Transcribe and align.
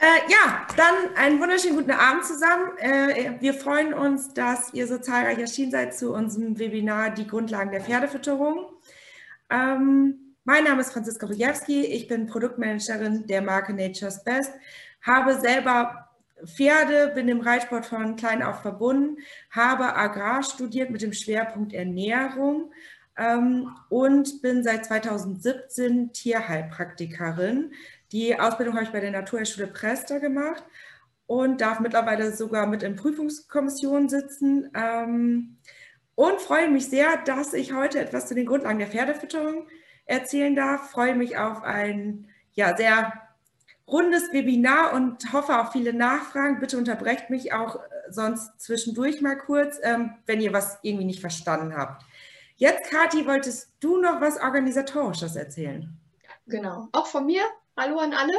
Äh, 0.00 0.30
ja, 0.30 0.66
dann 0.76 1.16
einen 1.16 1.40
wunderschönen 1.40 1.76
guten 1.76 1.92
Abend 1.92 2.24
zusammen. 2.24 2.76
Äh, 2.78 3.40
wir 3.40 3.54
freuen 3.54 3.94
uns, 3.94 4.34
dass 4.34 4.74
ihr 4.74 4.86
so 4.86 4.98
zahlreich 4.98 5.38
erschienen 5.38 5.70
seid 5.70 5.96
zu 5.96 6.12
unserem 6.12 6.58
Webinar 6.58 7.10
Die 7.10 7.26
Grundlagen 7.26 7.70
der 7.70 7.80
Pferdefütterung. 7.80 8.66
Ähm, 9.50 10.36
mein 10.44 10.64
Name 10.64 10.82
ist 10.82 10.92
Franziska 10.92 11.26
Rujewski, 11.26 11.86
ich 11.86 12.06
bin 12.06 12.26
Produktmanagerin 12.26 13.26
der 13.26 13.40
Marke 13.40 13.72
Nature's 13.72 14.22
Best, 14.24 14.52
habe 15.00 15.40
selber 15.40 16.10
Pferde, 16.44 17.12
bin 17.14 17.28
im 17.28 17.40
Reitsport 17.40 17.86
von 17.86 18.16
klein 18.16 18.42
auf 18.42 18.60
verbunden, 18.60 19.16
habe 19.50 19.96
Agrar 19.96 20.42
studiert 20.42 20.90
mit 20.90 21.00
dem 21.00 21.14
Schwerpunkt 21.14 21.72
Ernährung 21.72 22.72
ähm, 23.16 23.70
und 23.88 24.42
bin 24.42 24.62
seit 24.62 24.84
2017 24.84 26.12
Tierheilpraktikerin. 26.12 27.72
Die 28.14 28.38
Ausbildung 28.38 28.76
habe 28.76 28.84
ich 28.84 28.92
bei 28.92 29.00
der 29.00 29.10
Naturheilschule 29.10 29.66
Prester 29.66 30.20
gemacht 30.20 30.62
und 31.26 31.60
darf 31.60 31.80
mittlerweile 31.80 32.30
sogar 32.30 32.68
mit 32.68 32.84
in 32.84 32.94
Prüfungskommissionen 32.94 34.08
sitzen. 34.08 34.70
Ähm, 34.72 35.56
und 36.14 36.40
freue 36.40 36.70
mich 36.70 36.88
sehr, 36.88 37.16
dass 37.24 37.54
ich 37.54 37.74
heute 37.74 37.98
etwas 37.98 38.28
zu 38.28 38.36
den 38.36 38.46
Grundlagen 38.46 38.78
der 38.78 38.86
Pferdefütterung 38.86 39.66
erzählen 40.06 40.54
darf. 40.54 40.92
Freue 40.92 41.16
mich 41.16 41.38
auf 41.38 41.64
ein 41.64 42.28
ja, 42.52 42.76
sehr 42.76 43.12
rundes 43.88 44.32
Webinar 44.32 44.92
und 44.92 45.32
hoffe 45.32 45.58
auf 45.58 45.72
viele 45.72 45.92
Nachfragen. 45.92 46.60
Bitte 46.60 46.78
unterbrecht 46.78 47.30
mich 47.30 47.52
auch 47.52 47.74
äh, 47.74 47.80
sonst 48.10 48.60
zwischendurch 48.60 49.22
mal 49.22 49.36
kurz, 49.36 49.80
ähm, 49.82 50.12
wenn 50.26 50.40
ihr 50.40 50.52
was 50.52 50.78
irgendwie 50.82 51.06
nicht 51.06 51.20
verstanden 51.20 51.76
habt. 51.76 52.04
Jetzt, 52.54 52.92
Kathi, 52.92 53.26
wolltest 53.26 53.72
du 53.80 54.00
noch 54.00 54.20
was 54.20 54.40
Organisatorisches 54.40 55.34
erzählen? 55.34 55.98
Genau, 56.46 56.86
auch 56.92 57.08
von 57.08 57.26
mir. 57.26 57.42
Hallo 57.76 57.98
an 57.98 58.14
alle. 58.14 58.36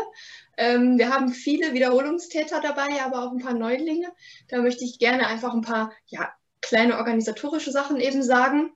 Ähm, 0.58 0.98
wir 0.98 1.10
haben 1.10 1.34
viele 1.34 1.74
Wiederholungstäter 1.74 2.62
dabei, 2.62 3.04
aber 3.04 3.24
auch 3.24 3.34
ein 3.34 3.44
paar 3.44 3.54
Neulinge. 3.54 4.08
Da 4.48 4.62
möchte 4.62 4.86
ich 4.86 4.98
gerne 4.98 5.28
einfach 5.28 5.54
ein 5.54 5.60
paar 5.60 5.92
ja, 6.06 6.32
kleine 6.62 6.98
organisatorische 6.98 7.74
Sachen 7.74 8.00
eben 8.00 8.24
sagen. 8.24 8.72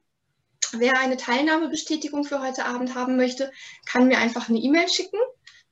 Wer 0.74 1.00
eine 1.00 1.16
Teilnahmebestätigung 1.16 2.26
für 2.26 2.42
heute 2.42 2.66
Abend 2.66 2.94
haben 2.94 3.16
möchte, 3.16 3.54
kann 3.86 4.10
mir 4.10 4.18
einfach 4.18 4.50
eine 4.50 4.60
E-Mail 4.60 4.90
schicken 4.90 5.18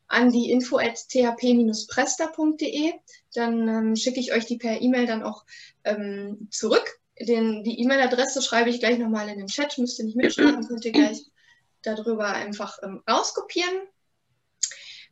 an 0.07 0.31
die 0.31 0.51
info@thp-prester.de. 0.51 2.93
Dann 3.33 3.67
ähm, 3.67 3.97
schicke 3.97 4.21
ich 4.21 4.31
euch 4.31 4.45
die 4.45 4.57
per 4.57 4.81
E-Mail 4.81 5.05
dann 5.05 5.21
auch 5.21 5.43
ähm, 5.83 6.47
zurück. 6.49 7.01
Den, 7.19 7.65
die 7.65 7.81
E-Mail-Adresse 7.81 8.41
schreibe 8.41 8.69
ich 8.69 8.79
gleich 8.79 8.99
nochmal 8.99 9.27
in 9.27 9.37
den 9.37 9.47
Chat, 9.47 9.77
müsst 9.79 9.99
ihr 9.99 10.05
nicht 10.05 10.15
mitschreiben, 10.15 10.65
könnt 10.65 10.85
ihr 10.85 10.93
gleich 10.93 11.25
darüber 11.81 12.27
einfach 12.27 12.77
ähm, 12.83 13.03
rauskopieren. 13.09 13.81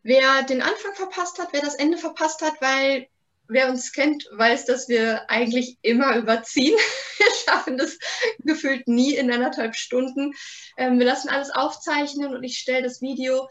Wer 0.05 0.43
den 0.43 0.61
Anfang 0.61 0.93
verpasst 0.93 1.39
hat, 1.39 1.47
wer 1.51 1.61
das 1.61 1.73
Ende 1.73 1.97
verpasst 1.97 2.43
hat, 2.43 2.61
weil 2.61 3.07
wer 3.47 3.69
uns 3.69 3.91
kennt, 3.91 4.29
weiß, 4.33 4.65
dass 4.65 4.87
wir 4.87 5.27
eigentlich 5.31 5.79
immer 5.81 6.15
überziehen. 6.15 6.77
Wir 7.17 7.27
schaffen 7.43 7.77
das 7.77 7.97
gefühlt 8.39 8.87
nie 8.87 9.15
in 9.15 9.31
anderthalb 9.31 9.75
Stunden. 9.75 10.33
Ähm, 10.77 10.99
wir 10.99 11.05
lassen 11.05 11.29
alles 11.29 11.49
aufzeichnen 11.49 12.35
und 12.35 12.43
ich 12.43 12.57
stelle 12.57 12.83
das 12.83 13.01
Video 13.01 13.47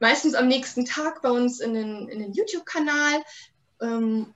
meistens 0.00 0.34
am 0.34 0.48
nächsten 0.48 0.86
Tag 0.86 1.20
bei 1.20 1.30
uns 1.30 1.60
in 1.60 1.74
den, 1.74 2.06
den 2.06 2.32
YouTube-Kanal 2.32 3.22
ähm, 3.82 4.32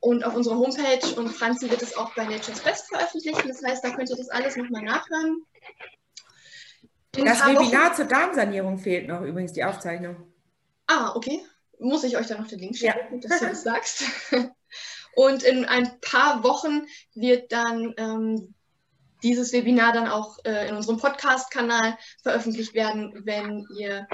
und 0.00 0.24
auf 0.24 0.34
unserer 0.34 0.58
Homepage. 0.58 1.14
Und 1.16 1.30
Franzi 1.30 1.70
wird 1.70 1.80
es 1.80 1.96
auch 1.96 2.14
bei 2.14 2.24
Nature's 2.24 2.60
Best 2.60 2.88
veröffentlichen. 2.88 3.48
Das 3.48 3.62
heißt, 3.64 3.82
da 3.82 3.90
könnt 3.90 4.10
ihr 4.10 4.16
das 4.16 4.28
alles 4.28 4.56
nochmal 4.56 4.82
nachhören. 4.82 5.42
In 7.16 7.24
das 7.24 7.40
Webinar 7.46 7.86
Wochen... 7.86 7.96
zur 7.96 8.04
Darmsanierung 8.04 8.78
fehlt 8.78 9.08
noch 9.08 9.22
übrigens, 9.22 9.54
die 9.54 9.64
Aufzeichnung. 9.64 10.27
Ah, 10.88 11.14
okay. 11.14 11.44
Muss 11.78 12.02
ich 12.02 12.16
euch 12.16 12.26
dann 12.26 12.40
noch 12.40 12.48
den 12.48 12.58
Link 12.58 12.76
schicken, 12.76 13.20
ja. 13.20 13.28
dass 13.28 13.38
du 13.38 13.46
das 13.46 13.62
sagst. 13.62 14.04
Und 15.14 15.42
in 15.42 15.64
ein 15.64 16.00
paar 16.00 16.42
Wochen 16.42 16.86
wird 17.14 17.52
dann 17.52 17.94
ähm, 17.96 18.54
dieses 19.22 19.52
Webinar 19.52 19.92
dann 19.92 20.08
auch 20.08 20.38
äh, 20.44 20.68
in 20.68 20.76
unserem 20.76 20.98
Podcast-Kanal 20.98 21.96
veröffentlicht 22.22 22.74
werden, 22.74 23.22
wenn 23.24 23.66
ihr 23.76 24.06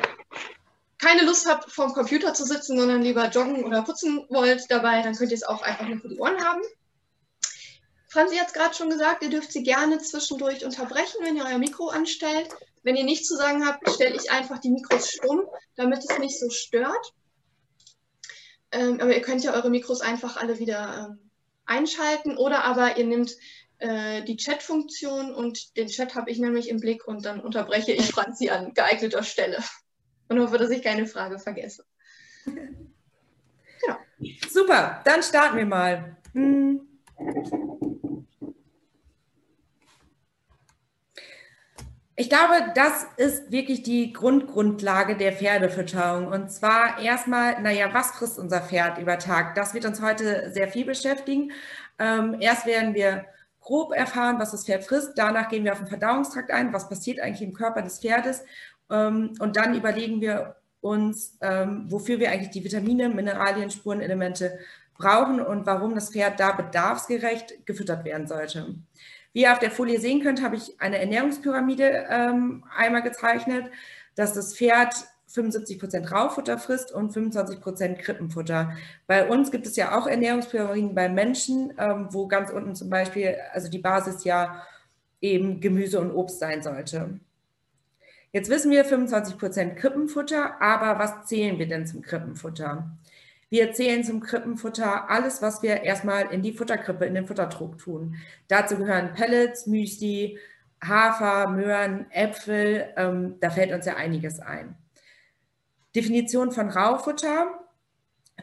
keine 0.98 1.24
Lust 1.24 1.46
habt, 1.48 1.70
vorm 1.70 1.92
Computer 1.92 2.32
zu 2.32 2.44
sitzen, 2.44 2.78
sondern 2.78 3.02
lieber 3.02 3.28
joggen 3.28 3.64
oder 3.64 3.82
putzen 3.82 4.26
wollt 4.30 4.64
dabei, 4.70 5.02
dann 5.02 5.14
könnt 5.14 5.30
ihr 5.30 5.36
es 5.36 5.42
auch 5.42 5.62
einfach 5.62 5.86
nur 5.86 5.98
für 5.98 6.08
die 6.08 6.18
Ohren 6.18 6.42
haben. 6.42 6.62
Franzi 8.08 8.36
hat 8.36 8.46
es 8.46 8.52
gerade 8.52 8.74
schon 8.74 8.90
gesagt, 8.90 9.22
ihr 9.22 9.30
dürft 9.30 9.52
sie 9.52 9.62
gerne 9.62 9.98
zwischendurch 9.98 10.64
unterbrechen, 10.64 11.18
wenn 11.22 11.36
ihr 11.36 11.44
euer 11.44 11.58
Mikro 11.58 11.88
anstellt. 11.88 12.48
Wenn 12.84 12.96
ihr 12.96 13.04
nichts 13.04 13.26
zu 13.26 13.36
sagen 13.36 13.66
habt, 13.66 13.88
stelle 13.90 14.14
ich 14.14 14.30
einfach 14.30 14.58
die 14.58 14.70
Mikros 14.70 15.10
stumm, 15.10 15.42
damit 15.74 15.98
es 15.98 16.18
nicht 16.18 16.38
so 16.38 16.50
stört. 16.50 17.12
Ähm, 18.70 19.00
aber 19.00 19.14
ihr 19.14 19.22
könnt 19.22 19.42
ja 19.42 19.54
eure 19.54 19.70
Mikros 19.70 20.02
einfach 20.02 20.36
alle 20.36 20.58
wieder 20.58 21.08
ähm, 21.10 21.30
einschalten 21.64 22.36
oder 22.36 22.64
aber 22.64 22.98
ihr 22.98 23.06
nehmt 23.06 23.36
äh, 23.78 24.22
die 24.22 24.36
Chat-Funktion 24.36 25.34
und 25.34 25.76
den 25.76 25.88
Chat 25.88 26.14
habe 26.14 26.30
ich 26.30 26.38
nämlich 26.38 26.68
im 26.68 26.78
Blick 26.78 27.08
und 27.08 27.24
dann 27.24 27.40
unterbreche 27.40 27.92
ich 27.92 28.10
Franzi 28.10 28.50
an 28.50 28.74
geeigneter 28.74 29.22
Stelle 29.22 29.58
und 30.28 30.40
hoffe, 30.40 30.58
dass 30.58 30.70
ich 30.70 30.82
keine 30.82 31.06
Frage 31.06 31.38
vergesse. 31.38 31.84
Genau. 33.80 33.98
Super, 34.48 35.02
dann 35.04 35.22
starten 35.22 35.58
wir 35.58 35.66
mal. 35.66 36.16
Hm. 36.32 36.63
Ich 42.16 42.28
glaube, 42.28 42.72
das 42.76 43.06
ist 43.16 43.50
wirklich 43.50 43.82
die 43.82 44.12
Grundgrundlage 44.12 45.16
der 45.16 45.32
Pferdefütterung. 45.32 46.28
Und 46.28 46.48
zwar 46.52 47.00
erstmal, 47.00 47.60
naja, 47.60 47.92
was 47.92 48.12
frisst 48.12 48.38
unser 48.38 48.60
Pferd 48.60 48.98
über 48.98 49.18
Tag? 49.18 49.56
Das 49.56 49.74
wird 49.74 49.84
uns 49.84 50.00
heute 50.00 50.52
sehr 50.52 50.68
viel 50.68 50.84
beschäftigen. 50.84 51.50
Ähm, 51.98 52.36
erst 52.38 52.66
werden 52.66 52.94
wir 52.94 53.24
grob 53.60 53.92
erfahren, 53.92 54.38
was 54.38 54.52
das 54.52 54.64
Pferd 54.64 54.84
frisst. 54.84 55.14
Danach 55.16 55.48
gehen 55.48 55.64
wir 55.64 55.72
auf 55.72 55.78
den 55.78 55.88
Verdauungstrakt 55.88 56.52
ein. 56.52 56.72
Was 56.72 56.88
passiert 56.88 57.18
eigentlich 57.18 57.42
im 57.42 57.52
Körper 57.54 57.82
des 57.82 57.98
Pferdes? 57.98 58.44
Ähm, 58.90 59.32
und 59.40 59.56
dann 59.56 59.74
überlegen 59.74 60.20
wir 60.20 60.54
uns, 60.80 61.36
ähm, 61.40 61.86
wofür 61.88 62.20
wir 62.20 62.30
eigentlich 62.30 62.50
die 62.50 62.62
Vitamine, 62.62 63.08
Mineralien, 63.08 63.70
Spurenelemente 63.70 64.60
brauchen 64.96 65.40
und 65.40 65.66
warum 65.66 65.96
das 65.96 66.10
Pferd 66.10 66.38
da 66.38 66.52
bedarfsgerecht 66.52 67.66
gefüttert 67.66 68.04
werden 68.04 68.28
sollte. 68.28 68.76
Wie 69.34 69.42
ihr 69.42 69.52
auf 69.52 69.58
der 69.58 69.72
Folie 69.72 70.00
sehen 70.00 70.22
könnt, 70.22 70.42
habe 70.42 70.56
ich 70.56 70.80
eine 70.80 70.98
Ernährungspyramide 70.98 72.06
ähm, 72.08 72.64
einmal 72.74 73.02
gezeichnet, 73.02 73.66
dass 74.14 74.32
das 74.32 74.56
Pferd 74.56 74.94
75 75.26 75.80
Prozent 75.80 76.12
Raufutter 76.12 76.56
frisst 76.56 76.92
und 76.92 77.12
25 77.12 77.60
Prozent 77.60 77.98
Krippenfutter. 77.98 78.76
Bei 79.08 79.28
uns 79.28 79.50
gibt 79.50 79.66
es 79.66 79.74
ja 79.74 79.98
auch 79.98 80.06
Ernährungspyramiden 80.06 80.94
bei 80.94 81.08
Menschen, 81.08 81.72
ähm, 81.78 82.06
wo 82.12 82.28
ganz 82.28 82.50
unten 82.50 82.76
zum 82.76 82.88
Beispiel, 82.88 83.36
also 83.52 83.68
die 83.68 83.80
Basis 83.80 84.22
ja 84.22 84.62
eben 85.20 85.60
Gemüse 85.60 85.98
und 85.98 86.12
Obst 86.12 86.38
sein 86.38 86.62
sollte. 86.62 87.18
Jetzt 88.30 88.50
wissen 88.50 88.70
wir 88.70 88.84
25 88.84 89.36
Prozent 89.36 89.76
Krippenfutter, 89.76 90.62
aber 90.62 91.00
was 91.00 91.26
zählen 91.26 91.58
wir 91.58 91.66
denn 91.66 91.88
zum 91.88 92.02
Krippenfutter? 92.02 92.88
Wir 93.54 93.72
zählen 93.72 94.02
zum 94.02 94.18
Krippenfutter 94.18 95.08
alles, 95.08 95.40
was 95.40 95.62
wir 95.62 95.84
erstmal 95.84 96.32
in 96.32 96.42
die 96.42 96.54
Futterkrippe, 96.54 97.04
in 97.04 97.14
den 97.14 97.28
Futtertrog 97.28 97.78
tun. 97.78 98.16
Dazu 98.48 98.76
gehören 98.76 99.12
Pellets, 99.12 99.68
Müsli, 99.68 100.40
Hafer, 100.82 101.48
Möhren, 101.50 102.10
Äpfel. 102.10 102.92
Ähm, 102.96 103.36
da 103.38 103.50
fällt 103.50 103.70
uns 103.70 103.86
ja 103.86 103.94
einiges 103.94 104.40
ein. 104.40 104.74
Definition 105.94 106.50
von 106.50 106.68
Raufutter. 106.68 107.60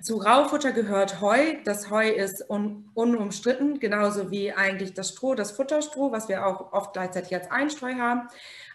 Zu 0.02 0.16
Raufutter 0.16 0.72
gehört 0.72 1.20
Heu. 1.20 1.58
Das 1.66 1.90
Heu 1.90 2.08
ist 2.08 2.50
un 2.50 2.90
unumstritten, 2.94 3.82
genauso 3.82 4.32
wie 4.32 4.54
eigentlich 4.54 4.94
das 4.94 5.10
Stroh, 5.10 5.36
das 5.36 5.52
Futterstroh, 5.52 6.14
was 6.14 6.30
wir 6.30 6.48
auch 6.48 6.72
oft 6.72 6.94
gleichzeitig 6.94 7.36
als 7.36 7.52
Einstreu 7.52 7.96
haben. 7.96 8.30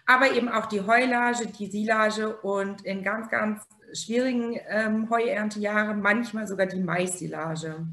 Aber 0.05 0.33
eben 0.33 0.51
auch 0.51 0.67
die 0.67 0.83
Heulage, 0.83 1.47
die 1.47 1.71
Silage 1.71 2.37
und 2.37 2.85
in 2.85 3.03
ganz, 3.03 3.31
ganz 3.31 3.63
schwierigen 3.93 4.59
ähm, 4.69 5.11
Heuerntejahren 5.11 6.01
manchmal 6.01 6.47
sogar 6.47 6.67
die 6.67 6.81
Maissilage. 6.81 7.87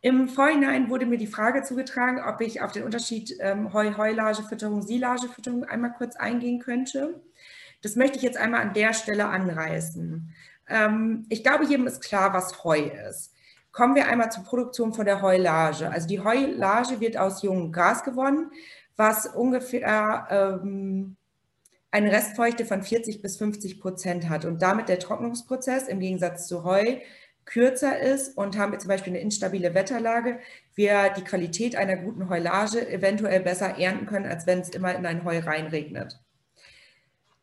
Im 0.00 0.28
Vorhinein 0.28 0.90
wurde 0.90 1.06
mir 1.06 1.18
die 1.18 1.26
Frage 1.26 1.62
zugetragen, 1.62 2.22
ob 2.24 2.40
ich 2.40 2.62
auf 2.62 2.70
den 2.70 2.84
Unterschied 2.84 3.36
ähm, 3.40 3.72
Heu-Heulagefütterung, 3.72 4.82
Silagefütterung 4.82 5.64
einmal 5.64 5.92
kurz 5.92 6.14
eingehen 6.14 6.60
könnte. 6.60 7.20
Das 7.82 7.96
möchte 7.96 8.16
ich 8.16 8.22
jetzt 8.22 8.38
einmal 8.38 8.60
an 8.60 8.74
der 8.74 8.92
Stelle 8.92 9.26
anreißen. 9.26 10.32
Ähm, 10.68 11.26
ich 11.28 11.42
glaube, 11.42 11.64
jedem 11.64 11.88
ist 11.88 12.02
klar, 12.02 12.32
was 12.32 12.62
Heu 12.62 12.90
ist. 13.08 13.34
Kommen 13.72 13.96
wir 13.96 14.06
einmal 14.06 14.30
zur 14.30 14.44
Produktion 14.44 14.92
von 14.92 15.04
der 15.04 15.20
Heulage. 15.20 15.90
Also 15.90 16.06
die 16.06 16.20
Heulage 16.20 17.00
wird 17.00 17.16
aus 17.16 17.42
jungem 17.42 17.72
Gras 17.72 18.04
gewonnen, 18.04 18.50
was 18.96 19.26
ungefähr 19.26 20.26
ähm, 20.30 21.17
eine 21.90 22.12
Restfeuchte 22.12 22.64
von 22.64 22.82
40 22.82 23.22
bis 23.22 23.36
50 23.38 23.80
Prozent 23.80 24.28
hat 24.28 24.44
und 24.44 24.62
damit 24.62 24.88
der 24.88 24.98
Trocknungsprozess 24.98 25.88
im 25.88 26.00
Gegensatz 26.00 26.46
zu 26.46 26.64
Heu 26.64 26.98
kürzer 27.48 27.98
ist 27.98 28.36
und 28.36 28.58
haben 28.58 28.72
wir 28.72 28.78
zum 28.78 28.88
Beispiel 28.88 29.14
eine 29.14 29.22
instabile 29.22 29.74
Wetterlage, 29.74 30.38
wir 30.74 31.10
die 31.16 31.24
Qualität 31.24 31.76
einer 31.76 31.96
guten 31.96 32.28
Heulage 32.28 32.86
eventuell 32.88 33.40
besser 33.40 33.78
ernten 33.78 34.06
können, 34.06 34.26
als 34.26 34.46
wenn 34.46 34.60
es 34.60 34.68
immer 34.68 34.94
in 34.94 35.06
ein 35.06 35.24
Heu 35.24 35.38
reinregnet. 35.38 36.20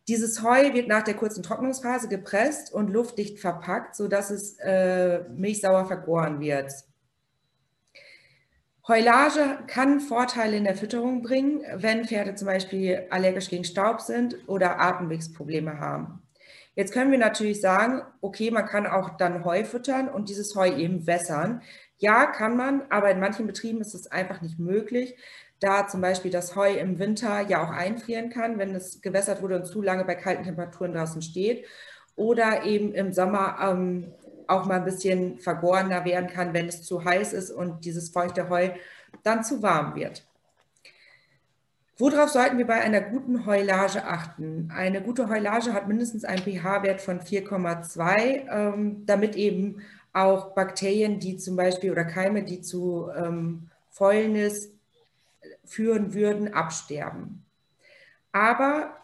Dieses 0.07 0.43
Heu 0.43 0.73
wird 0.75 0.87
nach 0.87 1.01
der 1.01 1.15
kurzen 1.15 1.41
Trocknungsphase 1.41 2.07
gepresst 2.07 2.71
und 2.71 2.91
luftdicht 2.91 3.39
verpackt, 3.39 3.95
sodass 3.95 4.29
es 4.29 4.59
äh, 4.59 5.23
milchsauer 5.29 5.87
vergoren 5.87 6.39
wird. 6.39 6.71
Heulage 8.87 9.57
kann 9.65 9.99
Vorteile 9.99 10.57
in 10.57 10.63
der 10.63 10.75
Fütterung 10.75 11.23
bringen, 11.23 11.63
wenn 11.73 12.05
Pferde 12.05 12.35
zum 12.35 12.45
Beispiel 12.45 13.07
allergisch 13.09 13.49
gegen 13.49 13.63
Staub 13.63 13.99
sind 13.99 14.37
oder 14.47 14.79
Atemwegsprobleme 14.79 15.79
haben. 15.79 16.21
Jetzt 16.75 16.93
können 16.93 17.09
wir 17.09 17.17
natürlich 17.17 17.61
sagen, 17.61 18.03
okay, 18.21 18.51
man 18.51 18.65
kann 18.65 18.85
auch 18.85 19.17
dann 19.17 19.43
Heu 19.43 19.63
füttern 19.63 20.07
und 20.07 20.29
dieses 20.29 20.55
Heu 20.55 20.69
eben 20.69 21.07
wässern. 21.07 21.63
Ja, 21.97 22.27
kann 22.27 22.57
man, 22.57 22.83
aber 22.89 23.09
in 23.09 23.19
manchen 23.19 23.47
Betrieben 23.47 23.81
ist 23.81 23.95
es 23.95 24.05
einfach 24.11 24.41
nicht 24.41 24.59
möglich, 24.59 25.15
da 25.59 25.87
zum 25.87 26.01
Beispiel 26.01 26.29
das 26.29 26.55
Heu 26.55 26.73
im 26.73 26.99
Winter 26.99 27.41
ja 27.41 27.63
auch 27.63 27.71
einfrieren 27.71 28.29
kann, 28.29 28.59
wenn 28.59 28.75
es 28.75 29.01
gewässert 29.01 29.41
wurde 29.41 29.55
und 29.55 29.65
zu 29.65 29.81
lange 29.81 30.05
bei 30.05 30.13
kalten 30.13 30.43
Temperaturen 30.43 30.93
draußen 30.93 31.23
steht. 31.23 31.65
Oder 32.15 32.63
eben 32.65 32.93
im 32.93 33.13
Sommer 33.13 33.57
ähm, 33.61 34.13
auch 34.47 34.65
mal 34.65 34.77
ein 34.77 34.85
bisschen 34.85 35.39
vergorener 35.39 36.05
werden 36.05 36.29
kann, 36.29 36.53
wenn 36.53 36.67
es 36.67 36.83
zu 36.83 37.03
heiß 37.03 37.33
ist 37.33 37.51
und 37.51 37.85
dieses 37.85 38.09
feuchte 38.09 38.49
Heu 38.49 38.69
dann 39.23 39.43
zu 39.43 39.61
warm 39.61 39.95
wird. 39.95 40.23
Worauf 41.97 42.29
sollten 42.29 42.57
wir 42.57 42.67
bei 42.67 42.81
einer 42.81 42.99
guten 42.99 43.45
Heulage 43.45 44.03
achten? 44.05 44.69
Eine 44.75 45.01
gute 45.01 45.29
Heulage 45.29 45.71
hat 45.71 45.87
mindestens 45.87 46.25
einen 46.25 46.43
pH-Wert 46.43 46.99
von 46.99 47.21
4,2, 47.21 48.49
ähm, 48.51 49.05
damit 49.05 49.35
eben 49.37 49.81
auch 50.11 50.53
Bakterien, 50.53 51.19
die 51.19 51.37
zum 51.37 51.55
Beispiel 51.55 51.91
oder 51.91 52.03
Keime, 52.03 52.43
die 52.43 52.61
zu 52.61 53.09
ähm, 53.15 53.69
Fäulnis 53.89 54.71
führen 55.63 56.13
würden, 56.13 56.53
absterben. 56.53 57.45
Aber 58.33 58.97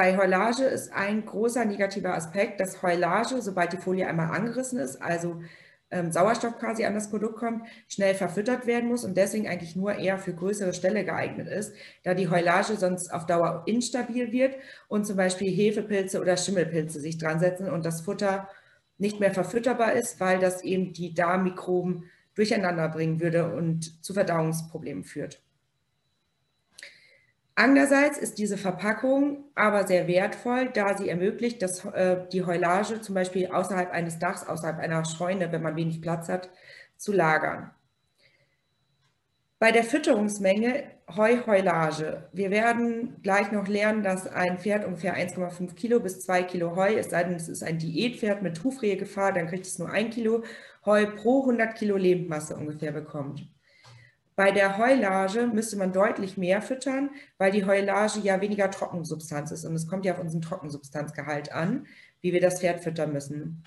bei 0.00 0.16
Heulage 0.16 0.64
ist 0.64 0.94
ein 0.94 1.26
großer 1.26 1.66
negativer 1.66 2.14
Aspekt, 2.14 2.58
dass 2.58 2.82
Heulage, 2.82 3.42
sobald 3.42 3.74
die 3.74 3.76
Folie 3.76 4.06
einmal 4.06 4.34
angerissen 4.34 4.78
ist, 4.78 4.96
also 5.02 5.42
ähm, 5.90 6.10
Sauerstoff 6.10 6.58
quasi 6.58 6.86
an 6.86 6.94
das 6.94 7.10
Produkt 7.10 7.36
kommt, 7.36 7.66
schnell 7.86 8.14
verfüttert 8.14 8.66
werden 8.66 8.88
muss 8.88 9.04
und 9.04 9.14
deswegen 9.18 9.46
eigentlich 9.46 9.76
nur 9.76 9.96
eher 9.96 10.16
für 10.16 10.32
größere 10.32 10.72
Ställe 10.72 11.04
geeignet 11.04 11.48
ist, 11.48 11.74
da 12.02 12.14
die 12.14 12.30
Heulage 12.30 12.76
sonst 12.76 13.12
auf 13.12 13.26
Dauer 13.26 13.64
instabil 13.66 14.32
wird 14.32 14.54
und 14.88 15.06
zum 15.06 15.18
Beispiel 15.18 15.54
Hefepilze 15.54 16.18
oder 16.18 16.38
Schimmelpilze 16.38 16.98
sich 16.98 17.18
dran 17.18 17.38
setzen 17.38 17.68
und 17.68 17.84
das 17.84 18.00
Futter 18.00 18.48
nicht 18.96 19.20
mehr 19.20 19.34
verfütterbar 19.34 19.92
ist, 19.92 20.18
weil 20.18 20.38
das 20.38 20.64
eben 20.64 20.94
die 20.94 21.12
Darmmikroben 21.12 22.04
durcheinander 22.34 22.88
bringen 22.88 23.20
würde 23.20 23.52
und 23.52 24.02
zu 24.02 24.14
Verdauungsproblemen 24.14 25.04
führt. 25.04 25.42
Andererseits 27.54 28.16
ist 28.16 28.38
diese 28.38 28.56
Verpackung 28.56 29.44
aber 29.54 29.86
sehr 29.86 30.06
wertvoll, 30.08 30.70
da 30.72 30.96
sie 30.96 31.08
ermöglicht, 31.08 31.60
dass 31.62 31.84
äh, 31.84 32.26
die 32.32 32.44
Heulage 32.44 33.00
zum 33.00 33.14
Beispiel 33.14 33.48
außerhalb 33.48 33.90
eines 33.90 34.18
Dachs, 34.18 34.46
außerhalb 34.46 34.78
einer 34.78 35.04
Scheune, 35.04 35.52
wenn 35.52 35.62
man 35.62 35.76
wenig 35.76 36.00
Platz 36.00 36.28
hat, 36.28 36.50
zu 36.96 37.12
lagern. 37.12 37.70
Bei 39.58 39.72
der 39.72 39.84
Fütterungsmenge 39.84 40.84
Heu-Heulage. 41.16 42.28
Wir 42.32 42.50
werden 42.50 43.20
gleich 43.22 43.52
noch 43.52 43.68
lernen, 43.68 44.02
dass 44.02 44.26
ein 44.26 44.58
Pferd 44.58 44.84
ungefähr 44.84 45.16
1,5 45.16 45.74
Kilo 45.74 46.00
bis 46.00 46.20
2 46.20 46.44
Kilo 46.44 46.76
Heu, 46.76 46.94
es 46.94 47.10
sei 47.10 47.24
denn, 47.24 47.34
es 47.34 47.48
ist 47.48 47.62
ein 47.62 47.78
Diätpferd 47.78 48.42
mit 48.42 48.62
Hufrehegefahr, 48.62 49.32
dann 49.32 49.48
kriegt 49.48 49.66
es 49.66 49.78
nur 49.78 49.90
ein 49.90 50.10
Kilo 50.10 50.44
Heu 50.84 51.06
pro 51.06 51.40
100 51.40 51.76
Kilo 51.76 51.96
Lebendmasse 51.96 52.56
ungefähr 52.56 52.92
bekommt. 52.92 53.46
Bei 54.40 54.52
der 54.52 54.78
Heulage 54.78 55.48
müsste 55.48 55.76
man 55.76 55.92
deutlich 55.92 56.38
mehr 56.38 56.62
füttern, 56.62 57.10
weil 57.36 57.52
die 57.52 57.66
Heulage 57.66 58.20
ja 58.20 58.40
weniger 58.40 58.70
Trockensubstanz 58.70 59.50
ist 59.50 59.66
und 59.66 59.74
es 59.74 59.86
kommt 59.86 60.06
ja 60.06 60.14
auf 60.14 60.18
unseren 60.18 60.40
Trockensubstanzgehalt 60.40 61.52
an, 61.52 61.86
wie 62.22 62.32
wir 62.32 62.40
das 62.40 62.58
Pferd 62.58 62.82
füttern 62.82 63.12
müssen. 63.12 63.62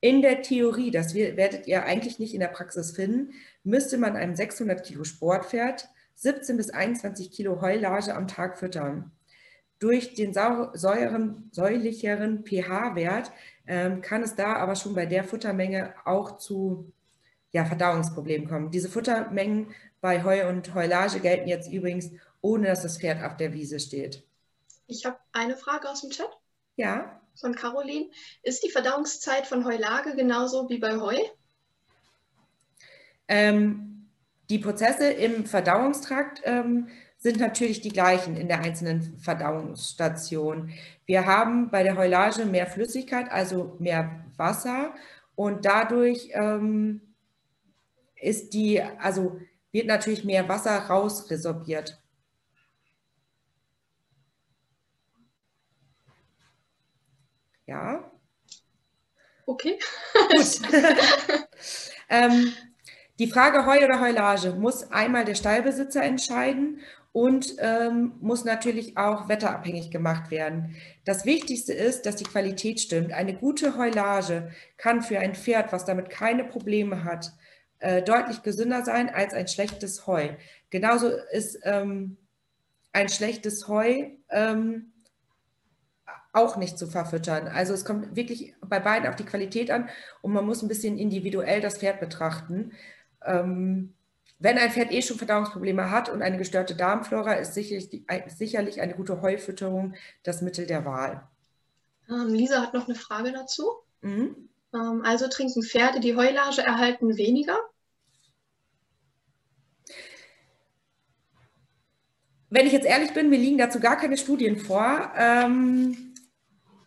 In 0.00 0.22
der 0.22 0.42
Theorie, 0.42 0.90
das 0.90 1.14
werdet 1.14 1.68
ihr 1.68 1.84
eigentlich 1.84 2.18
nicht 2.18 2.34
in 2.34 2.40
der 2.40 2.48
Praxis 2.48 2.90
finden, 2.90 3.34
müsste 3.62 3.98
man 3.98 4.16
einem 4.16 4.34
600 4.34 4.84
Kilo 4.84 5.04
Sportpferd 5.04 5.88
17 6.16 6.56
bis 6.56 6.70
21 6.70 7.30
Kilo 7.30 7.60
Heulage 7.60 8.12
am 8.12 8.26
Tag 8.26 8.58
füttern. 8.58 9.12
Durch 9.78 10.14
den 10.14 10.32
säuren, 10.34 11.50
säulicheren 11.52 12.44
pH-Wert 12.44 13.30
ähm, 13.68 14.00
kann 14.00 14.24
es 14.24 14.34
da 14.34 14.56
aber 14.56 14.74
schon 14.74 14.96
bei 14.96 15.06
der 15.06 15.22
Futtermenge 15.22 15.94
auch 16.04 16.38
zu 16.38 16.92
ja, 17.56 17.64
Verdauungsproblemen 17.64 18.48
kommen. 18.48 18.70
Diese 18.70 18.90
Futtermengen 18.90 19.68
bei 20.06 20.22
Heu 20.22 20.48
und 20.48 20.72
Heulage 20.72 21.18
gelten 21.18 21.48
jetzt 21.48 21.68
übrigens, 21.68 22.12
ohne 22.40 22.68
dass 22.68 22.82
das 22.82 22.98
Pferd 22.98 23.24
auf 23.24 23.36
der 23.36 23.52
Wiese 23.52 23.80
steht. 23.80 24.22
Ich 24.86 25.04
habe 25.04 25.18
eine 25.32 25.56
Frage 25.56 25.90
aus 25.90 26.02
dem 26.02 26.10
Chat. 26.10 26.28
Ja. 26.76 27.20
Von 27.34 27.56
Caroline. 27.56 28.10
Ist 28.44 28.62
die 28.62 28.70
Verdauungszeit 28.70 29.48
von 29.48 29.64
Heulage 29.64 30.14
genauso 30.14 30.68
wie 30.68 30.78
bei 30.78 31.00
Heu? 31.00 31.16
Ähm, 33.26 34.06
die 34.48 34.60
Prozesse 34.60 35.10
im 35.10 35.44
Verdauungstrakt 35.44 36.40
ähm, 36.44 36.86
sind 37.18 37.40
natürlich 37.40 37.80
die 37.80 37.88
gleichen 37.88 38.36
in 38.36 38.46
der 38.46 38.60
einzelnen 38.60 39.18
Verdauungsstation. 39.18 40.70
Wir 41.04 41.26
haben 41.26 41.68
bei 41.68 41.82
der 41.82 41.96
Heulage 41.96 42.46
mehr 42.46 42.68
Flüssigkeit, 42.68 43.28
also 43.32 43.74
mehr 43.80 44.24
Wasser 44.36 44.94
und 45.34 45.64
dadurch 45.64 46.28
ähm, 46.32 47.00
ist 48.14 48.54
die, 48.54 48.80
also 48.80 49.40
wird 49.72 49.86
natürlich 49.86 50.24
mehr 50.24 50.48
Wasser 50.48 50.76
rausresorbiert. 50.78 52.02
Ja. 57.66 58.10
Okay. 59.46 59.78
Gut. 60.14 60.60
ähm, 62.08 62.52
die 63.18 63.28
Frage 63.28 63.64
Heu 63.66 63.84
oder 63.84 64.00
Heulage 64.00 64.52
muss 64.52 64.90
einmal 64.90 65.24
der 65.24 65.34
Stallbesitzer 65.34 66.02
entscheiden 66.02 66.80
und 67.12 67.56
ähm, 67.60 68.12
muss 68.20 68.44
natürlich 68.44 68.98
auch 68.98 69.28
wetterabhängig 69.30 69.90
gemacht 69.90 70.30
werden. 70.30 70.76
Das 71.06 71.24
Wichtigste 71.24 71.72
ist, 71.72 72.04
dass 72.04 72.16
die 72.16 72.24
Qualität 72.24 72.78
stimmt. 72.78 73.12
Eine 73.14 73.34
gute 73.34 73.78
Heulage 73.78 74.50
kann 74.76 75.00
für 75.00 75.18
ein 75.18 75.34
Pferd, 75.34 75.72
was 75.72 75.86
damit 75.86 76.10
keine 76.10 76.44
Probleme 76.44 77.04
hat, 77.04 77.32
äh, 77.78 78.02
deutlich 78.02 78.42
gesünder 78.42 78.84
sein 78.84 79.08
als 79.12 79.34
ein 79.34 79.48
schlechtes 79.48 80.06
Heu. 80.06 80.30
Genauso 80.70 81.08
ist 81.08 81.58
ähm, 81.64 82.16
ein 82.92 83.08
schlechtes 83.08 83.68
Heu 83.68 84.10
ähm, 84.30 84.92
auch 86.32 86.56
nicht 86.56 86.78
zu 86.78 86.86
verfüttern. 86.86 87.48
Also 87.48 87.72
es 87.72 87.84
kommt 87.84 88.14
wirklich 88.14 88.54
bei 88.60 88.78
beiden 88.78 89.08
auf 89.08 89.16
die 89.16 89.24
Qualität 89.24 89.70
an 89.70 89.88
und 90.22 90.32
man 90.32 90.44
muss 90.44 90.62
ein 90.62 90.68
bisschen 90.68 90.98
individuell 90.98 91.60
das 91.60 91.78
Pferd 91.78 92.00
betrachten. 92.00 92.72
Ähm, 93.24 93.94
wenn 94.38 94.58
ein 94.58 94.70
Pferd 94.70 94.92
eh 94.92 95.00
schon 95.00 95.16
Verdauungsprobleme 95.16 95.90
hat 95.90 96.10
und 96.10 96.20
eine 96.20 96.36
gestörte 96.36 96.74
Darmflora, 96.74 97.34
ist 97.34 97.54
sicherlich, 97.54 98.04
sicherlich 98.28 98.80
eine 98.82 98.94
gute 98.94 99.22
Heufütterung 99.22 99.94
das 100.24 100.42
Mittel 100.42 100.66
der 100.66 100.84
Wahl. 100.84 101.26
Ähm, 102.08 102.28
Lisa 102.28 102.60
hat 102.60 102.74
noch 102.74 102.86
eine 102.86 102.96
Frage 102.96 103.32
dazu. 103.32 103.64
Mhm. 104.02 104.50
Ähm, 104.74 105.02
also 105.04 105.28
trinken 105.28 105.62
Pferde, 105.62 106.00
die 106.00 106.16
Heulage 106.16 106.62
erhalten, 106.62 107.16
weniger? 107.16 107.58
Wenn 112.48 112.66
ich 112.66 112.72
jetzt 112.72 112.86
ehrlich 112.86 113.12
bin, 113.12 113.30
mir 113.30 113.38
liegen 113.38 113.58
dazu 113.58 113.80
gar 113.80 113.96
keine 113.96 114.16
Studien 114.16 114.56
vor. 114.56 115.12
Ähm, 115.16 116.14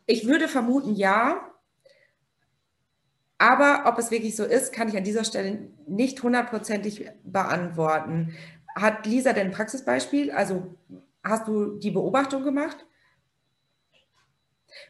ich 0.06 0.26
würde 0.26 0.48
vermuten, 0.48 0.96
ja. 0.96 1.52
Aber 3.38 3.84
ob 3.86 3.98
es 3.98 4.12
wirklich 4.12 4.36
so 4.36 4.44
ist, 4.44 4.74
kann 4.74 4.90
ich 4.90 4.98
an 4.98 5.04
dieser 5.04 5.24
Stelle 5.24 5.70
nicht 5.88 6.22
hundertprozentig 6.22 7.10
beantworten. 7.24 8.36
Hat 8.76 9.06
Lisa 9.06 9.34
denn 9.34 9.48
ein 9.48 9.54
Praxisbeispiel? 9.54 10.32
Also 10.32 10.76
hast 11.24 11.48
du 11.48 11.78
die 11.78 11.92
Beobachtung 11.92 12.44
gemacht? 12.44 12.86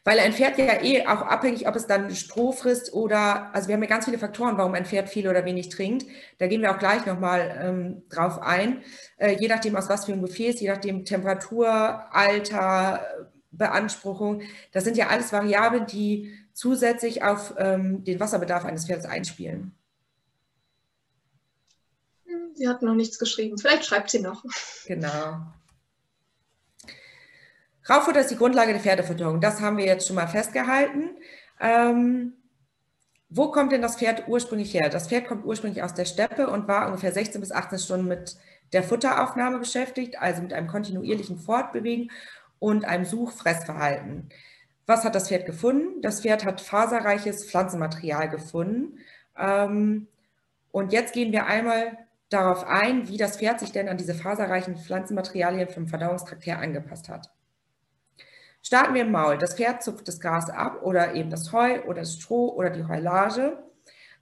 Weil 0.04 0.20
ein 0.20 0.34
Pferd 0.34 0.58
ja 0.58 0.82
eh 0.82 1.06
auch 1.06 1.22
abhängig, 1.22 1.68
ob 1.68 1.76
es 1.76 1.88
dann 1.88 2.14
Stroh 2.16 2.52
frisst 2.52 2.94
oder, 2.94 3.54
also 3.54 3.68
wir 3.68 3.76
haben 3.76 3.84
ja 3.84 3.90
ganz 3.90 4.06
viele 4.06 4.18
Faktoren, 4.18 4.58
warum 4.58 4.74
ein 4.74 4.86
Pferd 4.86 5.10
viel 5.10 5.28
oder 5.28 5.46
wenig 5.46 5.70
trinkt. 5.70 6.06
Da 6.38 6.48
gehen 6.48 6.62
wir 6.62 6.72
auch 6.72 6.80
gleich 6.80 7.06
nochmal 7.06 7.60
ähm, 7.62 8.04
drauf 8.10 8.42
ein. 8.42 8.84
Äh, 9.18 9.38
je 9.40 9.48
nachdem, 9.48 9.76
aus 9.76 9.90
was 9.90 10.06
für 10.06 10.14
ein 10.14 10.22
Gefäß, 10.22 10.60
je 10.60 10.70
nachdem 10.70 11.06
Temperatur, 11.06 11.70
Alter, 12.12 13.06
Beanspruchung. 13.52 14.42
Das 14.72 14.84
sind 14.84 14.98
ja 14.98 15.08
alles 15.08 15.34
Variablen, 15.34 15.86
die 15.86 16.34
zusätzlich 16.54 17.24
auf 17.24 17.54
ähm, 17.58 18.04
den 18.04 18.20
Wasserbedarf 18.20 18.66
eines 18.66 18.86
Pferdes 18.86 19.06
einspielen. 19.06 19.76
Sie 22.54 22.68
hat 22.68 22.82
noch 22.82 22.94
nichts 22.94 23.18
geschrieben. 23.18 23.58
Vielleicht 23.58 23.86
schreibt 23.86 24.10
sie 24.10 24.20
noch. 24.20 24.44
Genau. 24.86 25.42
Rauffutter 27.90 28.20
ist 28.20 28.32
die 28.32 28.38
Grundlage 28.38 28.74
der 28.74 28.82
Pferdefütterung. 28.82 29.42
Das 29.42 29.62
haben 29.62 29.78
wir 29.78 29.86
jetzt 29.86 30.08
schon 30.08 30.16
mal 30.16 30.28
festgehalten. 30.28 31.12
Ähm, 31.60 32.34
wo 33.30 33.52
kommt 33.52 33.72
denn 33.72 33.82
das 33.82 33.98
Pferd 33.98 34.28
ursprünglich 34.28 34.74
her? 34.74 34.90
Das 34.90 35.08
Pferd 35.08 35.28
kommt 35.28 35.46
ursprünglich 35.46 35.84
aus 35.84 35.94
der 35.94 36.06
Steppe 36.06 36.50
und 36.50 36.68
war 36.68 36.88
ungefähr 36.88 37.12
16 37.12 37.42
bis 37.42 37.52
18 37.52 37.80
Stunden 37.80 38.08
mit 38.08 38.38
der 38.74 38.84
Futteraufnahme 38.84 39.60
beschäftigt, 39.60 40.20
also 40.20 40.42
mit 40.42 40.54
einem 40.54 40.68
kontinuierlichen 40.68 41.38
Fortbewegen. 41.38 42.12
und 42.62 42.84
einem 42.84 43.06
Suchfressverhalten. 43.06 44.28
Was 44.86 45.06
hat 45.06 45.16
das 45.16 45.30
Pferd 45.30 45.46
gefunden? 45.46 46.02
Das 46.02 46.20
Pferd 46.20 46.44
hat 46.44 46.60
faserreiches 46.60 47.46
Pflanzenmaterial 47.50 48.28
gefunden. 48.28 48.98
Ähm, 49.38 50.08
und 50.72 50.92
jetzt 50.92 51.14
gehen 51.14 51.32
wir 51.32 51.46
einmal 51.46 51.98
darauf 52.30 52.66
ein, 52.66 53.08
wie 53.08 53.16
das 53.16 53.38
Pferd 53.38 53.62
sich 53.62 53.72
denn 53.72 53.88
an 53.88 53.98
diese 53.98 54.14
faserreichen 54.14 54.76
Pflanzenmaterialien 54.76 55.70
vom 55.70 55.88
Verdauungstrakt 55.88 56.46
her 56.46 56.60
angepasst 56.60 57.08
hat. 57.08 57.30
Starten 58.70 58.94
wir 58.94 59.02
im 59.02 59.12
Maul. 59.12 59.40
Das 59.40 59.56
Pferd 59.56 59.82
zupft 59.82 60.08
das 60.08 60.20
Gras 60.20 60.48
ab 60.52 60.84
oder 60.84 61.16
eben 61.16 61.32
das 61.32 61.52
Heu 61.52 61.82
oder 61.86 62.02
das 62.02 62.14
Stroh 62.14 62.50
oder 62.50 62.70
die 62.70 62.86
Heulage 62.86 63.58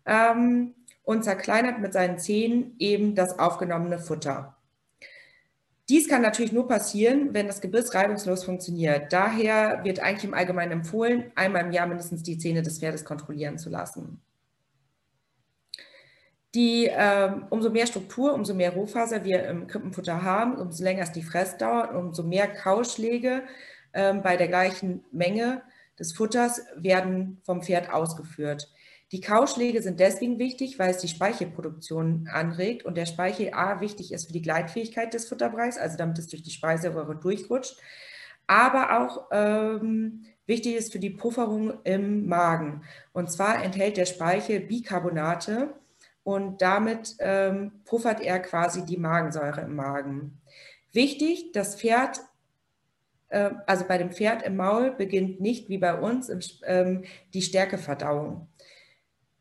ähm, 0.05 0.73
und 1.03 1.25
zerkleinert 1.25 1.79
mit 1.79 1.91
seinen 1.91 2.17
Zähnen 2.17 2.73
eben 2.79 3.13
das 3.13 3.39
aufgenommene 3.39 3.99
Futter. 3.99 4.55
Dies 5.89 6.07
kann 6.07 6.21
natürlich 6.21 6.53
nur 6.53 6.65
passieren, 6.65 7.33
wenn 7.33 7.47
das 7.47 7.59
Gebiss 7.59 7.93
reibungslos 7.93 8.45
funktioniert. 8.45 9.11
Daher 9.11 9.83
wird 9.83 9.99
eigentlich 9.99 10.23
im 10.23 10.33
Allgemeinen 10.33 10.71
empfohlen, 10.71 11.29
einmal 11.35 11.65
im 11.65 11.73
Jahr 11.73 11.87
mindestens 11.87 12.23
die 12.23 12.37
Zähne 12.37 12.61
des 12.61 12.79
Pferdes 12.79 13.03
kontrollieren 13.03 13.57
zu 13.57 13.69
lassen. 13.69 14.21
Die, 16.55 16.87
äh, 16.87 17.31
umso 17.49 17.69
mehr 17.69 17.85
Struktur, 17.85 18.33
umso 18.33 18.53
mehr 18.53 18.71
Rohfaser 18.71 19.25
wir 19.25 19.45
im 19.49 19.67
Krippenfutter 19.67 20.23
haben, 20.23 20.55
umso 20.55 20.85
länger 20.85 21.03
ist 21.03 21.17
die 21.17 21.21
Fressdauer, 21.21 21.93
umso 21.95 22.23
mehr 22.23 22.47
Kauschläge 22.47 23.43
bei 24.23 24.37
der 24.37 24.47
gleichen 24.47 25.03
Menge 25.11 25.61
des 25.99 26.13
Futters 26.13 26.61
werden 26.75 27.41
vom 27.43 27.61
Pferd 27.63 27.91
ausgeführt. 27.91 28.71
Die 29.11 29.21
Kauschläge 29.21 29.81
sind 29.81 29.99
deswegen 29.99 30.37
wichtig, 30.37 30.79
weil 30.79 30.91
es 30.91 30.97
die 30.97 31.07
Speichelproduktion 31.07 32.27
anregt 32.31 32.83
und 32.83 32.95
der 32.95 33.05
Speichel 33.05 33.53
A 33.53 33.79
wichtig 33.79 34.11
ist 34.11 34.27
für 34.27 34.33
die 34.33 34.41
Gleitfähigkeit 34.41 35.13
des 35.13 35.27
Futterbereichs, 35.29 35.77
also 35.77 35.97
damit 35.97 36.19
es 36.19 36.27
durch 36.27 36.43
die 36.43 36.51
Speiseröhre 36.51 37.15
durchrutscht, 37.15 37.77
aber 38.47 38.99
auch 38.99 39.27
ähm, 39.31 40.25
wichtig 40.45 40.75
ist 40.75 40.91
für 40.91 40.99
die 40.99 41.09
Pufferung 41.09 41.73
im 41.85 42.27
Magen. 42.27 42.83
Und 43.13 43.31
zwar 43.31 43.63
enthält 43.63 43.97
der 43.97 44.05
Speichel 44.05 44.59
Bicarbonate, 44.59 45.73
und 46.27 46.61
damit 46.61 47.15
ähm, 47.19 47.71
puffert 47.85 48.19
er 48.19 48.39
quasi 48.39 48.85
die 48.85 48.97
Magensäure 48.97 49.61
im 49.61 49.77
Magen. 49.77 50.41
Wichtig, 50.91 51.53
das 51.53 51.79
Pferd, 51.79 52.19
also 53.29 53.85
bei 53.87 53.97
dem 53.97 54.11
Pferd 54.11 54.43
im 54.43 54.55
Maul 54.55 54.91
beginnt 54.91 55.41
nicht 55.41 55.69
wie 55.69 55.77
bei 55.77 55.99
uns 55.99 56.31
ähm, 56.65 57.03
die 57.33 57.41
Stärkeverdauung. 57.41 58.47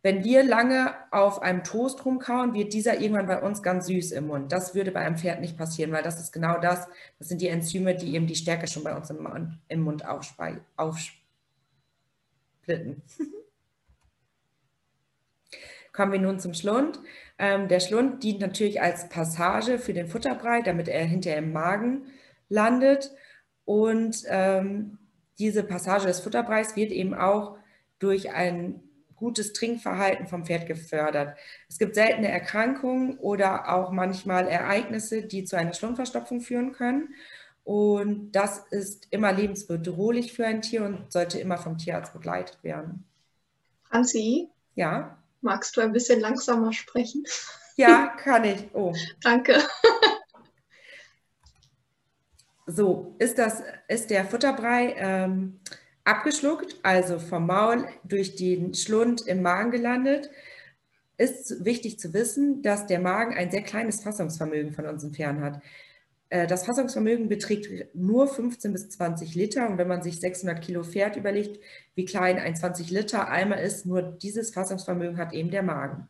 Wenn 0.06 0.22
wir 0.22 0.44
lange 0.44 0.94
auf 1.10 1.42
einem 1.42 1.64
Toast 1.64 2.04
rumkauen, 2.04 2.54
wird 2.54 2.72
dieser 2.72 3.00
irgendwann 3.00 3.26
bei 3.26 3.42
uns 3.42 3.60
ganz 3.60 3.86
süß 3.86 4.12
im 4.12 4.28
Mund. 4.28 4.52
Das 4.52 4.72
würde 4.76 4.92
bei 4.92 5.00
einem 5.00 5.16
Pferd 5.16 5.40
nicht 5.40 5.58
passieren, 5.58 5.90
weil 5.90 6.04
das 6.04 6.20
ist 6.20 6.30
genau 6.32 6.60
das. 6.60 6.86
Das 7.18 7.28
sind 7.28 7.40
die 7.40 7.48
Enzyme, 7.48 7.96
die 7.96 8.14
eben 8.14 8.28
die 8.28 8.36
Stärke 8.36 8.68
schon 8.68 8.84
bei 8.84 8.94
uns 8.96 9.10
im, 9.10 9.82
Mund 9.82 10.04
aufsplitten. 10.06 11.18
Kommen 15.92 16.12
wir 16.12 16.20
nun 16.20 16.38
zum 16.38 16.54
Schlund. 16.54 17.00
Ähm, 17.38 17.66
der 17.66 17.80
Schlund 17.80 18.22
dient 18.22 18.38
natürlich 18.38 18.80
als 18.80 19.08
Passage 19.08 19.80
für 19.80 19.92
den 19.92 20.06
Futterbrei, 20.06 20.62
damit 20.62 20.86
er 20.86 21.04
hinterher 21.04 21.38
im 21.38 21.52
Magen 21.52 22.06
landet. 22.48 23.10
Und 23.66 24.22
ähm, 24.28 24.96
diese 25.38 25.62
Passage 25.62 26.06
des 26.06 26.20
Futterbreis 26.20 26.76
wird 26.76 26.92
eben 26.92 27.14
auch 27.14 27.58
durch 27.98 28.32
ein 28.32 28.80
gutes 29.16 29.52
Trinkverhalten 29.52 30.26
vom 30.26 30.46
Pferd 30.46 30.66
gefördert. 30.66 31.36
Es 31.68 31.78
gibt 31.78 31.94
seltene 31.94 32.28
Erkrankungen 32.28 33.18
oder 33.18 33.74
auch 33.74 33.90
manchmal 33.90 34.46
Ereignisse, 34.46 35.22
die 35.22 35.44
zu 35.44 35.56
einer 35.56 35.74
Schlundverstopfung 35.74 36.40
führen 36.40 36.72
können. 36.72 37.14
Und 37.64 38.32
das 38.32 38.64
ist 38.70 39.08
immer 39.10 39.32
lebensbedrohlich 39.32 40.32
für 40.32 40.46
ein 40.46 40.62
Tier 40.62 40.84
und 40.84 41.10
sollte 41.12 41.40
immer 41.40 41.58
vom 41.58 41.78
Tierarzt 41.78 42.12
begleitet 42.12 42.62
werden. 42.62 43.04
Franzi? 43.82 44.48
Ja. 44.74 45.18
Magst 45.40 45.76
du 45.76 45.80
ein 45.80 45.92
bisschen 45.92 46.20
langsamer 46.20 46.72
sprechen? 46.72 47.24
Ja, 47.76 48.14
kann 48.18 48.44
ich. 48.44 48.68
Oh. 48.72 48.94
Danke. 49.22 49.58
So, 52.66 53.14
ist, 53.18 53.38
das, 53.38 53.62
ist 53.86 54.10
der 54.10 54.24
Futterbrei 54.24 54.94
ähm, 54.98 55.60
abgeschluckt, 56.04 56.78
also 56.82 57.18
vom 57.18 57.46
Maul 57.46 57.86
durch 58.04 58.36
den 58.36 58.74
Schlund 58.74 59.26
im 59.26 59.42
Magen 59.42 59.70
gelandet, 59.70 60.30
ist 61.16 61.64
wichtig 61.64 61.98
zu 61.98 62.12
wissen, 62.12 62.62
dass 62.62 62.86
der 62.86 63.00
Magen 63.00 63.34
ein 63.34 63.50
sehr 63.50 63.62
kleines 63.62 64.02
Fassungsvermögen 64.02 64.72
von 64.72 64.86
unseren 64.86 65.14
Pferden 65.14 65.42
hat. 65.42 65.62
Äh, 66.28 66.46
das 66.46 66.66
Fassungsvermögen 66.66 67.28
beträgt 67.28 67.94
nur 67.94 68.28
15 68.28 68.72
bis 68.72 68.88
20 68.90 69.34
Liter. 69.34 69.68
Und 69.68 69.78
wenn 69.78 69.88
man 69.88 70.02
sich 70.02 70.20
600 70.20 70.62
Kilo 70.62 70.82
Pferd 70.82 71.16
überlegt, 71.16 71.60
wie 71.94 72.04
klein 72.04 72.38
ein 72.38 72.56
20 72.56 72.90
Liter 72.90 73.28
Eimer 73.28 73.60
ist, 73.60 73.86
nur 73.86 74.02
dieses 74.02 74.50
Fassungsvermögen 74.50 75.18
hat 75.18 75.32
eben 75.32 75.50
der 75.50 75.62
Magen. 75.62 76.08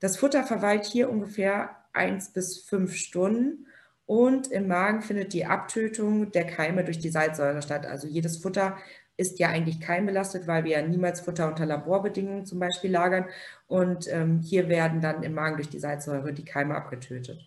Das 0.00 0.16
Futter 0.16 0.44
verweilt 0.44 0.84
hier 0.84 1.10
ungefähr 1.10 1.76
1 1.92 2.32
bis 2.32 2.58
5 2.58 2.94
Stunden. 2.94 3.66
Und 4.10 4.50
im 4.50 4.66
Magen 4.66 5.02
findet 5.02 5.32
die 5.34 5.46
Abtötung 5.46 6.32
der 6.32 6.44
Keime 6.44 6.82
durch 6.82 6.98
die 6.98 7.10
Salzsäure 7.10 7.62
statt. 7.62 7.86
Also 7.86 8.08
jedes 8.08 8.38
Futter 8.38 8.76
ist 9.16 9.38
ja 9.38 9.50
eigentlich 9.50 9.80
keimbelastet, 9.80 10.48
weil 10.48 10.64
wir 10.64 10.80
ja 10.80 10.82
niemals 10.82 11.20
Futter 11.20 11.46
unter 11.46 11.64
Laborbedingungen 11.64 12.44
zum 12.44 12.58
Beispiel 12.58 12.90
lagern. 12.90 13.26
Und 13.68 14.12
ähm, 14.12 14.40
hier 14.40 14.68
werden 14.68 15.00
dann 15.00 15.22
im 15.22 15.34
Magen 15.34 15.58
durch 15.58 15.68
die 15.68 15.78
Salzsäure 15.78 16.32
die 16.32 16.44
Keime 16.44 16.74
abgetötet. 16.74 17.40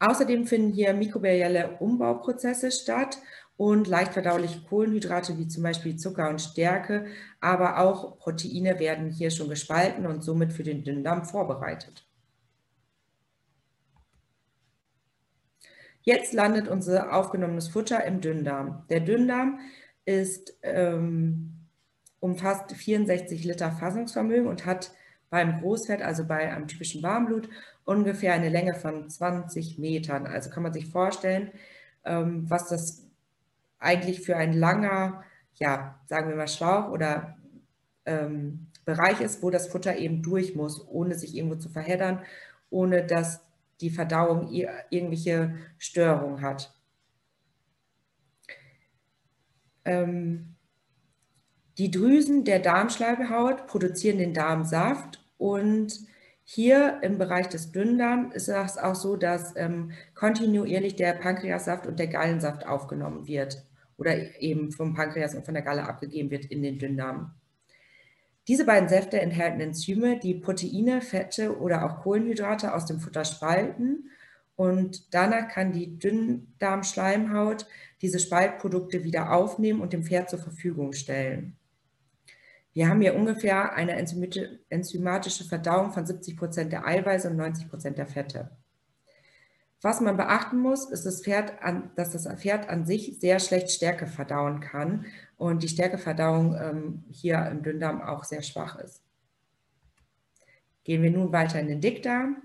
Außerdem 0.00 0.46
finden 0.46 0.74
hier 0.74 0.92
mikrobielle 0.92 1.78
Umbauprozesse 1.78 2.70
statt 2.72 3.16
und 3.56 3.88
leicht 3.88 4.12
verdauliche 4.12 4.60
Kohlenhydrate 4.68 5.38
wie 5.38 5.48
zum 5.48 5.62
Beispiel 5.62 5.96
Zucker 5.96 6.28
und 6.28 6.42
Stärke, 6.42 7.06
aber 7.40 7.78
auch 7.78 8.18
Proteine 8.18 8.78
werden 8.78 9.08
hier 9.08 9.30
schon 9.30 9.48
gespalten 9.48 10.04
und 10.04 10.22
somit 10.22 10.52
für 10.52 10.62
den 10.62 10.84
Dünndarm 10.84 11.24
vorbereitet. 11.24 12.01
Jetzt 16.02 16.32
landet 16.32 16.68
unser 16.68 17.12
aufgenommenes 17.14 17.68
Futter 17.68 18.04
im 18.04 18.20
Dünndarm. 18.20 18.84
Der 18.90 19.00
Dünndarm 19.00 19.60
ist, 20.04 20.54
ähm, 20.62 21.52
umfasst 22.20 22.72
64 22.72 23.44
Liter 23.44 23.72
Fassungsvermögen 23.72 24.46
und 24.46 24.66
hat 24.66 24.92
beim 25.30 25.60
Großfett, 25.60 26.02
also 26.02 26.24
bei 26.26 26.52
einem 26.52 26.68
typischen 26.68 27.02
Warmblut, 27.02 27.48
ungefähr 27.84 28.34
eine 28.34 28.48
Länge 28.48 28.74
von 28.74 29.08
20 29.08 29.78
Metern. 29.78 30.26
Also 30.26 30.50
kann 30.50 30.62
man 30.62 30.72
sich 30.72 30.86
vorstellen, 30.86 31.50
ähm, 32.04 32.48
was 32.48 32.68
das 32.68 33.06
eigentlich 33.78 34.20
für 34.20 34.36
ein 34.36 34.52
langer, 34.52 35.24
ja, 35.54 36.00
sagen 36.06 36.28
wir 36.28 36.36
mal 36.36 36.48
Schlauch 36.48 36.90
oder 36.90 37.36
ähm, 38.06 38.66
Bereich 38.84 39.20
ist, 39.20 39.42
wo 39.42 39.50
das 39.50 39.68
Futter 39.68 39.96
eben 39.96 40.22
durch 40.22 40.54
muss, 40.54 40.86
ohne 40.88 41.14
sich 41.14 41.36
irgendwo 41.36 41.56
zu 41.56 41.68
verheddern, 41.68 42.22
ohne 42.70 43.04
dass 43.06 43.40
die 43.82 43.90
Verdauung 43.90 44.48
irgendwelche 44.50 45.54
Störungen 45.76 46.40
hat. 46.40 46.72
Ähm, 49.84 50.54
die 51.78 51.90
Drüsen 51.90 52.44
der 52.44 52.60
Darmschleimhaut 52.60 53.66
produzieren 53.66 54.18
den 54.18 54.34
Darmsaft 54.34 55.24
und 55.36 56.06
hier 56.44 57.00
im 57.02 57.18
Bereich 57.18 57.48
des 57.48 57.72
Dünndarms 57.72 58.34
ist 58.34 58.48
es 58.48 58.78
auch 58.78 58.94
so, 58.94 59.16
dass 59.16 59.54
ähm, 59.56 59.92
kontinuierlich 60.14 60.96
der 60.96 61.14
Pankreassaft 61.14 61.86
und 61.86 61.98
der 61.98 62.08
Gallensaft 62.08 62.66
aufgenommen 62.66 63.26
wird 63.26 63.64
oder 63.96 64.40
eben 64.40 64.72
vom 64.72 64.94
Pankreas 64.94 65.34
und 65.34 65.44
von 65.44 65.54
der 65.54 65.62
Galle 65.62 65.88
abgegeben 65.88 66.30
wird 66.30 66.44
in 66.44 66.62
den 66.62 66.78
Dünndarm. 66.78 67.34
Diese 68.48 68.64
beiden 68.64 68.88
Säfte 68.88 69.20
enthalten 69.20 69.60
Enzyme, 69.60 70.18
die 70.18 70.34
Proteine, 70.34 71.00
Fette 71.00 71.58
oder 71.58 71.84
auch 71.84 72.02
Kohlenhydrate 72.02 72.74
aus 72.74 72.86
dem 72.86 72.98
Futter 72.98 73.24
spalten 73.24 74.10
und 74.56 75.14
danach 75.14 75.48
kann 75.48 75.72
die 75.72 75.98
Dünndarmschleimhaut 75.98 77.66
diese 78.00 78.18
Spaltprodukte 78.18 79.04
wieder 79.04 79.32
aufnehmen 79.32 79.80
und 79.80 79.92
dem 79.92 80.02
Pferd 80.02 80.28
zur 80.28 80.40
Verfügung 80.40 80.92
stellen. 80.92 81.56
Wir 82.72 82.88
haben 82.88 83.00
hier 83.00 83.14
ungefähr 83.14 83.74
eine 83.74 83.92
enzymatische 83.92 85.44
Verdauung 85.44 85.92
von 85.92 86.06
70 86.06 86.36
Prozent 86.36 86.72
der 86.72 86.86
Eiweiße 86.86 87.28
und 87.30 87.36
90 87.36 87.68
Prozent 87.68 87.98
der 87.98 88.06
Fette. 88.06 88.50
Was 89.82 90.00
man 90.00 90.16
beachten 90.16 90.60
muss, 90.60 90.88
ist, 90.88 91.04
das 91.06 91.22
Pferd 91.22 91.60
an, 91.60 91.90
dass 91.96 92.12
das 92.12 92.28
Pferd 92.40 92.68
an 92.68 92.86
sich 92.86 93.18
sehr 93.18 93.40
schlecht 93.40 93.72
Stärke 93.72 94.06
verdauen 94.06 94.60
kann 94.60 95.06
und 95.36 95.64
die 95.64 95.68
Stärkeverdauung 95.68 96.54
ähm, 96.54 97.04
hier 97.10 97.44
im 97.50 97.64
Dünndarm 97.64 98.00
auch 98.00 98.22
sehr 98.22 98.42
schwach 98.42 98.78
ist. 98.78 99.02
Gehen 100.84 101.02
wir 101.02 101.10
nun 101.10 101.32
weiter 101.32 101.58
in 101.58 101.66
den 101.66 101.80
Dickdarm. 101.80 102.42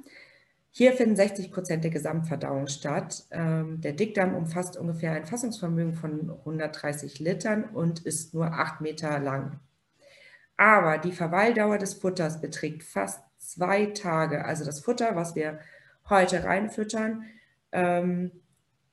Hier 0.72 0.94
finden 0.94 1.16
60 1.16 1.52
Prozent 1.52 1.84
der 1.84 1.92
Gesamtverdauung 1.92 2.68
statt. 2.68 3.26
Ähm, 3.30 3.82
der 3.82 3.94
Dickdarm 3.94 4.36
umfasst 4.36 4.76
ungefähr 4.76 5.12
ein 5.12 5.28
Fassungsvermögen 5.28 5.94
von 5.94 6.32
130 6.32 7.20
Litern 7.20 7.66
und 7.66 8.00
ist 8.00 8.34
nur 8.34 8.48
8 8.48 8.82
Meter 8.82 9.20
lang. 9.20 9.60
Aber 10.56 10.98
die 10.98 11.12
Verweildauer 11.12 11.78
des 11.78 11.94
Futters 11.94 12.42
beträgt 12.42 12.82
fast 12.84 13.22
zwei 13.38 13.88
Tage. 13.88 14.44
Also 14.46 14.66
das 14.66 14.80
Futter, 14.80 15.16
was 15.16 15.36
wir 15.36 15.60
heute 16.10 16.44
reinfüttern, 16.44 17.24
ähm, 17.72 18.32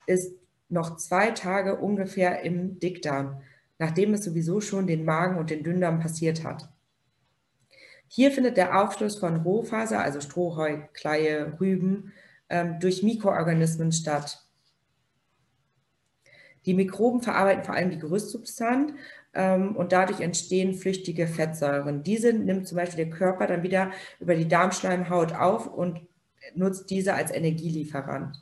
ist 0.07 0.33
noch 0.69 0.97
zwei 0.97 1.31
Tage 1.31 1.77
ungefähr 1.77 2.41
im 2.41 2.79
Dickdarm, 2.79 3.41
nachdem 3.77 4.13
es 4.13 4.23
sowieso 4.23 4.61
schon 4.61 4.87
den 4.87 5.05
Magen 5.05 5.37
und 5.37 5.49
den 5.49 5.63
Dünndarm 5.63 5.99
passiert 5.99 6.43
hat. 6.43 6.69
Hier 8.07 8.31
findet 8.31 8.57
der 8.57 8.81
Aufschluss 8.81 9.17
von 9.17 9.37
Rohfaser, 9.37 9.99
also 9.99 10.21
Strohheu, 10.21 10.81
Kleie, 10.93 11.59
Rüben, 11.59 12.13
ähm, 12.49 12.79
durch 12.79 13.03
Mikroorganismen 13.03 13.91
statt. 13.91 14.45
Die 16.65 16.73
Mikroben 16.73 17.21
verarbeiten 17.21 17.63
vor 17.63 17.75
allem 17.75 17.91
die 17.91 17.99
Gerüstsubstanz 17.99 18.93
ähm, 19.33 19.75
und 19.75 19.91
dadurch 19.91 20.21
entstehen 20.21 20.73
flüchtige 20.73 21.27
Fettsäuren. 21.27 22.03
Diese 22.03 22.33
nimmt 22.33 22.67
zum 22.67 22.77
Beispiel 22.77 23.05
der 23.05 23.15
Körper 23.15 23.47
dann 23.47 23.63
wieder 23.63 23.91
über 24.19 24.35
die 24.35 24.47
Darmschleimhaut 24.47 25.33
auf 25.33 25.67
und 25.67 26.07
nutzt 26.53 26.89
diese 26.89 27.13
als 27.13 27.31
Energielieferant. 27.31 28.37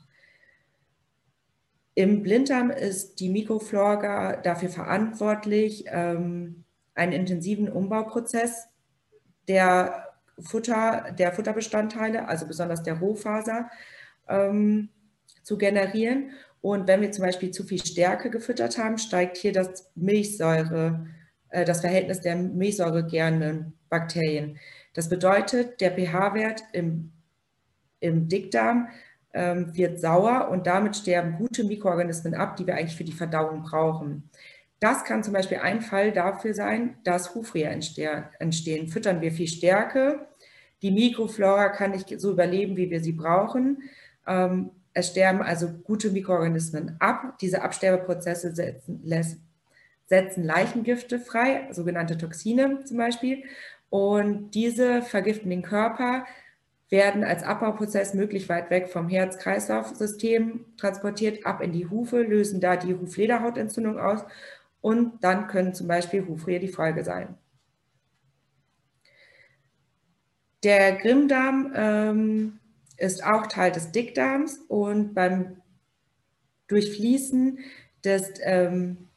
Im 1.94 2.22
Blinddarm 2.22 2.70
ist 2.70 3.20
die 3.20 3.28
Mikroflora 3.28 4.36
dafür 4.36 4.68
verantwortlich, 4.68 5.84
ähm, 5.88 6.64
einen 6.94 7.12
intensiven 7.12 7.68
Umbauprozess 7.68 8.68
der, 9.48 10.08
Futter, 10.38 11.12
der 11.16 11.32
Futterbestandteile, 11.32 12.26
also 12.26 12.46
besonders 12.46 12.82
der 12.82 12.98
Rohfaser, 12.98 13.70
ähm, 14.28 14.88
zu 15.42 15.56
generieren. 15.56 16.30
Und 16.60 16.88
wenn 16.88 17.02
wir 17.02 17.12
zum 17.12 17.24
Beispiel 17.24 17.50
zu 17.50 17.64
viel 17.64 17.84
Stärke 17.84 18.30
gefüttert 18.30 18.78
haben, 18.78 18.98
steigt 18.98 19.36
hier 19.36 19.52
das 19.52 19.92
Milchsäure, 19.94 21.06
äh, 21.50 21.64
das 21.64 21.82
Verhältnis 21.82 22.20
der 22.20 22.36
Milchsäure 22.36 23.06
gerne 23.06 23.72
Bakterien. 23.88 24.58
Das 24.94 25.08
bedeutet, 25.08 25.80
der 25.80 25.92
pH-Wert 25.92 26.64
im, 26.72 27.12
im 28.00 28.28
Dickdarm 28.28 28.88
ähm, 29.32 29.76
wird 29.76 30.00
sauer 30.00 30.48
und 30.50 30.66
damit 30.66 30.96
sterben 30.96 31.36
gute 31.36 31.64
Mikroorganismen 31.64 32.34
ab, 32.34 32.56
die 32.56 32.66
wir 32.66 32.76
eigentlich 32.76 32.96
für 32.96 33.04
die 33.04 33.12
Verdauung 33.12 33.62
brauchen. 33.62 34.30
Das 34.80 35.04
kann 35.04 35.24
zum 35.24 35.32
Beispiel 35.32 35.58
ein 35.58 35.80
Fall 35.80 36.12
dafür 36.12 36.54
sein, 36.54 36.96
dass 37.04 37.34
Hufrehe 37.34 37.68
entstehen. 37.68 38.88
Füttern 38.88 39.20
wir 39.20 39.32
viel 39.32 39.48
Stärke, 39.48 40.26
die 40.82 40.90
Mikroflora 40.90 41.70
kann 41.70 41.92
nicht 41.92 42.20
so 42.20 42.32
überleben, 42.32 42.76
wie 42.76 42.90
wir 42.90 43.00
sie 43.00 43.12
brauchen. 43.12 43.82
Ähm, 44.26 44.70
es 44.92 45.08
sterben 45.08 45.40
also 45.40 45.68
gute 45.68 46.10
Mikroorganismen 46.10 46.96
ab. 47.00 47.38
Diese 47.40 47.62
Absterbeprozesse 47.62 48.54
setzen 50.06 50.44
Leichengifte 50.44 51.18
frei, 51.18 51.68
sogenannte 51.72 52.18
Toxine 52.18 52.84
zum 52.84 52.98
Beispiel. 52.98 53.44
Und 53.88 54.50
diese 54.50 55.00
vergiften 55.00 55.48
den 55.48 55.62
Körper, 55.62 56.26
werden 56.90 57.24
als 57.24 57.42
Abbauprozess 57.42 58.14
möglichst 58.14 58.48
weit 58.48 58.70
weg 58.70 58.88
vom 58.88 59.08
Herz-Kreislauf-System 59.08 60.64
transportiert, 60.76 61.46
ab 61.46 61.60
in 61.60 61.72
die 61.72 61.88
Hufe, 61.88 62.22
lösen 62.22 62.60
da 62.60 62.76
die 62.76 62.94
Huflederhautentzündung 62.94 63.98
aus 63.98 64.24
und 64.80 65.24
dann 65.24 65.46
können 65.48 65.74
zum 65.74 65.88
Beispiel 65.88 66.26
Hufrehe 66.26 66.60
die 66.60 66.68
Folge 66.68 67.04
sein. 67.04 67.36
Der 70.62 70.96
Grimmdarm 70.96 71.72
ähm, 71.74 72.58
ist 72.96 73.24
auch 73.24 73.46
Teil 73.46 73.72
des 73.72 73.92
Dickdarms 73.92 74.58
und 74.68 75.14
beim 75.14 75.60
Durchfließen 76.68 77.58
des, 78.04 78.30
ähm, 78.42 79.08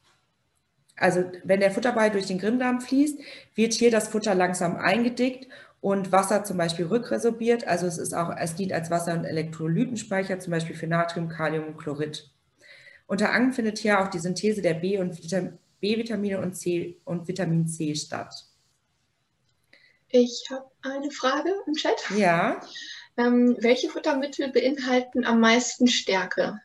also 0.95 1.23
wenn 1.43 1.59
der 1.59 1.71
Futterball 1.71 2.11
durch 2.11 2.25
den 2.25 2.39
Grimmdarm 2.39 2.81
fließt, 2.81 3.19
wird 3.55 3.73
hier 3.73 3.91
das 3.91 4.09
Futter 4.09 4.35
langsam 4.35 4.75
eingedickt 4.75 5.47
und 5.81 6.11
Wasser 6.11 6.43
zum 6.43 6.57
Beispiel 6.57 6.85
rückresorbiert. 6.85 7.67
Also 7.67 7.87
es 7.87 7.97
ist 7.97 8.13
auch, 8.13 8.35
es 8.37 8.55
dient 8.55 8.73
als 8.73 8.89
Wasser- 8.89 9.13
und 9.13 9.25
Elektrolytenspeicher, 9.25 10.39
zum 10.39 10.51
Beispiel 10.51 10.75
für 10.75 10.87
Natrium, 10.87 11.29
Kalium 11.29 11.67
und 11.67 11.77
Chlorid. 11.77 12.29
Unter 13.05 13.31
anderem 13.31 13.53
findet 13.53 13.77
hier 13.77 14.01
auch 14.01 14.09
die 14.09 14.19
Synthese 14.19 14.61
der 14.61 14.73
B- 14.73 14.99
und 14.99 15.19
B-Vitamine 15.79 16.41
und, 16.41 16.53
C 16.53 16.99
und 17.05 17.27
Vitamin 17.27 17.67
C 17.67 17.95
statt. 17.95 18.33
Ich 20.09 20.47
habe 20.49 20.69
eine 20.81 21.11
Frage 21.11 21.53
im 21.65 21.73
Chat. 21.73 22.03
Ja. 22.15 22.61
Ähm, 23.17 23.57
welche 23.59 23.89
Futtermittel 23.89 24.51
beinhalten 24.51 25.25
am 25.25 25.39
meisten 25.39 25.87
Stärke? 25.87 26.59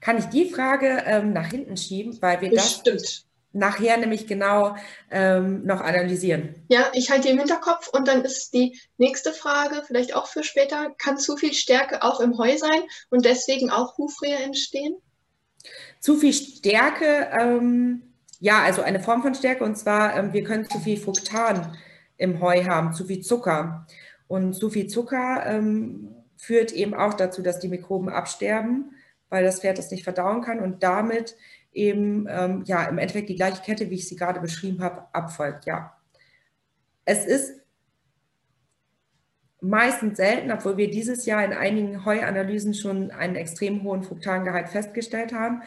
Kann 0.00 0.18
ich 0.18 0.26
die 0.26 0.48
Frage 0.48 1.02
ähm, 1.06 1.32
nach 1.32 1.48
hinten 1.50 1.76
schieben, 1.76 2.20
weil 2.22 2.40
wir 2.40 2.50
Bestimmt. 2.50 3.00
das 3.00 3.27
nachher 3.58 3.96
nämlich 3.96 4.26
genau 4.26 4.76
ähm, 5.10 5.64
noch 5.64 5.80
analysieren. 5.80 6.54
Ja, 6.68 6.90
ich 6.94 7.10
halte 7.10 7.28
die 7.28 7.34
im 7.34 7.38
Hinterkopf 7.38 7.88
und 7.88 8.08
dann 8.08 8.24
ist 8.24 8.54
die 8.54 8.78
nächste 8.96 9.32
Frage, 9.32 9.82
vielleicht 9.86 10.14
auch 10.14 10.26
für 10.26 10.44
später, 10.44 10.94
kann 10.98 11.18
zu 11.18 11.36
viel 11.36 11.52
Stärke 11.52 12.02
auch 12.02 12.20
im 12.20 12.38
Heu 12.38 12.56
sein 12.56 12.82
und 13.10 13.24
deswegen 13.24 13.70
auch 13.70 13.98
Hufrehe 13.98 14.36
entstehen? 14.36 14.96
Zu 16.00 16.16
viel 16.16 16.32
Stärke, 16.32 17.30
ähm, 17.38 18.14
ja, 18.40 18.62
also 18.62 18.82
eine 18.82 19.00
Form 19.00 19.22
von 19.22 19.34
Stärke 19.34 19.64
und 19.64 19.76
zwar, 19.76 20.16
ähm, 20.16 20.32
wir 20.32 20.44
können 20.44 20.68
zu 20.68 20.78
viel 20.78 20.96
Fructan 20.96 21.76
im 22.16 22.40
Heu 22.40 22.64
haben, 22.64 22.92
zu 22.92 23.04
viel 23.04 23.20
Zucker. 23.20 23.86
Und 24.28 24.54
zu 24.54 24.70
viel 24.70 24.86
Zucker 24.88 25.44
ähm, 25.46 26.14
führt 26.36 26.72
eben 26.72 26.94
auch 26.94 27.14
dazu, 27.14 27.42
dass 27.42 27.58
die 27.58 27.68
Mikroben 27.68 28.08
absterben, 28.08 28.92
weil 29.30 29.44
das 29.44 29.60
Pferd 29.60 29.78
das 29.78 29.90
nicht 29.90 30.04
verdauen 30.04 30.42
kann 30.42 30.60
und 30.60 30.82
damit 30.82 31.36
eben 31.78 32.26
ähm, 32.28 32.64
ja 32.66 32.84
im 32.84 32.98
Endeffekt 32.98 33.28
die 33.28 33.36
gleiche 33.36 33.62
Kette, 33.62 33.90
wie 33.90 33.94
ich 33.94 34.08
sie 34.08 34.16
gerade 34.16 34.40
beschrieben 34.40 34.82
habe, 34.82 35.06
abfolgt. 35.12 35.64
Ja, 35.66 35.96
es 37.04 37.24
ist 37.24 37.54
meistens 39.60 40.16
selten, 40.18 40.52
obwohl 40.52 40.76
wir 40.76 40.90
dieses 40.90 41.26
Jahr 41.26 41.44
in 41.44 41.52
einigen 41.52 42.04
Heuanalysen 42.04 42.74
schon 42.74 43.10
einen 43.10 43.36
extrem 43.36 43.82
hohen 43.82 44.02
Fructangehalt 44.02 44.68
festgestellt 44.68 45.32
haben. 45.32 45.62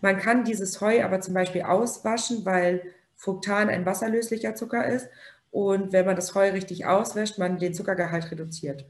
Man 0.00 0.18
kann 0.18 0.44
dieses 0.44 0.80
Heu 0.80 1.02
aber 1.02 1.20
zum 1.20 1.34
Beispiel 1.34 1.62
auswaschen, 1.62 2.44
weil 2.44 2.82
Fructan 3.16 3.68
ein 3.68 3.86
wasserlöslicher 3.86 4.54
Zucker 4.54 4.86
ist 4.86 5.08
und 5.50 5.92
wenn 5.92 6.06
man 6.06 6.16
das 6.16 6.34
Heu 6.34 6.50
richtig 6.50 6.86
auswäscht, 6.86 7.38
man 7.38 7.58
den 7.58 7.74
Zuckergehalt 7.74 8.30
reduziert. 8.30 8.86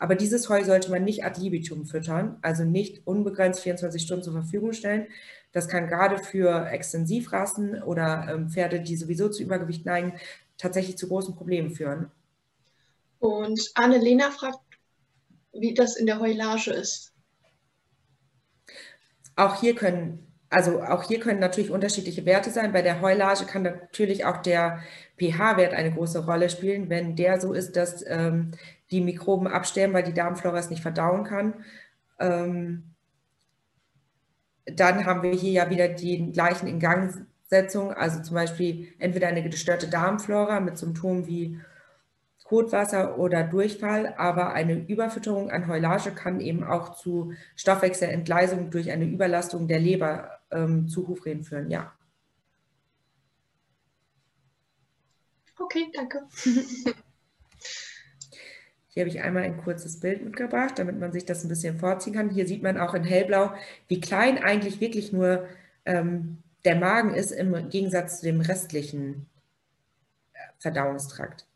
Aber 0.00 0.14
dieses 0.14 0.48
Heu 0.48 0.64
sollte 0.64 0.90
man 0.90 1.04
nicht 1.04 1.24
ad 1.24 1.38
libitum 1.38 1.84
füttern, 1.84 2.38
also 2.40 2.64
nicht 2.64 3.06
unbegrenzt 3.06 3.60
24 3.60 4.00
Stunden 4.00 4.24
zur 4.24 4.32
Verfügung 4.32 4.72
stellen, 4.72 5.06
das 5.52 5.68
kann 5.68 5.88
gerade 5.88 6.18
für 6.18 6.66
Extensivrassen 6.70 7.82
oder 7.82 8.26
ähm, 8.30 8.48
Pferde, 8.48 8.80
die 8.80 8.96
sowieso 8.96 9.28
zu 9.28 9.42
Übergewicht 9.42 9.84
neigen, 9.84 10.14
tatsächlich 10.56 10.96
zu 10.96 11.06
großen 11.06 11.34
Problemen 11.34 11.70
führen. 11.70 12.10
Und 13.18 13.72
Annelena 13.74 14.30
fragt, 14.30 14.60
wie 15.52 15.74
das 15.74 15.96
in 15.96 16.06
der 16.06 16.18
Heulage 16.18 16.70
ist. 16.70 17.12
Auch 19.36 19.60
hier 19.60 19.74
können, 19.74 20.32
also 20.48 20.82
auch 20.82 21.02
hier 21.02 21.20
können 21.20 21.40
natürlich 21.40 21.70
unterschiedliche 21.70 22.24
Werte 22.24 22.50
sein. 22.50 22.72
Bei 22.72 22.80
der 22.80 23.02
Heulage 23.02 23.44
kann 23.44 23.64
natürlich 23.64 24.24
auch 24.24 24.38
der 24.38 24.82
pH-Wert 25.18 25.74
eine 25.74 25.92
große 25.92 26.24
Rolle 26.24 26.48
spielen, 26.48 26.88
wenn 26.88 27.16
der 27.16 27.38
so 27.38 27.52
ist, 27.52 27.76
dass 27.76 28.02
ähm, 28.06 28.52
die 28.90 29.00
Mikroben 29.00 29.46
absterben, 29.46 29.94
weil 29.94 30.02
die 30.02 30.14
Darmflora 30.14 30.58
es 30.58 30.70
nicht 30.70 30.82
verdauen 30.82 31.24
kann. 31.24 31.64
Ähm, 32.18 32.94
dann 34.66 35.06
haben 35.06 35.22
wir 35.22 35.32
hier 35.32 35.52
ja 35.52 35.70
wieder 35.70 35.88
die 35.88 36.32
gleichen 36.32 36.66
Ingangsetzungen, 36.66 37.94
also 37.94 38.22
zum 38.22 38.34
Beispiel 38.34 38.88
entweder 38.98 39.28
eine 39.28 39.42
gestörte 39.48 39.88
Darmflora 39.88 40.60
mit 40.60 40.78
Symptomen 40.78 41.26
wie 41.26 41.60
Kotwasser 42.44 43.16
oder 43.16 43.44
Durchfall, 43.44 44.14
aber 44.16 44.52
eine 44.52 44.74
Überfütterung 44.74 45.50
an 45.50 45.68
Heulage 45.68 46.10
kann 46.10 46.40
eben 46.40 46.64
auch 46.64 46.96
zu 46.96 47.32
Stoffwechselentgleisung 47.54 48.70
durch 48.70 48.90
eine 48.90 49.04
Überlastung 49.04 49.68
der 49.68 49.78
Leber 49.78 50.40
ähm, 50.50 50.88
zu 50.88 51.06
Hufreden 51.06 51.44
führen, 51.44 51.70
ja. 51.70 51.92
Okay, 55.58 55.86
danke. 55.94 56.26
Hier 58.92 59.02
habe 59.02 59.10
ich 59.10 59.22
einmal 59.22 59.44
ein 59.44 59.56
kurzes 59.56 60.00
Bild 60.00 60.24
mitgebracht, 60.24 60.78
damit 60.78 60.98
man 60.98 61.12
sich 61.12 61.24
das 61.24 61.44
ein 61.44 61.48
bisschen 61.48 61.78
vorziehen 61.78 62.14
kann. 62.14 62.30
Hier 62.30 62.46
sieht 62.46 62.62
man 62.62 62.78
auch 62.78 62.92
in 62.94 63.04
hellblau, 63.04 63.52
wie 63.88 64.00
klein 64.00 64.38
eigentlich 64.38 64.80
wirklich 64.80 65.12
nur 65.12 65.46
ähm, 65.84 66.38
der 66.64 66.74
Magen 66.76 67.14
ist 67.14 67.30
im 67.30 67.70
Gegensatz 67.70 68.20
zu 68.20 68.26
dem 68.26 68.40
restlichen 68.40 69.26
äh, 70.32 70.38
Verdauungstrakt. 70.58 71.46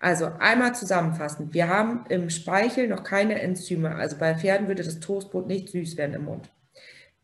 Also 0.00 0.26
einmal 0.38 0.74
zusammenfassend. 0.74 1.54
Wir 1.54 1.68
haben 1.68 2.04
im 2.08 2.30
Speichel 2.30 2.88
noch 2.88 3.02
keine 3.02 3.40
Enzyme. 3.40 3.96
Also 3.96 4.16
bei 4.16 4.34
Pferden 4.36 4.68
würde 4.68 4.82
das 4.84 5.00
Toastbrot 5.00 5.46
nicht 5.46 5.70
süß 5.70 5.96
werden 5.96 6.14
im 6.14 6.24
Mund. 6.26 6.50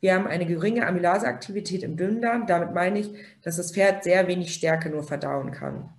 Wir 0.05 0.17
haben 0.17 0.27
eine 0.27 0.45
geringe 0.45 0.87
Amylaseaktivität 0.87 1.83
im 1.83 1.97
Dünndarm. 1.97 2.47
Damit 2.47 2.75
meine 2.75 2.99
ich, 2.99 3.11
dass 3.41 3.57
das 3.57 3.73
Pferd 3.73 4.05
sehr 4.05 4.29
wenig 4.29 4.53
Stärke 4.53 4.91
nur 4.91 5.03
verdauen 5.03 5.51
kann. 5.51 5.95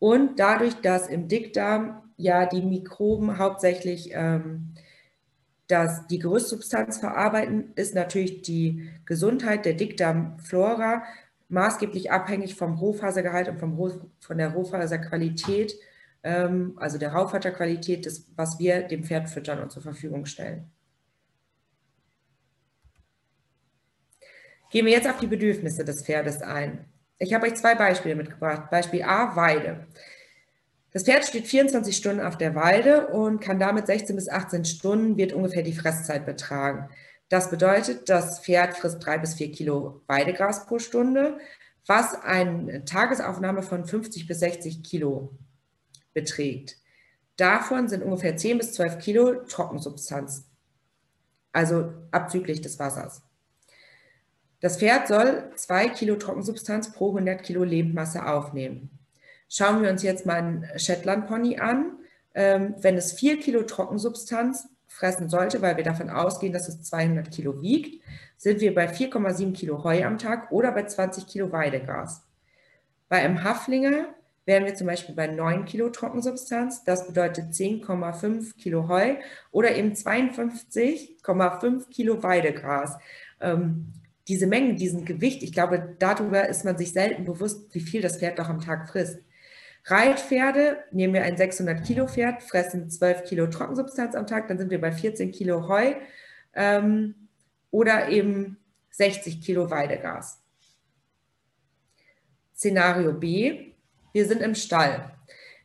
Und 0.00 0.40
dadurch, 0.40 0.74
dass 0.80 1.06
im 1.06 1.28
Dickdarm 1.28 2.02
ja 2.16 2.46
die 2.46 2.62
Mikroben 2.62 3.38
hauptsächlich 3.38 4.10
ähm, 4.12 4.74
das, 5.68 6.08
die 6.08 6.18
Gerüstsubstanz 6.18 6.98
verarbeiten, 6.98 7.70
ist 7.76 7.94
natürlich 7.94 8.42
die 8.42 8.90
Gesundheit 9.04 9.64
der 9.64 9.74
Dickdarmflora 9.74 11.04
maßgeblich 11.48 12.10
abhängig 12.10 12.56
vom 12.56 12.74
Rohfasergehalt 12.74 13.48
und 13.50 13.60
vom 13.60 13.78
von 14.18 14.36
der 14.36 14.48
Rohfaserqualität 14.48 15.76
ähm, 16.24 16.72
also 16.74 16.98
der 16.98 17.12
Raufhatterqualität, 17.12 18.04
das, 18.04 18.26
was 18.34 18.58
wir 18.58 18.82
dem 18.82 19.04
Pferd 19.04 19.28
füttern 19.28 19.62
und 19.62 19.70
zur 19.70 19.82
Verfügung 19.82 20.26
stellen. 20.26 20.72
Gehen 24.70 24.86
wir 24.86 24.92
jetzt 24.92 25.08
auf 25.08 25.18
die 25.18 25.26
Bedürfnisse 25.26 25.84
des 25.84 26.02
Pferdes 26.02 26.42
ein. 26.42 26.84
Ich 27.18 27.32
habe 27.34 27.46
euch 27.46 27.54
zwei 27.54 27.74
Beispiele 27.74 28.14
mitgebracht. 28.14 28.70
Beispiel 28.70 29.02
A, 29.02 29.34
Weide. 29.34 29.86
Das 30.92 31.04
Pferd 31.04 31.24
steht 31.24 31.46
24 31.46 31.96
Stunden 31.96 32.20
auf 32.20 32.38
der 32.38 32.54
Weide 32.54 33.08
und 33.08 33.40
kann 33.40 33.58
damit 33.58 33.86
16 33.86 34.16
bis 34.16 34.28
18 34.28 34.64
Stunden, 34.64 35.16
wird 35.16 35.32
ungefähr 35.32 35.62
die 35.62 35.74
Fresszeit 35.74 36.24
betragen. 36.24 36.88
Das 37.28 37.50
bedeutet, 37.50 38.08
das 38.08 38.40
Pferd 38.40 38.76
frisst 38.76 39.04
drei 39.04 39.18
bis 39.18 39.34
vier 39.34 39.52
Kilo 39.52 40.02
Weidegras 40.06 40.66
pro 40.66 40.78
Stunde, 40.78 41.38
was 41.86 42.14
eine 42.22 42.84
Tagesaufnahme 42.84 43.62
von 43.62 43.84
50 43.84 44.26
bis 44.26 44.40
60 44.40 44.82
Kilo 44.82 45.36
beträgt. 46.14 46.76
Davon 47.36 47.88
sind 47.88 48.02
ungefähr 48.02 48.36
10 48.36 48.58
bis 48.58 48.72
12 48.72 48.98
Kilo 48.98 49.34
Trockensubstanz, 49.44 50.46
also 51.52 51.92
abzüglich 52.10 52.60
des 52.60 52.78
Wassers. 52.78 53.22
Das 54.60 54.78
Pferd 54.78 55.06
soll 55.06 55.50
2 55.54 55.88
Kilo 55.90 56.16
Trockensubstanz 56.16 56.92
pro 56.92 57.10
100 57.10 57.42
Kilo 57.42 57.62
Lebendmasse 57.62 58.26
aufnehmen. 58.26 58.90
Schauen 59.48 59.82
wir 59.82 59.90
uns 59.90 60.02
jetzt 60.02 60.26
mal 60.26 60.36
einen 60.36 60.66
Shetland 60.76 61.26
Pony 61.26 61.58
an. 61.58 61.92
Ähm, 62.34 62.74
wenn 62.80 62.96
es 62.96 63.12
4 63.12 63.40
Kilo 63.40 63.62
Trockensubstanz 63.62 64.68
fressen 64.86 65.28
sollte, 65.28 65.62
weil 65.62 65.76
wir 65.76 65.84
davon 65.84 66.10
ausgehen, 66.10 66.52
dass 66.52 66.68
es 66.68 66.82
200 66.82 67.30
Kilo 67.30 67.60
wiegt, 67.62 68.02
sind 68.36 68.60
wir 68.60 68.74
bei 68.74 68.86
4,7 68.86 69.52
Kilo 69.52 69.84
Heu 69.84 70.04
am 70.04 70.18
Tag 70.18 70.50
oder 70.52 70.72
bei 70.72 70.84
20 70.84 71.26
Kilo 71.26 71.52
Weidegras. 71.52 72.22
Bei 73.08 73.18
einem 73.18 73.42
Haflinger 73.42 74.06
wären 74.44 74.64
wir 74.64 74.74
zum 74.74 74.86
Beispiel 74.86 75.14
bei 75.14 75.26
9 75.26 75.64
Kilo 75.66 75.90
Trockensubstanz, 75.90 76.84
das 76.84 77.06
bedeutet 77.06 77.52
10,5 77.52 78.56
Kilo 78.56 78.88
Heu 78.88 79.16
oder 79.50 79.76
eben 79.76 79.92
52,5 79.92 81.90
Kilo 81.90 82.22
Weidegras. 82.22 82.98
Ähm, 83.40 83.92
diese 84.28 84.46
Mengen, 84.46 84.76
diesen 84.76 85.04
Gewicht, 85.06 85.42
ich 85.42 85.52
glaube, 85.52 85.96
darüber 85.98 86.48
ist 86.48 86.64
man 86.64 86.76
sich 86.76 86.92
selten 86.92 87.24
bewusst, 87.24 87.74
wie 87.74 87.80
viel 87.80 88.02
das 88.02 88.18
Pferd 88.18 88.38
doch 88.38 88.48
am 88.48 88.60
Tag 88.60 88.88
frisst. 88.88 89.18
Reitpferde, 89.84 90.84
nehmen 90.92 91.14
wir 91.14 91.22
ein 91.22 91.38
600 91.38 91.84
Kilo 91.84 92.06
Pferd, 92.06 92.42
fressen 92.42 92.90
12 92.90 93.24
Kilo 93.24 93.46
Trockensubstanz 93.46 94.14
am 94.14 94.26
Tag, 94.26 94.48
dann 94.48 94.58
sind 94.58 94.70
wir 94.70 94.80
bei 94.80 94.92
14 94.92 95.32
Kilo 95.32 95.66
Heu 95.66 95.94
ähm, 96.52 97.14
oder 97.70 98.08
eben 98.10 98.58
60 98.90 99.40
Kilo 99.40 99.70
Weidegas. 99.70 100.42
Szenario 102.54 103.14
B, 103.14 103.72
wir 104.12 104.26
sind 104.26 104.42
im 104.42 104.54
Stall. 104.54 105.10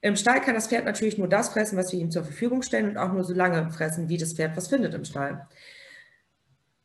Im 0.02 0.16
Stall 0.16 0.42
kann 0.42 0.54
das 0.54 0.68
Pferd 0.68 0.86
natürlich 0.86 1.18
nur 1.18 1.28
das 1.28 1.50
fressen, 1.50 1.78
was 1.78 1.92
wir 1.92 2.00
ihm 2.00 2.12
zur 2.12 2.24
Verfügung 2.24 2.62
stellen 2.62 2.90
und 2.90 2.98
auch 2.98 3.12
nur 3.12 3.24
so 3.24 3.34
lange 3.34 3.72
fressen, 3.72 4.10
wie 4.10 4.18
das 4.18 4.34
Pferd 4.34 4.56
was 4.56 4.68
findet 4.68 4.94
im 4.94 5.06
Stall. 5.06 5.48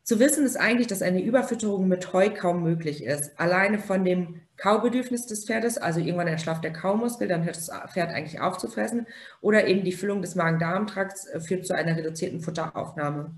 Zu 0.09 0.19
wissen 0.19 0.43
ist 0.43 0.57
eigentlich, 0.57 0.87
dass 0.87 1.03
eine 1.03 1.21
Überfütterung 1.21 1.87
mit 1.87 2.13
Heu 2.13 2.31
kaum 2.31 2.63
möglich 2.63 3.03
ist. 3.03 3.39
Alleine 3.39 3.77
von 3.77 4.03
dem 4.03 4.41
Kaubedürfnis 4.57 5.27
des 5.27 5.45
Pferdes, 5.45 5.77
also 5.77 5.99
irgendwann 5.99 6.27
erschlafft 6.27 6.63
der 6.63 6.73
Kaumuskel, 6.73 7.27
dann 7.27 7.43
hört 7.43 7.57
das 7.57 7.69
Pferd 7.93 8.09
eigentlich 8.09 8.41
auf 8.41 8.57
zu 8.57 8.69
fressen, 8.69 9.05
oder 9.39 9.67
eben 9.67 9.83
die 9.83 9.91
Füllung 9.91 10.23
des 10.23 10.33
Magen-Darm-Trakts 10.33 11.27
äh, 11.27 11.39
führt 11.39 11.67
zu 11.67 11.75
einer 11.75 11.95
reduzierten 11.95 12.41
Futteraufnahme. 12.41 13.35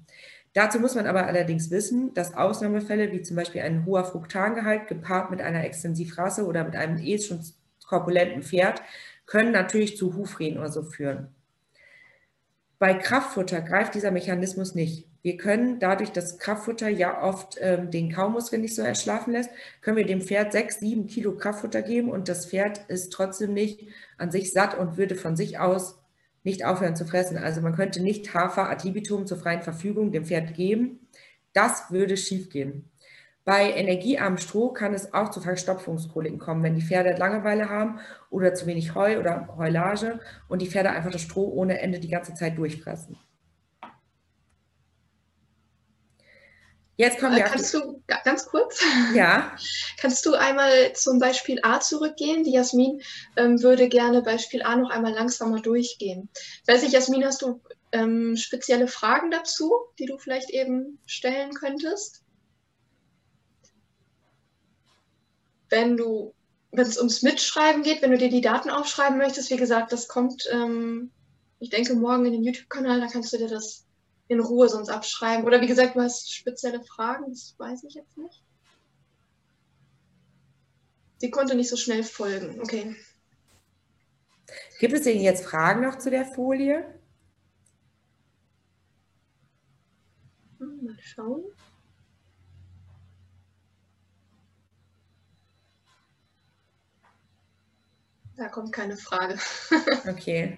Dazu 0.53 0.79
muss 0.79 0.95
man 0.95 1.07
aber 1.07 1.27
allerdings 1.27 1.71
wissen, 1.71 2.13
dass 2.13 2.35
Ausnahmefälle 2.35 3.11
wie 3.11 3.21
zum 3.21 3.35
Beispiel 3.35 3.63
ein 3.63 3.85
hoher 3.85 4.05
Fruktangehalt 4.05 4.87
gepaart 4.87 5.29
mit 5.29 5.41
einer 5.41 5.65
Extensivrasse 5.65 6.45
oder 6.45 6.63
mit 6.63 6.77
einem 6.77 6.99
eh 6.99 7.19
schon 7.19 7.41
korpulenten 7.85 8.43
Pferd 8.43 8.81
können 9.25 9.51
natürlich 9.51 9.97
zu 9.97 10.15
Hufrehen 10.15 10.57
oder 10.57 10.71
so 10.71 10.83
führen. 10.83 11.35
Bei 12.79 12.93
Kraftfutter 12.93 13.59
greift 13.59 13.93
dieser 13.93 14.11
Mechanismus 14.11 14.73
nicht. 14.73 15.10
Wir 15.23 15.37
können 15.37 15.79
dadurch, 15.79 16.11
dass 16.11 16.39
Kraftfutter 16.39 16.89
ja 16.89 17.21
oft 17.21 17.57
ähm, 17.61 17.91
den 17.91 18.11
Kaumuskel 18.11 18.59
nicht 18.59 18.75
so 18.75 18.81
erschlafen 18.81 19.33
lässt, 19.33 19.51
können 19.81 19.97
wir 19.97 20.05
dem 20.05 20.21
Pferd 20.21 20.51
sechs, 20.51 20.79
sieben 20.79 21.07
Kilo 21.07 21.35
Kraftfutter 21.35 21.81
geben 21.81 22.09
und 22.09 22.27
das 22.27 22.47
Pferd 22.47 22.81
ist 22.87 23.11
trotzdem 23.13 23.53
nicht 23.53 23.87
an 24.17 24.31
sich 24.31 24.51
satt 24.51 24.77
und 24.77 24.97
würde 24.97 25.15
von 25.15 25.35
sich 25.35 25.59
aus 25.59 25.99
nicht 26.43 26.65
aufhören 26.65 26.95
zu 26.95 27.05
fressen. 27.05 27.37
Also 27.37 27.61
man 27.61 27.75
könnte 27.75 28.01
nicht 28.01 28.33
Hafer 28.33 28.69
ad 28.69 28.87
libitum 28.87 29.27
zur 29.27 29.37
freien 29.37 29.61
Verfügung 29.61 30.11
dem 30.11 30.25
Pferd 30.25 30.55
geben. 30.55 31.07
Das 31.53 31.91
würde 31.91 32.17
schiefgehen. 32.17 32.89
Bei 33.43 33.71
energiearmem 33.73 34.37
Stroh 34.37 34.69
kann 34.69 34.93
es 34.93 35.13
auch 35.13 35.29
zu 35.29 35.41
Verstopfungskoliken 35.41 36.39
kommen, 36.39 36.63
wenn 36.63 36.75
die 36.75 36.81
Pferde 36.81 37.17
Langeweile 37.17 37.69
haben 37.69 37.99
oder 38.29 38.53
zu 38.53 38.67
wenig 38.67 38.93
Heu 38.93 39.19
oder 39.19 39.55
Heulage 39.57 40.19
und 40.47 40.61
die 40.61 40.67
Pferde 40.67 40.91
einfach 40.91 41.11
das 41.11 41.21
Stroh 41.21 41.51
ohne 41.51 41.79
Ende 41.79 41.99
die 41.99 42.09
ganze 42.09 42.35
Zeit 42.35 42.57
durchfressen. 42.57 43.17
Jetzt 46.97 47.19
kommen 47.19 47.35
wir. 47.35 47.43
Kannst 47.43 47.73
du 47.73 48.03
ganz 48.23 48.45
kurz? 48.45 48.83
Ja. 49.13 49.55
Kannst 49.99 50.25
du 50.25 50.33
einmal 50.33 50.93
zum 50.93 51.19
Beispiel 51.19 51.59
A 51.63 51.79
zurückgehen? 51.79 52.43
Die 52.43 52.53
Jasmin 52.53 53.01
ähm, 53.37 53.61
würde 53.63 53.89
gerne 53.89 54.21
Beispiel 54.21 54.61
A 54.61 54.75
noch 54.75 54.89
einmal 54.89 55.13
langsamer 55.13 55.61
durchgehen. 55.61 56.29
Ich 56.33 56.67
weiß 56.67 56.83
nicht, 56.83 56.93
Jasmin, 56.93 57.25
hast 57.25 57.41
du 57.41 57.61
ähm, 57.91 58.35
spezielle 58.37 58.87
Fragen 58.87 59.31
dazu, 59.31 59.73
die 59.99 60.05
du 60.05 60.17
vielleicht 60.17 60.51
eben 60.51 60.99
stellen 61.05 61.53
könntest? 61.53 62.23
wenn 65.71 65.97
du, 65.97 66.35
wenn 66.71 66.85
es 66.85 66.97
ums 66.97 67.23
Mitschreiben 67.23 67.81
geht, 67.81 68.01
wenn 68.01 68.11
du 68.11 68.17
dir 68.17 68.29
die 68.29 68.41
Daten 68.41 68.69
aufschreiben 68.69 69.17
möchtest, 69.17 69.49
wie 69.49 69.57
gesagt, 69.57 69.91
das 69.91 70.07
kommt, 70.07 70.43
ähm, 70.51 71.09
ich 71.59 71.69
denke, 71.69 71.95
morgen 71.95 72.25
in 72.25 72.33
den 72.33 72.43
YouTube-Kanal, 72.43 72.99
da 72.99 73.07
kannst 73.07 73.33
du 73.33 73.37
dir 73.37 73.47
das 73.47 73.87
in 74.31 74.39
Ruhe 74.39 74.69
sonst 74.69 74.87
abschreiben. 74.87 75.45
Oder 75.45 75.59
wie 75.59 75.67
gesagt, 75.67 75.95
du 75.95 75.99
hast 75.99 76.33
spezielle 76.33 76.81
Fragen, 76.81 77.25
das 77.29 77.53
weiß 77.57 77.83
ich 77.83 77.95
jetzt 77.95 78.17
nicht. 78.17 78.41
Sie 81.17 81.29
konnte 81.29 81.53
nicht 81.53 81.69
so 81.69 81.75
schnell 81.75 82.03
folgen. 82.03 82.61
Okay. 82.61 82.95
Gibt 84.79 84.93
es 84.93 85.03
denn 85.03 85.19
jetzt 85.19 85.45
Fragen 85.45 85.81
noch 85.81 85.97
zu 85.97 86.09
der 86.09 86.25
Folie? 86.25 86.97
Mal 90.59 90.97
schauen. 91.01 91.43
Da 98.37 98.47
kommt 98.47 98.71
keine 98.71 98.95
Frage. 98.95 99.37
okay. 100.09 100.57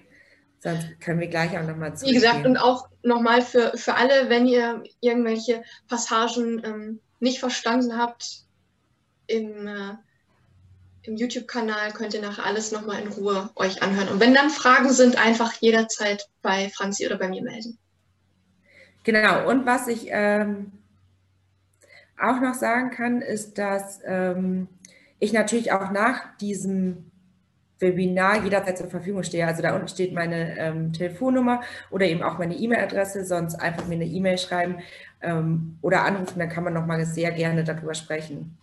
Sonst 0.64 0.98
können 0.98 1.20
wir 1.20 1.28
gleich 1.28 1.58
auch 1.58 1.66
nochmal 1.66 1.94
zu. 1.94 2.06
Wie 2.06 2.14
gesagt, 2.14 2.46
und 2.46 2.56
auch 2.56 2.88
nochmal 3.02 3.42
für, 3.42 3.76
für 3.76 3.96
alle, 3.96 4.30
wenn 4.30 4.46
ihr 4.46 4.82
irgendwelche 5.00 5.62
Passagen 5.88 6.62
ähm, 6.64 7.00
nicht 7.20 7.38
verstanden 7.38 7.98
habt, 7.98 8.44
im, 9.26 9.66
äh, 9.66 9.94
im 11.02 11.16
YouTube-Kanal 11.16 11.92
könnt 11.92 12.14
ihr 12.14 12.22
nachher 12.22 12.46
alles 12.46 12.72
nochmal 12.72 13.02
in 13.02 13.08
Ruhe 13.08 13.50
euch 13.56 13.82
anhören. 13.82 14.08
Und 14.08 14.20
wenn 14.20 14.32
dann 14.32 14.48
Fragen 14.48 14.90
sind, 14.90 15.22
einfach 15.22 15.52
jederzeit 15.60 16.30
bei 16.40 16.70
Franzi 16.70 17.04
oder 17.04 17.18
bei 17.18 17.28
mir 17.28 17.42
melden. 17.42 17.76
Genau, 19.02 19.46
und 19.46 19.66
was 19.66 19.86
ich 19.86 20.06
ähm, 20.08 20.72
auch 22.18 22.40
noch 22.40 22.54
sagen 22.54 22.90
kann, 22.90 23.20
ist, 23.20 23.58
dass 23.58 24.00
ähm, 24.06 24.68
ich 25.18 25.34
natürlich 25.34 25.72
auch 25.72 25.90
nach 25.90 26.38
diesem 26.38 27.10
Webinar 27.84 28.42
jederzeit 28.42 28.78
zur 28.78 28.88
Verfügung 28.88 29.22
stehe. 29.22 29.46
Also 29.46 29.62
da 29.62 29.74
unten 29.74 29.88
steht 29.88 30.12
meine 30.12 30.58
ähm, 30.58 30.92
Telefonnummer 30.92 31.60
oder 31.90 32.06
eben 32.06 32.22
auch 32.22 32.38
meine 32.38 32.54
E-Mail-Adresse, 32.54 33.24
sonst 33.24 33.56
einfach 33.56 33.86
mir 33.86 33.94
eine 33.94 34.06
E-Mail 34.06 34.38
schreiben 34.38 34.78
ähm, 35.22 35.78
oder 35.82 36.04
anrufen, 36.04 36.38
dann 36.38 36.48
kann 36.48 36.64
man 36.64 36.72
nochmal 36.72 37.04
sehr 37.04 37.30
gerne 37.32 37.64
darüber 37.64 37.94
sprechen. 37.94 38.56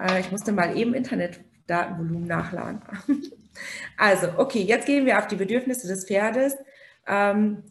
Äh, 0.00 0.20
ich 0.20 0.30
musste 0.30 0.52
mal 0.52 0.76
eben 0.76 0.94
Internetdatenvolumen 0.94 2.26
nachladen. 2.26 2.82
also, 3.96 4.28
okay, 4.36 4.62
jetzt 4.62 4.86
gehen 4.86 5.06
wir 5.06 5.18
auf 5.18 5.26
die 5.26 5.36
Bedürfnisse 5.36 5.86
des 5.86 6.06
Pferdes 6.06 6.56
ähm, 7.06 7.62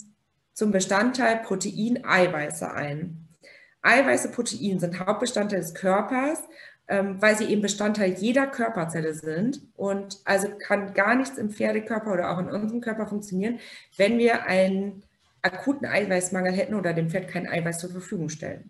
zum 0.53 0.71
Bestandteil 0.71 1.37
Protein-Eiweiße 1.37 2.71
ein. 2.71 3.23
Eiweiße, 3.81 4.31
Protein 4.31 4.79
sind 4.79 4.97
Hauptbestandteil 4.99 5.59
des 5.59 5.73
Körpers 5.73 6.41
weil 7.19 7.37
sie 7.37 7.45
eben 7.45 7.61
Bestandteil 7.61 8.13
jeder 8.13 8.47
Körperzelle 8.47 9.13
sind. 9.13 9.61
Und 9.75 10.19
also 10.25 10.49
kann 10.57 10.93
gar 10.93 11.15
nichts 11.15 11.37
im 11.37 11.49
Pferdekörper 11.49 12.11
oder 12.11 12.31
auch 12.31 12.39
in 12.39 12.49
unserem 12.49 12.81
Körper 12.81 13.07
funktionieren, 13.07 13.59
wenn 13.97 14.17
wir 14.17 14.45
einen 14.45 15.03
akuten 15.41 15.85
Eiweißmangel 15.85 16.53
hätten 16.53 16.75
oder 16.75 16.93
dem 16.93 17.09
Pferd 17.09 17.27
kein 17.27 17.47
Eiweiß 17.47 17.79
zur 17.79 17.91
Verfügung 17.91 18.29
stellen. 18.29 18.69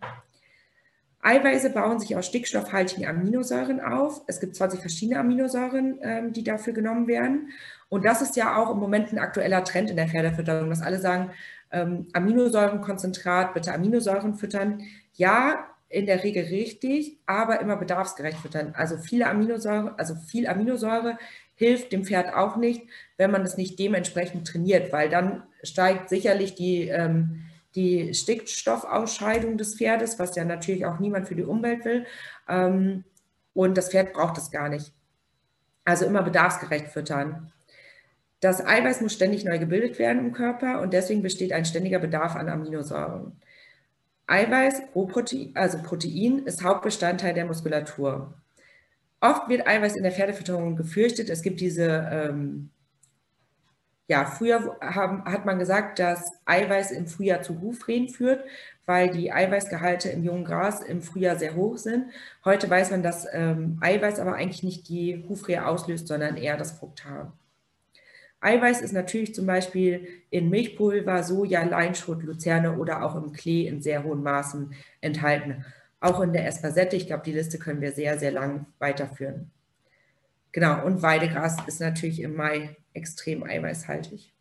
Eiweiße 1.21 1.69
bauen 1.69 1.99
sich 1.99 2.17
aus 2.17 2.27
stickstoffhaltigen 2.27 3.07
Aminosäuren 3.07 3.79
auf. 3.79 4.21
Es 4.27 4.41
gibt 4.41 4.55
20 4.55 4.81
verschiedene 4.81 5.19
Aminosäuren, 5.19 5.99
ähm, 6.01 6.33
die 6.33 6.43
dafür 6.43 6.73
genommen 6.73 7.07
werden. 7.07 7.49
Und 7.87 8.03
das 8.03 8.21
ist 8.21 8.35
ja 8.35 8.57
auch 8.57 8.71
im 8.71 8.77
Moment 8.77 9.13
ein 9.13 9.19
aktueller 9.19 9.63
Trend 9.63 9.89
in 9.89 9.95
der 9.95 10.09
Pferdefütterung, 10.09 10.69
dass 10.69 10.81
alle 10.81 10.99
sagen, 10.99 11.31
ähm, 11.71 12.07
Aminosäurenkonzentrat, 12.11 13.53
bitte 13.53 13.73
Aminosäuren 13.73 14.35
füttern. 14.35 14.83
Ja, 15.13 15.72
in 15.93 16.07
der 16.07 16.23
Regel 16.23 16.45
richtig, 16.45 17.19
aber 17.27 17.61
immer 17.61 17.77
bedarfsgerecht 17.77 18.39
füttern. 18.39 18.73
Also 18.75 18.97
viele 18.97 19.27
Aminosäure, 19.27 19.93
also 19.97 20.15
viel 20.15 20.47
Aminosäure 20.47 21.17
hilft 21.55 21.91
dem 21.91 22.03
Pferd 22.03 22.33
auch 22.33 22.57
nicht, 22.57 22.83
wenn 23.17 23.29
man 23.29 23.43
es 23.43 23.57
nicht 23.57 23.77
dementsprechend 23.77 24.47
trainiert, 24.47 24.91
weil 24.91 25.09
dann 25.09 25.43
steigt 25.61 26.09
sicherlich 26.09 26.55
die, 26.55 26.87
ähm, 26.87 27.43
die 27.75 28.13
Stickstoffausscheidung 28.13 29.57
des 29.57 29.75
Pferdes, 29.75 30.17
was 30.17 30.35
ja 30.35 30.43
natürlich 30.45 30.85
auch 30.85 30.99
niemand 30.99 31.27
für 31.27 31.35
die 31.35 31.43
Umwelt 31.43 31.85
will. 31.85 32.05
Ähm, 32.49 33.03
und 33.53 33.77
das 33.77 33.89
Pferd 33.89 34.13
braucht 34.13 34.37
es 34.39 34.49
gar 34.49 34.69
nicht. 34.69 34.93
Also 35.85 36.05
immer 36.05 36.23
bedarfsgerecht 36.23 36.87
füttern. 36.87 37.51
Das 38.39 38.65
Eiweiß 38.65 39.01
muss 39.01 39.13
ständig 39.13 39.45
neu 39.45 39.59
gebildet 39.59 39.99
werden 39.99 40.25
im 40.25 40.33
Körper 40.33 40.81
und 40.81 40.91
deswegen 40.91 41.21
besteht 41.21 41.53
ein 41.53 41.65
ständiger 41.65 41.99
Bedarf 41.99 42.35
an 42.35 42.49
Aminosäuren. 42.49 43.39
Eiweiß, 44.33 44.81
Rohprotein, 44.95 45.51
also 45.53 45.77
Protein, 45.77 46.39
ist 46.39 46.63
Hauptbestandteil 46.63 47.35
der 47.35 47.45
Muskulatur. 47.45 48.33
Oft 49.21 49.47
wird 49.47 49.67
Eiweiß 49.67 49.95
in 49.95 50.01
der 50.01 50.11
Pferdefütterung 50.11 50.75
gefürchtet. 50.75 51.29
Es 51.29 51.43
gibt 51.43 51.61
diese, 51.61 52.09
ähm, 52.11 52.71
ja, 54.07 54.25
früher 54.25 54.75
haben, 54.81 55.23
hat 55.25 55.45
man 55.45 55.59
gesagt, 55.59 55.99
dass 55.99 56.31
Eiweiß 56.45 56.89
im 56.91 57.05
Frühjahr 57.05 57.43
zu 57.43 57.61
Hufrehen 57.61 58.09
führt, 58.09 58.43
weil 58.87 59.11
die 59.11 59.31
Eiweißgehalte 59.31 60.09
im 60.09 60.23
jungen 60.23 60.45
Gras 60.45 60.81
im 60.81 61.03
Frühjahr 61.03 61.37
sehr 61.37 61.55
hoch 61.55 61.77
sind. 61.77 62.07
Heute 62.43 62.67
weiß 62.67 62.89
man, 62.89 63.03
dass 63.03 63.27
ähm, 63.33 63.77
Eiweiß 63.81 64.17
aber 64.19 64.33
eigentlich 64.33 64.63
nicht 64.63 64.89
die 64.89 65.23
Hufrehe 65.29 65.67
auslöst, 65.67 66.07
sondern 66.07 66.37
eher 66.37 66.57
das 66.57 66.71
Frukthaar. 66.71 67.31
Eiweiß 68.43 68.81
ist 68.81 68.91
natürlich 68.91 69.33
zum 69.33 69.45
Beispiel 69.45 70.07
in 70.29 70.49
Milchpulver, 70.49 71.23
Soja, 71.23 71.63
Leinschrot, 71.63 72.23
Luzerne 72.23 72.77
oder 72.77 73.03
auch 73.03 73.15
im 73.15 73.31
Klee 73.31 73.67
in 73.67 73.81
sehr 73.81 74.03
hohen 74.03 74.21
Maßen 74.21 74.73
enthalten. 74.99 75.65
Auch 76.01 76.19
in 76.19 76.33
der 76.33 76.45
Espasette, 76.45 76.97
ich 76.97 77.07
glaube, 77.07 77.23
die 77.25 77.31
Liste 77.31 77.57
können 77.57 77.79
wir 77.79 77.93
sehr, 77.93 78.19
sehr 78.19 78.31
lang 78.31 78.65
weiterführen. 78.79 79.51
Genau, 80.51 80.85
und 80.85 81.01
Weidegras 81.01 81.57
ist 81.67 81.79
natürlich 81.79 82.19
im 82.21 82.35
Mai 82.35 82.75
extrem 82.93 83.43
eiweißhaltig. 83.43 84.33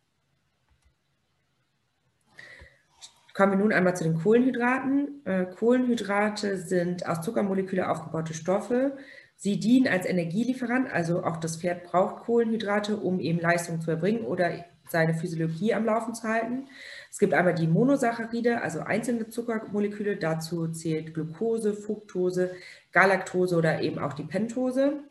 Kommen 3.33 3.53
wir 3.53 3.57
nun 3.57 3.73
einmal 3.73 3.95
zu 3.95 4.03
den 4.03 4.19
Kohlenhydraten. 4.19 5.25
Äh, 5.25 5.45
Kohlenhydrate 5.45 6.57
sind 6.57 7.07
aus 7.07 7.21
Zuckermoleküle 7.21 7.89
aufgebaute 7.89 8.35
Stoffe. 8.35 8.95
Sie 9.43 9.59
dienen 9.59 9.89
als 9.89 10.05
Energielieferant, 10.05 10.89
also 10.89 11.25
auch 11.25 11.35
das 11.35 11.57
Pferd 11.57 11.83
braucht 11.83 12.23
Kohlenhydrate, 12.23 12.95
um 12.95 13.19
eben 13.19 13.41
Leistung 13.41 13.81
zu 13.81 13.91
erbringen 13.91 14.23
oder 14.23 14.63
seine 14.87 15.13
Physiologie 15.13 15.73
am 15.73 15.83
Laufen 15.83 16.15
zu 16.15 16.23
halten. 16.23 16.69
Es 17.11 17.19
gibt 17.19 17.33
einmal 17.33 17.53
die 17.53 17.67
Monosaccharide, 17.67 18.61
also 18.61 18.79
einzelne 18.79 19.27
Zuckermoleküle. 19.27 20.15
Dazu 20.15 20.69
zählt 20.69 21.13
Glucose, 21.13 21.73
Fructose, 21.73 22.55
Galaktose 22.93 23.57
oder 23.57 23.81
eben 23.81 23.99
auch 23.99 24.13
die 24.13 24.23
Pentose. 24.23 25.03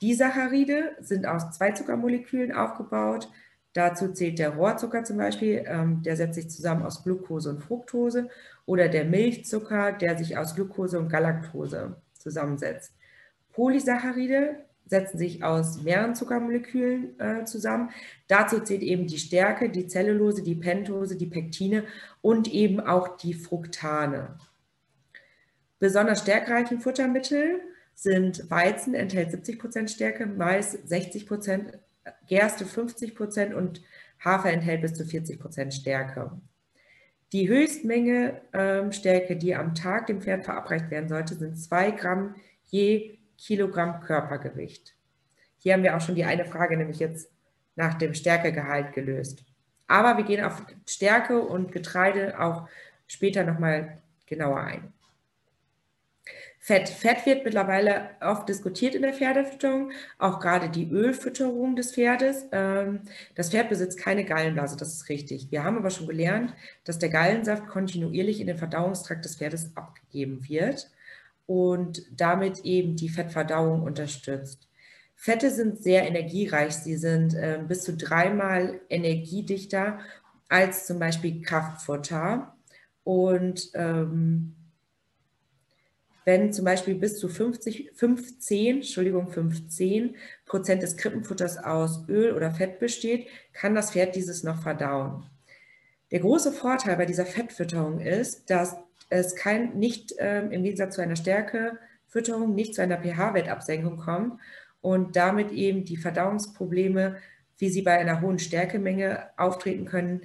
Die 0.00 0.14
Saccharide 0.14 0.92
sind 1.00 1.26
aus 1.26 1.50
zwei 1.50 1.72
Zuckermolekülen 1.72 2.52
aufgebaut. 2.52 3.28
Dazu 3.72 4.12
zählt 4.12 4.38
der 4.38 4.50
Rohrzucker 4.50 5.02
zum 5.02 5.16
Beispiel, 5.16 5.64
ähm, 5.66 6.00
der 6.04 6.14
setzt 6.14 6.36
sich 6.36 6.48
zusammen 6.48 6.84
aus 6.84 7.02
Glucose 7.02 7.50
und 7.50 7.60
Fructose. 7.60 8.28
Oder 8.66 8.88
der 8.88 9.04
Milchzucker, 9.04 9.90
der 9.90 10.16
sich 10.16 10.38
aus 10.38 10.54
Glucose 10.54 10.96
und 10.96 11.08
Galaktose 11.08 11.96
zusammensetzt. 12.16 12.92
Polysaccharide 13.54 14.64
setzen 14.86 15.18
sich 15.18 15.42
aus 15.42 15.82
mehreren 15.82 16.14
Zuckermolekülen 16.14 17.18
äh, 17.18 17.44
zusammen. 17.44 17.90
Dazu 18.28 18.60
zählt 18.60 18.82
eben 18.82 19.06
die 19.06 19.18
Stärke, 19.18 19.70
die 19.70 19.86
Zellulose, 19.86 20.42
die 20.42 20.54
Pentose, 20.54 21.16
die 21.16 21.26
Pektine 21.26 21.84
und 22.20 22.52
eben 22.52 22.80
auch 22.80 23.16
die 23.16 23.34
Fructane. 23.34 24.36
Besonders 25.78 26.20
stärkreichen 26.20 26.80
Futtermittel 26.80 27.60
sind 27.94 28.50
Weizen, 28.50 28.94
enthält 28.94 29.30
70% 29.30 29.88
Stärke, 29.88 30.26
Mais 30.26 30.78
60%, 30.86 31.78
Gerste 32.28 32.64
50% 32.64 33.54
und 33.54 33.82
Hafer 34.22 34.50
enthält 34.50 34.82
bis 34.82 34.94
zu 34.94 35.04
40% 35.04 35.72
Stärke. 35.72 36.32
Die 37.32 37.48
Höchstmenge 37.48 38.42
ähm, 38.52 38.92
Stärke, 38.92 39.36
die 39.36 39.54
am 39.54 39.74
Tag 39.74 40.06
dem 40.06 40.20
Pferd 40.20 40.44
verabreicht 40.44 40.90
werden 40.90 41.08
sollte, 41.08 41.34
sind 41.34 41.56
2 41.58 41.92
Gramm 41.92 42.34
je 42.64 43.18
Kilogramm 43.38 44.00
Körpergewicht. 44.00 44.94
Hier 45.58 45.74
haben 45.74 45.82
wir 45.82 45.96
auch 45.96 46.00
schon 46.00 46.14
die 46.14 46.24
eine 46.24 46.44
Frage, 46.44 46.76
nämlich 46.76 46.98
jetzt 46.98 47.30
nach 47.76 47.94
dem 47.94 48.14
Stärkegehalt 48.14 48.92
gelöst. 48.92 49.44
Aber 49.86 50.16
wir 50.16 50.24
gehen 50.24 50.44
auf 50.44 50.62
Stärke 50.86 51.40
und 51.40 51.72
Getreide 51.72 52.40
auch 52.40 52.68
später 53.06 53.44
nochmal 53.44 53.98
genauer 54.26 54.60
ein. 54.60 54.92
Fett. 56.58 56.88
Fett 56.88 57.26
wird 57.26 57.44
mittlerweile 57.44 58.08
oft 58.22 58.48
diskutiert 58.48 58.94
in 58.94 59.02
der 59.02 59.12
Pferdefütterung, 59.12 59.92
auch 60.18 60.40
gerade 60.40 60.70
die 60.70 60.90
Ölfütterung 60.90 61.76
des 61.76 61.92
Pferdes. 61.92 62.46
Ähm, 62.52 63.02
das 63.34 63.50
Pferd 63.50 63.68
besitzt 63.68 63.98
keine 63.98 64.24
Gallenblase, 64.24 64.74
das 64.74 64.94
ist 64.94 65.10
richtig. 65.10 65.50
Wir 65.50 65.62
haben 65.62 65.76
aber 65.76 65.90
schon 65.90 66.06
gelernt, 66.06 66.54
dass 66.84 66.98
der 66.98 67.10
Gallensaft 67.10 67.66
kontinuierlich 67.66 68.40
in 68.40 68.46
den 68.46 68.56
Verdauungstrakt 68.56 69.26
des 69.26 69.36
Pferdes 69.36 69.72
abgegeben 69.74 70.48
wird 70.48 70.90
und 71.46 72.02
damit 72.10 72.64
eben 72.64 72.96
die 72.96 73.08
Fettverdauung 73.08 73.82
unterstützt. 73.82 74.68
Fette 75.14 75.50
sind 75.50 75.82
sehr 75.82 76.06
energiereich. 76.06 76.74
Sie 76.74 76.96
sind 76.96 77.34
äh, 77.34 77.60
bis 77.66 77.82
zu 77.82 77.96
dreimal 77.96 78.80
energiedichter 78.90 80.00
als 80.48 80.86
zum 80.86 80.98
Beispiel 80.98 81.42
Kraftfutter. 81.42 82.56
Und 83.04 83.70
ähm, 83.74 84.54
wenn 86.24 86.52
zum 86.52 86.64
Beispiel 86.64 86.94
bis 86.94 87.18
zu 87.18 87.28
50, 87.28 87.92
15, 87.94 88.76
Entschuldigung, 88.76 89.28
15 89.28 90.16
Prozent 90.46 90.82
des 90.82 90.96
Krippenfutters 90.96 91.58
aus 91.58 92.08
Öl 92.08 92.32
oder 92.32 92.50
Fett 92.50 92.78
besteht, 92.78 93.28
kann 93.52 93.74
das 93.74 93.92
Pferd 93.92 94.16
dieses 94.16 94.42
noch 94.42 94.62
verdauen. 94.62 95.26
Der 96.10 96.20
große 96.20 96.52
Vorteil 96.52 96.96
bei 96.96 97.06
dieser 97.06 97.26
Fettfütterung 97.26 98.00
ist, 98.00 98.48
dass 98.48 98.76
es 99.10 99.36
kein, 99.36 99.78
nicht 99.78 100.14
ähm, 100.18 100.50
im 100.50 100.62
Gegensatz 100.62 100.96
zu 100.96 101.02
einer 101.02 101.16
Stärkefütterung 101.16 102.54
nicht 102.54 102.74
zu 102.74 102.82
einer 102.82 102.98
pH-Wertabsenkung 102.98 103.96
kommt 103.96 104.40
und 104.80 105.16
damit 105.16 105.50
eben 105.52 105.84
die 105.84 105.96
Verdauungsprobleme, 105.96 107.16
wie 107.58 107.68
sie 107.68 107.82
bei 107.82 107.98
einer 107.98 108.20
hohen 108.20 108.38
Stärkemenge 108.38 109.30
auftreten 109.36 109.84
können, 109.84 110.22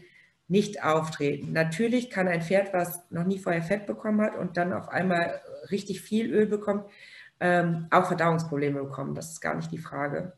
nicht 0.47 0.83
auftreten. 0.83 1.53
Natürlich 1.53 2.09
kann 2.09 2.27
ein 2.27 2.41
Pferd, 2.41 2.73
was 2.73 3.09
noch 3.11 3.23
nie 3.23 3.37
vorher 3.37 3.61
Fett 3.61 3.85
bekommen 3.85 4.21
hat 4.21 4.35
und 4.35 4.57
dann 4.57 4.73
auf 4.73 4.89
einmal 4.89 5.39
richtig 5.69 6.01
viel 6.01 6.33
Öl 6.33 6.47
bekommt, 6.47 6.85
ähm, 7.39 7.87
auch 7.91 8.07
Verdauungsprobleme 8.07 8.83
bekommen. 8.83 9.15
Das 9.15 9.31
ist 9.31 9.41
gar 9.41 9.55
nicht 9.55 9.71
die 9.71 9.77
Frage. 9.77 10.33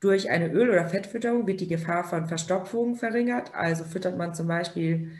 Durch 0.00 0.30
eine 0.30 0.48
Öl- 0.48 0.70
oder 0.70 0.86
Fettfütterung 0.86 1.46
wird 1.46 1.60
die 1.60 1.68
Gefahr 1.68 2.04
von 2.04 2.28
Verstopfungen 2.28 2.94
verringert. 2.94 3.54
Also 3.54 3.84
füttert 3.84 4.16
man 4.16 4.34
zum 4.34 4.46
Beispiel 4.46 5.10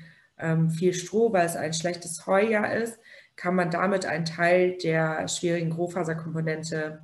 viel 0.70 0.94
Stroh, 0.94 1.33
weil 1.33 1.46
es 1.46 1.57
ein 1.57 1.72
schlechtes 1.72 2.27
Heujahr 2.27 2.72
ist, 2.74 2.98
kann 3.37 3.55
man 3.55 3.70
damit 3.70 4.07
einen 4.07 4.24
Teil 4.24 4.77
der 4.79 5.29
schwierigen 5.29 5.70
Grobfaserkomponente 5.70 7.03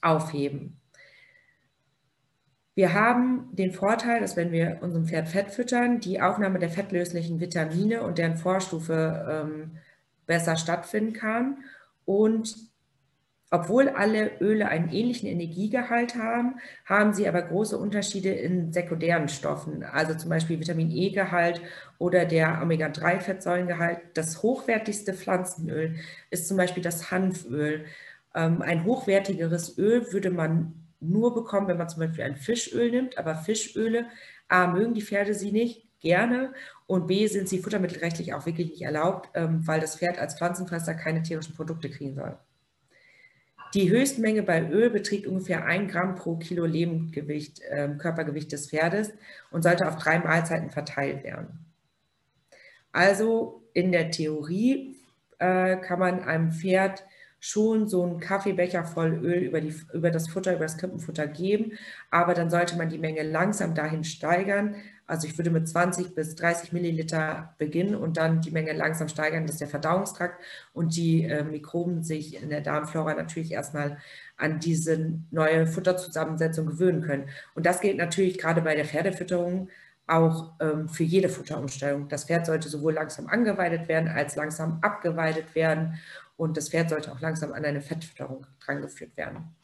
aufheben. 0.00 0.80
Wir 2.74 2.94
haben 2.94 3.54
den 3.54 3.72
Vorteil, 3.72 4.20
dass 4.20 4.36
wenn 4.36 4.50
wir 4.50 4.78
unserem 4.80 5.06
Pferd 5.06 5.28
Fett 5.28 5.50
füttern, 5.50 6.00
die 6.00 6.20
Aufnahme 6.20 6.58
der 6.58 6.70
fettlöslichen 6.70 7.38
Vitamine 7.38 8.02
und 8.02 8.18
deren 8.18 8.36
Vorstufe 8.36 9.26
ähm, 9.28 9.78
besser 10.26 10.56
stattfinden 10.56 11.12
kann 11.12 11.58
und 12.06 12.71
obwohl 13.52 13.90
alle 13.90 14.40
Öle 14.40 14.68
einen 14.68 14.88
ähnlichen 14.88 15.28
Energiegehalt 15.28 16.16
haben, 16.16 16.58
haben 16.86 17.12
sie 17.12 17.28
aber 17.28 17.42
große 17.42 17.76
Unterschiede 17.76 18.30
in 18.30 18.72
sekundären 18.72 19.28
Stoffen, 19.28 19.82
also 19.84 20.14
zum 20.14 20.30
Beispiel 20.30 20.58
Vitamin 20.58 20.90
E-Gehalt 20.90 21.60
oder 21.98 22.24
der 22.24 22.60
Omega-3-Fettsäurengehalt. 22.62 23.98
Das 24.14 24.42
hochwertigste 24.42 25.12
Pflanzenöl 25.12 25.96
ist 26.30 26.48
zum 26.48 26.56
Beispiel 26.56 26.82
das 26.82 27.10
Hanföl. 27.10 27.84
Ähm, 28.34 28.62
ein 28.62 28.86
hochwertigeres 28.86 29.76
Öl 29.76 30.10
würde 30.14 30.30
man 30.30 30.72
nur 31.00 31.34
bekommen, 31.34 31.68
wenn 31.68 31.76
man 31.76 31.90
zum 31.90 32.00
Beispiel 32.00 32.24
ein 32.24 32.36
Fischöl 32.36 32.90
nimmt, 32.90 33.18
aber 33.18 33.36
Fischöle, 33.36 34.06
A, 34.48 34.66
mögen 34.66 34.94
die 34.94 35.02
Pferde 35.02 35.34
sie 35.34 35.52
nicht 35.52 35.86
gerne 36.00 36.54
und 36.86 37.06
B, 37.06 37.26
sind 37.26 37.50
sie 37.50 37.58
futtermittelrechtlich 37.58 38.32
auch 38.32 38.46
wirklich 38.46 38.70
nicht 38.70 38.82
erlaubt, 38.82 39.28
ähm, 39.34 39.66
weil 39.66 39.80
das 39.80 39.96
Pferd 39.96 40.18
als 40.18 40.38
Pflanzenfresser 40.38 40.94
keine 40.94 41.22
tierischen 41.22 41.54
Produkte 41.54 41.90
kriegen 41.90 42.14
soll. 42.14 42.38
Die 43.74 43.90
Höchstmenge 43.90 44.42
bei 44.42 44.68
Öl 44.68 44.90
beträgt 44.90 45.26
ungefähr 45.26 45.64
1 45.64 45.90
Gramm 45.90 46.14
pro 46.14 46.36
Kilo 46.36 46.66
Lebendgewicht, 46.66 47.60
äh, 47.62 47.88
Körpergewicht 47.96 48.52
des 48.52 48.68
Pferdes 48.68 49.12
und 49.50 49.62
sollte 49.62 49.88
auf 49.88 49.96
drei 49.96 50.18
Mahlzeiten 50.18 50.70
verteilt 50.70 51.24
werden. 51.24 51.64
Also 52.92 53.62
in 53.72 53.90
der 53.90 54.10
Theorie 54.10 54.96
äh, 55.38 55.76
kann 55.76 55.98
man 55.98 56.22
einem 56.22 56.52
Pferd 56.52 57.04
schon 57.40 57.88
so 57.88 58.04
einen 58.04 58.20
Kaffeebecher 58.20 58.84
voll 58.84 59.14
Öl 59.24 59.42
über, 59.42 59.60
die, 59.60 59.74
über 59.92 60.10
das 60.10 60.28
Futter, 60.28 60.52
über 60.52 60.64
das 60.64 60.76
Krippenfutter 60.76 61.26
geben. 61.26 61.72
Aber 62.10 62.34
dann 62.34 62.50
sollte 62.50 62.76
man 62.76 62.88
die 62.88 62.98
Menge 62.98 63.22
langsam 63.22 63.74
dahin 63.74 64.04
steigern. 64.04 64.76
Also 65.06 65.26
ich 65.26 65.36
würde 65.36 65.50
mit 65.50 65.68
20 65.68 66.14
bis 66.14 66.34
30 66.36 66.72
Milliliter 66.72 67.54
beginnen 67.58 67.94
und 67.94 68.16
dann 68.16 68.40
die 68.40 68.50
Menge 68.50 68.72
langsam 68.72 69.08
steigern, 69.08 69.46
dass 69.46 69.58
der 69.58 69.68
Verdauungstrakt 69.68 70.40
und 70.72 70.96
die 70.96 71.24
äh, 71.24 71.44
Mikroben 71.44 72.02
sich 72.02 72.40
in 72.40 72.50
der 72.50 72.60
Darmflora 72.60 73.14
natürlich 73.14 73.52
erstmal 73.52 73.98
an 74.36 74.60
diese 74.60 75.18
neue 75.30 75.66
Futterzusammensetzung 75.66 76.66
gewöhnen 76.66 77.02
können. 77.02 77.28
Und 77.54 77.66
das 77.66 77.80
gilt 77.80 77.96
natürlich 77.96 78.38
gerade 78.38 78.62
bei 78.62 78.74
der 78.74 78.84
Pferdefütterung 78.84 79.68
auch 80.06 80.52
ähm, 80.60 80.88
für 80.88 81.04
jede 81.04 81.28
Futterumstellung. 81.28 82.08
Das 82.08 82.24
Pferd 82.24 82.46
sollte 82.46 82.68
sowohl 82.68 82.94
langsam 82.94 83.26
angeweidet 83.26 83.88
werden 83.88 84.08
als 84.08 84.36
langsam 84.36 84.78
abgeweidet 84.82 85.54
werden 85.54 85.98
und 86.36 86.56
das 86.56 86.70
Pferd 86.70 86.90
sollte 86.90 87.12
auch 87.12 87.20
langsam 87.20 87.52
an 87.52 87.64
eine 87.64 87.80
Fettfütterung 87.80 88.46
drangeführt 88.64 89.16
werden. 89.16 89.54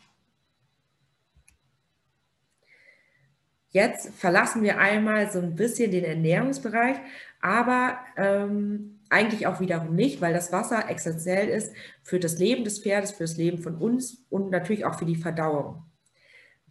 Jetzt 3.71 4.15
verlassen 4.15 4.63
wir 4.63 4.79
einmal 4.79 5.31
so 5.31 5.41
ein 5.41 5.55
bisschen 5.55 5.91
den 5.91 6.05
Ernährungsbereich, 6.05 6.97
aber 7.41 7.99
ähm, 8.17 9.01
eigentlich 9.11 9.47
auch 9.47 9.61
wiederum 9.61 9.95
nicht, 9.95 10.21
weil 10.21 10.33
das 10.33 10.53
Wasser 10.53 10.91
essentiell 10.91 11.49
ist 11.49 11.73
für 12.03 12.19
das 12.19 12.39
Leben 12.39 12.65
des 12.65 12.81
Pferdes, 12.81 13.13
für 13.13 13.25
das 13.25 13.37
Leben 13.37 13.59
von 13.59 13.77
uns 13.77 14.25
und 14.31 14.51
natürlich 14.51 14.85
auch 14.85 14.99
für 14.99 15.07
die 15.07 15.17
Verdauung. 15.17 15.85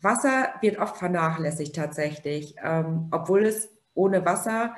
Wasser 0.01 0.53
wird 0.61 0.77
oft 0.77 0.97
vernachlässigt 0.97 1.75
tatsächlich, 1.75 2.55
ähm, 2.63 3.07
obwohl 3.11 3.45
es 3.45 3.69
ohne 3.93 4.25
Wasser 4.25 4.75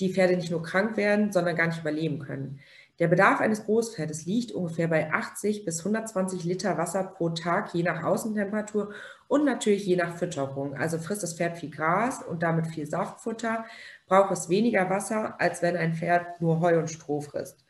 die 0.00 0.12
Pferde 0.12 0.36
nicht 0.36 0.50
nur 0.50 0.62
krank 0.62 0.96
werden, 0.96 1.32
sondern 1.32 1.56
gar 1.56 1.66
nicht 1.66 1.80
überleben 1.80 2.18
können. 2.18 2.60
Der 2.98 3.08
Bedarf 3.08 3.40
eines 3.40 3.64
Großpferdes 3.64 4.26
liegt 4.26 4.52
ungefähr 4.52 4.86
bei 4.86 5.12
80 5.12 5.64
bis 5.64 5.78
120 5.78 6.44
Liter 6.44 6.76
Wasser 6.76 7.04
pro 7.04 7.30
Tag, 7.30 7.74
je 7.74 7.82
nach 7.82 8.04
Außentemperatur 8.04 8.92
und 9.28 9.44
natürlich 9.44 9.86
je 9.86 9.96
nach 9.96 10.16
Fütterung. 10.16 10.76
Also 10.76 10.98
frisst 10.98 11.22
das 11.22 11.34
Pferd 11.34 11.58
viel 11.58 11.70
Gras 11.70 12.22
und 12.22 12.42
damit 12.42 12.66
viel 12.66 12.86
Saftfutter, 12.86 13.64
braucht 14.06 14.30
es 14.32 14.50
weniger 14.50 14.90
Wasser, 14.90 15.40
als 15.40 15.62
wenn 15.62 15.76
ein 15.76 15.94
Pferd 15.94 16.40
nur 16.40 16.60
Heu 16.60 16.78
und 16.78 16.90
Stroh 16.90 17.22
frisst. 17.22 17.64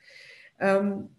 Ähm, 0.59 1.11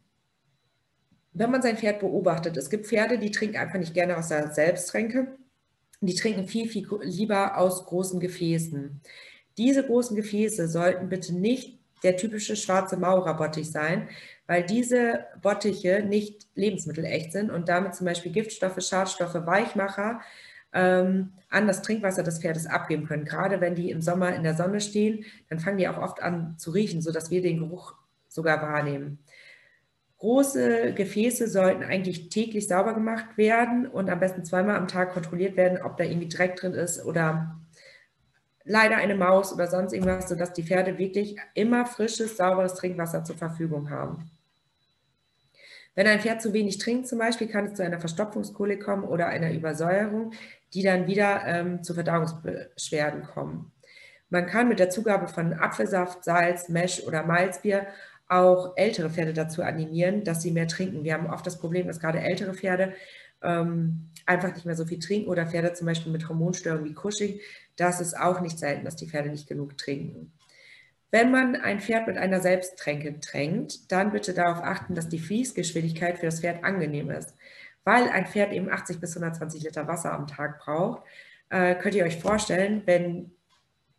wenn 1.31 1.49
man 1.49 1.61
sein 1.61 1.77
Pferd 1.77 1.99
beobachtet, 1.99 2.57
es 2.57 2.69
gibt 2.69 2.87
Pferde, 2.87 3.17
die 3.17 3.31
trinken 3.31 3.57
einfach 3.57 3.79
nicht 3.79 3.93
gerne 3.93 4.17
aus 4.17 4.27
der 4.27 4.51
Selbsttränke. 4.51 5.35
Die 6.01 6.13
trinken 6.13 6.47
viel, 6.47 6.67
viel 6.67 6.87
lieber 7.01 7.57
aus 7.57 7.85
großen 7.85 8.19
Gefäßen. 8.19 9.01
Diese 9.57 9.85
großen 9.85 10.15
Gefäße 10.15 10.67
sollten 10.67 11.09
bitte 11.09 11.33
nicht 11.33 11.79
der 12.03 12.17
typische 12.17 12.55
schwarze 12.55 12.97
Maurerbottich 12.97 13.71
sein, 13.71 14.09
weil 14.47 14.63
diese 14.63 15.25
Bottiche 15.41 16.03
nicht 16.07 16.47
lebensmittelecht 16.55 17.31
sind 17.31 17.49
und 17.49 17.69
damit 17.69 17.95
zum 17.95 18.05
Beispiel 18.05 18.31
Giftstoffe, 18.31 18.81
Schadstoffe, 18.81 19.45
Weichmacher 19.45 20.21
ähm, 20.73 21.33
an 21.49 21.67
das 21.67 21.81
Trinkwasser 21.81 22.23
des 22.23 22.39
Pferdes 22.39 22.67
abgeben 22.67 23.05
können. 23.05 23.25
Gerade 23.25 23.61
wenn 23.61 23.75
die 23.75 23.91
im 23.91 24.01
Sommer 24.01 24.35
in 24.35 24.43
der 24.43 24.55
Sonne 24.55 24.81
stehen, 24.81 25.25
dann 25.49 25.59
fangen 25.59 25.77
die 25.77 25.87
auch 25.87 25.97
oft 25.97 26.21
an 26.21 26.55
zu 26.57 26.71
riechen, 26.71 27.01
sodass 27.01 27.31
wir 27.31 27.41
den 27.41 27.59
Geruch 27.59 27.93
sogar 28.27 28.61
wahrnehmen. 28.61 29.19
Große 30.17 30.93
Gefäße 30.93 31.49
sollten 31.49 31.83
eigentlich 31.83 32.29
täglich 32.29 32.67
sauber 32.67 32.93
gemacht 32.93 33.37
werden 33.37 33.87
und 33.87 34.09
am 34.09 34.19
besten 34.19 34.45
zweimal 34.45 34.77
am 34.77 34.87
Tag 34.87 35.13
kontrolliert 35.13 35.57
werden, 35.57 35.79
ob 35.83 35.97
da 35.97 36.05
irgendwie 36.05 36.29
Dreck 36.29 36.55
drin 36.55 36.73
ist 36.73 37.05
oder 37.05 37.59
leider 38.65 38.97
eine 38.97 39.15
Maus 39.15 39.53
oder 39.53 39.67
sonst 39.67 39.93
irgendwas, 39.93 40.29
sodass 40.29 40.53
die 40.53 40.63
Pferde 40.63 40.97
wirklich 40.97 41.37
immer 41.53 41.85
frisches, 41.85 42.37
sauberes 42.37 42.75
Trinkwasser 42.75 43.23
zur 43.23 43.37
Verfügung 43.37 43.89
haben. 43.89 44.29
Wenn 45.95 46.07
ein 46.07 46.19
Pferd 46.19 46.41
zu 46.41 46.53
wenig 46.53 46.79
trinkt 46.79 47.07
zum 47.07 47.19
Beispiel, 47.19 47.47
kann 47.47 47.65
es 47.65 47.75
zu 47.75 47.83
einer 47.83 47.99
Verstopfungskolik 47.99 48.83
kommen 48.83 49.03
oder 49.03 49.27
einer 49.27 49.53
Übersäuerung, 49.53 50.33
die 50.73 50.81
dann 50.81 51.05
wieder 51.07 51.45
ähm, 51.45 51.83
zu 51.83 51.93
Verdauungsbeschwerden 51.93 53.23
kommen. 53.23 53.71
Man 54.29 54.47
kann 54.47 54.67
mit 54.67 54.79
der 54.79 54.89
Zugabe 54.89 55.27
von 55.27 55.53
Apfelsaft, 55.53 56.23
Salz, 56.23 56.67
Mesh 56.67 57.03
oder 57.03 57.23
Malzbier 57.23 57.85
auch 58.27 58.73
ältere 58.77 59.11
Pferde 59.11 59.33
dazu 59.33 59.61
animieren, 59.61 60.23
dass 60.23 60.41
sie 60.41 60.49
mehr 60.49 60.67
trinken. 60.67 61.03
Wir 61.03 61.13
haben 61.13 61.27
oft 61.27 61.45
das 61.45 61.59
Problem, 61.59 61.85
dass 61.85 61.99
gerade 61.99 62.19
ältere 62.19 62.55
Pferde 62.55 62.93
ähm, 63.43 64.09
einfach 64.25 64.53
nicht 64.53 64.65
mehr 64.65 64.75
so 64.75 64.85
viel 64.85 64.99
trinken 64.99 65.29
oder 65.29 65.45
Pferde 65.45 65.73
zum 65.73 65.87
Beispiel 65.87 66.11
mit 66.11 66.27
Hormonstörungen 66.27 66.85
wie 66.85 66.95
Cushing. 66.95 67.39
Das 67.75 68.01
ist 68.01 68.17
auch 68.17 68.41
nicht 68.41 68.57
selten, 68.57 68.85
dass 68.85 68.95
die 68.95 69.07
Pferde 69.07 69.29
nicht 69.29 69.47
genug 69.47 69.77
trinken. 69.77 70.33
Wenn 71.11 71.29
man 71.29 71.55
ein 71.55 71.79
Pferd 71.79 72.07
mit 72.07 72.17
einer 72.17 72.39
Selbsttränke 72.39 73.19
tränkt, 73.19 73.91
dann 73.91 74.11
bitte 74.11 74.33
darauf 74.33 74.63
achten, 74.63 74.95
dass 74.95 75.09
die 75.09 75.19
Fließgeschwindigkeit 75.19 76.17
für 76.17 76.25
das 76.25 76.39
Pferd 76.39 76.63
angenehm 76.63 77.11
ist. 77.11 77.35
Weil 77.83 78.09
ein 78.09 78.25
Pferd 78.25 78.51
eben 78.51 78.71
80 78.71 78.99
bis 78.99 79.15
120 79.15 79.61
Liter 79.61 79.87
Wasser 79.87 80.13
am 80.13 80.25
Tag 80.25 80.59
braucht, 80.59 81.03
äh, 81.49 81.75
könnt 81.75 81.93
ihr 81.93 82.05
euch 82.05 82.19
vorstellen, 82.19 82.81
wenn 82.85 83.31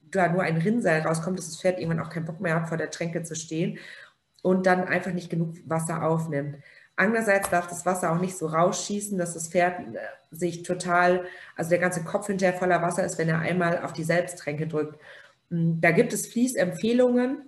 da 0.00 0.28
nur 0.28 0.42
ein 0.42 0.56
Rinnsal 0.56 1.02
rauskommt, 1.02 1.38
dass 1.38 1.50
das 1.50 1.60
Pferd 1.60 1.78
irgendwann 1.78 2.04
auch 2.04 2.10
keinen 2.10 2.24
Bock 2.24 2.40
mehr 2.40 2.56
hat, 2.56 2.68
vor 2.68 2.78
der 2.78 2.90
Tränke 2.90 3.22
zu 3.22 3.36
stehen 3.36 3.78
und 4.42 4.66
dann 4.66 4.84
einfach 4.84 5.12
nicht 5.12 5.30
genug 5.30 5.54
Wasser 5.66 6.02
aufnimmt. 6.02 6.56
Andererseits 6.96 7.50
darf 7.50 7.66
das 7.66 7.84
Wasser 7.86 8.12
auch 8.12 8.20
nicht 8.20 8.36
so 8.36 8.46
rausschießen, 8.46 9.18
dass 9.18 9.34
das 9.34 9.48
Pferd 9.48 9.80
äh, 9.80 9.98
sich 10.30 10.62
total, 10.62 11.24
also 11.56 11.70
der 11.70 11.80
ganze 11.80 12.04
Kopf 12.04 12.28
hinterher 12.28 12.56
voller 12.56 12.82
Wasser 12.82 13.04
ist, 13.04 13.18
wenn 13.18 13.28
er 13.28 13.40
einmal 13.40 13.82
auf 13.82 13.92
die 13.92 14.04
Selbsttränke 14.04 14.66
drückt. 14.66 15.00
Hm, 15.50 15.80
da 15.80 15.90
gibt 15.90 16.12
es 16.12 16.26
Fließempfehlungen 16.28 17.42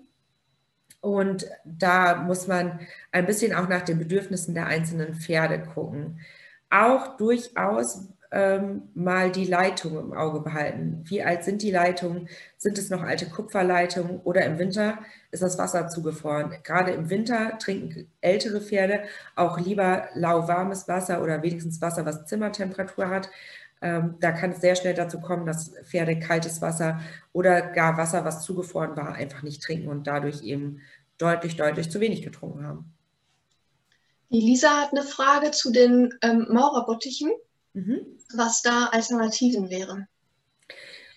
und 1.01 1.47
da 1.65 2.17
muss 2.17 2.49
man 2.49 2.81
ein 3.13 3.27
bisschen 3.27 3.55
auch 3.55 3.69
nach 3.69 3.83
den 3.83 3.99
Bedürfnissen 3.99 4.55
der 4.55 4.67
einzelnen 4.67 5.15
Pferde 5.15 5.63
gucken. 5.63 6.21
Auch 6.69 7.17
durchaus 7.17 8.09
ähm, 8.33 8.89
mal 8.95 9.31
die 9.31 9.45
Leitung 9.45 9.99
im 9.99 10.13
Auge 10.13 10.41
behalten. 10.41 11.03
Wie 11.05 11.23
alt 11.23 11.45
sind 11.45 11.63
die 11.63 11.71
Leitungen? 11.71 12.29
Sind 12.57 12.79
es 12.79 12.91
noch 12.91 13.03
alte 13.03 13.27
Kupferleitungen 13.27 14.21
oder 14.21 14.45
im 14.45 14.59
Winter 14.59 14.99
ist 15.31 15.43
das 15.43 15.59
Wasser 15.59 15.89
zugefroren? 15.89 16.55
Gerade 16.63 16.93
im 16.93 17.11
Winter 17.11 17.59
trinken 17.59 18.11
ältere 18.21 18.61
Pferde 18.61 19.05
auch 19.35 19.59
lieber 19.59 20.09
lauwarmes 20.15 20.89
Wasser 20.89 21.23
oder 21.23 21.43
wenigstens 21.43 21.81
Wasser, 21.81 22.05
was 22.07 22.27
Zimmertemperatur 22.27 23.09
hat. 23.09 23.31
Ähm, 23.83 24.17
da 24.21 24.33
kann 24.33 24.53
es 24.53 24.61
sehr 24.61 24.75
schnell 24.75 24.95
dazu 24.95 25.21
kommen, 25.21 25.47
dass 25.47 25.73
Pferde 25.85 26.19
kaltes 26.19 26.63
Wasser 26.63 27.01
oder 27.33 27.61
gar 27.61 27.97
Wasser, 27.97 28.25
was 28.25 28.43
zugefroren 28.43 28.97
war, 28.97 29.15
einfach 29.15 29.43
nicht 29.43 29.63
trinken 29.63 29.89
und 29.89 30.07
dadurch 30.07 30.43
eben 30.43 30.81
deutlich, 31.19 31.57
deutlich 31.57 31.91
zu 31.91 32.01
wenig 32.01 32.23
getrunken 32.23 32.67
haben. 32.67 32.93
Die 34.31 34.41
Lisa 34.41 34.81
hat 34.81 34.93
eine 34.93 35.03
Frage 35.03 35.53
zu 35.53 35.71
den 35.71 36.13
ähm, 36.23 36.47
Maurerbottichen. 36.51 37.31
Mhm. 37.77 38.07
Was 38.35 38.63
da 38.63 38.87
Alternativen 38.87 39.69
wären? 39.69 40.09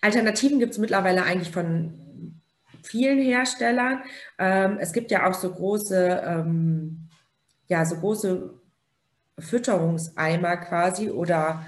Alternativen 0.01 0.59
gibt 0.59 0.73
es 0.73 0.77
mittlerweile 0.77 1.23
eigentlich 1.23 1.51
von 1.51 2.41
vielen 2.83 3.19
Herstellern. 3.19 4.03
Ähm, 4.37 4.77
es 4.79 4.91
gibt 4.91 5.09
ja 5.09 5.29
auch 5.29 5.33
so 5.33 5.53
große, 5.53 6.21
ähm, 6.25 7.07
ja, 7.69 7.85
so 7.85 7.95
große 7.95 8.53
Fütterungseimer 9.39 10.57
quasi 10.57 11.09
oder 11.09 11.65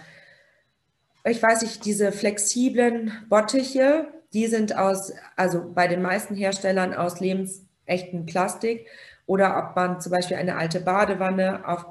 ich 1.24 1.42
weiß 1.42 1.62
nicht, 1.62 1.86
diese 1.86 2.12
flexiblen 2.12 3.14
Bottiche, 3.30 4.08
die 4.34 4.48
sind 4.48 4.76
aus, 4.76 5.14
also 5.38 5.72
bei 5.74 5.88
den 5.88 6.02
meisten 6.02 6.36
Herstellern 6.36 6.94
aus 6.94 7.22
lebensechten 7.22 8.26
Plastik 8.26 8.88
oder 9.26 9.58
ob 9.58 9.76
man 9.78 10.02
zum 10.02 10.12
Beispiel 10.12 10.36
eine 10.36 10.58
alte 10.58 10.82
Badewanne 10.82 11.66
auf, 11.66 11.86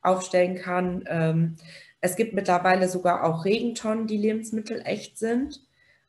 aufstellen 0.00 0.56
kann. 0.56 1.04
Ähm, 1.08 1.56
es 2.06 2.16
gibt 2.16 2.34
mittlerweile 2.34 2.88
sogar 2.88 3.24
auch 3.24 3.44
Regentonnen, 3.44 4.06
die 4.06 4.16
lebensmittelecht 4.16 5.18
sind. 5.18 5.60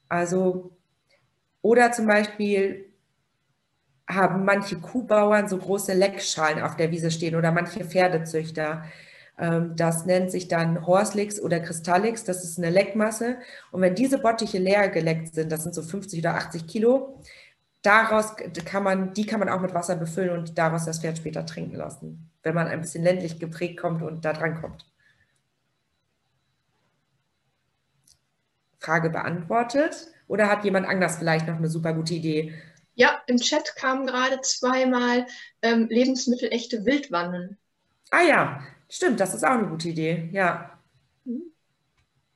Also, 0.07 0.71
oder 1.61 1.91
zum 1.91 2.07
Beispiel 2.07 2.85
haben 4.07 4.45
manche 4.45 4.77
Kuhbauern 4.77 5.49
so 5.49 5.57
große 5.57 5.93
Leckschalen 5.93 6.61
auf 6.61 6.77
der 6.77 6.91
Wiese 6.91 7.11
stehen 7.11 7.35
oder 7.35 7.51
manche 7.51 7.83
Pferdezüchter. 7.83 8.85
Ähm, 9.37 9.75
das 9.75 10.05
nennt 10.05 10.31
sich 10.31 10.47
dann 10.47 10.85
Horslix 10.85 11.41
oder 11.41 11.59
Kristallix. 11.59 12.23
Das 12.23 12.43
ist 12.43 12.57
eine 12.57 12.69
Leckmasse. 12.69 13.37
Und 13.71 13.81
wenn 13.81 13.95
diese 13.95 14.19
Bottiche 14.19 14.59
leer 14.59 14.89
geleckt 14.89 15.35
sind, 15.35 15.51
das 15.51 15.63
sind 15.63 15.75
so 15.75 15.81
50 15.81 16.19
oder 16.19 16.35
80 16.35 16.67
Kilo, 16.67 17.19
daraus 17.81 18.35
kann 18.65 18.83
man, 18.83 19.13
die 19.13 19.25
kann 19.25 19.39
man 19.39 19.49
auch 19.49 19.61
mit 19.61 19.73
Wasser 19.73 19.95
befüllen 19.95 20.37
und 20.37 20.57
daraus 20.57 20.85
das 20.85 20.99
Pferd 20.99 21.17
später 21.17 21.45
trinken 21.45 21.75
lassen, 21.75 22.29
wenn 22.43 22.55
man 22.55 22.67
ein 22.67 22.81
bisschen 22.81 23.03
ländlich 23.03 23.39
geprägt 23.39 23.77
kommt 23.79 24.01
und 24.03 24.25
da 24.25 24.33
dran 24.33 24.61
kommt. 24.61 24.85
Frage 28.79 29.09
beantwortet? 29.09 30.07
Oder 30.27 30.49
hat 30.49 30.63
jemand 30.65 30.87
anders 30.87 31.17
vielleicht 31.17 31.47
noch 31.47 31.55
eine 31.57 31.69
super 31.69 31.93
gute 31.93 32.13
Idee? 32.13 32.53
Ja, 32.95 33.21
im 33.27 33.37
Chat 33.37 33.75
kamen 33.75 34.07
gerade 34.07 34.41
zweimal 34.41 35.27
ähm, 35.61 35.87
lebensmittelechte 35.89 36.85
Wildwannen. 36.85 37.57
Ah 38.09 38.23
ja, 38.23 38.63
stimmt, 38.89 39.19
das 39.19 39.33
ist 39.33 39.45
auch 39.45 39.51
eine 39.51 39.67
gute 39.67 39.89
Idee. 39.89 40.29
Ja. 40.31 40.79
Mhm. 41.25 41.43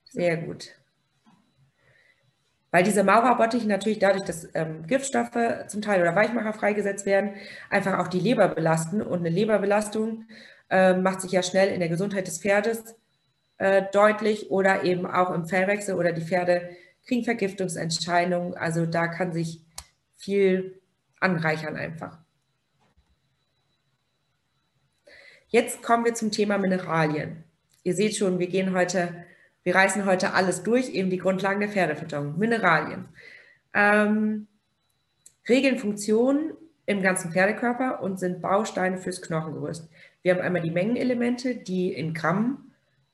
Sehr 0.05 0.37
gut. 0.37 0.69
Weil 2.71 2.83
diese 2.83 3.03
Maurerbottiche 3.03 3.67
natürlich 3.67 3.99
dadurch, 3.99 4.23
dass 4.23 4.47
ähm, 4.53 4.87
Giftstoffe 4.87 5.67
zum 5.67 5.81
Teil 5.81 6.01
oder 6.01 6.15
Weichmacher 6.15 6.53
freigesetzt 6.53 7.05
werden, 7.05 7.35
einfach 7.69 7.99
auch 7.99 8.07
die 8.07 8.19
Leber 8.19 8.47
belasten. 8.47 9.01
Und 9.01 9.19
eine 9.19 9.29
Leberbelastung 9.29 10.25
äh, 10.69 10.93
macht 10.93 11.21
sich 11.21 11.33
ja 11.33 11.43
schnell 11.43 11.69
in 11.69 11.81
der 11.81 11.89
Gesundheit 11.89 12.27
des 12.27 12.39
Pferdes 12.39 12.95
äh, 13.61 13.83
deutlich 13.93 14.49
oder 14.49 14.83
eben 14.85 15.05
auch 15.05 15.29
im 15.29 15.45
Fellwechsel 15.45 15.93
oder 15.93 16.13
die 16.13 16.23
Pferde 16.23 16.71
kriegen 17.05 17.23
Vergiftungsentscheidungen. 17.23 18.55
Also 18.55 18.87
da 18.87 19.07
kann 19.07 19.33
sich 19.33 19.61
viel 20.17 20.81
anreichern 21.19 21.75
einfach. 21.75 22.17
Jetzt 25.47 25.83
kommen 25.83 26.05
wir 26.05 26.15
zum 26.15 26.31
Thema 26.31 26.57
Mineralien. 26.57 27.43
Ihr 27.83 27.93
seht 27.93 28.15
schon, 28.15 28.39
wir 28.39 28.47
gehen 28.47 28.73
heute, 28.73 29.25
wir 29.61 29.75
reißen 29.75 30.05
heute 30.07 30.33
alles 30.33 30.63
durch, 30.63 30.89
eben 30.89 31.11
die 31.11 31.19
Grundlagen 31.19 31.59
der 31.59 31.69
Pferdefütterung. 31.69 32.39
Mineralien. 32.39 33.09
Ähm, 33.75 34.47
regeln 35.47 35.77
Funktionen 35.77 36.53
im 36.87 37.03
ganzen 37.03 37.31
Pferdekörper 37.31 38.01
und 38.01 38.19
sind 38.19 38.41
Bausteine 38.41 38.97
fürs 38.97 39.21
Knochengerüst. 39.21 39.87
Wir 40.23 40.33
haben 40.33 40.41
einmal 40.41 40.63
die 40.63 40.71
Mengenelemente, 40.71 41.53
die 41.53 41.93
in 41.93 42.15
Gramm, 42.15 42.70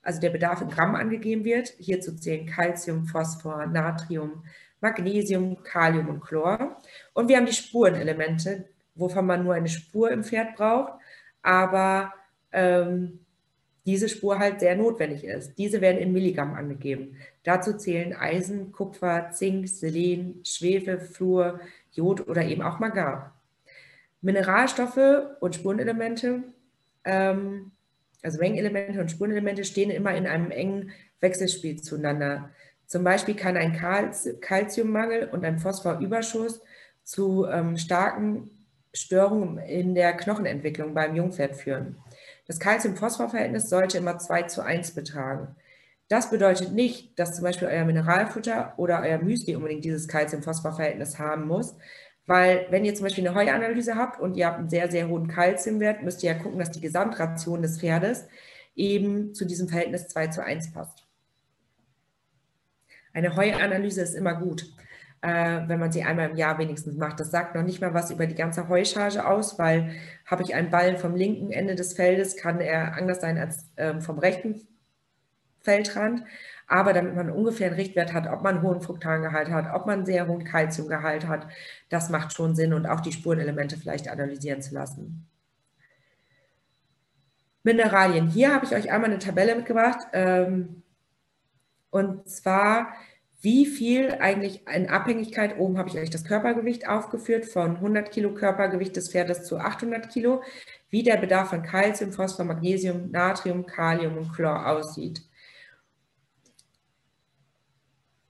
also 0.08 0.22
der 0.22 0.30
Bedarf 0.30 0.62
in 0.62 0.70
Gramm 0.70 0.96
angegeben 0.96 1.44
wird. 1.44 1.74
Hierzu 1.80 2.16
zählen 2.16 2.46
Calcium, 2.46 3.08
Phosphor, 3.08 3.66
Natrium, 3.66 4.46
Magnesium, 4.80 5.62
Kalium 5.64 6.08
und 6.08 6.22
Chlor. 6.22 6.78
Und 7.14 7.28
wir 7.28 7.36
haben 7.36 7.46
die 7.46 7.52
Spurenelemente, 7.52 8.70
wovon 8.96 9.26
man 9.26 9.44
nur 9.44 9.54
eine 9.54 9.68
Spur 9.68 10.10
im 10.10 10.24
Pferd 10.24 10.56
braucht, 10.56 10.94
aber 11.42 12.14
ähm, 12.54 13.20
diese 13.86 14.08
Spur 14.08 14.40
halt 14.40 14.62
sehr 14.62 14.78
notwendig 14.78 15.26
ist. 15.26 15.56
Diese 15.58 15.82
werden 15.82 15.98
in 15.98 16.14
Milligramm 16.14 16.54
angegeben. 16.54 17.18
Dazu 17.44 17.76
zählen 17.76 18.14
Eisen, 18.14 18.72
Kupfer, 18.72 19.32
Zink, 19.32 19.68
Selen, 19.68 20.40
Schwefel, 20.46 21.02
Fluor, 21.02 21.60
Jod 21.92 22.30
oder 22.30 22.46
eben 22.46 22.62
auch 22.62 22.80
Magar. 22.80 23.36
Mineralstoffe 24.22 25.36
und 25.42 25.56
Spurenelemente, 25.56 26.44
ähm, 27.04 27.72
also 28.24 28.40
Mengenelemente 28.40 29.00
und 29.00 29.12
Spurenelemente 29.12 29.64
stehen 29.64 29.90
immer 29.90 30.16
in 30.16 30.28
einem 30.28 30.52
engen 30.52 30.92
Wechselspiel 31.20 31.82
zueinander. 31.82 32.52
Zum 32.86 33.04
Beispiel 33.04 33.36
kann 33.36 33.58
ein 33.58 33.78
Kalziummangel 34.42 35.30
und 35.30 35.44
ein 35.44 35.60
Phosphorüberschuss 35.60 36.62
zu 37.04 37.46
ähm, 37.46 37.78
starken 37.78 38.50
Störungen 38.94 39.58
in 39.60 39.94
der 39.94 40.14
Knochenentwicklung 40.14 40.94
beim 40.94 41.16
Jungpferd 41.16 41.56
führen. 41.56 41.98
Das 42.48 42.60
Calcium-Phosphor-Verhältnis 42.60 43.70
sollte 43.70 43.98
immer 43.98 44.18
2 44.18 44.44
zu 44.44 44.62
1 44.62 44.92
betragen. 44.92 45.56
Das 46.08 46.30
bedeutet 46.30 46.72
nicht, 46.72 47.20
dass 47.20 47.36
zum 47.36 47.44
Beispiel 47.44 47.68
euer 47.68 47.84
Mineralfutter 47.84 48.74
oder 48.78 49.02
euer 49.02 49.18
Müsli 49.18 49.56
unbedingt 49.56 49.84
dieses 49.84 50.08
Calcium-Phosphor-Verhältnis 50.08 51.20
haben 51.20 51.46
muss, 51.46 51.76
weil 52.28 52.68
wenn 52.70 52.86
ihr 52.86 52.94
zum 52.94 53.06
Beispiel 53.06 53.28
eine 53.28 53.36
Heuanalyse 53.36 53.96
habt 53.96 54.20
und 54.20 54.38
ihr 54.38 54.46
habt 54.46 54.60
einen 54.60 54.70
sehr, 54.70 54.92
sehr 54.92 55.08
hohen 55.08 55.28
Kalziumwert, 55.28 56.04
müsst 56.04 56.22
ihr 56.24 56.34
ja 56.34 56.38
gucken, 56.38 56.60
dass 56.60 56.72
die 56.72 56.82
Gesamtration 56.82 57.64
des 57.64 57.80
Pferdes 57.80 58.28
eben 58.76 59.34
zu 59.34 59.46
diesem 59.46 59.68
Verhältnis 59.68 60.08
2 60.10 60.28
zu 60.28 60.44
1 60.44 60.72
passt. 60.74 61.08
Eine 63.14 63.36
Heuanalyse 63.36 64.02
ist 64.02 64.14
immer 64.14 64.36
gut 64.36 64.68
äh, 65.22 65.62
wenn 65.68 65.80
man 65.80 65.92
sie 65.92 66.04
einmal 66.04 66.30
im 66.30 66.36
Jahr 66.36 66.58
wenigstens 66.60 66.96
macht. 66.96 67.20
Das 67.20 67.32
sagt 67.32 67.56
noch 67.56 67.64
nicht 67.64 67.82
mal 67.82 67.94
was 67.94 68.12
über 68.12 68.28
die 68.28 68.36
ganze 68.36 68.70
Heuscharge 68.70 69.26
aus, 69.28 69.58
weil 69.58 69.96
habe 70.26 70.44
ich 70.44 70.56
einen 70.56 70.70
Ball 70.70 70.98
vom 70.98 71.16
linken 71.16 71.52
Ende 71.52 71.76
des 71.76 71.94
Feldes, 71.94 72.38
kann 72.38 72.62
er 72.62 72.96
anders 72.96 73.22
sein 73.22 73.38
als 73.38 73.66
ähm, 73.78 74.02
vom 74.02 74.20
rechten 74.20 74.68
Feldrand. 75.62 76.24
Aber 76.68 76.94
damit 76.94 77.16
man 77.16 77.30
ungefähr 77.30 77.68
einen 77.68 77.78
Richtwert 77.78 78.14
hat, 78.14 78.28
ob 78.28 78.44
man 78.44 78.56
einen 78.56 78.64
hohen 78.64 78.82
Fruktangehalt 78.82 79.50
hat, 79.50 79.74
ob 79.74 79.86
man 79.86 80.00
einen 80.00 80.06
sehr 80.06 80.28
hohen 80.28 80.44
Kalziumgehalt 80.44 81.26
hat, 81.28 81.48
das 81.90 82.10
macht 82.10 82.34
schon 82.34 82.56
Sinn 82.56 82.74
und 82.74 82.86
auch 82.86 83.00
die 83.00 83.14
Spurenelemente 83.14 83.78
vielleicht 83.78 84.10
analysieren 84.10 84.62
zu 84.62 84.74
lassen. 84.74 85.28
Mineralien. 87.64 88.28
Hier 88.28 88.54
habe 88.54 88.66
ich 88.66 88.76
euch 88.76 88.92
einmal 88.92 89.10
eine 89.10 89.20
Tabelle 89.20 89.56
mitgebracht. 89.56 90.08
Ähm, 90.14 90.84
und 91.90 92.30
zwar 92.30 92.94
wie 93.42 93.66
viel 93.66 94.14
eigentlich 94.20 94.68
in 94.68 94.90
Abhängigkeit, 94.90 95.60
oben 95.60 95.78
habe 95.78 95.90
ich 95.90 95.98
euch 95.98 96.10
das 96.10 96.24
Körpergewicht 96.24 96.90
aufgeführt, 96.90 97.46
von 97.46 97.76
100 97.76 98.12
Kilo 98.12 98.34
Körpergewicht 98.34 98.96
des 98.96 99.10
Pferdes 99.12 99.44
zu 99.46 99.58
800 99.58 100.10
Kilo, 100.10 100.42
wie 100.90 101.04
der 101.04 101.18
Bedarf 101.18 101.54
an 101.54 101.62
Kalzium, 101.62 102.12
Phosphor, 102.12 102.46
Magnesium, 102.46 103.12
Natrium, 103.12 103.66
Kalium 103.66 104.18
und 104.18 104.34
Chlor 104.34 104.66
aussieht. 104.66 105.22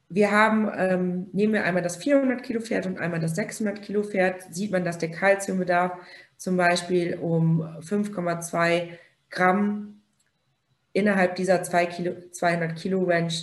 Wir 0.10 0.32
haben, 0.32 0.72
ähm, 0.76 1.28
nehmen 1.34 1.54
wir 1.54 1.64
einmal 1.66 1.84
das 1.84 1.98
400 1.98 2.42
Kilo 2.42 2.62
Pferd 2.62 2.86
und 2.86 2.98
einmal 2.98 3.20
das 3.20 3.36
600 3.36 3.82
Kilo 3.82 4.04
Pferd, 4.04 4.54
sieht 4.54 4.72
man, 4.72 4.86
dass 4.86 4.98
der 4.98 5.12
Kalziumbedarf 5.12 5.94
zum 6.38 6.56
Beispiel 6.56 7.16
um 7.16 7.62
5,2 7.82 8.90
Gramm 9.30 10.02
innerhalb 10.94 11.36
dieser 11.36 11.62
2 11.62 11.86
Kilo, 11.88 12.16
200 12.32 12.76
Kilo 12.78 13.04
Range 13.04 13.34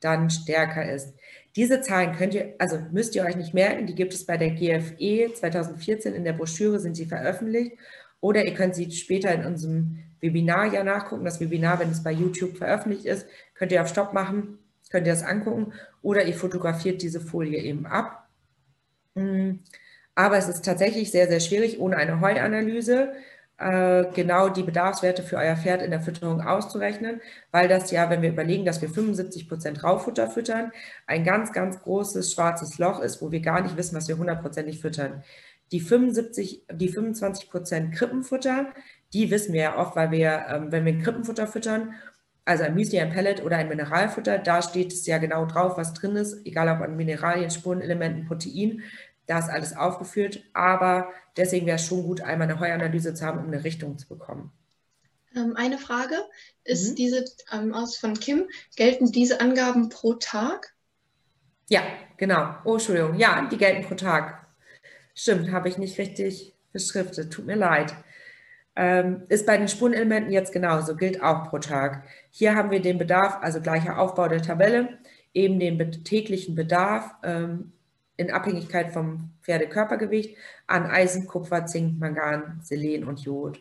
dann 0.00 0.30
stärker 0.30 0.90
ist. 0.90 1.14
Diese 1.56 1.80
Zahlen 1.80 2.16
könnt 2.16 2.34
ihr, 2.34 2.54
also 2.58 2.78
müsst 2.90 3.14
ihr 3.14 3.24
euch 3.24 3.36
nicht 3.36 3.54
merken, 3.54 3.86
die 3.86 3.94
gibt 3.94 4.12
es 4.12 4.26
bei 4.26 4.36
der 4.36 4.50
GFE 4.50 5.32
2014 5.32 6.14
in 6.14 6.24
der 6.24 6.32
Broschüre, 6.32 6.80
sind 6.80 6.96
sie 6.96 7.06
veröffentlicht. 7.06 7.72
Oder 8.20 8.44
ihr 8.44 8.54
könnt 8.54 8.74
sie 8.74 8.90
später 8.90 9.32
in 9.32 9.44
unserem 9.44 9.98
Webinar 10.20 10.72
ja 10.72 10.82
nachgucken. 10.82 11.24
Das 11.24 11.40
Webinar, 11.40 11.78
wenn 11.78 11.90
es 11.90 12.02
bei 12.02 12.10
YouTube 12.10 12.56
veröffentlicht 12.56 13.04
ist, 13.04 13.26
könnt 13.54 13.70
ihr 13.70 13.82
auf 13.82 13.88
Stopp 13.88 14.14
machen, 14.14 14.58
könnt 14.94 15.08
ihr 15.08 15.12
das 15.12 15.24
angucken. 15.24 15.72
Oder 16.02 16.24
ihr 16.24 16.34
fotografiert 16.34 17.02
diese 17.02 17.20
Folie 17.20 17.58
eben 17.58 17.84
ab. 17.84 18.28
Hm, 19.16 19.58
aber 20.14 20.38
es 20.38 20.48
ist 20.48 20.64
tatsächlich 20.64 21.10
sehr, 21.10 21.26
sehr 21.26 21.40
schwierig, 21.40 21.80
ohne 21.80 21.96
eine 21.96 22.20
Heuanalyse 22.20 23.12
äh, 23.58 24.04
genau 24.14 24.48
die 24.50 24.62
Bedarfswerte 24.62 25.24
für 25.24 25.36
euer 25.36 25.56
Pferd 25.56 25.82
in 25.82 25.90
der 25.90 26.00
Fütterung 26.00 26.40
auszurechnen, 26.42 27.20
weil 27.50 27.66
das 27.66 27.90
ja, 27.90 28.08
wenn 28.08 28.22
wir 28.22 28.30
überlegen, 28.30 28.64
dass 28.64 28.82
wir 28.82 28.88
75 28.88 29.48
Prozent 29.48 29.82
Raufutter 29.82 30.30
füttern, 30.30 30.70
ein 31.08 31.24
ganz, 31.24 31.52
ganz 31.52 31.80
großes 31.80 32.32
schwarzes 32.32 32.78
Loch 32.78 33.00
ist, 33.00 33.20
wo 33.20 33.32
wir 33.32 33.40
gar 33.40 33.62
nicht 33.62 33.76
wissen, 33.76 33.96
was 33.96 34.06
wir 34.06 34.16
hundertprozentig 34.16 34.80
füttern. 34.80 35.24
Die 35.72 35.80
75, 35.80 36.66
die 36.72 36.88
25 36.88 37.50
Prozent 37.50 37.94
Krippenfutter, 37.96 38.66
die 39.12 39.32
wissen 39.32 39.52
wir 39.52 39.62
ja 39.62 39.78
oft, 39.78 39.96
weil 39.96 40.12
wir, 40.12 40.46
ähm, 40.48 40.70
wenn 40.70 40.84
wir 40.84 40.98
Krippenfutter 40.98 41.48
füttern, 41.48 41.94
also 42.44 42.64
ein 42.64 42.74
Müsli, 42.74 43.00
ein 43.00 43.10
Pellet 43.10 43.42
oder 43.42 43.56
ein 43.56 43.68
Mineralfutter, 43.68 44.38
da 44.38 44.62
steht 44.62 44.92
es 44.92 45.06
ja 45.06 45.18
genau 45.18 45.46
drauf, 45.46 45.76
was 45.76 45.94
drin 45.94 46.16
ist, 46.16 46.44
egal 46.46 46.68
ob 46.68 46.82
an 46.82 46.96
Mineralien, 46.96 47.50
Spurenelementen, 47.50 48.26
Protein. 48.26 48.82
Da 49.26 49.38
ist 49.38 49.48
alles 49.48 49.74
aufgeführt, 49.74 50.42
aber 50.52 51.10
deswegen 51.36 51.66
wäre 51.66 51.76
es 51.76 51.86
schon 51.86 52.02
gut, 52.02 52.20
einmal 52.20 52.48
eine 52.48 52.60
Heuanalyse 52.60 53.14
zu 53.14 53.24
haben, 53.24 53.38
um 53.38 53.46
eine 53.46 53.64
Richtung 53.64 53.96
zu 53.96 54.06
bekommen. 54.06 54.52
Ähm, 55.34 55.56
eine 55.56 55.78
Frage, 55.78 56.16
ist 56.64 56.90
mhm. 56.90 56.94
diese 56.96 57.24
ähm, 57.50 57.72
aus 57.72 57.96
von 57.96 58.14
Kim, 58.14 58.48
gelten 58.76 59.10
diese 59.10 59.40
Angaben 59.40 59.88
pro 59.88 60.14
Tag? 60.14 60.74
Ja, 61.68 61.82
genau. 62.18 62.54
Oh, 62.64 62.74
Entschuldigung. 62.74 63.16
Ja, 63.16 63.48
die 63.50 63.56
gelten 63.56 63.86
pro 63.86 63.94
Tag. 63.94 64.46
Stimmt, 65.14 65.50
habe 65.50 65.68
ich 65.68 65.78
nicht 65.78 65.98
richtig 65.98 66.54
beschriftet. 66.72 67.32
Tut 67.32 67.46
mir 67.46 67.56
leid. 67.56 67.94
Ähm, 68.76 69.22
ist 69.28 69.46
bei 69.46 69.56
den 69.56 69.68
Spurenelementen 69.68 70.32
jetzt 70.32 70.52
genauso, 70.52 70.96
gilt 70.96 71.22
auch 71.22 71.48
pro 71.48 71.58
Tag. 71.58 72.04
Hier 72.30 72.56
haben 72.56 72.70
wir 72.70 72.82
den 72.82 72.98
Bedarf, 72.98 73.38
also 73.40 73.60
gleicher 73.60 73.98
Aufbau 73.98 74.26
der 74.26 74.42
Tabelle, 74.42 74.98
eben 75.32 75.60
den 75.60 75.78
täglichen 76.04 76.56
Bedarf 76.56 77.14
ähm, 77.22 77.72
in 78.16 78.30
Abhängigkeit 78.30 78.92
vom 78.92 79.30
Pferdekörpergewicht 79.42 80.36
an 80.66 80.86
Eisen, 80.86 81.26
Kupfer, 81.26 81.66
Zink, 81.66 81.98
Mangan, 81.98 82.60
Selen 82.62 83.04
und 83.04 83.20
Jod. 83.20 83.60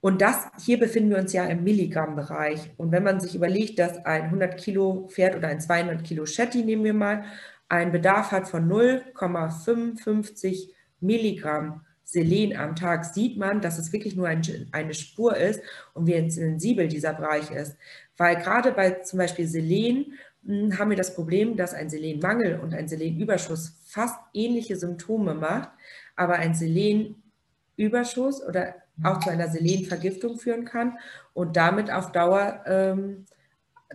Und 0.00 0.20
das, 0.20 0.48
hier 0.58 0.80
befinden 0.80 1.10
wir 1.10 1.18
uns 1.18 1.32
ja 1.32 1.44
im 1.46 1.62
Milligrammbereich. 1.62 2.72
Und 2.76 2.90
wenn 2.92 3.04
man 3.04 3.20
sich 3.20 3.36
überlegt, 3.36 3.78
dass 3.78 4.04
ein 4.04 4.24
100 4.24 4.58
Kilo 4.58 5.06
Pferd 5.08 5.36
oder 5.36 5.48
ein 5.48 5.60
200 5.60 6.02
Kilo 6.02 6.26
Shetty, 6.26 6.64
nehmen 6.64 6.84
wir 6.84 6.94
mal, 6.94 7.24
einen 7.68 7.92
Bedarf 7.92 8.32
hat 8.32 8.48
von 8.48 8.68
0,55 8.68 10.70
Milligramm 11.00 11.82
Selen 12.12 12.54
am 12.54 12.76
Tag, 12.76 13.06
sieht 13.06 13.38
man, 13.38 13.62
dass 13.62 13.78
es 13.78 13.90
wirklich 13.90 14.14
nur 14.14 14.28
ein, 14.28 14.42
eine 14.72 14.92
Spur 14.92 15.34
ist 15.34 15.62
und 15.94 16.06
wie 16.06 16.30
sensibel 16.30 16.86
dieser 16.86 17.14
Bereich 17.14 17.50
ist. 17.50 17.76
Weil 18.18 18.36
gerade 18.36 18.72
bei 18.72 18.90
zum 18.90 19.18
Beispiel 19.18 19.46
Selen 19.46 20.12
hm, 20.44 20.78
haben 20.78 20.90
wir 20.90 20.96
das 20.96 21.14
Problem, 21.14 21.56
dass 21.56 21.72
ein 21.72 21.88
Selenmangel 21.88 22.60
und 22.60 22.74
ein 22.74 22.86
Selenüberschuss 22.86 23.80
fast 23.86 24.18
ähnliche 24.34 24.76
Symptome 24.76 25.34
macht, 25.34 25.70
aber 26.14 26.34
ein 26.34 26.54
Selenüberschuss 26.54 28.42
oder 28.46 28.74
auch 29.02 29.20
zu 29.20 29.30
einer 29.30 29.48
Selenvergiftung 29.48 30.38
führen 30.38 30.66
kann 30.66 30.98
und 31.32 31.56
damit 31.56 31.90
auf 31.90 32.12
Dauer 32.12 32.62
ähm, 32.66 33.24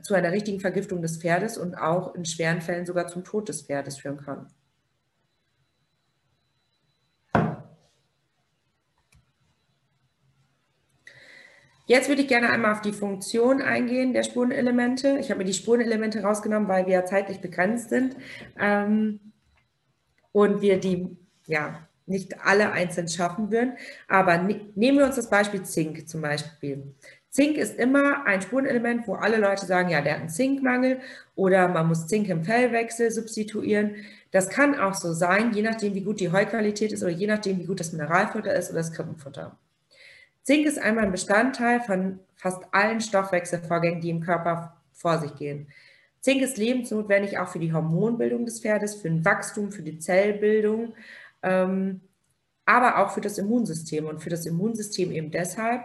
zu 0.01 0.15
einer 0.15 0.31
richtigen 0.31 0.59
Vergiftung 0.59 1.03
des 1.03 1.17
Pferdes 1.17 1.55
und 1.55 1.75
auch 1.75 2.15
in 2.15 2.25
schweren 2.25 2.61
Fällen 2.61 2.87
sogar 2.87 3.07
zum 3.07 3.23
Tod 3.23 3.47
des 3.47 3.61
Pferdes 3.61 3.97
führen 3.97 4.17
kann. 4.17 4.47
Jetzt 11.87 12.09
würde 12.09 12.21
ich 12.21 12.27
gerne 12.27 12.49
einmal 12.49 12.73
auf 12.73 12.81
die 12.81 12.91
Funktion 12.91 13.61
eingehen 13.61 14.11
der 14.11 14.23
Spurenelemente. 14.23 15.17
Ich 15.19 15.29
habe 15.29 15.39
mir 15.39 15.45
die 15.45 15.53
Spurenelemente 15.53 16.21
rausgenommen, 16.21 16.67
weil 16.67 16.85
wir 16.85 16.93
ja 16.93 17.05
zeitlich 17.05 17.39
begrenzt 17.39 17.89
sind 17.89 18.17
ähm, 18.59 19.21
und 20.33 20.61
wir 20.61 20.81
die 20.81 21.17
ja, 21.45 21.87
nicht 22.05 22.41
alle 22.41 22.73
einzeln 22.73 23.07
schaffen 23.07 23.51
würden. 23.51 23.77
Aber 24.09 24.37
ne 24.37 24.59
nehmen 24.75 24.97
wir 24.97 25.05
uns 25.05 25.15
das 25.15 25.29
Beispiel 25.29 25.63
Zink 25.63 26.09
zum 26.09 26.21
Beispiel. 26.21 26.93
Zink 27.29 27.55
ist 27.55 27.79
immer 27.79 28.25
ein 28.25 28.41
Spurenelement, 28.41 29.07
wo 29.07 29.13
alle 29.13 29.37
Leute 29.37 29.65
sagen, 29.65 29.87
ja, 29.87 30.01
der 30.01 30.15
hat 30.15 30.19
einen 30.19 30.29
Zinkmangel 30.29 30.99
oder 31.35 31.69
man 31.69 31.87
muss 31.87 32.07
Zink 32.07 32.27
im 32.27 32.43
Fellwechsel 32.43 33.11
substituieren. 33.11 33.95
Das 34.31 34.49
kann 34.49 34.77
auch 34.77 34.93
so 34.93 35.13
sein, 35.13 35.53
je 35.53 35.61
nachdem, 35.61 35.93
wie 35.93 36.01
gut 36.01 36.19
die 36.19 36.33
Heuqualität 36.33 36.91
ist 36.91 37.03
oder 37.03 37.13
je 37.13 37.27
nachdem, 37.27 37.59
wie 37.59 37.65
gut 37.65 37.79
das 37.79 37.93
Mineralfutter 37.93 38.53
ist 38.53 38.71
oder 38.71 38.79
das 38.79 38.91
Krippenfutter. 38.91 39.57
Zink 40.47 40.65
ist 40.65 40.79
einmal 40.79 41.03
ein 41.03 41.11
Bestandteil 41.11 41.81
von 41.81 42.21
fast 42.35 42.63
allen 42.71 43.01
Stoffwechselvorgängen, 43.01 43.99
die 43.99 44.09
im 44.09 44.21
Körper 44.21 44.77
vor 44.93 45.19
sich 45.19 45.35
gehen. 45.35 45.67
Zink 46.21 46.41
ist 46.41 46.57
lebensnotwendig 46.57 47.37
auch 47.37 47.49
für 47.49 47.59
die 47.59 47.73
Hormonbildung 47.73 48.45
des 48.45 48.61
Pferdes, 48.61 48.95
für 48.95 49.09
ein 49.09 49.25
Wachstum, 49.25 49.73
für 49.73 49.81
die 49.81 49.99
Zellbildung, 49.99 50.93
ähm, 51.43 51.99
aber 52.65 52.99
auch 52.99 53.11
für 53.11 53.19
das 53.19 53.37
Immunsystem. 53.37 54.05
Und 54.05 54.23
für 54.23 54.29
das 54.29 54.45
Immunsystem 54.45 55.11
eben 55.11 55.31
deshalb, 55.31 55.81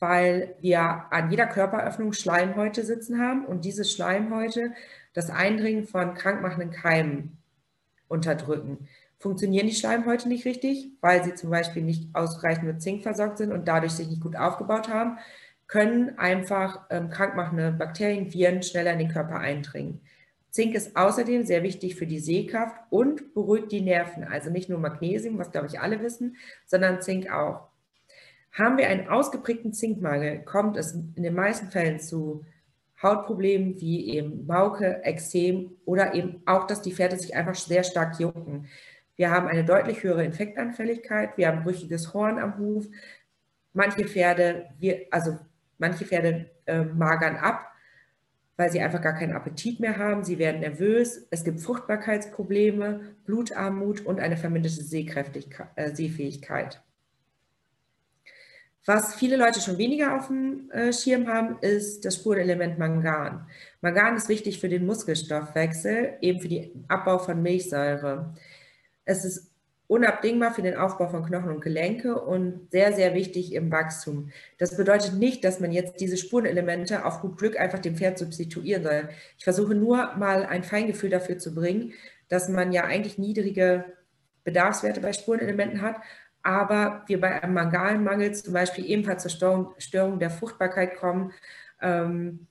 weil 0.00 0.54
wir 0.60 1.06
an 1.10 1.30
jeder 1.30 1.46
Körperöffnung 1.46 2.12
Schleimhäute 2.12 2.84
sitzen 2.84 3.18
haben 3.18 3.46
und 3.46 3.64
diese 3.64 3.86
Schleimhäute 3.86 4.74
das 5.14 5.30
Eindringen 5.30 5.86
von 5.86 6.12
krankmachenden 6.12 6.72
Keimen 6.72 7.38
unterdrücken. 8.08 8.86
Funktionieren 9.18 9.66
die 9.66 9.74
Schleimhäute 9.74 10.28
nicht 10.28 10.44
richtig, 10.44 10.90
weil 11.00 11.24
sie 11.24 11.34
zum 11.34 11.50
Beispiel 11.50 11.82
nicht 11.82 12.14
ausreichend 12.14 12.64
mit 12.64 12.82
Zink 12.82 13.02
versorgt 13.02 13.38
sind 13.38 13.52
und 13.52 13.68
dadurch 13.68 13.92
sich 13.92 14.08
nicht 14.08 14.22
gut 14.22 14.36
aufgebaut 14.36 14.88
haben, 14.88 15.18
können 15.66 16.18
einfach 16.18 16.86
ähm, 16.90 17.08
krankmachende 17.08 17.72
Bakterien, 17.72 18.32
Viren 18.32 18.62
schneller 18.62 18.92
in 18.92 18.98
den 18.98 19.08
Körper 19.08 19.38
eindringen. 19.38 20.00
Zink 20.50 20.74
ist 20.74 20.96
außerdem 20.96 21.44
sehr 21.44 21.62
wichtig 21.62 21.96
für 21.96 22.06
die 22.06 22.20
Sehkraft 22.20 22.76
und 22.90 23.34
beruhigt 23.34 23.72
die 23.72 23.80
Nerven. 23.80 24.24
Also 24.24 24.50
nicht 24.50 24.68
nur 24.68 24.78
Magnesium, 24.78 25.38
was 25.38 25.50
glaube 25.50 25.66
ich 25.66 25.80
alle 25.80 26.00
wissen, 26.00 26.36
sondern 26.66 27.02
Zink 27.02 27.28
auch. 27.28 27.68
Haben 28.52 28.78
wir 28.78 28.88
einen 28.88 29.08
ausgeprägten 29.08 29.72
Zinkmangel, 29.72 30.44
kommt 30.44 30.76
es 30.76 30.92
in 30.92 31.24
den 31.24 31.34
meisten 31.34 31.72
Fällen 31.72 31.98
zu 31.98 32.44
Hautproblemen 33.02 33.80
wie 33.80 34.08
eben 34.10 34.46
Mauke, 34.46 35.02
Ekzem 35.02 35.72
oder 35.84 36.14
eben 36.14 36.42
auch, 36.46 36.66
dass 36.68 36.82
die 36.82 36.92
Pferde 36.92 37.18
sich 37.18 37.34
einfach 37.34 37.56
sehr 37.56 37.82
stark 37.82 38.20
jucken. 38.20 38.68
Wir 39.16 39.30
haben 39.30 39.46
eine 39.46 39.64
deutlich 39.64 40.02
höhere 40.02 40.24
Infektanfälligkeit, 40.24 41.36
wir 41.36 41.48
haben 41.48 41.62
brüchiges 41.62 42.12
Horn 42.14 42.38
am 42.38 42.58
Huf. 42.58 42.86
Manche 43.72 44.04
Pferde, 44.04 44.66
also 45.10 45.38
manche 45.78 46.04
Pferde 46.04 46.50
äh, 46.66 46.82
magern 46.82 47.36
ab, 47.36 47.72
weil 48.56 48.70
sie 48.70 48.80
einfach 48.80 49.02
gar 49.02 49.14
keinen 49.14 49.32
Appetit 49.32 49.80
mehr 49.80 49.98
haben. 49.98 50.24
Sie 50.24 50.38
werden 50.38 50.60
nervös. 50.60 51.26
Es 51.30 51.44
gibt 51.44 51.60
Fruchtbarkeitsprobleme, 51.60 53.16
Blutarmut 53.24 54.06
und 54.06 54.20
eine 54.20 54.36
verminderte 54.36 54.80
äh, 54.80 55.94
Sehfähigkeit. 55.94 56.80
Was 58.86 59.14
viele 59.14 59.36
Leute 59.36 59.60
schon 59.60 59.78
weniger 59.78 60.14
auf 60.14 60.26
dem 60.26 60.70
äh, 60.70 60.92
Schirm 60.92 61.26
haben, 61.26 61.58
ist 61.60 62.04
das 62.04 62.16
Spurenelement 62.16 62.78
Mangan. 62.78 63.46
Mangan 63.80 64.16
ist 64.16 64.28
wichtig 64.28 64.60
für 64.60 64.68
den 64.68 64.84
Muskelstoffwechsel, 64.84 66.18
eben 66.20 66.40
für 66.40 66.48
den 66.48 66.84
Abbau 66.88 67.18
von 67.18 67.42
Milchsäure. 67.42 68.34
Es 69.04 69.24
ist 69.24 69.50
unabdingbar 69.86 70.54
für 70.54 70.62
den 70.62 70.76
Aufbau 70.76 71.08
von 71.08 71.24
Knochen 71.24 71.50
und 71.50 71.60
Gelenke 71.60 72.20
und 72.20 72.70
sehr, 72.70 72.92
sehr 72.94 73.14
wichtig 73.14 73.52
im 73.52 73.70
Wachstum. 73.70 74.30
Das 74.58 74.76
bedeutet 74.76 75.14
nicht, 75.14 75.44
dass 75.44 75.60
man 75.60 75.72
jetzt 75.72 76.00
diese 76.00 76.16
Spurenelemente 76.16 77.04
auf 77.04 77.20
gut 77.20 77.36
Glück 77.36 77.58
einfach 77.58 77.78
dem 77.78 77.96
Pferd 77.96 78.18
substituieren 78.18 78.82
soll. 78.82 79.08
Ich 79.36 79.44
versuche 79.44 79.74
nur 79.74 80.14
mal 80.16 80.46
ein 80.46 80.64
Feingefühl 80.64 81.10
dafür 81.10 81.38
zu 81.38 81.54
bringen, 81.54 81.92
dass 82.28 82.48
man 82.48 82.72
ja 82.72 82.84
eigentlich 82.84 83.18
niedrige 83.18 83.84
Bedarfswerte 84.44 85.00
bei 85.00 85.12
Spurenelementen 85.12 85.82
hat, 85.82 85.96
aber 86.42 87.02
wir 87.06 87.20
bei 87.20 87.42
einem 87.42 87.54
Manganmangel 87.54 88.34
zum 88.34 88.54
Beispiel 88.54 88.86
ebenfalls 88.86 89.22
zur 89.22 89.30
Störung, 89.30 89.74
Störung 89.78 90.18
der 90.18 90.30
Fruchtbarkeit 90.30 90.96
kommen. 90.96 91.32
Ähm, 91.80 92.46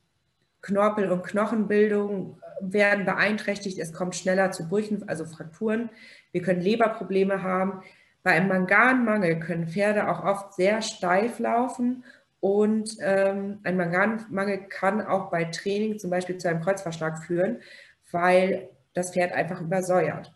Knorpel- 0.62 1.12
und 1.12 1.24
Knochenbildung 1.24 2.40
werden 2.62 3.06
beeinträchtigt, 3.06 3.78
es 3.80 3.92
kommt 3.92 4.16
schneller 4.16 4.52
zu 4.52 4.68
Brüchen, 4.70 5.08
also 5.08 5.26
Frakturen. 5.26 5.90
Wir 6.34 6.42
können 6.42 6.60
Leberprobleme 6.60 7.42
haben. 7.42 7.82
Bei 8.24 8.32
einem 8.32 8.50
Manganmangel 8.50 9.40
können 9.40 9.68
Pferde 9.68 10.10
auch 10.10 10.26
oft 10.26 10.54
sehr 10.56 10.82
steif 10.82 11.40
laufen 11.40 12.04
und 12.42 12.98
ähm, 13.00 13.60
ein 13.64 13.78
Manganmangel 13.78 14.68
kann 14.68 15.00
auch 15.00 15.32
bei 15.32 15.46
Training 15.46 15.98
zum 15.98 16.10
Beispiel 16.10 16.38
zu 16.38 16.50
einem 16.50 16.62
Kreuzverschlag 16.62 17.24
führen, 17.24 17.62
weil 18.12 18.70
das 18.94 19.14
Pferd 19.14 19.32
einfach 19.32 19.62
übersäuert. 19.62 20.34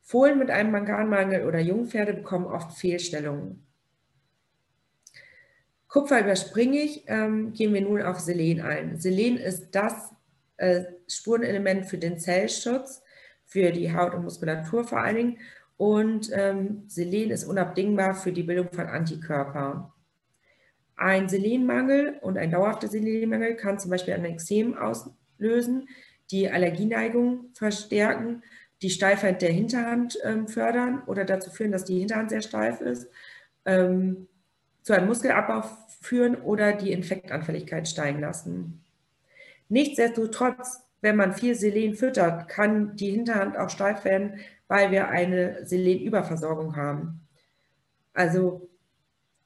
Fohlen 0.00 0.38
mit 0.38 0.50
einem 0.50 0.70
Manganmangel 0.70 1.46
oder 1.46 1.58
Jungpferde 1.58 2.14
bekommen 2.14 2.46
oft 2.46 2.78
Fehlstellungen. 2.78 3.66
Kupfer 5.86 6.20
überspringe 6.20 6.78
ich, 6.78 7.04
ähm, 7.08 7.52
gehen 7.52 7.74
wir 7.74 7.80
nun 7.80 8.02
auf 8.02 8.20
Selen 8.20 8.60
ein. 8.60 8.98
Selen 8.98 9.36
ist 9.36 9.74
das 9.74 10.14
äh, 10.56 10.84
Spurenelement 11.08 11.86
für 11.86 11.98
den 11.98 12.18
Zellschutz 12.18 13.02
für 13.48 13.72
die 13.72 13.92
Haut 13.92 14.14
und 14.14 14.22
Muskulatur 14.22 14.84
vor 14.84 15.00
allen 15.00 15.16
Dingen. 15.16 15.38
Und 15.76 16.30
ähm, 16.32 16.84
Selen 16.86 17.30
ist 17.30 17.44
unabdingbar 17.44 18.14
für 18.14 18.32
die 18.32 18.42
Bildung 18.42 18.70
von 18.70 18.86
Antikörpern. 18.86 19.90
Ein 20.96 21.28
Selenmangel 21.28 22.18
und 22.20 22.36
ein 22.36 22.50
dauerhafter 22.50 22.88
Selenmangel 22.88 23.56
kann 23.56 23.78
zum 23.78 23.90
Beispiel 23.90 24.14
ein 24.14 24.24
Exem 24.24 24.76
auslösen, 24.76 25.88
die 26.30 26.50
Allergieneigung 26.50 27.50
verstärken, 27.54 28.42
die 28.82 28.90
Steifheit 28.90 29.40
der 29.40 29.50
Hinterhand 29.50 30.18
ähm, 30.24 30.46
fördern 30.46 31.02
oder 31.06 31.24
dazu 31.24 31.50
führen, 31.50 31.72
dass 31.72 31.84
die 31.84 31.98
Hinterhand 31.98 32.30
sehr 32.30 32.42
steif 32.42 32.80
ist, 32.80 33.08
ähm, 33.64 34.28
zu 34.82 34.92
einem 34.92 35.06
Muskelabbau 35.06 35.64
führen 36.00 36.36
oder 36.36 36.72
die 36.72 36.92
Infektanfälligkeit 36.92 37.88
steigen 37.88 38.20
lassen. 38.20 38.84
Nichtsdestotrotz 39.68 40.87
wenn 41.00 41.16
man 41.16 41.32
viel 41.32 41.54
Selen 41.54 41.94
füttert, 41.94 42.48
kann 42.48 42.96
die 42.96 43.10
Hinterhand 43.10 43.56
auch 43.56 43.70
steif 43.70 44.04
werden, 44.04 44.40
weil 44.66 44.90
wir 44.90 45.08
eine 45.08 45.64
Selenüberversorgung 45.64 46.76
haben. 46.76 47.20
Also 48.14 48.68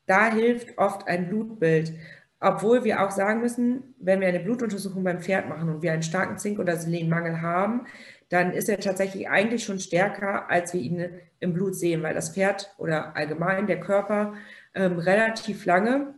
da 0.06 0.32
hilft 0.32 0.78
oft 0.78 1.06
ein 1.08 1.28
Blutbild. 1.28 1.92
Obwohl 2.40 2.82
wir 2.82 3.02
auch 3.02 3.12
sagen 3.12 3.40
müssen, 3.40 3.94
wenn 3.98 4.20
wir 4.20 4.28
eine 4.28 4.40
Blutuntersuchung 4.40 5.04
beim 5.04 5.20
Pferd 5.20 5.48
machen 5.48 5.68
und 5.68 5.82
wir 5.82 5.92
einen 5.92 6.02
starken 6.02 6.38
Zink- 6.38 6.58
oder 6.58 6.76
Selenmangel 6.76 7.40
haben, 7.40 7.86
dann 8.30 8.52
ist 8.52 8.68
er 8.68 8.80
tatsächlich 8.80 9.28
eigentlich 9.28 9.62
schon 9.62 9.78
stärker, 9.78 10.50
als 10.50 10.72
wir 10.72 10.80
ihn 10.80 11.06
im 11.38 11.52
Blut 11.52 11.76
sehen, 11.76 12.02
weil 12.02 12.14
das 12.14 12.30
Pferd 12.30 12.74
oder 12.78 13.14
allgemein 13.14 13.66
der 13.66 13.78
Körper 13.78 14.34
ähm, 14.74 14.98
relativ 14.98 15.66
lange 15.66 16.14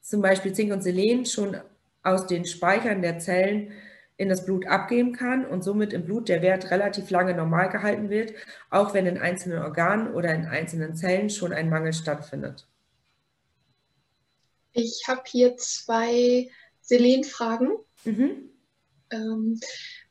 zum 0.00 0.22
Beispiel 0.22 0.52
Zink 0.52 0.72
und 0.72 0.82
Selen 0.82 1.26
schon 1.26 1.56
aus 2.02 2.26
den 2.26 2.44
Speichern 2.44 3.02
der 3.02 3.18
Zellen 3.18 3.72
in 4.16 4.28
das 4.28 4.44
Blut 4.44 4.66
abgeben 4.66 5.12
kann 5.12 5.44
und 5.44 5.62
somit 5.62 5.92
im 5.92 6.04
Blut 6.04 6.28
der 6.28 6.40
Wert 6.42 6.70
relativ 6.70 7.10
lange 7.10 7.34
normal 7.34 7.68
gehalten 7.68 8.08
wird, 8.08 8.32
auch 8.70 8.94
wenn 8.94 9.06
in 9.06 9.18
einzelnen 9.18 9.58
Organen 9.58 10.14
oder 10.14 10.34
in 10.34 10.46
einzelnen 10.46 10.96
Zellen 10.96 11.28
schon 11.28 11.52
ein 11.52 11.68
Mangel 11.68 11.92
stattfindet. 11.92 12.66
Ich 14.72 15.04
habe 15.06 15.22
hier 15.26 15.56
zwei 15.56 16.48
Selenfragen. 16.80 17.76
Mhm. 18.04 18.50
Ähm, 19.10 19.60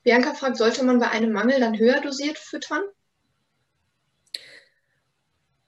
Bianca 0.04 0.34
fragt, 0.34 0.58
sollte 0.58 0.84
man 0.84 1.00
bei 1.00 1.10
einem 1.10 1.32
Mangel 1.32 1.60
dann 1.60 1.78
höher 1.78 2.02
dosiert 2.02 2.38
füttern? 2.38 2.84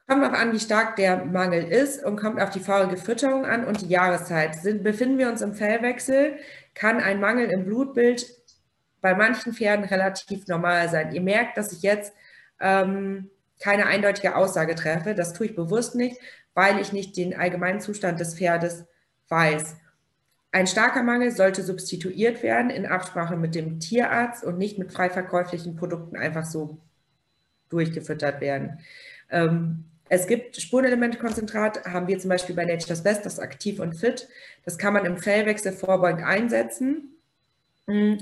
Kommt 0.08 0.24
auch 0.24 0.32
an, 0.32 0.54
wie 0.54 0.60
stark 0.60 0.96
der 0.96 1.26
Mangel 1.26 1.66
ist 1.66 2.04
und 2.04 2.16
kommt 2.16 2.42
auf 2.42 2.50
die 2.50 2.62
faulge 2.62 2.96
Fütterung 2.96 3.46
an 3.46 3.66
und 3.66 3.82
die 3.82 3.90
Jahreszeit. 3.90 4.56
Sind, 4.56 4.82
befinden 4.82 5.18
wir 5.18 5.30
uns 5.30 5.42
im 5.42 5.54
Fellwechsel, 5.54 6.38
kann 6.74 7.02
ein 7.02 7.20
Mangel 7.20 7.52
im 7.52 7.66
Blutbild 7.66 8.26
bei 9.02 9.16
manchen 9.16 9.54
Pferden 9.54 9.84
relativ 9.84 10.48
normal 10.48 10.88
sein. 10.88 11.12
Ihr 11.14 11.22
merkt, 11.22 11.58
dass 11.58 11.74
ich 11.74 11.82
jetzt 11.82 12.14
ähm, 12.62 13.30
keine 13.60 13.86
eindeutige 13.88 14.38
Aussage 14.38 14.76
treffe. 14.76 15.14
Das 15.14 15.34
tue 15.34 15.48
ich 15.48 15.56
bewusst 15.56 15.96
nicht, 15.96 16.18
weil 16.54 16.80
ich 16.80 16.94
nicht 16.94 17.18
den 17.18 17.38
allgemeinen 17.38 17.82
Zustand 17.82 18.20
des 18.22 18.36
Pferdes 18.36 18.86
weiß. 19.28 19.76
Ein 20.54 20.68
starker 20.68 21.04
Mangel 21.04 21.32
sollte 21.32 21.64
substituiert 21.64 22.44
werden 22.44 22.70
in 22.70 22.86
Absprache 22.86 23.36
mit 23.36 23.56
dem 23.56 23.82
Tierarzt 23.82 24.46
und 24.46 24.58
nicht 24.58 24.80
mit 24.80 24.94
frei 24.94 25.10
verkäuflichen 25.10 25.76
Produkten 25.76 26.16
einfach 26.16 26.46
so 26.46 26.78
durchgefüttert 27.70 28.40
werden. 28.40 28.80
Ähm, 29.30 29.84
es 30.10 30.28
gibt 30.28 30.56
Spurenelementkonzentrat, 30.56 31.86
haben 31.86 32.08
wir 32.08 32.18
zum 32.20 32.30
Beispiel 32.30 32.56
bei 32.56 32.66
Nature's 32.66 33.04
Best, 33.04 33.26
das 33.26 33.40
aktiv 33.40 33.80
und 33.80 33.94
fit. 33.94 34.28
Das 34.64 34.78
kann 34.78 34.94
man 34.94 35.06
im 35.06 35.18
Fellwechsel 35.18 35.74
vorbeugend 35.74 36.24
einsetzen. 36.24 37.18
Mm, 37.88 38.16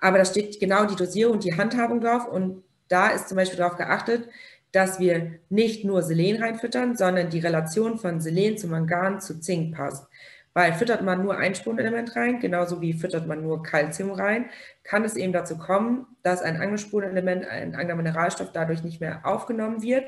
aber 0.00 0.18
da 0.18 0.24
steht 0.24 0.60
genau 0.60 0.86
die 0.86 0.96
Dosierung 0.96 1.34
und 1.34 1.44
die 1.44 1.56
Handhabung 1.56 2.00
drauf. 2.00 2.26
Und 2.26 2.62
da 2.88 3.08
ist 3.08 3.28
zum 3.28 3.36
Beispiel 3.36 3.58
darauf 3.58 3.76
geachtet, 3.76 4.28
dass 4.72 5.00
wir 5.00 5.32
nicht 5.48 5.84
nur 5.84 6.02
Selen 6.02 6.42
reinfüttern, 6.42 6.96
sondern 6.96 7.30
die 7.30 7.40
Relation 7.40 7.98
von 7.98 8.20
Selen 8.20 8.56
zu 8.56 8.68
Mangan 8.68 9.20
zu 9.20 9.40
Zink 9.40 9.74
passt. 9.74 10.06
Weil 10.52 10.72
füttert 10.74 11.02
man 11.02 11.22
nur 11.22 11.36
ein 11.36 11.54
Spurenelement 11.54 12.16
rein, 12.16 12.40
genauso 12.40 12.80
wie 12.80 12.92
füttert 12.92 13.26
man 13.26 13.42
nur 13.42 13.62
Calcium 13.62 14.10
rein, 14.10 14.46
kann 14.82 15.04
es 15.04 15.14
eben 15.14 15.32
dazu 15.32 15.56
kommen, 15.56 16.06
dass 16.24 16.42
ein 16.42 16.56
anderes 16.56 16.80
Spurenelement, 16.80 17.46
ein 17.46 17.76
anderer 17.76 17.96
Mineralstoff 17.96 18.50
dadurch 18.52 18.82
nicht 18.82 19.00
mehr 19.00 19.20
aufgenommen 19.24 19.82
wird 19.82 20.04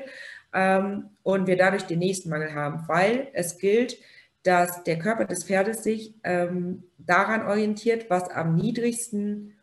ähm, 0.53 1.09
und 1.23 1.47
wir 1.47 1.57
dadurch 1.57 1.83
den 1.83 1.99
nächsten 1.99 2.29
Mangel 2.29 2.53
haben, 2.53 2.83
weil 2.87 3.27
es 3.33 3.57
gilt, 3.57 3.97
dass 4.43 4.83
der 4.83 4.99
Körper 4.99 5.25
des 5.25 5.45
Pferdes 5.45 5.83
sich 5.83 6.15
ähm, 6.23 6.83
daran 6.97 7.45
orientiert, 7.45 8.09
was 8.09 8.29
am 8.29 8.55
niedrigsten 8.55 9.53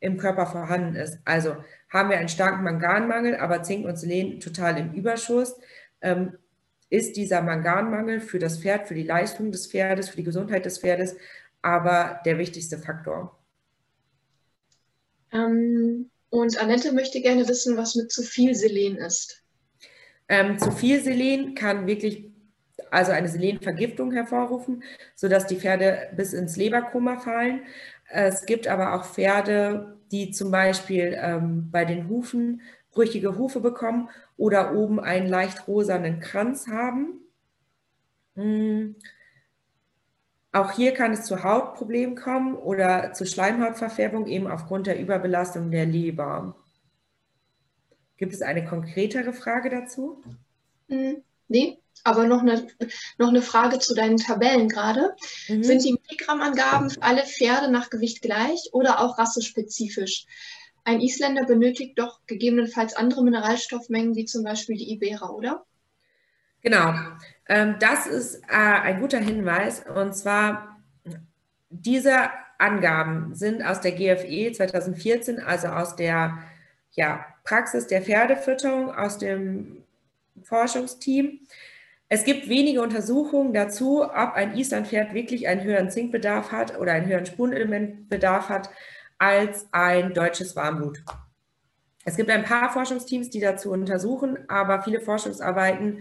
im 0.00 0.18
Körper 0.18 0.46
vorhanden 0.46 0.94
ist. 0.94 1.18
Also 1.24 1.56
haben 1.88 2.10
wir 2.10 2.18
einen 2.18 2.28
starken 2.28 2.62
Manganmangel, 2.62 3.36
aber 3.36 3.62
Zink 3.62 3.86
und 3.86 3.96
Selen 3.96 4.40
total 4.40 4.78
im 4.78 4.92
Überschuss, 4.92 5.56
ähm, 6.02 6.36
ist 6.90 7.16
dieser 7.16 7.42
Manganmangel 7.42 8.20
für 8.20 8.38
das 8.38 8.58
Pferd, 8.58 8.86
für 8.86 8.94
die 8.94 9.02
Leistung 9.02 9.50
des 9.50 9.66
Pferdes, 9.66 10.10
für 10.10 10.18
die 10.18 10.24
Gesundheit 10.24 10.66
des 10.66 10.78
Pferdes 10.78 11.16
aber 11.66 12.20
der 12.24 12.38
wichtigste 12.38 12.78
Faktor. 12.78 13.36
Ähm, 15.32 16.10
und 16.30 16.58
Annette 16.58 16.92
möchte 16.92 17.20
gerne 17.20 17.48
wissen, 17.48 17.76
was 17.76 17.96
mit 17.96 18.12
zu 18.12 18.22
viel 18.22 18.54
Selen 18.54 18.96
ist. 18.96 19.42
Ähm, 20.28 20.58
zu 20.58 20.70
viel 20.72 21.02
Selen 21.02 21.54
kann 21.54 21.86
wirklich 21.86 22.30
also 22.90 23.12
eine 23.12 23.28
Selenvergiftung 23.28 24.12
hervorrufen, 24.12 24.82
sodass 25.14 25.46
die 25.46 25.56
Pferde 25.56 26.08
bis 26.16 26.32
ins 26.32 26.56
Leberkoma 26.56 27.18
fallen. 27.18 27.62
Es 28.08 28.46
gibt 28.46 28.68
aber 28.68 28.94
auch 28.94 29.04
Pferde, 29.04 29.98
die 30.12 30.30
zum 30.30 30.50
Beispiel 30.50 31.16
ähm, 31.20 31.70
bei 31.70 31.84
den 31.84 32.08
Hufen 32.08 32.60
brüchige 32.92 33.36
Hufe 33.36 33.60
bekommen 33.60 34.08
oder 34.36 34.74
oben 34.74 35.00
einen 35.00 35.28
leicht 35.28 35.68
rosanen 35.68 36.20
Kranz 36.20 36.68
haben. 36.68 37.20
Mhm. 38.34 38.96
Auch 40.52 40.72
hier 40.72 40.94
kann 40.94 41.12
es 41.12 41.24
zu 41.24 41.42
Hautproblemen 41.42 42.16
kommen 42.16 42.54
oder 42.54 43.12
zu 43.12 43.26
Schleimhautverfärbung 43.26 44.26
eben 44.26 44.46
aufgrund 44.46 44.86
der 44.86 44.98
Überbelastung 44.98 45.70
der 45.70 45.84
Leber. 45.84 46.56
Gibt 48.16 48.32
es 48.32 48.42
eine 48.42 48.64
konkretere 48.64 49.32
Frage 49.32 49.70
dazu? 49.70 50.22
Mhm. 50.88 51.22
Nee, 51.48 51.78
aber 52.02 52.26
noch 52.26 52.40
eine, 52.40 52.66
noch 53.18 53.28
eine 53.28 53.42
Frage 53.42 53.78
zu 53.78 53.94
deinen 53.94 54.16
Tabellen 54.16 54.68
gerade. 54.68 55.14
Mhm. 55.48 55.62
Sind 55.62 55.84
die 55.84 55.92
Milligrammangaben 55.92 56.90
für 56.90 57.02
alle 57.02 57.24
Pferde 57.24 57.70
nach 57.70 57.90
Gewicht 57.90 58.22
gleich 58.22 58.70
oder 58.72 59.00
auch 59.00 59.18
rassespezifisch? 59.18 60.26
Ein 60.84 61.00
Isländer 61.00 61.44
benötigt 61.44 61.98
doch 61.98 62.20
gegebenenfalls 62.26 62.94
andere 62.94 63.24
Mineralstoffmengen, 63.24 64.14
wie 64.14 64.24
zum 64.24 64.44
Beispiel 64.44 64.76
die 64.76 64.92
Ibera, 64.92 65.30
oder? 65.30 65.64
Genau, 66.62 66.94
ähm, 67.48 67.76
das 67.80 68.06
ist 68.06 68.42
äh, 68.48 68.54
ein 68.54 69.00
guter 69.00 69.18
Hinweis. 69.18 69.84
Und 69.84 70.14
zwar, 70.14 70.80
diese 71.70 72.30
Angaben 72.58 73.34
sind 73.34 73.62
aus 73.62 73.80
der 73.80 73.92
GFE 73.92 74.52
2014, 74.52 75.40
also 75.40 75.68
aus 75.68 75.96
der 75.96 76.38
ja, 76.96 77.24
Praxis 77.44 77.86
der 77.86 78.02
Pferdefütterung, 78.02 78.94
aus 78.94 79.18
dem 79.18 79.84
Forschungsteam. 80.42 81.40
Es 82.08 82.24
gibt 82.24 82.48
wenige 82.48 82.82
Untersuchungen 82.82 83.52
dazu, 83.52 84.02
ob 84.02 84.34
ein 84.34 84.56
Islandpferd 84.56 85.12
wirklich 85.12 85.48
einen 85.48 85.62
höheren 85.62 85.90
Zinkbedarf 85.90 86.52
hat 86.52 86.78
oder 86.78 86.92
einen 86.92 87.06
höheren 87.06 87.26
Spurenelementbedarf 87.26 88.48
hat 88.48 88.70
als 89.18 89.66
ein 89.72 90.14
deutsches 90.14 90.56
Warmblut. 90.56 91.02
Es 92.04 92.16
gibt 92.16 92.30
ein 92.30 92.44
paar 92.44 92.72
Forschungsteams, 92.72 93.30
die 93.30 93.40
dazu 93.40 93.72
untersuchen, 93.72 94.38
aber 94.48 94.82
viele 94.82 95.00
Forschungsarbeiten 95.00 96.00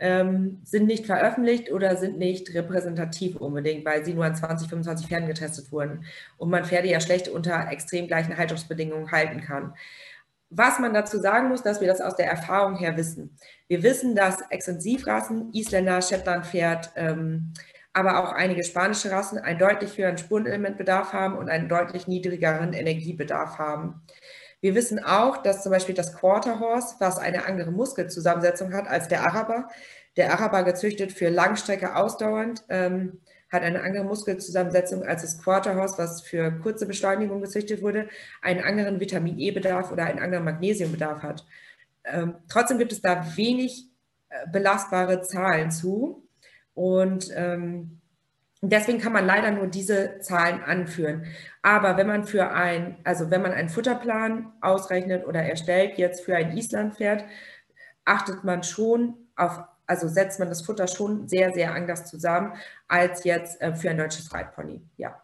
ähm, 0.00 0.60
sind 0.64 0.86
nicht 0.86 1.06
veröffentlicht 1.06 1.70
oder 1.70 1.96
sind 1.96 2.18
nicht 2.18 2.52
repräsentativ 2.52 3.36
unbedingt, 3.36 3.84
weil 3.84 4.04
sie 4.04 4.12
nur 4.12 4.24
an 4.24 4.34
20, 4.34 4.68
25 4.68 5.06
Pferden 5.06 5.28
getestet 5.28 5.70
wurden 5.70 6.04
und 6.36 6.50
man 6.50 6.64
Pferde 6.64 6.88
ja 6.88 7.00
schlecht 7.00 7.28
unter 7.28 7.70
extrem 7.70 8.08
gleichen 8.08 8.36
Haltungsbedingungen 8.36 9.12
halten 9.12 9.40
kann. 9.40 9.74
Was 10.56 10.78
man 10.78 10.94
dazu 10.94 11.18
sagen 11.18 11.48
muss, 11.48 11.62
dass 11.62 11.80
wir 11.80 11.88
das 11.88 12.00
aus 12.00 12.14
der 12.14 12.30
Erfahrung 12.30 12.76
her 12.76 12.96
wissen. 12.96 13.36
Wir 13.66 13.82
wissen, 13.82 14.14
dass 14.14 14.40
Extensivrassen, 14.50 15.52
Isländer, 15.52 16.00
Shetlandpferd, 16.00 16.92
ähm, 16.94 17.52
aber 17.92 18.20
auch 18.20 18.32
einige 18.32 18.62
spanische 18.62 19.10
Rassen 19.10 19.38
einen 19.38 19.58
deutlich 19.58 19.98
höheren 19.98 20.18
Spurenelementbedarf 20.18 21.12
haben 21.12 21.36
und 21.36 21.48
einen 21.48 21.68
deutlich 21.68 22.06
niedrigeren 22.06 22.72
Energiebedarf 22.72 23.58
haben. 23.58 24.02
Wir 24.60 24.74
wissen 24.76 25.02
auch, 25.02 25.38
dass 25.38 25.62
zum 25.62 25.72
Beispiel 25.72 25.94
das 25.94 26.14
Quarter 26.14 26.60
Horse, 26.60 26.96
was 26.98 27.18
eine 27.18 27.46
andere 27.46 27.72
Muskelzusammensetzung 27.72 28.72
hat 28.72 28.86
als 28.86 29.08
der 29.08 29.22
Araber, 29.26 29.68
der 30.16 30.32
Araber 30.32 30.62
gezüchtet 30.62 31.12
für 31.12 31.30
Langstrecke 31.30 31.96
ausdauernd, 31.96 32.64
ähm, 32.68 33.20
hat 33.54 33.62
eine 33.62 33.82
andere 33.82 34.04
Muskelzusammensetzung 34.04 35.02
als 35.02 35.22
das 35.22 35.40
Quarterhorse, 35.42 35.96
was 35.96 36.20
für 36.20 36.50
kurze 36.60 36.86
Beschleunigung 36.86 37.40
gezüchtet 37.40 37.80
wurde, 37.80 38.08
einen 38.42 38.62
anderen 38.62 39.00
Vitamin 39.00 39.38
E-Bedarf 39.38 39.90
oder 39.90 40.04
einen 40.04 40.18
anderen 40.18 40.44
Magnesiumbedarf 40.44 41.22
hat. 41.22 41.46
Ähm, 42.04 42.34
trotzdem 42.48 42.76
gibt 42.76 42.92
es 42.92 43.00
da 43.00 43.36
wenig 43.36 43.86
äh, 44.28 44.46
belastbare 44.50 45.22
Zahlen 45.22 45.70
zu 45.70 46.28
und 46.74 47.30
ähm, 47.34 48.00
deswegen 48.60 48.98
kann 48.98 49.12
man 49.12 49.24
leider 49.24 49.50
nur 49.50 49.68
diese 49.68 50.18
Zahlen 50.20 50.62
anführen. 50.62 51.24
Aber 51.62 51.96
wenn 51.96 52.06
man 52.06 52.24
für 52.24 52.50
ein, 52.50 52.98
also 53.04 53.30
wenn 53.30 53.42
man 53.42 53.52
einen 53.52 53.70
Futterplan 53.70 54.52
ausrechnet 54.60 55.26
oder 55.26 55.42
erstellt, 55.42 55.96
jetzt 55.96 56.24
für 56.24 56.36
ein 56.36 56.56
Islandpferd, 56.56 57.24
achtet 58.04 58.44
man 58.44 58.62
schon 58.62 59.14
auf 59.36 59.60
also 59.86 60.08
setzt 60.08 60.38
man 60.38 60.48
das 60.48 60.62
Futter 60.62 60.86
schon 60.88 61.28
sehr, 61.28 61.52
sehr 61.52 61.74
anders 61.74 62.06
zusammen 62.06 62.54
als 62.88 63.24
jetzt 63.24 63.60
äh, 63.60 63.74
für 63.74 63.90
ein 63.90 63.98
deutsches 63.98 64.32
Reitpony. 64.32 64.82
Ja. 64.96 65.20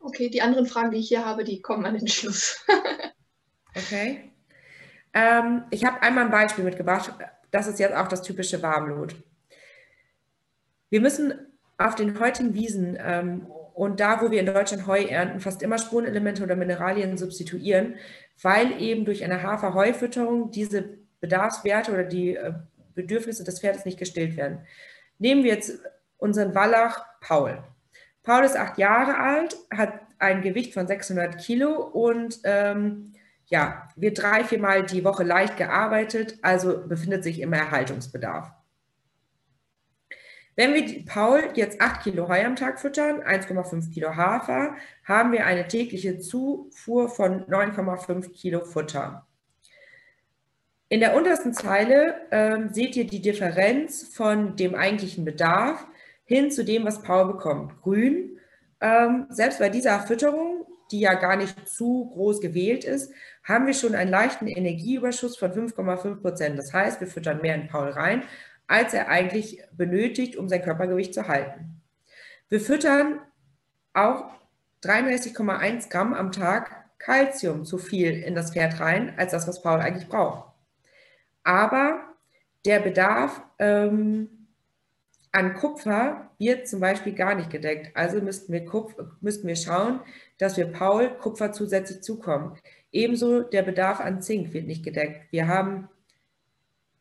Okay, 0.00 0.30
die 0.30 0.42
anderen 0.42 0.66
Fragen, 0.66 0.90
die 0.90 0.98
ich 0.98 1.08
hier 1.08 1.24
habe, 1.26 1.44
die 1.44 1.60
kommen 1.60 1.84
an 1.84 1.98
den 1.98 2.08
Schluss. 2.08 2.64
okay. 3.74 4.32
Ähm, 5.12 5.64
ich 5.70 5.84
habe 5.84 6.02
einmal 6.02 6.24
ein 6.24 6.30
Beispiel 6.30 6.64
mitgebracht. 6.64 7.12
Das 7.50 7.66
ist 7.66 7.78
jetzt 7.78 7.94
auch 7.94 8.08
das 8.08 8.22
typische 8.22 8.62
Warmlut. 8.62 9.16
Wir 10.90 11.00
müssen 11.00 11.34
auf 11.76 11.94
den 11.94 12.18
heutigen 12.18 12.54
Wiesen 12.54 12.96
ähm, 13.00 13.46
und 13.74 14.00
da, 14.00 14.20
wo 14.20 14.30
wir 14.30 14.40
in 14.40 14.46
Deutschland 14.46 14.86
Heu 14.86 15.02
ernten, 15.02 15.40
fast 15.40 15.62
immer 15.62 15.78
Spurenelemente 15.78 16.42
oder 16.42 16.56
Mineralien 16.56 17.16
substituieren, 17.16 17.94
weil 18.42 18.80
eben 18.80 19.04
durch 19.04 19.24
eine 19.24 19.42
Hafer-Heufütterung 19.42 20.50
diese 20.50 20.98
Bedarfswerte 21.20 21.92
oder 21.92 22.04
die 22.04 22.36
äh, 22.36 22.52
Bedürfnisse 22.94 23.44
des 23.44 23.60
Pferdes 23.60 23.84
nicht 23.84 23.98
gestillt 23.98 24.36
werden. 24.36 24.60
Nehmen 25.18 25.44
wir 25.44 25.54
jetzt 25.54 25.80
unseren 26.16 26.54
Wallach 26.54 27.04
Paul. 27.20 27.62
Paul 28.22 28.44
ist 28.44 28.56
acht 28.56 28.78
Jahre 28.78 29.18
alt, 29.18 29.56
hat 29.70 30.00
ein 30.18 30.42
Gewicht 30.42 30.74
von 30.74 30.86
600 30.86 31.38
Kilo 31.38 31.74
und 31.74 32.40
ähm, 32.44 33.12
ja, 33.46 33.88
wird 33.96 34.22
drei, 34.22 34.44
viermal 34.44 34.84
die 34.84 35.04
Woche 35.04 35.24
leicht 35.24 35.56
gearbeitet, 35.56 36.38
also 36.42 36.86
befindet 36.86 37.24
sich 37.24 37.40
im 37.40 37.52
Erhaltungsbedarf. 37.52 38.52
Wenn 40.58 40.74
wir 40.74 41.04
Paul 41.04 41.50
jetzt 41.54 41.80
8 41.80 42.02
Kilo 42.02 42.28
Heu 42.28 42.44
am 42.44 42.56
Tag 42.56 42.80
füttern, 42.80 43.22
1,5 43.22 43.94
Kilo 43.94 44.16
Hafer, 44.16 44.74
haben 45.04 45.30
wir 45.30 45.46
eine 45.46 45.68
tägliche 45.68 46.18
Zufuhr 46.18 47.08
von 47.08 47.44
9,5 47.44 48.32
Kilo 48.32 48.64
Futter. 48.64 49.24
In 50.88 50.98
der 50.98 51.14
untersten 51.14 51.54
Zeile 51.54 52.16
ähm, 52.32 52.70
seht 52.72 52.96
ihr 52.96 53.06
die 53.06 53.22
Differenz 53.22 54.02
von 54.12 54.56
dem 54.56 54.74
eigentlichen 54.74 55.24
Bedarf 55.24 55.86
hin 56.24 56.50
zu 56.50 56.64
dem, 56.64 56.84
was 56.84 57.02
Paul 57.02 57.28
bekommt. 57.34 57.80
Grün, 57.80 58.40
ähm, 58.80 59.26
selbst 59.28 59.60
bei 59.60 59.68
dieser 59.68 60.00
Fütterung, 60.00 60.66
die 60.90 60.98
ja 60.98 61.14
gar 61.14 61.36
nicht 61.36 61.68
zu 61.68 62.10
groß 62.12 62.40
gewählt 62.40 62.82
ist, 62.82 63.12
haben 63.44 63.68
wir 63.68 63.74
schon 63.74 63.94
einen 63.94 64.10
leichten 64.10 64.48
Energieüberschuss 64.48 65.36
von 65.36 65.52
5,5 65.52 66.16
Prozent. 66.16 66.58
Das 66.58 66.72
heißt, 66.72 67.00
wir 67.00 67.06
füttern 67.06 67.42
mehr 67.42 67.54
in 67.54 67.68
Paul 67.68 67.90
rein, 67.90 68.24
als 68.68 68.94
er 68.94 69.08
eigentlich 69.08 69.62
benötigt, 69.72 70.36
um 70.36 70.48
sein 70.48 70.62
Körpergewicht 70.62 71.14
zu 71.14 71.26
halten. 71.26 71.82
Wir 72.48 72.60
füttern 72.60 73.20
auch 73.94 74.26
33,1 74.84 75.90
Gramm 75.90 76.14
am 76.14 76.30
Tag 76.30 76.84
Kalzium 76.98 77.64
zu 77.64 77.78
viel 77.78 78.22
in 78.22 78.34
das 78.34 78.52
Pferd 78.52 78.80
rein, 78.80 79.14
als 79.16 79.32
das, 79.32 79.48
was 79.48 79.62
Paul 79.62 79.80
eigentlich 79.80 80.08
braucht. 80.08 80.52
Aber 81.42 82.00
der 82.64 82.80
Bedarf 82.80 83.40
ähm, 83.58 84.48
an 85.32 85.54
Kupfer 85.54 86.30
wird 86.38 86.68
zum 86.68 86.80
Beispiel 86.80 87.14
gar 87.14 87.34
nicht 87.34 87.50
gedeckt. 87.50 87.96
Also 87.96 88.20
müssten 88.20 88.52
wir, 88.52 88.66
müssten 89.20 89.46
wir 89.46 89.56
schauen, 89.56 90.00
dass 90.38 90.56
wir 90.56 90.66
Paul 90.66 91.10
Kupfer 91.18 91.52
zusätzlich 91.52 92.02
zukommen. 92.02 92.58
Ebenso 92.92 93.42
der 93.42 93.62
Bedarf 93.62 94.00
an 94.00 94.22
Zink 94.22 94.52
wird 94.52 94.66
nicht 94.66 94.84
gedeckt. 94.84 95.30
Wir 95.30 95.48
haben 95.48 95.88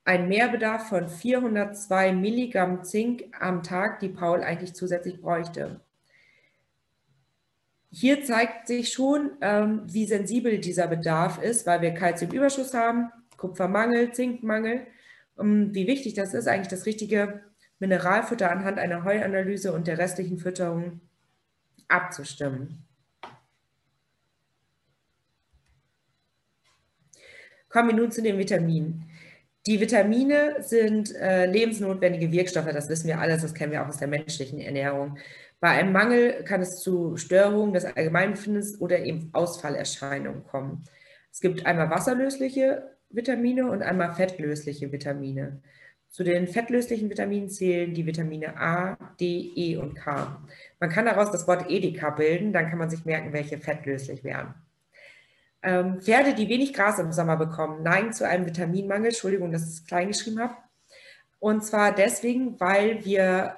ein 0.08 0.30
Mehrbedarf 0.30 0.88
von 0.88 1.10
402 1.10 2.14
Milligramm 2.14 2.86
Zink 2.86 3.26
am 3.38 3.62
Tag, 3.62 4.00
die 4.00 4.08
Paul 4.08 4.42
eigentlich 4.42 4.74
zusätzlich 4.74 5.20
bräuchte. 5.20 5.82
Hier 7.92 8.24
zeigt 8.24 8.68
sich 8.68 8.94
schon, 8.94 9.32
ähm, 9.42 9.82
wie 9.86 10.06
sensibel 10.06 10.60
dieser 10.60 10.88
Bedarf 10.88 11.44
ist, 11.44 11.68
weil 11.68 11.82
wir 11.82 11.94
Kalziumüberschuss 11.94 12.74
haben, 12.74 13.12
Kupfermangel, 13.36 14.14
Zinkmangel 14.14 14.88
Um, 15.40 15.76
wie 15.76 15.86
wichtig 15.86 16.16
das 16.16 16.34
ist, 16.34 16.48
eigentlich 16.48 16.68
das 16.68 16.88
richtige 16.88 17.44
Mineralfutter 17.78 18.50
anhand 18.50 18.80
einer 18.80 19.04
Heuanalyse 19.04 19.72
und 19.72 19.86
der 19.86 20.00
restlichen 20.00 20.40
Fütterung 20.40 21.00
abzustimmen. 21.88 22.84
Kommen 27.70 27.90
wir 27.90 27.96
nun 27.96 28.12
zu 28.12 28.24
den 28.24 28.40
Vitaminen. 28.40 29.07
Die 29.68 29.82
Vitamine 29.82 30.56
sind 30.64 31.14
äh, 31.14 31.46
lebensnotwendige 31.46 32.32
Wirkstoffe, 32.32 32.72
das 32.72 32.88
wissen 32.88 33.08
wir 33.08 33.20
alles, 33.20 33.42
das 33.42 33.54
kennen 33.54 33.74
wir 33.74 33.84
auch 33.84 33.90
aus 33.90 33.98
der 33.98 34.08
menschlichen 34.08 34.60
Ernährung. 34.60 35.18
Bei 35.60 35.72
einem 35.72 35.92
Mangel 35.92 36.46
kann 36.46 36.62
es 36.62 36.80
zu 36.80 37.18
Störungen 37.18 37.74
des 37.74 37.84
Allgemeinbefindens 37.84 38.80
oder 38.80 39.00
eben 39.00 39.30
Ausfallerscheinungen 39.34 40.46
kommen. 40.46 40.86
Es 41.34 41.42
gibt 41.42 41.66
einmal 41.66 41.90
wasserlösliche 41.90 42.96
Vitamine 43.10 43.70
und 43.70 43.82
einmal 43.84 44.14
fettlösliche 44.14 44.90
Vitamine. 44.94 45.62
Zu 46.12 46.24
den 46.24 46.48
fettlöslichen 46.48 47.10
Vitaminen 47.10 47.50
zählen 47.50 47.94
die 47.94 48.06
Vitamine 48.06 48.56
A, 48.56 48.98
D, 49.20 49.52
E 49.54 49.76
und 49.76 49.96
K. 49.96 50.42
Man 50.80 50.90
kann 50.90 51.06
daraus 51.06 51.32
das 51.32 51.46
Wort 51.46 51.70
Edeka 51.70 52.12
bilden, 52.12 52.54
dann 52.54 52.70
kann 52.70 52.80
man 52.80 52.90
sich 52.90 53.04
merken, 53.04 53.34
welche 53.34 53.58
fettlöslich 53.58 54.24
wären. 54.24 54.56
Ähm, 55.64 56.02
Pferde, 56.02 56.34
die 56.34 56.50
wenig 56.50 56.74
Gras 56.74 57.00
im 57.00 57.12
Sommer 57.12 57.36
bekommen, 57.36 57.84
neigen 57.84 58.14
zu 58.14 58.28
einem 58.28 58.46
Vitaminmangel. 58.46 59.08
Entschuldigung, 59.08 59.52
dass 59.52 59.64
ich 59.64 59.70
es 59.70 59.86
klein 59.86 60.10
geschrieben 60.10 60.40
habe. 60.40 60.56
Und 61.40 61.64
zwar 61.64 61.94
deswegen, 61.94 62.60
weil 62.60 63.04
wir 63.06 63.58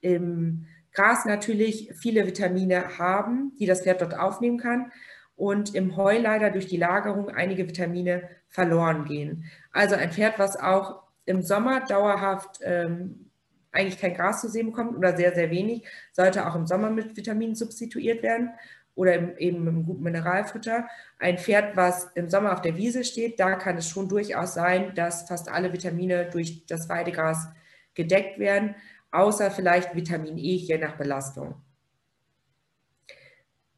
im 0.00 0.66
Gras 0.92 1.24
natürlich 1.24 1.92
viele 1.94 2.26
Vitamine 2.26 2.98
haben, 2.98 3.52
die 3.58 3.66
das 3.66 3.82
Pferd 3.82 4.00
dort 4.00 4.18
aufnehmen 4.18 4.58
kann. 4.58 4.92
Und 5.36 5.74
im 5.74 5.96
Heu 5.96 6.18
leider 6.18 6.50
durch 6.50 6.66
die 6.66 6.76
Lagerung 6.76 7.30
einige 7.30 7.68
Vitamine 7.68 8.28
verloren 8.48 9.04
gehen. 9.04 9.44
Also 9.72 9.94
ein 9.94 10.10
Pferd, 10.10 10.38
was 10.38 10.56
auch 10.56 11.02
im 11.26 11.42
Sommer 11.42 11.80
dauerhaft 11.80 12.58
ähm, 12.62 13.30
eigentlich 13.70 14.00
kein 14.00 14.14
Gras 14.14 14.40
zu 14.40 14.48
sehen 14.48 14.66
bekommt 14.66 14.96
oder 14.96 15.16
sehr, 15.16 15.34
sehr 15.34 15.50
wenig, 15.50 15.86
sollte 16.12 16.46
auch 16.46 16.56
im 16.56 16.66
Sommer 16.66 16.90
mit 16.90 17.16
Vitaminen 17.16 17.54
substituiert 17.54 18.22
werden 18.22 18.50
oder 18.98 19.40
eben 19.40 19.62
mit 19.62 19.74
einem 19.74 19.86
guten 19.86 20.02
Mineralfutter. 20.02 20.88
Ein 21.20 21.38
Pferd, 21.38 21.76
was 21.76 22.10
im 22.16 22.28
Sommer 22.28 22.52
auf 22.52 22.62
der 22.62 22.76
Wiese 22.76 23.04
steht, 23.04 23.38
da 23.38 23.54
kann 23.54 23.78
es 23.78 23.88
schon 23.88 24.08
durchaus 24.08 24.54
sein, 24.54 24.92
dass 24.96 25.28
fast 25.28 25.48
alle 25.48 25.72
Vitamine 25.72 26.28
durch 26.30 26.66
das 26.66 26.88
Weidegras 26.88 27.48
gedeckt 27.94 28.40
werden, 28.40 28.74
außer 29.12 29.52
vielleicht 29.52 29.94
Vitamin 29.94 30.36
E 30.36 30.56
je 30.56 30.78
nach 30.78 30.96
Belastung. 30.96 31.54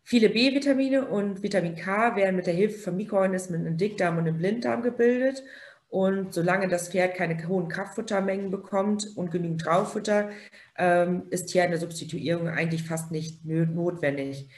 Viele 0.03 0.31
B-Vitamine 0.31 1.07
und 1.07 1.43
Vitamin 1.43 1.77
K 1.77 2.17
werden 2.17 2.37
mit 2.37 2.47
der 2.47 2.55
Hilfe 2.55 2.79
von 2.79 2.97
Mikroorganismen 2.97 3.67
im 3.67 3.77
Dickdarm 3.77 4.17
und 4.17 4.27
im 4.27 4.39
Blinddarm 4.39 4.83
gebildet. 4.83 5.45
Und 5.91 6.33
solange 6.33 6.69
das 6.69 6.89
Pferd 6.89 7.15
keine 7.15 7.47
hohen 7.47 7.69
Kraftfuttermengen 7.69 8.51
bekommt 8.51 9.17
und 9.17 9.31
genügend 9.31 9.67
Drauffutter, 9.67 10.31
ähm, 10.79 11.25
ist 11.31 11.51
hier 11.51 11.65
eine 11.65 11.79
Substituierung 11.79 12.49
eigentlich 12.49 12.85
fast 12.85 13.11
nicht 13.11 13.45
notwendig. 13.45 14.49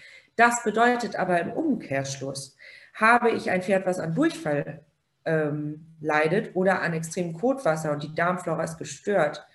Das 0.42 0.64
bedeutet 0.64 1.14
aber 1.14 1.40
im 1.40 1.52
Umkehrschluss, 1.52 2.56
habe 2.94 3.30
ich 3.30 3.52
ein 3.52 3.62
Pferd, 3.62 3.86
was 3.86 4.00
an 4.00 4.16
Durchfall 4.16 4.80
ähm, 5.24 5.86
leidet 6.00 6.56
oder 6.56 6.82
an 6.82 6.94
extremem 6.94 7.34
Kotwasser 7.34 7.92
und 7.92 8.02
die 8.02 8.12
Darmflora 8.12 8.64
ist 8.64 8.76
gestört, 8.76 9.46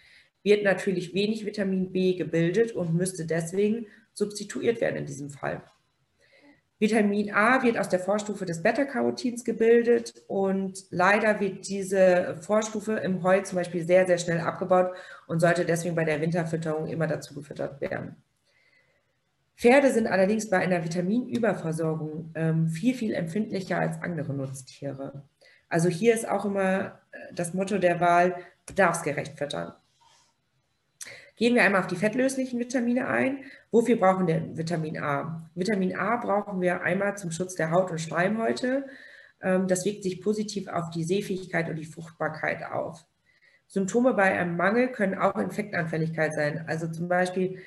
wird 0.43 0.63
natürlich 0.63 1.13
wenig 1.13 1.45
Vitamin 1.45 1.91
B 1.91 2.13
gebildet 2.13 2.71
und 2.71 2.95
müsste 2.95 3.25
deswegen 3.25 3.88
substituiert 4.13 4.79
werden 4.79 4.95
in 4.95 5.05
diesem 5.05 5.29
Fall. 5.29 5.61
Vitamin 6.79 7.33
A 7.33 7.63
wird 7.63 7.77
aus 7.77 7.89
der 7.89 7.99
Vorstufe 7.99 8.45
des 8.45 8.63
Beta-Carotins 8.63 9.43
gebildet 9.43 10.23
und 10.29 10.85
leider 10.89 11.41
wird 11.41 11.67
diese 11.67 12.38
Vorstufe 12.39 12.93
im 12.93 13.23
Heu 13.23 13.41
zum 13.41 13.57
Beispiel 13.57 13.83
sehr, 13.83 14.07
sehr 14.07 14.19
schnell 14.19 14.39
abgebaut 14.39 14.95
und 15.27 15.41
sollte 15.41 15.65
deswegen 15.65 15.95
bei 15.95 16.05
der 16.05 16.21
Winterfütterung 16.21 16.88
immer 16.88 17.07
dazu 17.07 17.33
gefüttert 17.33 17.81
werden. 17.81 18.15
Pferde 19.58 19.91
sind 19.91 20.05
allerdings 20.05 20.49
bei 20.49 20.60
einer 20.60 20.84
Vitaminüberversorgung 20.84 22.32
ähm, 22.36 22.68
viel, 22.68 22.93
viel 22.93 23.14
empfindlicher 23.16 23.80
als 23.80 23.99
andere 24.03 24.34
Nutztiere. 24.34 25.24
Also 25.68 25.89
hier 25.89 26.14
ist 26.14 26.30
auch 26.30 26.45
immer 26.45 26.99
äh, 27.12 27.34
das 27.34 27.55
Motto 27.55 27.80
der 27.80 27.99
Wahl, 27.99 28.36
bedarfsgerecht 28.68 29.38
füttern. 29.38 29.74
Gehen 31.38 31.55
wir 31.55 31.64
einmal 31.64 31.82
auf 31.82 31.88
die 31.88 31.95
fettlöslichen 31.95 32.60
Vitamine 32.60 33.08
ein. 33.08 33.45
Wofür 33.72 33.95
brauchen 33.95 34.28
wir 34.28 34.55
Vitamin 34.55 34.99
A? 34.99 35.49
Vitamin 35.55 35.95
A 35.95 36.18
brauchen 36.18 36.62
wir 36.62 36.82
einmal 36.82 37.18
zum 37.18 37.32
Schutz 37.32 37.55
der 37.55 37.72
Haut 37.72 37.89
und 37.89 37.99
Schleimhäute. 37.99 38.86
Ähm, 39.41 39.68
das 39.68 39.86
wirkt 39.86 40.03
sich 40.03 40.22
positiv 40.22 40.68
auf 40.68 40.91
die 40.91 41.03
Sehfähigkeit 41.03 41.68
und 41.68 41.78
die 41.78 41.86
Fruchtbarkeit 41.86 42.64
auf. 42.64 43.05
Symptome 43.68 44.14
bei 44.14 44.39
einem 44.39 44.55
Mangel 44.55 44.91
können 44.91 45.18
auch 45.18 45.36
Infektanfälligkeit 45.36 46.34
sein. 46.34 46.66
Also 46.68 46.88
zum 46.88 47.08
Beispiel 47.08 47.60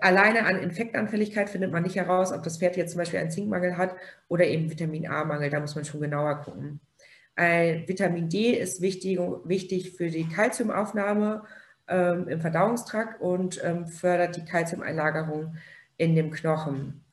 alleine 0.00 0.46
an 0.46 0.58
Infektanfälligkeit 0.58 1.50
findet 1.50 1.72
man 1.72 1.82
nicht 1.82 1.96
heraus, 1.96 2.32
ob 2.32 2.42
das 2.42 2.58
Pferd 2.58 2.76
jetzt 2.76 2.92
zum 2.92 2.98
Beispiel 2.98 3.20
einen 3.20 3.30
Zinkmangel 3.30 3.76
hat 3.76 3.94
oder 4.28 4.46
eben 4.46 4.70
Vitamin 4.70 5.08
A-Mangel. 5.08 5.50
Da 5.50 5.60
muss 5.60 5.74
man 5.74 5.84
schon 5.84 6.00
genauer 6.00 6.40
gucken. 6.42 6.80
Ein 7.34 7.88
Vitamin 7.88 8.28
D 8.28 8.52
ist 8.52 8.80
wichtig, 8.80 9.18
wichtig 9.44 9.96
für 9.96 10.10
die 10.10 10.28
Kalziumaufnahme 10.28 11.44
ähm, 11.88 12.28
im 12.28 12.40
Verdauungstrakt 12.40 13.20
und 13.20 13.62
ähm, 13.64 13.86
fördert 13.86 14.36
die 14.36 14.44
Kalziumeinlagerung 14.44 15.56
in 15.96 16.14
dem 16.14 16.30
Knochen. 16.30 17.04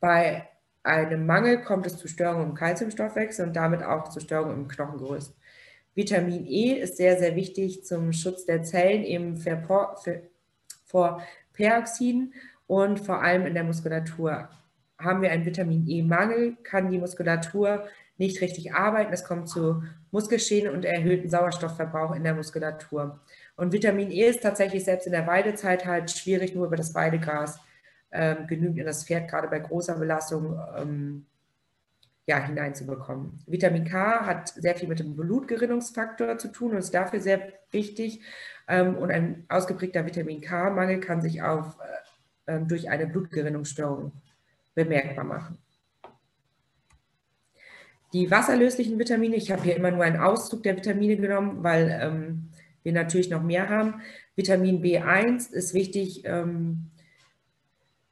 Bei 0.00 0.48
einem 0.82 1.26
Mangel 1.26 1.62
kommt 1.62 1.86
es 1.86 1.98
zu 1.98 2.08
Störungen 2.08 2.50
im 2.50 2.54
Kalziumstoffwechsel 2.54 3.46
und 3.46 3.54
damit 3.54 3.82
auch 3.82 4.08
zu 4.08 4.20
Störungen 4.20 4.56
im 4.56 4.68
Knochengerüst. 4.68 5.36
Vitamin 5.94 6.46
E 6.46 6.72
ist 6.72 6.96
sehr, 6.96 7.18
sehr 7.18 7.36
wichtig 7.36 7.84
zum 7.84 8.12
Schutz 8.12 8.46
der 8.46 8.62
Zellen 8.62 9.04
eben 9.04 9.36
vor, 9.36 10.00
vor 10.84 11.22
Peroxiden 11.60 12.32
und 12.66 13.00
vor 13.00 13.22
allem 13.22 13.44
in 13.46 13.54
der 13.54 13.64
Muskulatur. 13.64 14.48
Haben 14.98 15.22
wir 15.22 15.30
einen 15.30 15.44
Vitamin 15.44 15.86
E-Mangel, 15.86 16.56
kann 16.62 16.90
die 16.90 16.98
Muskulatur 16.98 17.84
nicht 18.16 18.40
richtig 18.40 18.72
arbeiten. 18.74 19.12
Es 19.12 19.24
kommt 19.24 19.48
zu 19.48 19.82
Muskelschäden 20.10 20.72
und 20.72 20.84
erhöhten 20.84 21.28
Sauerstoffverbrauch 21.28 22.14
in 22.14 22.24
der 22.24 22.34
Muskulatur. 22.34 23.20
Und 23.56 23.72
Vitamin 23.72 24.10
E 24.10 24.26
ist 24.26 24.42
tatsächlich 24.42 24.84
selbst 24.84 25.06
in 25.06 25.12
der 25.12 25.26
Weidezeit 25.26 25.84
halt 25.84 26.10
schwierig, 26.10 26.54
nur 26.54 26.66
über 26.66 26.76
das 26.76 26.94
Weidegras 26.94 27.60
ähm, 28.10 28.46
genügend 28.46 28.78
in 28.78 28.86
das 28.86 29.04
Pferd, 29.04 29.28
gerade 29.28 29.48
bei 29.48 29.58
großer 29.58 29.98
Belastung, 29.98 30.58
ähm, 30.76 31.26
ja, 32.26 32.38
hineinzubekommen. 32.38 33.42
Vitamin 33.46 33.84
K 33.84 34.24
hat 34.24 34.48
sehr 34.48 34.76
viel 34.76 34.88
mit 34.88 35.00
dem 35.00 35.16
Blutgerinnungsfaktor 35.16 36.38
zu 36.38 36.48
tun 36.48 36.72
und 36.72 36.78
ist 36.78 36.94
dafür 36.94 37.20
sehr 37.20 37.52
wichtig. 37.70 38.20
Ähm, 38.70 38.96
und 38.96 39.10
ein 39.10 39.44
ausgeprägter 39.48 40.06
Vitamin 40.06 40.40
K-Mangel 40.40 41.00
kann 41.00 41.20
sich 41.20 41.42
auch 41.42 41.78
äh, 41.80 42.54
ähm, 42.54 42.68
durch 42.68 42.88
eine 42.88 43.06
Blutgerinnungsstörung 43.06 44.12
bemerkbar 44.74 45.24
machen. 45.24 45.58
Die 48.12 48.30
wasserlöslichen 48.30 48.98
Vitamine, 48.98 49.36
ich 49.36 49.50
habe 49.50 49.62
hier 49.62 49.76
immer 49.76 49.90
nur 49.90 50.04
einen 50.04 50.20
Auszug 50.20 50.62
der 50.62 50.76
Vitamine 50.76 51.16
genommen, 51.16 51.62
weil 51.64 51.98
ähm, 52.00 52.48
wir 52.82 52.92
natürlich 52.92 53.28
noch 53.28 53.42
mehr 53.42 53.68
haben. 53.68 54.02
Vitamin 54.36 54.82
B1 54.82 55.52
ist 55.52 55.74
wichtig 55.74 56.22
ähm, 56.24 56.90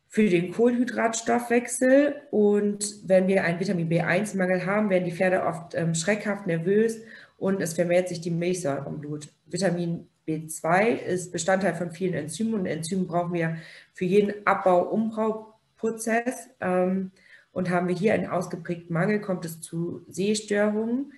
für 0.09 0.29
den 0.29 0.53
Kohlenhydratstoffwechsel 0.53 2.17
und 2.31 2.97
wenn 3.07 3.29
wir 3.29 3.45
einen 3.45 3.61
Vitamin 3.61 3.89
B1-Mangel 3.89 4.67
haben, 4.67 4.91
werden 4.91 5.05
die 5.05 5.13
Pferde 5.13 5.45
oft 5.45 5.75
ähm, 5.75 5.95
schreckhaft 5.95 6.47
nervös 6.47 7.01
und 7.37 7.61
es 7.61 7.75
vermehrt 7.75 8.09
sich 8.09 8.21
die 8.21 8.31
Milchsäure 8.31 8.89
im 8.89 9.01
Blut. 9.01 9.29
Vitamin 9.47 10.09
B2 10.29 10.99
ist 10.99 11.33
Bestandteil 11.33 11.74
von 11.74 11.91
vielen 11.91 12.14
Enzymen 12.14 12.55
und 12.55 12.66
Enzyme 12.66 13.07
brauchen 13.07 13.33
wir 13.33 13.57
für 13.95 14.05
jeden 14.05 14.47
Abbau-Umbauprozess. 14.47 16.51
Ähm, 16.61 17.11
und 17.51 17.70
haben 17.70 17.89
wir 17.89 17.97
hier 17.97 18.14
einen 18.14 18.29
ausgeprägten 18.29 18.93
Mangel, 18.93 19.20
kommt 19.20 19.45
es 19.45 19.61
zu 19.61 20.05
Sehstörungen. 20.07 21.12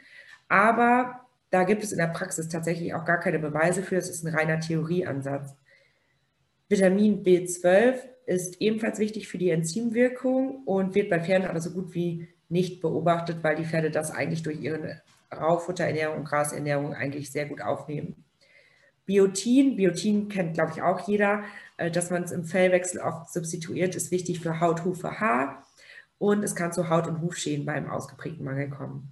Aber 0.48 1.26
da 1.50 1.64
gibt 1.64 1.82
es 1.82 1.92
in 1.92 1.98
der 1.98 2.06
Praxis 2.06 2.48
tatsächlich 2.48 2.94
auch 2.94 3.04
gar 3.04 3.18
keine 3.18 3.38
Beweise 3.38 3.82
für. 3.82 3.96
Es 3.96 4.08
ist 4.08 4.24
ein 4.24 4.34
reiner 4.34 4.60
Theorieansatz. 4.60 5.54
Vitamin 6.68 7.24
B12 7.24 7.96
ist 8.26 8.60
ebenfalls 8.60 9.00
wichtig 9.00 9.28
für 9.28 9.38
die 9.38 9.50
Enzymwirkung 9.50 10.62
und 10.64 10.94
wird 10.94 11.10
bei 11.10 11.20
Pferden 11.20 11.48
aber 11.48 11.60
so 11.60 11.72
gut 11.72 11.94
wie 11.94 12.28
nicht 12.48 12.80
beobachtet, 12.80 13.42
weil 13.42 13.56
die 13.56 13.64
Pferde 13.64 13.90
das 13.90 14.12
eigentlich 14.12 14.42
durch 14.42 14.60
ihre 14.60 15.02
Rauffutterernährung 15.32 16.18
und 16.18 16.24
Grasernährung 16.24 16.94
eigentlich 16.94 17.32
sehr 17.32 17.46
gut 17.46 17.60
aufnehmen. 17.60 18.24
Biotin, 19.06 19.76
Biotin 19.76 20.28
kennt, 20.28 20.54
glaube 20.54 20.72
ich, 20.74 20.82
auch 20.82 21.06
jeder, 21.08 21.42
äh, 21.76 21.90
dass 21.90 22.10
man 22.10 22.22
es 22.22 22.32
im 22.32 22.44
Fellwechsel 22.44 23.00
oft 23.00 23.32
substituiert, 23.32 23.94
ist 23.94 24.10
wichtig 24.10 24.40
für 24.40 24.60
Haut, 24.60 24.84
Hufe, 24.84 25.20
Haar 25.20 25.64
und 26.18 26.42
es 26.44 26.54
kann 26.54 26.72
zu 26.72 26.88
Haut- 26.90 27.06
und 27.06 27.20
Hufschäden 27.20 27.64
beim 27.64 27.90
ausgeprägten 27.90 28.44
Mangel 28.44 28.68
kommen. 28.68 29.10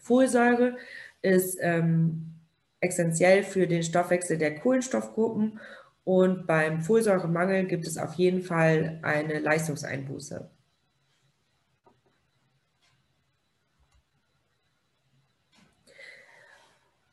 Folsäure 0.00 0.76
ist 1.22 1.58
ähm, 1.60 2.34
essentiell 2.80 3.42
für 3.42 3.66
den 3.66 3.82
Stoffwechsel 3.82 4.38
der 4.38 4.54
Kohlenstoffgruppen 4.56 5.58
und 6.04 6.46
beim 6.46 6.82
Folsäuremangel 6.82 7.64
gibt 7.64 7.86
es 7.86 7.96
auf 7.96 8.14
jeden 8.14 8.42
Fall 8.42 9.00
eine 9.02 9.38
Leistungseinbuße. 9.38 10.50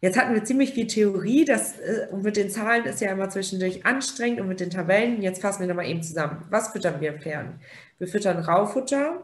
Jetzt 0.01 0.17
hatten 0.17 0.33
wir 0.33 0.43
ziemlich 0.43 0.73
viel 0.73 0.87
Theorie, 0.87 1.45
das 1.45 1.77
äh, 1.79 2.07
und 2.09 2.23
mit 2.23 2.35
den 2.35 2.49
Zahlen 2.49 2.85
ist 2.85 3.01
ja 3.01 3.11
immer 3.11 3.29
zwischendurch 3.29 3.85
anstrengend 3.85 4.41
und 4.41 4.47
mit 4.47 4.59
den 4.59 4.71
Tabellen. 4.71 5.21
Jetzt 5.21 5.41
fassen 5.41 5.61
wir 5.61 5.67
nochmal 5.67 5.85
eben 5.85 6.01
zusammen. 6.01 6.43
Was 6.49 6.69
füttern 6.69 6.99
wir 6.99 7.13
Pferden? 7.13 7.59
Wir 7.99 8.07
füttern 8.07 8.39
Raufutter, 8.39 9.23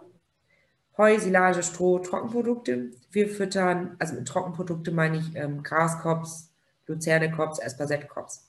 Heu, 0.97 1.17
Silage, 1.19 1.63
Stroh, 1.63 1.99
Trockenprodukte. 1.99 2.91
Wir 3.11 3.27
füttern, 3.27 3.95
also 3.97 4.13
mit 4.15 4.27
Trockenprodukte 4.27 4.91
meine 4.91 5.17
ich 5.17 5.35
ähm, 5.35 5.63
Graskops, 5.63 6.51
Luzernekops, 6.85 7.57
Espersettkops. 7.59 8.47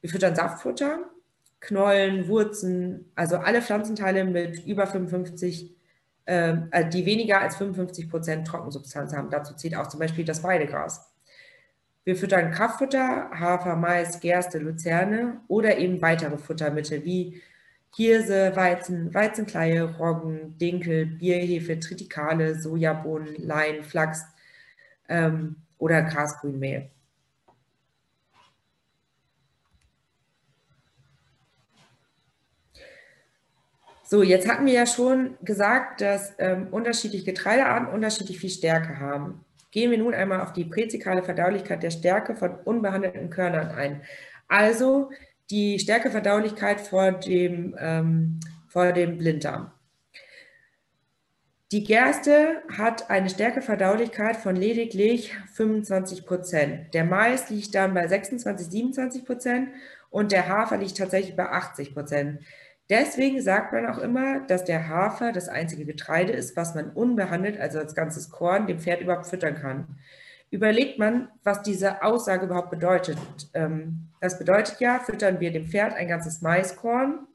Wir 0.00 0.08
füttern 0.08 0.34
Saftfutter, 0.34 1.10
Knollen, 1.60 2.26
Wurzen, 2.26 3.10
also 3.14 3.36
alle 3.36 3.60
Pflanzenteile 3.60 4.24
mit 4.24 4.64
über 4.66 4.86
55, 4.86 5.74
ähm, 6.26 6.68
äh, 6.70 6.88
die 6.88 7.04
weniger 7.04 7.40
als 7.40 7.56
55 7.56 8.08
Prozent 8.08 8.46
Trockensubstanz 8.46 9.12
haben. 9.12 9.28
Dazu 9.28 9.54
zählt 9.54 9.76
auch 9.76 9.88
zum 9.88 10.00
Beispiel 10.00 10.24
das 10.24 10.42
Weidegras. 10.42 11.09
Wir 12.04 12.16
füttern 12.16 12.50
Kraftfutter, 12.50 13.30
Hafer, 13.30 13.76
Mais, 13.76 14.20
Gerste, 14.20 14.58
Luzerne 14.58 15.40
oder 15.48 15.78
eben 15.78 16.00
weitere 16.00 16.38
Futtermittel 16.38 17.04
wie 17.04 17.42
Hirse, 17.94 18.54
Weizen, 18.54 19.12
Weizenkleie, 19.12 19.96
Roggen, 19.98 20.56
Dinkel, 20.58 21.06
Bierhefe, 21.06 21.78
Tritikale, 21.78 22.54
Sojabohnen, 22.54 23.34
Lein, 23.36 23.82
Flachs 23.82 24.24
ähm, 25.08 25.56
oder 25.78 26.02
Grasgrünmehl. 26.02 26.90
So, 34.04 34.24
jetzt 34.24 34.48
hatten 34.48 34.66
wir 34.66 34.72
ja 34.72 34.86
schon 34.86 35.36
gesagt, 35.42 36.00
dass 36.00 36.34
ähm, 36.38 36.68
unterschiedliche 36.72 37.26
Getreidearten 37.26 37.88
unterschiedlich 37.88 38.40
viel 38.40 38.50
Stärke 38.50 38.98
haben. 38.98 39.44
Gehen 39.70 39.90
wir 39.90 39.98
nun 39.98 40.14
einmal 40.14 40.40
auf 40.40 40.52
die 40.52 40.64
präzikale 40.64 41.22
Verdaulichkeit 41.22 41.82
der 41.82 41.90
Stärke 41.90 42.34
von 42.34 42.54
unbehandelten 42.64 43.30
Körnern 43.30 43.70
ein. 43.70 44.02
Also 44.48 45.10
die 45.50 45.78
Stärkeverdaulichkeit 45.78 46.80
vor 46.80 47.12
dem, 47.12 47.76
ähm, 47.78 48.40
vor 48.68 48.92
dem 48.92 49.18
Blinddarm. 49.18 49.72
Die 51.72 51.84
Gerste 51.84 52.62
hat 52.76 53.10
eine 53.10 53.30
Stärkeverdaulichkeit 53.30 54.36
von 54.36 54.56
lediglich 54.56 55.32
25 55.54 56.26
Prozent. 56.26 56.92
Der 56.94 57.04
Mais 57.04 57.48
liegt 57.48 57.76
dann 57.76 57.94
bei 57.94 58.08
26, 58.08 58.66
27 58.66 59.24
Prozent 59.24 59.68
und 60.10 60.32
der 60.32 60.48
Hafer 60.48 60.78
liegt 60.78 60.98
tatsächlich 60.98 61.36
bei 61.36 61.48
80 61.48 61.94
Prozent. 61.94 62.40
Deswegen 62.90 63.40
sagt 63.40 63.72
man 63.72 63.86
auch 63.86 63.98
immer, 63.98 64.40
dass 64.40 64.64
der 64.64 64.88
Hafer 64.88 65.30
das 65.30 65.48
einzige 65.48 65.84
Getreide 65.84 66.32
ist, 66.32 66.56
was 66.56 66.74
man 66.74 66.90
unbehandelt, 66.90 67.58
also 67.58 67.78
als 67.78 67.94
ganzes 67.94 68.30
Korn, 68.30 68.66
dem 68.66 68.80
Pferd 68.80 69.00
überhaupt 69.00 69.26
füttern 69.26 69.54
kann. 69.54 69.86
Überlegt 70.50 70.98
man, 70.98 71.28
was 71.44 71.62
diese 71.62 72.02
Aussage 72.02 72.46
überhaupt 72.46 72.70
bedeutet. 72.70 73.16
Ähm, 73.54 74.08
das 74.20 74.40
bedeutet 74.40 74.80
ja, 74.80 74.98
füttern 74.98 75.38
wir 75.38 75.52
dem 75.52 75.66
Pferd 75.66 75.94
ein 75.94 76.08
ganzes 76.08 76.42
Maiskorn, 76.42 77.28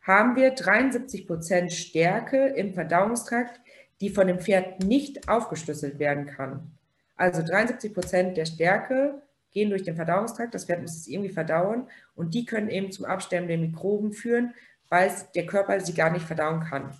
haben 0.00 0.36
wir 0.36 0.52
73 0.52 1.26
Prozent 1.26 1.72
Stärke 1.72 2.46
im 2.46 2.72
Verdauungstrakt, 2.72 3.60
die 4.00 4.10
von 4.10 4.28
dem 4.28 4.38
Pferd 4.38 4.84
nicht 4.84 5.28
aufgeschlüsselt 5.28 5.98
werden 5.98 6.26
kann. 6.26 6.70
Also 7.16 7.42
73 7.42 7.92
Prozent 7.92 8.36
der 8.36 8.46
Stärke 8.46 9.20
gehen 9.50 9.70
durch 9.70 9.82
den 9.82 9.96
Verdauungstrakt, 9.96 10.54
das 10.54 10.66
Pferd 10.66 10.82
muss 10.82 10.96
es 10.96 11.08
irgendwie 11.08 11.32
verdauen 11.32 11.88
und 12.14 12.34
die 12.34 12.44
können 12.44 12.68
eben 12.68 12.92
zum 12.92 13.06
Absterben 13.06 13.48
der 13.48 13.58
Mikroben 13.58 14.12
führen, 14.12 14.54
weil 14.88 15.10
der 15.34 15.46
Körper 15.46 15.80
sie 15.80 15.94
gar 15.94 16.10
nicht 16.10 16.26
verdauen 16.26 16.60
kann. 16.60 16.96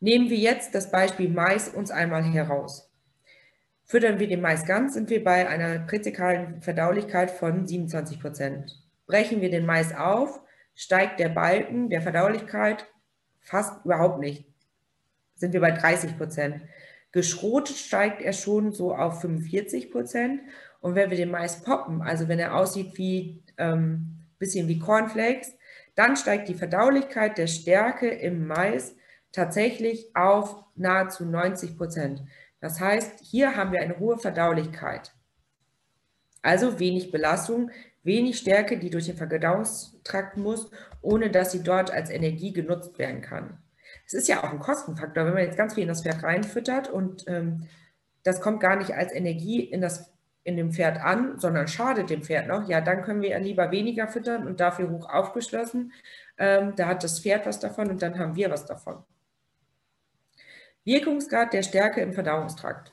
Nehmen 0.00 0.28
wir 0.28 0.36
jetzt 0.36 0.74
das 0.74 0.90
Beispiel 0.90 1.28
Mais 1.28 1.68
uns 1.68 1.90
einmal 1.90 2.22
heraus. 2.22 2.92
Füttern 3.84 4.18
wir 4.18 4.28
den 4.28 4.40
Mais 4.40 4.66
ganz, 4.66 4.94
sind 4.94 5.10
wir 5.10 5.22
bei 5.22 5.48
einer 5.48 5.78
präzikalen 5.80 6.60
Verdaulichkeit 6.60 7.30
von 7.30 7.66
27 7.66 8.20
Prozent. 8.20 8.82
Brechen 9.06 9.40
wir 9.40 9.50
den 9.50 9.64
Mais 9.64 9.94
auf, 9.94 10.40
steigt 10.74 11.20
der 11.20 11.28
Balken 11.28 11.88
der 11.88 12.02
Verdaulichkeit 12.02 12.86
fast 13.40 13.84
überhaupt 13.84 14.18
nicht. 14.18 14.44
Sind 15.34 15.52
wir 15.52 15.60
bei 15.60 15.70
30 15.70 16.18
Prozent. 16.18 16.62
Geschrotet 17.12 17.76
steigt 17.76 18.20
er 18.20 18.32
schon 18.32 18.72
so 18.72 18.94
auf 18.94 19.20
45 19.20 19.90
Prozent. 19.90 20.42
Und 20.80 20.94
wenn 20.94 21.10
wir 21.10 21.16
den 21.16 21.30
Mais 21.30 21.62
poppen, 21.62 22.02
also 22.02 22.28
wenn 22.28 22.38
er 22.38 22.56
aussieht 22.56 22.98
wie 22.98 23.42
ähm, 23.56 24.25
bisschen 24.38 24.68
wie 24.68 24.78
Cornflakes, 24.78 25.52
dann 25.94 26.16
steigt 26.16 26.48
die 26.48 26.54
Verdaulichkeit 26.54 27.38
der 27.38 27.46
Stärke 27.46 28.08
im 28.08 28.46
Mais 28.46 28.94
tatsächlich 29.32 30.14
auf 30.14 30.64
nahezu 30.74 31.24
90 31.24 31.76
Prozent. 31.76 32.22
Das 32.60 32.80
heißt, 32.80 33.20
hier 33.22 33.56
haben 33.56 33.72
wir 33.72 33.80
eine 33.80 33.98
hohe 33.98 34.18
Verdaulichkeit. 34.18 35.12
Also 36.42 36.78
wenig 36.78 37.10
Belastung, 37.10 37.70
wenig 38.02 38.38
Stärke, 38.38 38.78
die 38.78 38.90
durch 38.90 39.06
den 39.06 39.16
Verdauungstrakt 39.16 40.36
muss, 40.36 40.70
ohne 41.02 41.30
dass 41.30 41.52
sie 41.52 41.62
dort 41.62 41.90
als 41.90 42.08
Energie 42.10 42.52
genutzt 42.52 42.98
werden 42.98 43.20
kann. 43.20 43.58
Es 44.06 44.14
ist 44.14 44.28
ja 44.28 44.44
auch 44.44 44.52
ein 44.52 44.60
Kostenfaktor, 44.60 45.26
wenn 45.26 45.34
man 45.34 45.42
jetzt 45.42 45.56
ganz 45.56 45.74
viel 45.74 45.82
in 45.82 45.88
das 45.88 46.02
Pferd 46.02 46.22
reinfüttert 46.22 46.88
und 46.88 47.24
ähm, 47.26 47.66
das 48.22 48.40
kommt 48.40 48.60
gar 48.60 48.76
nicht 48.76 48.94
als 48.94 49.12
Energie 49.12 49.60
in, 49.60 49.80
das, 49.80 50.12
in 50.46 50.56
dem 50.56 50.70
Pferd 50.70 50.98
an, 50.98 51.38
sondern 51.40 51.66
schadet 51.66 52.08
dem 52.08 52.22
Pferd 52.22 52.46
noch, 52.46 52.68
ja, 52.68 52.80
dann 52.80 53.02
können 53.02 53.20
wir 53.20 53.38
lieber 53.40 53.72
weniger 53.72 54.06
füttern 54.06 54.46
und 54.46 54.60
dafür 54.60 54.90
hoch 54.90 55.08
aufgeschlossen. 55.10 55.92
Ähm, 56.38 56.74
da 56.76 56.86
hat 56.86 57.02
das 57.02 57.20
Pferd 57.20 57.46
was 57.46 57.58
davon 57.58 57.90
und 57.90 58.00
dann 58.00 58.18
haben 58.18 58.36
wir 58.36 58.48
was 58.50 58.64
davon. 58.64 59.02
Wirkungsgrad 60.84 61.52
der 61.52 61.62
Stärke 61.62 62.00
im 62.00 62.12
Verdauungstrakt. 62.12 62.92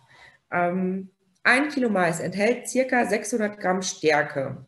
Ähm, 0.51 1.11
ein 1.43 1.69
Kilo 1.69 1.89
Mais 1.89 2.19
enthält 2.19 2.67
circa 2.67 3.05
600 3.05 3.59
Gramm 3.59 3.83
Stärke. 3.83 4.65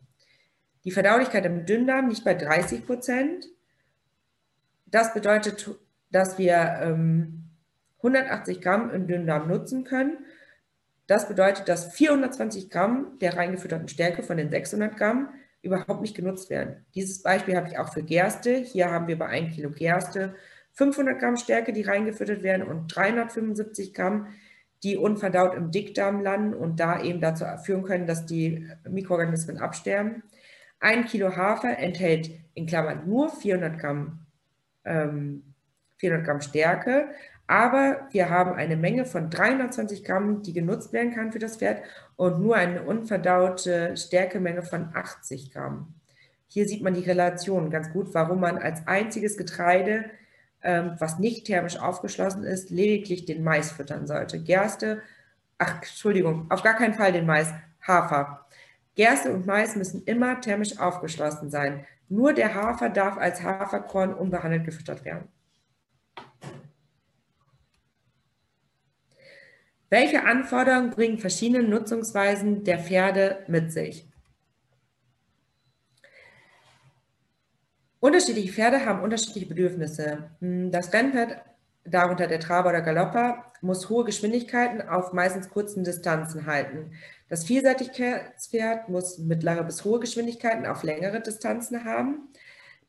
Die 0.84 0.92
Verdaulichkeit 0.92 1.44
im 1.44 1.66
Dünndarm 1.66 2.08
liegt 2.08 2.24
bei 2.24 2.34
30 2.34 2.86
Prozent. 2.86 3.46
Das 4.86 5.12
bedeutet 5.12 5.76
dass 6.12 6.38
wir 6.38 6.78
ähm, 6.82 7.50
180 7.98 8.60
Gramm 8.60 8.90
im 8.90 9.08
Dünndarm 9.08 9.48
nutzen 9.48 9.82
können. 9.82 10.18
Das 11.06 11.28
bedeutet, 11.28 11.68
dass 11.68 11.92
420 11.94 12.70
Gramm 12.70 13.18
der 13.20 13.36
reingefütterten 13.36 13.88
Stärke 13.88 14.22
von 14.22 14.36
den 14.36 14.50
600 14.50 14.96
Gramm 14.96 15.28
überhaupt 15.62 16.00
nicht 16.00 16.16
genutzt 16.16 16.50
werden. 16.50 16.84
Dieses 16.94 17.22
Beispiel 17.22 17.56
habe 17.56 17.68
ich 17.68 17.78
auch 17.78 17.92
für 17.92 18.02
Gerste. 18.02 18.56
Hier 18.56 18.90
haben 18.90 19.06
wir 19.06 19.18
bei 19.18 19.26
1 19.26 19.54
Kilo 19.54 19.70
Gerste 19.70 20.34
500 20.72 21.18
Gramm 21.18 21.36
Stärke, 21.36 21.72
die 21.72 21.82
reingefüttert 21.82 22.42
werden 22.42 22.66
und 22.66 22.88
375 22.88 23.94
Gramm, 23.94 24.28
die 24.82 24.96
unverdaut 24.96 25.54
im 25.54 25.70
Dickdarm 25.70 26.20
landen 26.20 26.54
und 26.54 26.80
da 26.80 27.02
eben 27.02 27.20
dazu 27.20 27.44
führen 27.64 27.82
können, 27.82 28.06
dass 28.06 28.26
die 28.26 28.68
Mikroorganismen 28.88 29.58
absterben. 29.58 30.22
Ein 30.80 31.06
Kilo 31.06 31.34
Hafer 31.34 31.78
enthält 31.78 32.30
in 32.54 32.66
Klammern 32.66 33.08
nur 33.08 33.30
400 33.30 33.78
Gramm 33.78 34.26
ähm, 34.84 35.54
400 35.96 36.26
Gramm 36.26 36.40
Stärke, 36.40 37.08
aber 37.46 38.08
wir 38.10 38.28
haben 38.28 38.54
eine 38.54 38.76
Menge 38.76 39.04
von 39.04 39.30
320 39.30 40.04
Gramm, 40.04 40.42
die 40.42 40.52
genutzt 40.52 40.92
werden 40.92 41.14
kann 41.14 41.32
für 41.32 41.38
das 41.38 41.56
Pferd 41.56 41.82
und 42.16 42.40
nur 42.40 42.56
eine 42.56 42.82
unverdaute 42.82 43.96
Stärkemenge 43.96 44.62
von 44.62 44.90
80 44.94 45.52
Gramm. 45.52 45.94
Hier 46.48 46.66
sieht 46.66 46.82
man 46.82 46.94
die 46.94 47.04
Relation 47.04 47.70
ganz 47.70 47.92
gut, 47.92 48.14
warum 48.14 48.40
man 48.40 48.58
als 48.58 48.86
einziges 48.86 49.36
Getreide, 49.36 50.06
ähm, 50.62 50.96
was 50.98 51.18
nicht 51.18 51.46
thermisch 51.46 51.78
aufgeschlossen 51.78 52.44
ist, 52.44 52.70
lediglich 52.70 53.26
den 53.26 53.44
Mais 53.44 53.72
füttern 53.72 54.06
sollte. 54.06 54.42
Gerste, 54.42 55.02
ach 55.58 55.76
Entschuldigung, 55.76 56.50
auf 56.50 56.62
gar 56.62 56.74
keinen 56.74 56.94
Fall 56.94 57.12
den 57.12 57.26
Mais, 57.26 57.52
Hafer. 57.86 58.46
Gerste 58.96 59.32
und 59.32 59.46
Mais 59.46 59.76
müssen 59.76 60.02
immer 60.04 60.40
thermisch 60.40 60.78
aufgeschlossen 60.80 61.50
sein. 61.50 61.86
Nur 62.08 62.32
der 62.32 62.54
Hafer 62.54 62.88
darf 62.88 63.18
als 63.18 63.42
Haferkorn 63.42 64.14
unbehandelt 64.14 64.64
gefüttert 64.64 65.04
werden. 65.04 65.28
Welche 69.88 70.24
Anforderungen 70.24 70.90
bringen 70.90 71.18
verschiedene 71.18 71.62
Nutzungsweisen 71.62 72.64
der 72.64 72.80
Pferde 72.80 73.44
mit 73.46 73.72
sich? 73.72 74.08
Unterschiedliche 78.00 78.52
Pferde 78.52 78.84
haben 78.84 79.02
unterschiedliche 79.02 79.46
Bedürfnisse. 79.46 80.30
Hm, 80.40 80.70
das 80.70 80.92
Rennpferd, 80.92 81.40
darunter 81.84 82.26
der 82.26 82.40
Traber 82.40 82.70
oder 82.70 82.82
Galopper, 82.82 83.52
muss 83.62 83.88
hohe 83.88 84.04
Geschwindigkeiten 84.04 84.82
auf 84.88 85.12
meistens 85.12 85.48
kurzen 85.50 85.84
Distanzen 85.84 86.46
halten. 86.46 86.92
Das 87.28 87.44
Vielseitigkeitspferd 87.44 88.88
muss 88.88 89.18
mittlere 89.18 89.64
bis 89.64 89.84
hohe 89.84 90.00
Geschwindigkeiten 90.00 90.66
auf 90.66 90.82
längere 90.82 91.20
Distanzen 91.20 91.84
haben. 91.84 92.28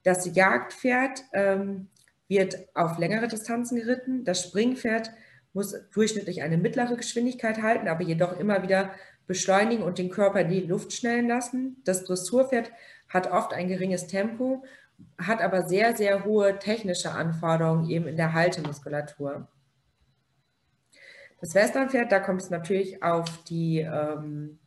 Das 0.04 0.36
Jagdpferd 0.36 1.24
ähm, 1.34 1.90
wird 2.28 2.68
auf 2.76 2.98
längere 2.98 3.28
Distanzen 3.28 3.78
geritten. 3.78 4.24
Das 4.26 4.44
Springpferd 4.44 5.12
muss 5.58 5.76
durchschnittlich 5.92 6.44
eine 6.44 6.56
mittlere 6.56 6.96
Geschwindigkeit 6.96 7.64
halten, 7.64 7.88
aber 7.88 8.04
jedoch 8.04 8.40
immer 8.40 8.62
wieder 8.62 8.92
beschleunigen 9.26 9.84
und 9.84 9.98
den 9.98 10.12
Körper 10.12 10.42
in 10.42 10.50
die 10.50 10.62
Luft 10.62 10.94
schnellen 10.94 11.28
lassen. 11.28 11.82
Das 11.84 12.04
Dressurpferd 12.04 12.72
hat 13.10 13.32
oft 13.32 13.54
ein 13.54 13.68
geringes 13.68 14.06
Tempo, 14.06 14.64
hat 15.18 15.42
aber 15.42 15.68
sehr, 15.68 15.96
sehr 15.96 16.26
hohe 16.26 16.60
technische 16.60 17.12
Anforderungen 17.12 17.90
eben 17.90 18.08
in 18.08 18.18
der 18.18 18.34
Haltemuskulatur. 18.34 19.48
Das 21.42 21.56
Westernpferd, 21.56 22.12
da 22.12 22.20
kommt 22.20 22.44
es 22.44 22.52
natürlich 22.52 23.02
auf 23.02 23.26
die 23.46 23.80
ähm, 23.80 24.60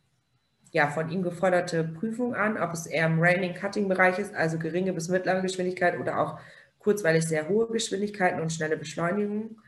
ja, 0.72 0.88
von 0.88 1.08
ihm 1.08 1.22
geforderte 1.22 1.84
Prüfung 1.84 2.34
an, 2.34 2.58
ob 2.58 2.72
es 2.72 2.86
eher 2.86 3.06
im 3.06 3.20
Raining-Cutting-Bereich 3.20 4.18
ist, 4.18 4.34
also 4.34 4.58
geringe 4.58 4.92
bis 4.92 5.08
mittlere 5.08 5.40
Geschwindigkeit 5.40 5.98
oder 6.00 6.18
auch 6.18 6.40
kurzweilig 6.80 7.26
sehr 7.26 7.48
hohe 7.48 7.68
Geschwindigkeiten 7.68 8.40
und 8.40 8.52
schnelle 8.52 8.76
Beschleunigungen. 8.76 9.60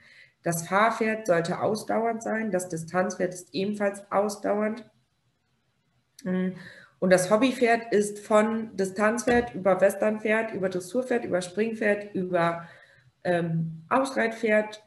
Das 0.42 0.66
Fahrpferd 0.66 1.26
sollte 1.26 1.60
ausdauernd 1.60 2.22
sein, 2.22 2.50
das 2.50 2.68
Distanzpferd 2.68 3.32
ist 3.32 3.54
ebenfalls 3.54 4.10
ausdauernd. 4.10 4.84
Mm. 6.24 6.50
Und 6.98 7.10
das 7.10 7.30
Hobbypferd 7.30 7.92
ist 7.92 8.20
von 8.20 8.76
Distanzpferd 8.76 9.54
über 9.54 9.80
Westernpferd, 9.80 10.54
über 10.54 10.68
Dressurpferd, 10.68 11.24
über 11.24 11.42
Springpferd, 11.42 12.14
über 12.14 12.68
ähm, 13.24 13.82
Ausreitpferd 13.88 14.84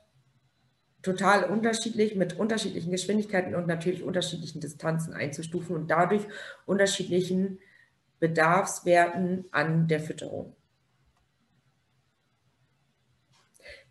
total 1.02 1.44
unterschiedlich 1.44 2.16
mit 2.16 2.40
unterschiedlichen 2.40 2.92
Geschwindigkeiten 2.92 3.54
und 3.54 3.68
natürlich 3.68 4.02
unterschiedlichen 4.02 4.62
Distanzen 4.62 5.14
einzustufen 5.14 5.76
und 5.76 5.92
dadurch 5.92 6.26
unterschiedlichen 6.66 7.60
Bedarfswerten 8.20 9.46
an 9.52 9.88
der 9.88 10.00
Fütterung. 10.00 10.56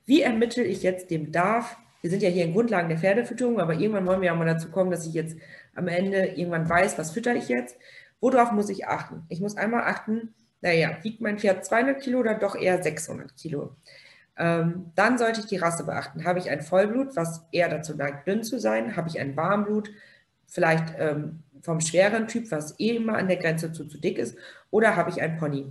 Wie 0.07 0.23
ermittle 0.23 0.65
ich 0.65 0.83
jetzt 0.83 1.11
den 1.11 1.27
Bedarf? 1.27 1.77
Wir 2.01 2.11
sind 2.11 2.23
ja 2.23 2.29
hier 2.29 2.45
in 2.45 2.53
Grundlagen 2.53 2.91
der 2.91 2.99
Pferdefütterung, 2.99 3.59
aber 3.61 3.75
irgendwann 3.75 4.07
wollen 4.07 4.21
wir 4.21 4.27
ja 4.27 4.35
mal 4.35 4.45
dazu 4.45 4.71
kommen, 4.71 4.91
dass 4.91 5.07
ich 5.07 5.15
jetzt 5.15 5.39
am 5.75 5.89
Ende 5.89 6.27
irgendwann 6.27 6.69
weiß, 6.69 6.99
was 6.99 7.13
fütter 7.13 7.35
ich 7.35 7.49
jetzt. 7.49 7.79
Worauf 8.21 8.53
muss 8.53 8.69
ich 8.69 8.87
achten? 8.87 9.23
Ich 9.29 9.41
muss 9.41 9.57
einmal 9.57 9.85
achten, 9.85 10.35
naja, 10.61 10.99
wiegt 11.03 11.21
mein 11.21 11.39
Pferd 11.39 11.65
200 11.65 12.03
Kilo 12.03 12.21
oder 12.21 12.35
doch 12.35 12.57
eher 12.57 12.83
600 12.83 13.37
Kilo? 13.37 13.77
Ähm, 14.37 14.93
dann 14.95 15.17
sollte 15.19 15.41
ich 15.41 15.47
die 15.47 15.57
Rasse 15.57 15.85
beachten. 15.85 16.25
Habe 16.25 16.39
ich 16.39 16.51
ein 16.51 16.61
Vollblut, 16.61 17.17
was 17.17 17.47
eher 17.53 17.69
dazu 17.69 17.95
neigt, 17.95 18.27
dünn 18.27 18.43
zu 18.43 18.59
sein? 18.59 18.97
Habe 18.97 19.09
ich 19.09 19.21
ein 19.21 19.37
Warmblut, 19.37 19.91
vielleicht 20.47 20.95
ähm, 20.99 21.43
vom 21.63 21.81
schweren 21.81 22.29
Typ, 22.29 22.51
was 22.51 22.79
eh 22.79 22.97
immer 22.97 23.17
an 23.17 23.29
der 23.29 23.37
Grenze 23.37 23.73
zu 23.73 23.87
zu 23.87 23.99
dick 23.99 24.19
ist? 24.19 24.37
Oder 24.71 24.97
habe 24.97 25.11
ich 25.11 25.23
ein 25.23 25.39
Pony? 25.39 25.67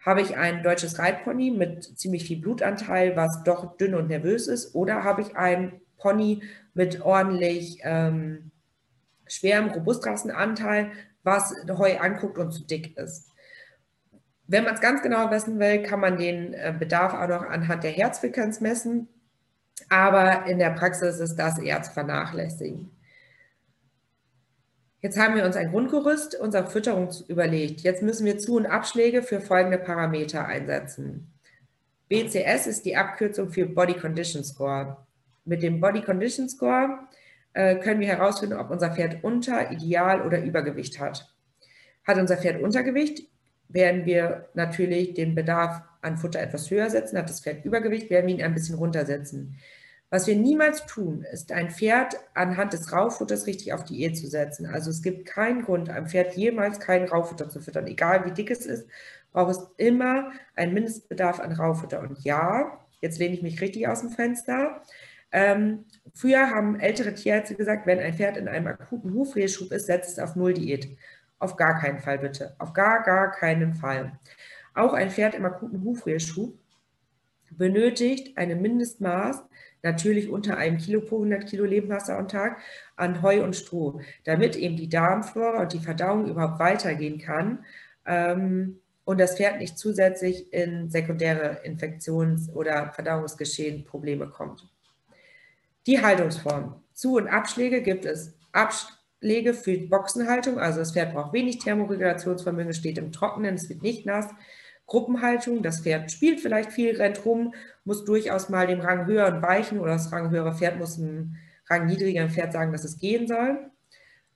Habe 0.00 0.22
ich 0.22 0.36
ein 0.36 0.62
deutsches 0.62 0.98
Reitpony 0.98 1.50
mit 1.50 1.98
ziemlich 1.98 2.24
viel 2.24 2.40
Blutanteil, 2.40 3.16
was 3.16 3.42
doch 3.44 3.76
dünn 3.76 3.94
und 3.94 4.08
nervös 4.08 4.48
ist? 4.48 4.74
Oder 4.74 5.04
habe 5.04 5.20
ich 5.20 5.36
ein 5.36 5.80
Pony 5.98 6.42
mit 6.72 7.02
ordentlich 7.02 7.80
ähm, 7.82 8.50
schwerem 9.26 9.68
Robustrassenanteil, 9.68 10.90
was 11.22 11.54
Heu 11.68 11.98
anguckt 11.98 12.38
und 12.38 12.52
zu 12.52 12.64
dick 12.64 12.96
ist? 12.96 13.30
Wenn 14.46 14.64
man 14.64 14.74
es 14.74 14.80
ganz 14.80 15.02
genau 15.02 15.30
wissen 15.30 15.58
will, 15.60 15.82
kann 15.82 16.00
man 16.00 16.16
den 16.16 16.54
äh, 16.54 16.74
Bedarf 16.76 17.12
auch 17.12 17.28
noch 17.28 17.48
anhand 17.48 17.84
der 17.84 17.92
Herzfrequenz 17.92 18.60
messen. 18.60 19.06
Aber 19.90 20.46
in 20.46 20.58
der 20.58 20.70
Praxis 20.70 21.20
ist 21.20 21.36
das 21.36 21.58
eher 21.58 21.82
zu 21.82 21.92
vernachlässigen. 21.92 22.90
Jetzt 25.02 25.18
haben 25.18 25.34
wir 25.34 25.46
uns 25.46 25.56
ein 25.56 25.70
Grundgerüst 25.70 26.38
unserer 26.38 26.66
Fütterung 26.66 27.08
überlegt. 27.28 27.80
Jetzt 27.80 28.02
müssen 28.02 28.26
wir 28.26 28.38
Zu- 28.38 28.56
und 28.56 28.66
Abschläge 28.66 29.22
für 29.22 29.40
folgende 29.40 29.78
Parameter 29.78 30.44
einsetzen. 30.44 31.32
BCS 32.10 32.66
ist 32.66 32.84
die 32.84 32.96
Abkürzung 32.96 33.50
für 33.50 33.66
Body 33.66 33.94
Condition 33.94 34.44
Score. 34.44 34.98
Mit 35.46 35.62
dem 35.62 35.80
Body 35.80 36.02
Condition 36.02 36.50
Score 36.50 36.98
äh, 37.54 37.76
können 37.76 38.00
wir 38.00 38.08
herausfinden, 38.08 38.58
ob 38.58 38.70
unser 38.70 38.90
Pferd 38.90 39.24
Unter-, 39.24 39.70
Ideal- 39.70 40.26
oder 40.26 40.42
Übergewicht 40.42 41.00
hat. 41.00 41.34
Hat 42.04 42.18
unser 42.18 42.36
Pferd 42.36 42.62
Untergewicht, 42.62 43.26
werden 43.68 44.04
wir 44.04 44.48
natürlich 44.54 45.14
den 45.14 45.34
Bedarf 45.34 45.82
an 46.02 46.18
Futter 46.18 46.40
etwas 46.40 46.70
höher 46.70 46.90
setzen, 46.90 47.16
hat 47.16 47.30
das 47.30 47.40
Pferd 47.40 47.64
Übergewicht, 47.64 48.10
werden 48.10 48.26
wir 48.26 48.34
ihn 48.34 48.42
ein 48.42 48.54
bisschen 48.54 48.76
runtersetzen. 48.76 49.56
Was 50.10 50.26
wir 50.26 50.34
niemals 50.34 50.86
tun, 50.86 51.24
ist 51.30 51.52
ein 51.52 51.70
Pferd 51.70 52.16
anhand 52.34 52.72
des 52.72 52.92
Raufutters 52.92 53.46
richtig 53.46 53.72
auf 53.72 53.84
Diät 53.84 54.18
zu 54.18 54.26
setzen. 54.26 54.66
Also 54.66 54.90
es 54.90 55.02
gibt 55.02 55.24
keinen 55.24 55.62
Grund, 55.62 55.88
einem 55.88 56.08
Pferd 56.08 56.34
jemals 56.36 56.80
kein 56.80 57.04
Raufutter 57.04 57.48
zu 57.48 57.60
füttern. 57.60 57.86
Egal 57.86 58.24
wie 58.26 58.32
dick 58.32 58.50
es 58.50 58.66
ist, 58.66 58.88
braucht 59.32 59.52
es 59.52 59.66
immer 59.76 60.32
einen 60.56 60.74
Mindestbedarf 60.74 61.38
an 61.38 61.52
Raufutter. 61.52 62.00
Und 62.00 62.24
ja, 62.24 62.80
jetzt 63.00 63.20
lehne 63.20 63.34
ich 63.34 63.42
mich 63.42 63.60
richtig 63.60 63.86
aus 63.86 64.00
dem 64.00 64.10
Fenster. 64.10 64.82
Ähm, 65.30 65.84
früher 66.12 66.50
haben 66.50 66.80
ältere 66.80 67.14
Tierärzte 67.14 67.54
gesagt, 67.54 67.86
wenn 67.86 68.00
ein 68.00 68.14
Pferd 68.14 68.36
in 68.36 68.48
einem 68.48 68.66
akuten 68.66 69.14
Hufreheschub 69.14 69.70
ist, 69.70 69.86
setzt 69.86 70.10
es 70.10 70.18
auf 70.18 70.34
Null 70.34 70.54
Diät. 70.54 70.88
Auf 71.38 71.56
gar 71.56 71.78
keinen 71.78 72.00
Fall 72.00 72.18
bitte. 72.18 72.56
Auf 72.58 72.72
gar, 72.72 73.04
gar 73.04 73.30
keinen 73.30 73.74
Fall. 73.74 74.18
Auch 74.74 74.92
ein 74.92 75.10
Pferd 75.10 75.36
im 75.36 75.44
akuten 75.44 75.84
Hufreheschub 75.84 76.58
benötigt 77.52 78.36
ein 78.36 78.60
Mindestmaß, 78.60 79.42
natürlich 79.82 80.28
unter 80.28 80.56
einem 80.56 80.78
Kilo 80.78 81.00
pro 81.00 81.16
100 81.16 81.46
Kilo 81.46 81.64
Lebenswasser 81.64 82.18
am 82.18 82.28
Tag, 82.28 82.60
an 82.96 83.22
Heu 83.22 83.42
und 83.42 83.56
Stroh, 83.56 84.00
damit 84.24 84.56
eben 84.56 84.76
die 84.76 84.88
Darmflora 84.88 85.62
und 85.62 85.72
die 85.72 85.78
Verdauung 85.78 86.26
überhaupt 86.26 86.58
weitergehen 86.58 87.18
kann 87.18 87.64
ähm, 88.06 88.80
und 89.04 89.18
das 89.18 89.36
Pferd 89.36 89.58
nicht 89.58 89.78
zusätzlich 89.78 90.52
in 90.52 90.90
sekundäre 90.90 91.60
Infektions- 91.64 92.50
oder 92.52 92.92
Verdauungsgeschehen 92.92 93.84
Probleme 93.84 94.28
kommt. 94.28 94.68
Die 95.86 96.00
Haltungsform. 96.00 96.82
Zu- 96.92 97.16
und 97.16 97.28
Abschläge 97.28 97.82
gibt 97.82 98.04
es. 98.04 98.34
Absch 98.52 98.86
lege 99.20 99.54
für 99.54 99.76
Boxenhaltung, 99.78 100.58
also 100.58 100.80
das 100.80 100.92
Pferd 100.92 101.14
braucht 101.14 101.32
wenig 101.32 101.58
Thermoregulationsvermögen, 101.58 102.72
steht 102.72 102.98
im 102.98 103.12
Trockenen, 103.12 103.54
es 103.54 103.68
wird 103.68 103.82
nicht 103.82 104.06
nass. 104.06 104.28
Gruppenhaltung, 104.90 105.62
das 105.62 105.82
Pferd 105.82 106.10
spielt 106.10 106.40
vielleicht 106.40 106.72
viel, 106.72 106.96
rennt 106.96 107.24
rum, 107.24 107.54
muss 107.84 108.04
durchaus 108.04 108.48
mal 108.48 108.66
dem 108.66 108.80
Rang 108.80 109.06
höheren 109.06 109.40
weichen 109.40 109.78
oder 109.78 109.92
das 109.92 110.10
Rang 110.10 110.30
höhere 110.30 110.52
Pferd 110.52 110.78
muss 110.78 110.98
einem 110.98 111.36
Rang 111.68 111.86
niedrigeren 111.86 112.28
Pferd 112.28 112.52
sagen, 112.52 112.72
dass 112.72 112.82
es 112.82 112.98
gehen 112.98 113.28
soll. 113.28 113.70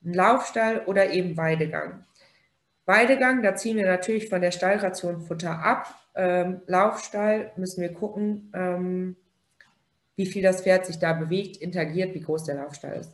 Ein 0.05 0.15
Laufstall 0.15 0.83
oder 0.87 1.11
eben 1.11 1.37
Weidegang. 1.37 2.05
Weidegang, 2.87 3.43
da 3.43 3.57
ziehen 3.57 3.79
wir 3.79 3.87
natürlich 3.87 4.29
von 4.29 4.41
der 4.41 4.53
Stallration 4.53 5.23
Futter 5.23 5.59
ab. 5.59 5.93
Ähm, 6.15 6.61
Laufstall 6.69 7.51
müssen 7.57 7.83
wir 7.83 7.93
gucken, 7.93 8.53
ähm, 8.55 9.17
wie 10.15 10.27
viel 10.27 10.43
das 10.45 10.63
Pferd 10.63 10.87
sich 10.87 11.01
da 11.01 11.15
bewegt, 11.15 11.57
interagiert, 11.57 12.15
wie 12.15 12.21
groß 12.21 12.45
der 12.45 12.55
Laufstall 12.55 13.01
ist. 13.01 13.13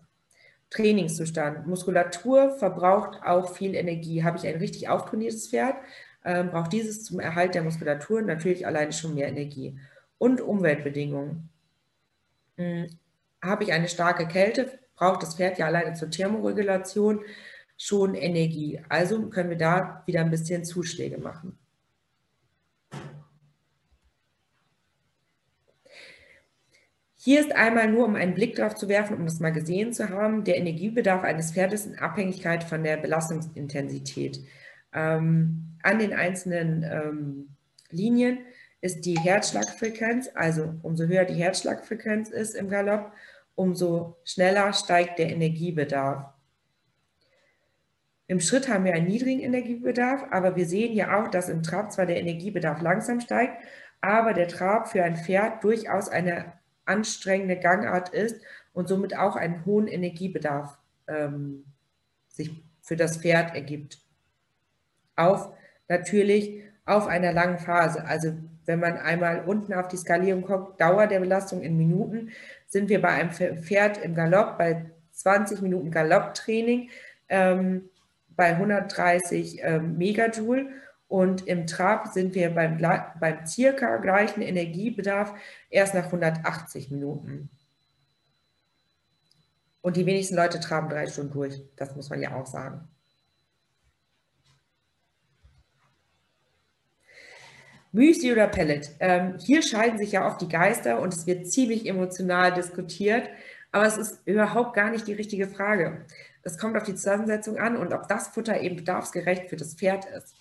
Trainingszustand. 0.69 1.67
Muskulatur 1.67 2.51
verbraucht 2.59 3.23
auch 3.25 3.55
viel 3.55 3.75
Energie. 3.75 4.25
Habe 4.25 4.37
ich 4.37 4.47
ein 4.47 4.57
richtig 4.57 4.91
auftrainiertes 4.91 5.49
Pferd, 5.49 5.77
ähm, 6.25 6.51
braucht 6.51 6.73
dieses 6.73 7.05
zum 7.05 7.21
Erhalt 7.21 7.55
der 7.55 7.63
Muskulatur 7.63 8.23
natürlich 8.23 8.67
alleine 8.67 8.93
schon 8.93 9.15
mehr 9.15 9.29
Energie. 9.29 9.79
Und 10.19 10.41
Umweltbedingungen. 10.41 11.49
Hm, 12.57 12.89
habe 13.43 13.65
ich 13.65 13.73
eine 13.73 13.89
starke 13.89 14.27
Kälte, 14.29 14.79
braucht 14.97 15.23
das 15.23 15.35
Pferd 15.35 15.59
ja 15.59 15.67
alleine 15.67 15.95
zur 15.95 16.11
Thermoregulation 16.11 17.21
schon 17.77 18.15
Energie. 18.15 18.81
Also 18.91 19.29
können 19.31 19.51
wir 19.51 19.57
da 19.57 20.03
wieder 20.07 20.21
ein 20.21 20.31
bisschen 20.31 20.65
Zuschläge 20.65 21.17
machen. 21.19 21.59
Hier 27.23 27.41
ist 27.41 27.55
einmal 27.55 27.91
nur, 27.91 28.07
um 28.07 28.15
einen 28.15 28.35
Blick 28.35 28.57
darauf 28.57 28.75
zu 28.75 28.89
werfen, 28.89 29.17
um 29.17 29.27
das 29.27 29.41
mal 29.41 29.53
gesehen 29.53 29.93
zu 29.93 30.09
haben, 30.09 30.45
der 30.45 30.57
Energiebedarf 30.57 31.23
eines 31.23 31.53
Pferdes 31.53 31.85
in 31.85 31.99
Abhängigkeit 31.99 32.65
von 32.65 32.83
der 32.83 32.97
Belastungsintensität. 32.97 34.41
Ähm, 34.93 35.77
an 35.83 35.99
den 35.99 36.13
einzelnen 36.13 36.83
ähm, 36.83 37.57
Linien 37.91 38.39
ist 38.81 39.05
die 39.05 39.19
Herzschlagfrequenz, 39.19 40.31
also 40.35 40.75
umso 40.83 41.05
höher 41.05 41.25
die 41.25 41.35
Herzschlagfrequenz 41.35 42.31
ist 42.31 42.55
im 42.55 42.69
Galopp, 42.69 43.13
umso 43.55 44.17
schneller 44.25 44.73
steigt 44.73 45.19
der 45.19 45.31
Energiebedarf. 45.31 46.33
Im 48.27 48.41
Schritt 48.41 48.69
haben 48.69 48.85
wir 48.85 48.95
einen 48.95 49.09
niedrigen 49.09 49.41
Energiebedarf, 49.41 50.25
aber 50.31 50.55
wir 50.55 50.65
sehen 50.65 50.95
ja 50.95 51.21
auch, 51.21 51.29
dass 51.29 51.49
im 51.49 51.63
Trab 51.63 51.93
zwar 51.93 52.07
der 52.07 52.21
Energiebedarf 52.21 52.81
langsam 52.81 53.21
steigt, 53.21 53.63
aber 54.01 54.33
der 54.35 54.49
Trab 54.49 54.89
für 54.89 55.03
ein 55.03 55.17
Pferd 55.17 55.65
durchaus 55.65 56.09
eine 56.09 56.53
anstrengende 56.85 57.59
Gangart 57.59 58.11
ist 58.11 58.41
und 58.73 58.89
somit 58.89 59.17
auch 59.17 59.37
einen 59.37 59.65
hohen 59.67 59.89
Energiebedarf 59.89 60.79
ähm, 61.09 61.65
sich 62.29 62.51
für 62.81 62.97
das 62.97 63.19
Pferd 63.19 63.55
ergibt. 63.55 63.99
Auf 65.21 65.53
natürlich 65.89 66.63
auf 66.87 67.07
einer 67.07 67.33
langen 67.33 67.59
Phase. 67.59 68.05
Also 68.05 68.33
wenn 68.67 68.81
man 68.81 68.97
einmal 68.99 69.45
unten 69.45 69.75
auf 69.75 69.89
die 69.89 69.97
Skalierung 69.97 70.43
kommt, 70.43 70.81
Dauer 70.81 71.07
der 71.07 71.21
Belastung 71.21 71.63
in 71.63 71.77
Minuten, 71.77 72.31
sind 72.67 72.89
wir 72.89 73.03
bei 73.03 73.09
einem 73.09 73.31
Pferd 73.31 73.99
im 73.99 74.15
Galopp 74.15 74.59
bei 74.59 74.91
20 75.13 75.61
Minuten 75.61 75.91
Galopptraining 75.91 76.91
ähm, 77.29 77.91
bei 78.31 78.51
130 78.51 79.61
ähm, 79.63 79.99
Megajoule 79.99 80.69
und 81.09 81.47
im 81.49 81.67
Trab 81.67 82.09
sind 82.09 82.37
wir 82.37 82.55
beim, 82.55 82.79
beim 82.79 83.47
circa 83.47 83.97
gleichen 83.97 84.43
Energiebedarf 84.43 85.35
erst 85.69 85.95
nach 85.95 86.07
180 86.07 86.91
Minuten. 86.91 87.51
Und 89.83 89.97
die 89.97 90.07
wenigsten 90.07 90.37
Leute 90.37 90.61
traben 90.61 90.89
drei 90.89 91.07
Stunden 91.07 91.33
durch. 91.33 91.61
Das 91.75 91.97
muss 91.97 92.11
man 92.11 92.21
ja 92.21 92.35
auch 92.37 92.47
sagen. 92.47 92.89
Müsli 97.93 98.33
oder 98.33 98.47
Pellet. 98.47 98.91
Ähm, 99.01 99.37
hier 99.39 99.63
scheiden 99.63 99.99
sich 99.99 100.13
ja 100.13 100.27
oft 100.27 100.41
die 100.41 100.49
Geister 100.49 101.01
und 101.01 101.13
es 101.13 101.27
wird 101.27 101.51
ziemlich 101.51 101.87
emotional 101.87 102.53
diskutiert. 102.53 103.29
Aber 103.73 103.87
es 103.87 103.97
ist 103.97 104.27
überhaupt 104.27 104.75
gar 104.75 104.91
nicht 104.91 105.07
die 105.07 105.13
richtige 105.13 105.49
Frage. 105.49 106.05
Es 106.43 106.59
kommt 106.59 106.77
auf 106.77 106.85
die 106.85 106.95
Zusammensetzung 106.95 107.59
an 107.59 107.77
und 107.77 107.93
ob 107.93 108.09
das 108.09 108.29
Futter 108.29 108.61
eben 108.61 108.77
bedarfsgerecht 108.77 109.49
für 109.49 109.57
das 109.57 109.75
Pferd 109.75 110.07
ist. 110.07 110.35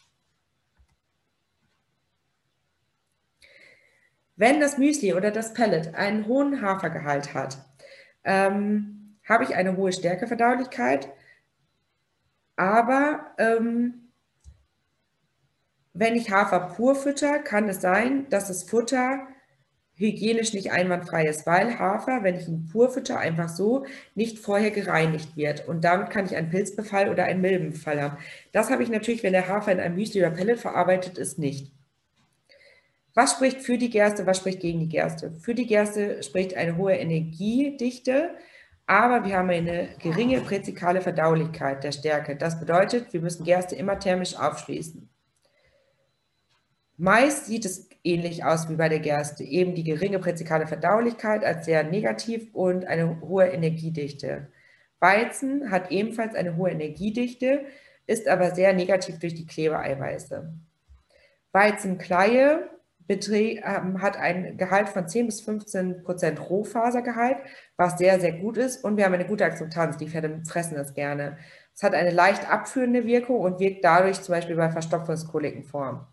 Wenn 4.36 4.62
das 4.62 4.78
Müsli 4.78 5.14
oder 5.14 5.32
das 5.32 5.54
Pellet 5.54 5.96
einen 5.96 6.26
hohen 6.26 6.62
Hafergehalt 6.62 7.34
hat, 7.34 7.58
ähm, 8.24 9.18
habe 9.28 9.44
ich 9.44 9.56
eine 9.56 9.76
hohe 9.76 9.92
Stärkeverdaulichkeit, 9.92 11.12
aber 12.56 13.34
ähm, 13.38 14.09
wenn 16.00 16.16
ich 16.16 16.32
Hafer 16.32 16.62
pur 16.62 16.96
fütter, 16.96 17.40
kann 17.40 17.68
es 17.68 17.82
sein, 17.82 18.26
dass 18.30 18.48
das 18.48 18.64
Futter 18.64 19.28
hygienisch 19.96 20.54
nicht 20.54 20.72
einwandfrei 20.72 21.26
ist, 21.26 21.46
weil 21.46 21.78
Hafer, 21.78 22.24
wenn 22.24 22.36
ich 22.36 22.48
ihn 22.48 22.70
pur 22.72 22.90
fütter, 22.90 23.20
einfach 23.20 23.50
so 23.50 23.86
nicht 24.16 24.40
vorher 24.40 24.72
gereinigt 24.72 25.36
wird. 25.36 25.68
Und 25.68 25.84
damit 25.84 26.10
kann 26.10 26.24
ich 26.24 26.38
einen 26.38 26.50
Pilzbefall 26.50 27.10
oder 27.10 27.26
einen 27.26 27.42
Milbenbefall 27.42 28.02
haben. 28.02 28.18
Das 28.54 28.72
habe 28.72 28.82
ich 28.82 28.88
natürlich, 28.88 29.24
wenn 29.24 29.34
der 29.34 29.50
Hafer 29.50 29.74
in 29.74 29.82
einem 29.82 29.96
Müsli 29.96 30.22
oder 30.22 30.32
Pellet 30.32 30.58
verarbeitet 30.58 31.18
ist, 31.18 31.38
nicht. 31.38 31.74
Was 33.14 33.34
spricht 33.34 33.60
für 33.60 33.78
die 33.78 33.90
Gerste, 33.90 34.26
was 34.26 34.38
spricht 34.38 34.62
gegen 34.62 34.80
die 34.80 34.88
Gerste? 34.88 35.34
Für 35.34 35.54
die 35.54 35.68
Gerste 35.68 36.24
spricht 36.24 36.56
eine 36.56 36.78
hohe 36.78 36.96
Energiedichte, 36.96 38.30
aber 38.88 39.26
wir 39.26 39.36
haben 39.36 39.50
eine 39.50 39.90
geringe 40.02 40.40
präzikale 40.40 41.02
Verdaulichkeit 41.02 41.84
der 41.84 41.92
Stärke. 41.92 42.38
Das 42.38 42.58
bedeutet, 42.58 43.12
wir 43.12 43.20
müssen 43.20 43.44
Gerste 43.44 43.76
immer 43.76 44.00
thermisch 44.00 44.38
aufschließen. 44.38 45.10
Meist 47.02 47.46
sieht 47.46 47.64
es 47.64 47.88
ähnlich 48.04 48.44
aus 48.44 48.70
wie 48.70 48.76
bei 48.76 48.90
der 48.90 49.00
Gerste, 49.00 49.46
eben 49.46 49.74
die 49.74 49.86
geringe 49.86 50.20
präzikale 50.20 50.68
Verdaulichkeit 50.68 51.46
als 51.46 51.64
sehr 51.64 51.86
negativ 51.86 52.54
und 52.54 52.86
eine 52.86 53.22
hohe 53.22 53.46
Energiedichte. 53.46 54.50
Weizen 55.00 55.72
hat 55.72 55.92
ebenfalls 55.92 56.36
eine 56.36 56.58
hohe 56.58 56.72
Energiedichte, 56.72 57.64
ist 58.06 58.28
aber 58.28 58.54
sehr 58.54 58.74
negativ 58.74 59.18
durch 59.18 59.34
die 59.34 59.48
Klebeeiweiße. 59.48 60.54
Weizenkleie 61.54 62.70
ähm, 63.08 64.02
hat 64.02 64.18
ein 64.18 64.58
Gehalt 64.58 64.90
von 64.90 65.08
10 65.08 65.28
bis 65.28 65.40
15 65.40 66.04
Prozent 66.04 66.50
Rohfasergehalt, 66.50 67.38
was 67.78 67.98
sehr, 67.98 68.20
sehr 68.20 68.34
gut 68.34 68.58
ist. 68.58 68.84
Und 68.84 68.98
wir 68.98 69.06
haben 69.06 69.14
eine 69.14 69.26
gute 69.26 69.46
Akzeptanz. 69.46 69.96
Die 69.96 70.10
Pferde 70.10 70.42
fressen 70.46 70.76
das 70.76 70.94
gerne. 70.94 71.38
Es 71.74 71.82
hat 71.82 71.94
eine 71.94 72.12
leicht 72.12 72.52
abführende 72.52 73.06
Wirkung 73.06 73.40
und 73.40 73.62
wirkt 73.62 73.86
dadurch 73.86 74.22
zum 74.22 74.36
Beispiel 74.36 74.58
bei 74.58 74.70
Verstopfungskoliken 74.70 75.64
vor. 75.64 76.12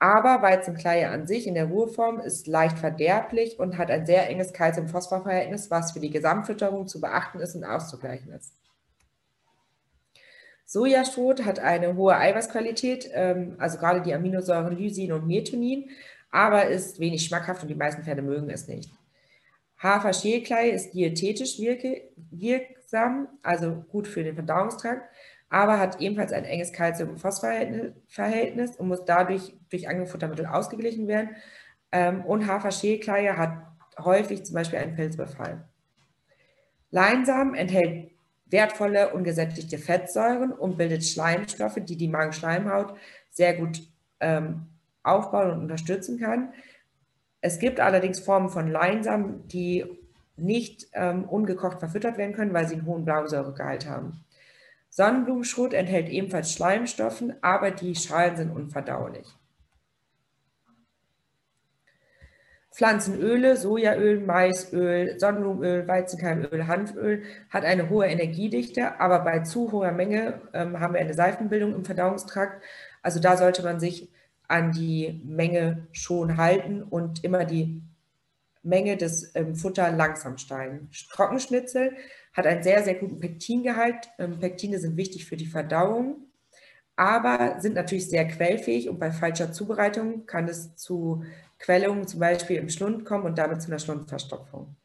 Aber 0.00 0.42
Weizenkleie 0.42 1.10
an 1.10 1.26
sich 1.26 1.46
in 1.46 1.54
der 1.54 1.66
Ruheform 1.66 2.20
ist 2.20 2.46
leicht 2.46 2.78
verderblich 2.78 3.58
und 3.58 3.78
hat 3.78 3.90
ein 3.90 4.06
sehr 4.06 4.28
enges 4.30 4.52
Calcium-Phosphor-Verhältnis, 4.52 5.70
was 5.70 5.92
für 5.92 6.00
die 6.00 6.10
Gesamtfütterung 6.10 6.86
zu 6.86 7.00
beachten 7.00 7.40
ist 7.40 7.56
und 7.56 7.64
auszugleichen 7.64 8.32
ist. 8.32 8.54
Sojastroh 10.66 11.34
hat 11.44 11.58
eine 11.58 11.96
hohe 11.96 12.14
Eiweißqualität, 12.14 13.10
ähm, 13.12 13.56
also 13.58 13.78
gerade 13.78 14.02
die 14.02 14.14
Aminosäuren 14.14 14.76
Lysin 14.76 15.12
und 15.12 15.26
Methionin, 15.26 15.90
aber 16.30 16.66
ist 16.66 17.00
wenig 17.00 17.24
schmackhaft 17.24 17.62
und 17.62 17.68
die 17.68 17.74
meisten 17.74 18.04
Pferde 18.04 18.22
mögen 18.22 18.50
es 18.50 18.68
nicht. 18.68 18.90
Hafer-Schälkleie 19.82 20.72
ist 20.72 20.92
diätetisch 20.92 21.58
wirksam, 21.58 23.28
also 23.42 23.84
gut 23.88 24.06
für 24.06 24.22
den 24.22 24.34
Verdauungstrakt 24.34 25.08
aber 25.50 25.78
hat 25.78 26.00
ebenfalls 26.00 26.32
ein 26.32 26.44
enges 26.44 26.72
Calcium-Phosphor-Verhältnis 26.72 28.76
und 28.76 28.88
muss 28.88 29.04
dadurch 29.04 29.54
durch 29.70 29.88
Angefuttermittel 29.88 30.46
ausgeglichen 30.46 31.08
werden. 31.08 31.30
Ähm, 31.90 32.24
und 32.24 32.46
Hafer-Schälkleie 32.46 33.36
hat 33.36 33.62
häufig 33.98 34.44
zum 34.44 34.54
Beispiel 34.54 34.78
einen 34.78 34.94
Pilzbefall. 34.94 35.64
Leinsamen 36.90 37.54
enthält 37.54 38.10
wertvolle 38.46 39.12
ungesättigte 39.12 39.78
Fettsäuren 39.78 40.52
und 40.52 40.76
bildet 40.76 41.04
Schleimstoffe, 41.04 41.78
die 41.80 41.96
die 41.96 42.08
Magenschleimhaut 42.08 42.94
sehr 43.30 43.54
gut 43.54 43.82
ähm, 44.20 44.66
aufbauen 45.02 45.52
und 45.52 45.60
unterstützen 45.60 46.18
kann. 46.18 46.52
Es 47.40 47.58
gibt 47.58 47.80
allerdings 47.80 48.20
Formen 48.20 48.48
von 48.48 48.68
Leinsamen, 48.68 49.46
die 49.48 49.84
nicht 50.36 50.86
ähm, 50.92 51.24
ungekocht 51.24 51.78
verfüttert 51.78 52.16
werden 52.16 52.34
können, 52.34 52.54
weil 52.54 52.68
sie 52.68 52.74
einen 52.74 52.86
hohen 52.86 53.04
Blausäuregehalt 53.04 53.88
haben. 53.88 54.24
Sonnenblumenschrot 54.98 55.74
enthält 55.74 56.08
ebenfalls 56.08 56.52
Schleimstoffen, 56.52 57.34
aber 57.40 57.70
die 57.70 57.94
Schalen 57.94 58.36
sind 58.36 58.50
unverdaulich. 58.50 59.28
Pflanzenöle, 62.72 63.56
Sojaöl, 63.56 64.18
Maisöl, 64.18 65.16
Sonnenblumenöl, 65.20 65.86
Weizenkeimöl, 65.86 66.66
Hanföl 66.66 67.22
hat 67.48 67.64
eine 67.64 67.90
hohe 67.90 68.06
Energiedichte, 68.06 68.98
aber 68.98 69.20
bei 69.20 69.38
zu 69.44 69.70
hoher 69.70 69.92
Menge 69.92 70.40
ähm, 70.52 70.80
haben 70.80 70.94
wir 70.94 71.00
eine 71.00 71.14
Seifenbildung 71.14 71.76
im 71.76 71.84
Verdauungstrakt. 71.84 72.60
Also 73.00 73.20
da 73.20 73.36
sollte 73.36 73.62
man 73.62 73.78
sich 73.78 74.10
an 74.48 74.72
die 74.72 75.22
Menge 75.24 75.86
schon 75.92 76.36
halten 76.36 76.82
und 76.82 77.22
immer 77.22 77.44
die 77.44 77.82
Menge 78.64 78.96
des 78.96 79.32
ähm, 79.36 79.54
Futter 79.54 79.92
langsam 79.92 80.38
steigen. 80.38 80.90
Trockenschnitzel 81.12 81.92
hat 82.38 82.46
einen 82.46 82.62
sehr, 82.62 82.82
sehr 82.84 82.94
guten 82.94 83.18
Pektingehalt. 83.18 84.08
Ähm, 84.18 84.38
Pektine 84.38 84.78
sind 84.78 84.96
wichtig 84.96 85.26
für 85.26 85.36
die 85.36 85.46
Verdauung, 85.46 86.28
aber 86.96 87.60
sind 87.60 87.74
natürlich 87.74 88.08
sehr 88.08 88.26
quellfähig 88.26 88.88
und 88.88 88.98
bei 88.98 89.10
falscher 89.10 89.52
Zubereitung 89.52 90.24
kann 90.24 90.48
es 90.48 90.76
zu 90.76 91.24
Quellungen 91.58 92.06
zum 92.06 92.20
Beispiel 92.20 92.56
im 92.56 92.68
Schlund 92.68 93.04
kommen 93.04 93.24
und 93.24 93.36
damit 93.36 93.60
zu 93.60 93.68
einer 93.68 93.80
Schlundverstopfung. 93.80 94.76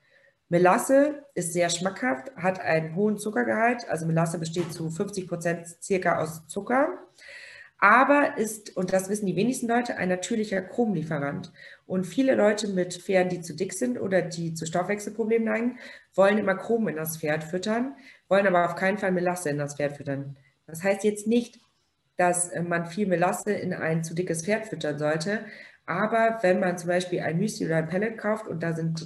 Melasse 0.50 1.24
ist 1.36 1.54
sehr 1.54 1.70
schmackhaft, 1.70 2.36
hat 2.36 2.60
einen 2.60 2.96
hohen 2.96 3.18
Zuckergehalt. 3.18 3.88
Also 3.88 4.06
Melasse 4.06 4.40
besteht 4.40 4.74
zu 4.74 4.90
50 4.90 5.28
Prozent 5.28 5.68
circa 5.82 6.20
aus 6.20 6.48
Zucker 6.48 6.90
aber 7.84 8.38
ist, 8.38 8.78
und 8.78 8.94
das 8.94 9.10
wissen 9.10 9.26
die 9.26 9.36
wenigsten 9.36 9.68
Leute, 9.68 9.98
ein 9.98 10.08
natürlicher 10.08 10.62
Chromlieferant. 10.62 11.52
Und 11.86 12.06
viele 12.06 12.34
Leute 12.34 12.70
mit 12.70 12.94
Pferden, 12.94 13.30
die 13.30 13.42
zu 13.42 13.54
dick 13.54 13.74
sind 13.74 14.00
oder 14.00 14.22
die 14.22 14.54
zu 14.54 14.66
Stoffwechselproblemen 14.66 15.44
neigen, 15.46 15.80
wollen 16.16 16.38
immer 16.38 16.56
Chrom 16.56 16.88
in 16.88 16.96
das 16.96 17.18
Pferd 17.18 17.44
füttern, 17.44 17.94
wollen 18.30 18.48
aber 18.48 18.64
auf 18.64 18.78
keinen 18.78 19.00
Fall 19.00 19.12
Melasse 19.12 19.50
in 19.50 19.58
das 19.58 19.76
Pferd 19.76 19.98
füttern. 19.98 20.38
Das 20.66 20.82
heißt 20.82 21.04
jetzt 21.04 21.28
nicht, 21.28 21.60
dass 22.16 22.52
äh, 22.52 22.62
man 22.62 22.86
viel 22.86 23.06
Melasse 23.06 23.52
in 23.52 23.74
ein 23.74 24.06
zu 24.06 24.16
dickes 24.16 24.46
Pferd 24.46 24.66
füttern 24.68 24.98
sollte, 24.98 25.44
aber 25.86 26.40
wenn 26.42 26.62
man 26.62 26.78
zum 26.78 26.88
Beispiel 26.88 27.20
ein 27.20 27.38
Müsli 27.38 27.66
oder 27.66 27.76
ein 27.76 27.90
Pellet 27.90 28.18
kauft 28.18 28.48
und 28.48 28.64
da 28.64 28.72
sind, 28.72 29.06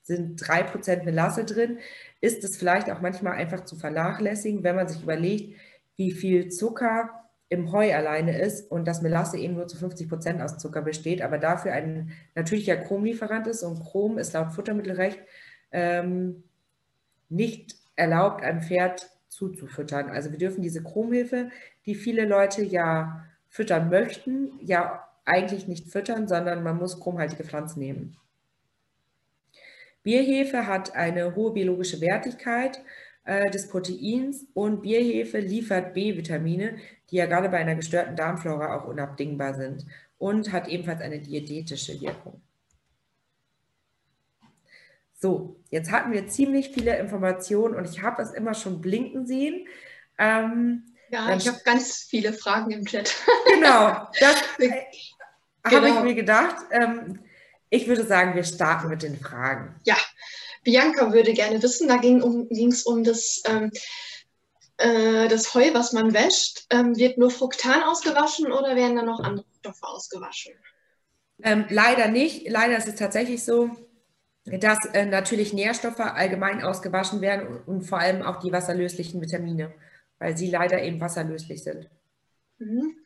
sind 0.00 0.40
3% 0.42 1.04
Melasse 1.04 1.44
drin, 1.44 1.80
ist 2.22 2.44
es 2.44 2.56
vielleicht 2.56 2.90
auch 2.90 3.02
manchmal 3.02 3.34
einfach 3.34 3.66
zu 3.66 3.76
vernachlässigen, 3.76 4.64
wenn 4.64 4.76
man 4.76 4.88
sich 4.88 5.02
überlegt, 5.02 5.54
wie 5.96 6.12
viel 6.12 6.48
Zucker 6.48 7.25
im 7.48 7.70
Heu 7.72 7.94
alleine 7.94 8.38
ist 8.38 8.70
und 8.70 8.88
dass 8.88 9.02
Melasse 9.02 9.38
eben 9.38 9.54
nur 9.54 9.68
zu 9.68 9.76
50 9.76 10.08
Prozent 10.08 10.42
aus 10.42 10.58
Zucker 10.58 10.82
besteht, 10.82 11.22
aber 11.22 11.38
dafür 11.38 11.72
ein 11.72 12.10
natürlicher 12.34 12.76
Chromlieferant 12.76 13.46
ist 13.46 13.62
und 13.62 13.80
Chrom 13.80 14.18
ist 14.18 14.32
laut 14.32 14.52
Futtermittelrecht 14.52 15.20
ähm, 15.70 16.42
nicht 17.28 17.76
erlaubt, 17.94 18.42
einem 18.42 18.62
Pferd 18.62 19.10
zuzufüttern. 19.28 20.10
Also 20.10 20.30
wir 20.32 20.38
dürfen 20.38 20.62
diese 20.62 20.82
Chromhilfe, 20.82 21.50
die 21.84 21.94
viele 21.94 22.24
Leute 22.24 22.62
ja 22.62 23.24
füttern 23.48 23.90
möchten, 23.90 24.52
ja 24.60 25.08
eigentlich 25.24 25.68
nicht 25.68 25.88
füttern, 25.88 26.28
sondern 26.28 26.62
man 26.62 26.78
muss 26.78 27.00
chromhaltige 27.00 27.44
Pflanzen 27.44 27.80
nehmen. 27.80 28.16
Bierhefe 30.02 30.66
hat 30.66 30.94
eine 30.94 31.34
hohe 31.34 31.52
biologische 31.52 32.00
Wertigkeit 32.00 32.80
äh, 33.26 33.50
des 33.50 33.68
Proteins 33.68 34.46
und 34.54 34.82
Bierhefe 34.82 35.38
liefert 35.38 35.94
B-Vitamine, 35.94 36.78
die 37.10 37.16
ja 37.16 37.26
gerade 37.26 37.48
bei 37.48 37.58
einer 37.58 37.74
gestörten 37.74 38.16
Darmflora 38.16 38.76
auch 38.76 38.86
unabdingbar 38.86 39.54
sind 39.54 39.84
und 40.18 40.52
hat 40.52 40.68
ebenfalls 40.68 41.00
eine 41.00 41.18
diätetische 41.18 42.00
Wirkung. 42.00 42.40
So, 45.18 45.56
jetzt 45.70 45.90
hatten 45.90 46.12
wir 46.12 46.28
ziemlich 46.28 46.70
viele 46.70 46.96
Informationen 46.98 47.74
und 47.74 47.88
ich 47.88 48.02
habe 48.02 48.22
es 48.22 48.32
immer 48.32 48.54
schon 48.54 48.80
blinken 48.80 49.26
sehen. 49.26 49.66
Ähm, 50.18 50.84
ja, 51.10 51.34
ich 51.34 51.48
habe 51.48 51.58
ganz 51.64 52.06
viele 52.08 52.32
Fragen 52.32 52.70
im 52.70 52.84
Chat. 52.84 53.14
Genau, 53.52 54.08
das 54.20 54.42
äh, 54.58 54.82
genau. 55.62 55.76
habe 55.76 55.88
ich 55.88 56.00
mir 56.00 56.14
gedacht. 56.14 56.56
Ähm, 56.70 57.20
ich 57.70 57.88
würde 57.88 58.04
sagen, 58.04 58.34
wir 58.34 58.44
starten 58.44 58.88
mit 58.88 59.02
den 59.02 59.18
Fragen. 59.18 59.74
Ja, 59.84 59.96
Bianca 60.66 61.12
würde 61.12 61.32
gerne 61.32 61.62
wissen, 61.62 61.86
da 61.86 61.96
ging 61.96 62.18
es 62.18 62.82
um, 62.82 62.98
um 62.98 63.04
das, 63.04 63.40
ähm, 63.46 63.70
äh, 64.78 65.28
das 65.28 65.54
Heu, 65.54 65.72
was 65.72 65.92
man 65.92 66.12
wäscht. 66.12 66.66
Ähm, 66.70 66.96
wird 66.96 67.18
nur 67.18 67.30
Fruktan 67.30 67.84
ausgewaschen 67.84 68.50
oder 68.50 68.74
werden 68.74 68.96
da 68.96 69.02
noch 69.02 69.20
andere 69.20 69.46
Stoffe 69.60 69.86
ausgewaschen? 69.86 70.54
Ähm, 71.44 71.66
leider 71.70 72.08
nicht. 72.08 72.50
Leider 72.50 72.76
ist 72.76 72.88
es 72.88 72.96
tatsächlich 72.96 73.44
so, 73.44 73.70
dass 74.44 74.84
äh, 74.92 75.06
natürlich 75.06 75.52
Nährstoffe 75.52 76.00
allgemein 76.00 76.62
ausgewaschen 76.62 77.20
werden 77.20 77.46
und, 77.46 77.68
und, 77.68 77.82
vor 77.82 78.00
allem 78.00 78.22
auch 78.22 78.40
die 78.40 78.50
wasserlöslichen 78.50 79.20
Vitamine, 79.20 79.72
weil 80.18 80.36
sie 80.36 80.50
leider 80.50 80.82
eben 80.82 81.00
wasserlöslich 81.00 81.62
sind. 81.62 81.88
Mhm. 82.58 82.96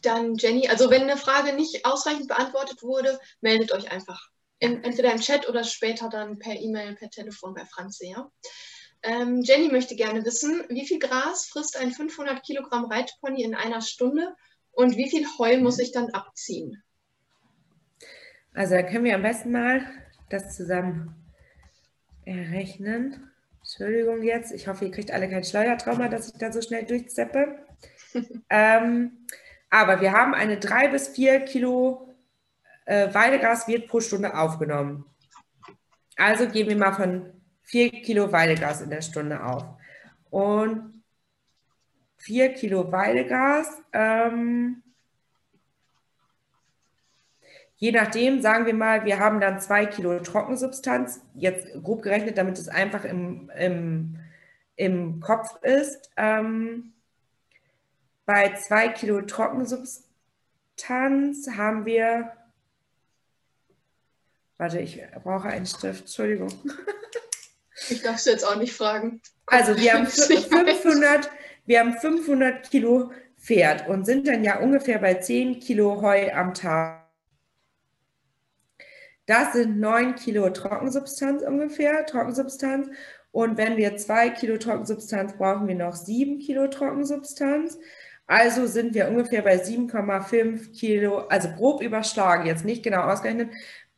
Dann 0.00 0.36
Jenny, 0.36 0.68
also 0.68 0.88
wenn 0.88 1.02
eine 1.02 1.18
Frage 1.18 1.52
nicht 1.52 1.84
ausreichend 1.84 2.28
beantwortet 2.28 2.82
wurde, 2.82 3.20
meldet 3.42 3.72
euch 3.72 3.92
einfach 3.92 4.31
in, 4.62 4.84
entweder 4.84 5.12
im 5.12 5.20
Chat 5.20 5.48
oder 5.48 5.64
später 5.64 6.08
dann 6.08 6.38
per 6.38 6.54
E-Mail, 6.54 6.94
per 6.94 7.10
Telefon 7.10 7.52
bei 7.52 7.64
Franzi. 7.64 8.10
Ja? 8.10 8.30
Ähm, 9.02 9.42
Jenny 9.42 9.72
möchte 9.72 9.96
gerne 9.96 10.24
wissen, 10.24 10.64
wie 10.68 10.86
viel 10.86 11.00
Gras 11.00 11.46
frisst 11.46 11.76
ein 11.76 11.90
500 11.90 12.44
Kilogramm 12.44 12.84
Reitpony 12.84 13.42
in 13.42 13.56
einer 13.56 13.80
Stunde 13.80 14.36
und 14.70 14.96
wie 14.96 15.10
viel 15.10 15.26
Heu 15.38 15.58
muss 15.58 15.80
ich 15.80 15.90
dann 15.90 16.10
abziehen? 16.10 16.80
Also 18.54 18.76
da 18.76 18.82
können 18.84 19.04
wir 19.04 19.16
am 19.16 19.22
besten 19.22 19.50
mal 19.50 19.84
das 20.30 20.56
zusammen 20.56 21.16
errechnen. 22.24 23.30
Entschuldigung 23.58 24.22
jetzt, 24.22 24.52
ich 24.52 24.68
hoffe, 24.68 24.84
ihr 24.84 24.90
kriegt 24.92 25.10
alle 25.10 25.28
kein 25.28 25.42
Schleudertrauma, 25.42 26.08
dass 26.08 26.28
ich 26.28 26.34
da 26.34 26.52
so 26.52 26.62
schnell 26.62 26.84
durchzeppe. 26.84 27.66
ähm, 28.50 29.26
aber 29.70 30.00
wir 30.00 30.12
haben 30.12 30.34
eine 30.34 30.58
drei 30.58 30.86
bis 30.86 31.08
vier 31.08 31.40
Kilo 31.40 32.11
äh, 32.84 33.12
Weidegras 33.12 33.66
wird 33.68 33.88
pro 33.88 34.00
Stunde 34.00 34.36
aufgenommen. 34.36 35.04
Also 36.16 36.48
gehen 36.48 36.68
wir 36.68 36.76
mal 36.76 36.92
von 36.92 37.32
4 37.64 37.90
Kilo 38.02 38.32
Weidegas 38.32 38.80
in 38.80 38.90
der 38.90 39.02
Stunde 39.02 39.44
auf. 39.44 39.64
Und 40.30 41.02
4 42.18 42.54
Kilo 42.54 42.92
Weidegas, 42.92 43.82
ähm, 43.92 44.82
je 47.76 47.90
nachdem, 47.90 48.40
sagen 48.40 48.66
wir 48.66 48.74
mal, 48.74 49.04
wir 49.04 49.18
haben 49.18 49.40
dann 49.40 49.60
2 49.60 49.86
Kilo 49.86 50.20
Trockensubstanz, 50.20 51.20
jetzt 51.34 51.66
grob 51.82 52.02
gerechnet, 52.02 52.38
damit 52.38 52.56
es 52.58 52.68
einfach 52.68 53.04
im, 53.04 53.50
im, 53.58 54.20
im 54.76 55.18
Kopf 55.20 55.60
ist. 55.62 56.12
Ähm, 56.16 56.92
bei 58.24 58.54
2 58.54 58.90
Kilo 58.90 59.22
Trockensubstanz 59.22 61.48
haben 61.56 61.84
wir, 61.84 62.30
warte, 64.62 64.78
ich 64.78 65.02
brauche 65.24 65.48
einen 65.48 65.66
Stift, 65.66 66.02
Entschuldigung. 66.02 66.48
Ich 67.90 68.00
darf 68.00 68.14
es 68.14 68.26
jetzt 68.26 68.46
auch 68.46 68.54
nicht 68.54 68.72
fragen. 68.72 69.20
Also 69.46 69.76
wir 69.76 69.92
haben 69.92 70.06
500, 70.06 71.28
wir 71.66 71.80
haben 71.80 71.94
500 71.94 72.70
Kilo 72.70 73.10
Pferd 73.40 73.88
und 73.88 74.06
sind 74.06 74.28
dann 74.28 74.44
ja 74.44 74.60
ungefähr 74.60 75.00
bei 75.00 75.14
10 75.14 75.58
Kilo 75.58 76.00
Heu 76.00 76.32
am 76.32 76.54
Tag. 76.54 77.10
Das 79.26 79.52
sind 79.54 79.80
9 79.80 80.14
Kilo 80.14 80.48
Trockensubstanz 80.50 81.42
ungefähr, 81.42 82.06
Trockensubstanz. 82.06 82.88
Und 83.32 83.56
wenn 83.58 83.76
wir 83.76 83.96
2 83.96 84.30
Kilo 84.30 84.58
Trockensubstanz 84.58 85.36
brauchen 85.36 85.66
wir 85.66 85.74
noch 85.74 85.96
7 85.96 86.38
Kilo 86.38 86.68
Trockensubstanz. 86.68 87.80
Also 88.28 88.66
sind 88.66 88.94
wir 88.94 89.08
ungefähr 89.08 89.42
bei 89.42 89.56
7,5 89.56 90.72
Kilo, 90.72 91.18
also 91.26 91.48
grob 91.50 91.82
überschlagen, 91.82 92.46
jetzt 92.46 92.64
nicht 92.64 92.82
genau 92.82 93.02
ausgerechnet, 93.02 93.50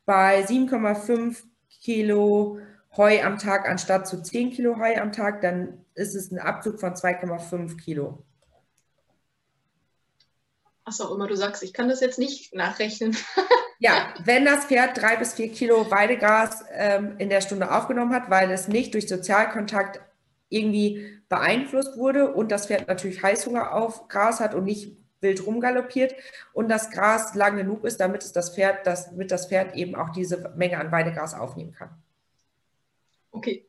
bei 0.04 0.44
7,5 0.44 1.42
Kilo 1.82 2.58
Heu 2.96 3.22
am 3.22 3.38
Tag 3.38 3.68
anstatt 3.68 4.06
zu 4.06 4.22
10 4.22 4.52
Kilo 4.52 4.78
Heu 4.78 4.96
am 5.00 5.12
Tag, 5.12 5.40
dann 5.40 5.84
ist 5.94 6.14
es 6.14 6.30
ein 6.30 6.38
Abzug 6.38 6.80
von 6.80 6.94
2,5 6.94 7.76
Kilo. 7.78 8.24
Was 10.84 11.00
auch 11.00 11.14
immer 11.14 11.26
du 11.26 11.36
sagst, 11.36 11.62
ich 11.62 11.72
kann 11.72 11.88
das 11.88 12.00
jetzt 12.00 12.18
nicht 12.18 12.54
nachrechnen. 12.54 13.16
ja, 13.78 14.12
wenn 14.24 14.44
das 14.44 14.66
Pferd 14.66 15.00
drei 15.00 15.16
bis 15.16 15.32
vier 15.32 15.50
Kilo 15.50 15.90
Weidegras 15.90 16.62
ähm, 16.72 17.16
in 17.18 17.30
der 17.30 17.40
Stunde 17.40 17.72
aufgenommen 17.72 18.12
hat, 18.12 18.28
weil 18.28 18.50
es 18.50 18.68
nicht 18.68 18.92
durch 18.92 19.08
Sozialkontakt 19.08 20.00
irgendwie 20.50 21.20
beeinflusst 21.28 21.96
wurde 21.96 22.34
und 22.34 22.52
das 22.52 22.66
Pferd 22.66 22.86
natürlich 22.86 23.22
Heißhunger 23.22 23.72
auf 23.72 24.08
Gras 24.08 24.40
hat 24.40 24.54
und 24.54 24.64
nicht 24.64 24.96
wild 25.24 25.44
rumgaloppiert 25.44 26.14
und 26.52 26.68
das 26.68 26.90
Gras 26.90 27.34
lang 27.34 27.56
genug 27.56 27.84
ist, 27.84 27.98
damit 27.98 28.22
es 28.22 28.30
das 28.30 28.54
Pferd, 28.54 28.86
damit 28.86 29.32
das 29.32 29.48
Pferd 29.48 29.74
eben 29.74 29.96
auch 29.96 30.10
diese 30.10 30.52
Menge 30.56 30.78
an 30.78 30.92
Weidegras 30.92 31.34
aufnehmen 31.34 31.72
kann. 31.72 31.90
Okay. 33.32 33.66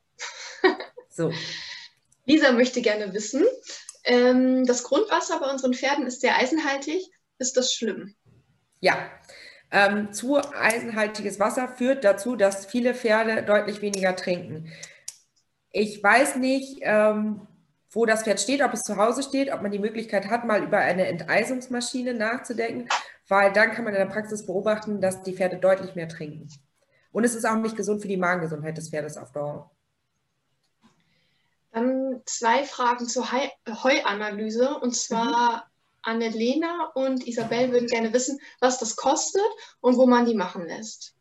so. 1.09 1.33
Lisa 2.25 2.51
möchte 2.51 2.81
gerne 2.81 3.13
wissen, 3.13 3.43
ähm, 4.03 4.65
das 4.65 4.83
Grundwasser 4.83 5.39
bei 5.39 5.49
unseren 5.49 5.73
Pferden 5.73 6.05
ist 6.05 6.21
sehr 6.21 6.37
eisenhaltig. 6.37 7.09
Ist 7.39 7.57
das 7.57 7.73
schlimm? 7.73 8.15
Ja. 8.79 8.97
Ähm, 9.71 10.13
zu 10.13 10.37
eisenhaltiges 10.37 11.39
Wasser 11.39 11.67
führt 11.67 12.03
dazu, 12.03 12.35
dass 12.35 12.67
viele 12.67 12.93
Pferde 12.93 13.43
deutlich 13.43 13.81
weniger 13.81 14.15
trinken. 14.15 14.71
Ich 15.71 16.01
weiß 16.01 16.37
nicht, 16.37 16.79
ähm, 16.81 17.47
wo 17.95 18.05
das 18.05 18.23
Pferd 18.23 18.41
steht, 18.41 18.61
ob 18.61 18.73
es 18.73 18.83
zu 18.83 18.97
Hause 18.97 19.23
steht, 19.23 19.51
ob 19.51 19.61
man 19.61 19.71
die 19.71 19.79
Möglichkeit 19.79 20.29
hat, 20.29 20.45
mal 20.45 20.61
über 20.61 20.77
eine 20.77 21.07
Enteisungsmaschine 21.07 22.13
nachzudenken, 22.13 22.89
weil 23.29 23.53
dann 23.53 23.71
kann 23.71 23.85
man 23.85 23.93
in 23.93 23.99
der 23.99 24.13
Praxis 24.13 24.45
beobachten, 24.45 24.99
dass 24.99 25.23
die 25.23 25.33
Pferde 25.33 25.57
deutlich 25.57 25.95
mehr 25.95 26.09
trinken. 26.09 26.49
Und 27.11 27.23
es 27.23 27.33
ist 27.33 27.45
auch 27.45 27.55
nicht 27.55 27.77
gesund 27.77 28.01
für 28.01 28.09
die 28.09 28.17
Magengesundheit 28.17 28.77
des 28.77 28.89
Pferdes 28.89 29.15
auf 29.17 29.31
Dauer. 29.31 29.71
Dann 31.71 32.21
zwei 32.25 32.63
Fragen 32.63 33.07
zur 33.07 33.31
Heuanalyse. 33.31 34.77
Und 34.79 34.95
zwar 34.95 35.55
mhm. 35.55 35.61
Annelena 36.01 36.91
und 36.93 37.25
Isabel 37.25 37.71
würden 37.71 37.87
gerne 37.87 38.11
wissen, 38.11 38.39
was 38.59 38.79
das 38.79 38.97
kostet 38.97 39.41
und 39.79 39.97
wo 39.97 40.05
man 40.05 40.25
die 40.25 40.35
machen 40.35 40.65
lässt. 40.65 41.15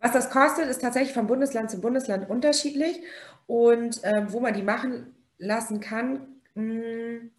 Was 0.00 0.12
das 0.12 0.30
kostet, 0.30 0.68
ist 0.68 0.80
tatsächlich 0.80 1.12
von 1.12 1.26
Bundesland 1.26 1.70
zu 1.70 1.80
Bundesland 1.80 2.28
unterschiedlich. 2.28 3.00
Und 3.48 4.00
ähm, 4.04 4.30
wo 4.30 4.40
man 4.40 4.52
die 4.52 4.62
machen 4.62 5.14
lassen 5.38 5.80
kann, 5.80 6.28
mh, 6.54 6.62
hm, 6.62 7.30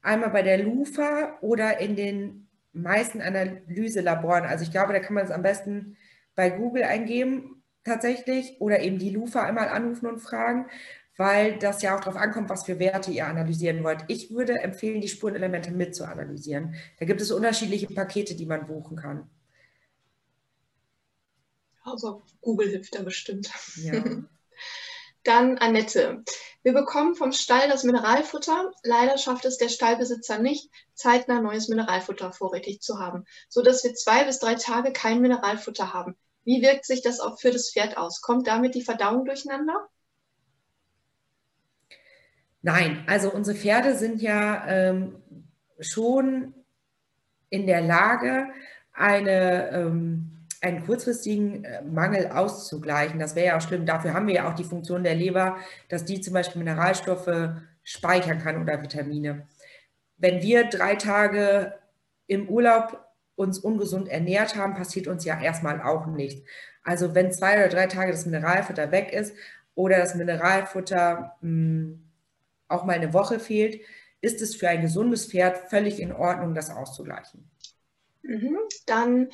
einmal 0.00 0.30
bei 0.30 0.42
der 0.42 0.58
LUFA 0.58 1.38
oder 1.42 1.78
in 1.78 1.94
den 1.94 2.48
meisten 2.72 3.20
Analyselaboren. 3.20 4.44
Also 4.44 4.64
ich 4.64 4.70
glaube, 4.70 4.94
da 4.94 4.98
kann 4.98 5.14
man 5.14 5.24
es 5.24 5.30
am 5.30 5.42
besten 5.42 5.96
bei 6.34 6.48
Google 6.50 6.84
eingeben 6.84 7.62
tatsächlich 7.84 8.60
oder 8.60 8.80
eben 8.80 8.98
die 8.98 9.10
Lufa 9.10 9.42
einmal 9.42 9.68
anrufen 9.68 10.06
und 10.06 10.20
fragen, 10.20 10.66
weil 11.16 11.58
das 11.58 11.82
ja 11.82 11.96
auch 11.96 12.00
darauf 12.00 12.16
ankommt, 12.16 12.48
was 12.48 12.64
für 12.64 12.78
Werte 12.78 13.10
ihr 13.10 13.26
analysieren 13.26 13.84
wollt. 13.84 14.04
Ich 14.08 14.30
würde 14.30 14.54
empfehlen, 14.60 15.00
die 15.00 15.08
Spurenelemente 15.08 15.70
mit 15.70 15.94
zu 15.94 16.06
analysieren. 16.06 16.76
Da 16.98 17.06
gibt 17.06 17.20
es 17.20 17.30
unterschiedliche 17.30 17.88
Pakete, 17.88 18.34
die 18.34 18.46
man 18.46 18.66
buchen 18.66 18.96
kann. 18.96 19.28
Also 21.82 22.22
Google 22.40 22.68
hilft 22.68 22.94
da 22.94 23.02
bestimmt. 23.02 23.50
Ja. 23.76 24.02
Dann 25.24 25.58
Annette. 25.58 26.22
Wir 26.62 26.72
bekommen 26.72 27.14
vom 27.14 27.32
Stall 27.32 27.68
das 27.68 27.84
Mineralfutter. 27.84 28.70
Leider 28.82 29.18
schafft 29.18 29.44
es 29.44 29.58
der 29.58 29.68
Stallbesitzer 29.68 30.38
nicht, 30.38 30.70
zeitnah 30.94 31.40
neues 31.40 31.68
Mineralfutter 31.68 32.32
vorrätig 32.32 32.80
zu 32.80 32.98
haben, 32.98 33.24
sodass 33.48 33.84
wir 33.84 33.94
zwei 33.94 34.24
bis 34.24 34.38
drei 34.38 34.54
Tage 34.54 34.92
kein 34.92 35.20
Mineralfutter 35.20 35.92
haben. 35.92 36.16
Wie 36.44 36.62
wirkt 36.62 36.86
sich 36.86 37.02
das 37.02 37.20
auch 37.20 37.38
für 37.38 37.50
das 37.50 37.72
Pferd 37.72 37.96
aus? 37.96 38.20
Kommt 38.22 38.46
damit 38.46 38.74
die 38.74 38.82
Verdauung 38.82 39.24
durcheinander? 39.24 39.88
Nein, 42.62 43.04
also 43.06 43.30
unsere 43.30 43.56
Pferde 43.56 43.96
sind 43.96 44.20
ja 44.20 44.66
ähm, 44.66 45.22
schon 45.78 46.54
in 47.50 47.66
der 47.66 47.80
Lage, 47.80 48.48
eine, 48.92 49.70
ähm, 49.70 50.37
einen 50.60 50.84
kurzfristigen 50.84 51.64
äh, 51.64 51.82
Mangel 51.82 52.28
auszugleichen. 52.28 53.18
Das 53.18 53.34
wäre 53.34 53.46
ja 53.48 53.56
auch 53.56 53.62
schlimm. 53.62 53.86
Dafür 53.86 54.14
haben 54.14 54.26
wir 54.26 54.34
ja 54.34 54.50
auch 54.50 54.54
die 54.54 54.64
Funktion 54.64 55.04
der 55.04 55.14
Leber, 55.14 55.56
dass 55.88 56.04
die 56.04 56.20
zum 56.20 56.34
Beispiel 56.34 56.62
Mineralstoffe 56.62 57.50
speichern 57.82 58.38
kann 58.38 58.60
oder 58.60 58.82
Vitamine. 58.82 59.46
Wenn 60.16 60.42
wir 60.42 60.64
drei 60.64 60.96
Tage 60.96 61.74
im 62.26 62.48
Urlaub 62.48 63.04
uns 63.36 63.58
ungesund 63.58 64.08
ernährt 64.08 64.56
haben, 64.56 64.74
passiert 64.74 65.06
uns 65.06 65.24
ja 65.24 65.40
erstmal 65.40 65.80
auch 65.80 66.06
nichts. 66.06 66.42
Also 66.82 67.14
wenn 67.14 67.32
zwei 67.32 67.56
oder 67.58 67.68
drei 67.68 67.86
Tage 67.86 68.10
das 68.10 68.26
Mineralfutter 68.26 68.90
weg 68.90 69.12
ist 69.12 69.34
oder 69.74 69.98
das 69.98 70.14
Mineralfutter 70.16 71.36
mh, 71.40 71.48
hm, 71.48 72.04
auch 72.66 72.84
mal 72.84 72.94
eine 72.94 73.14
Woche 73.14 73.38
fehlt, 73.38 73.80
ist 74.20 74.42
es 74.42 74.56
für 74.56 74.68
ein 74.68 74.82
gesundes 74.82 75.26
Pferd 75.26 75.70
völlig 75.70 76.00
in 76.00 76.12
Ordnung, 76.12 76.54
das 76.54 76.70
auszugleichen. 76.70 77.48
Mhm. 78.22 78.58
Dann 78.86 79.28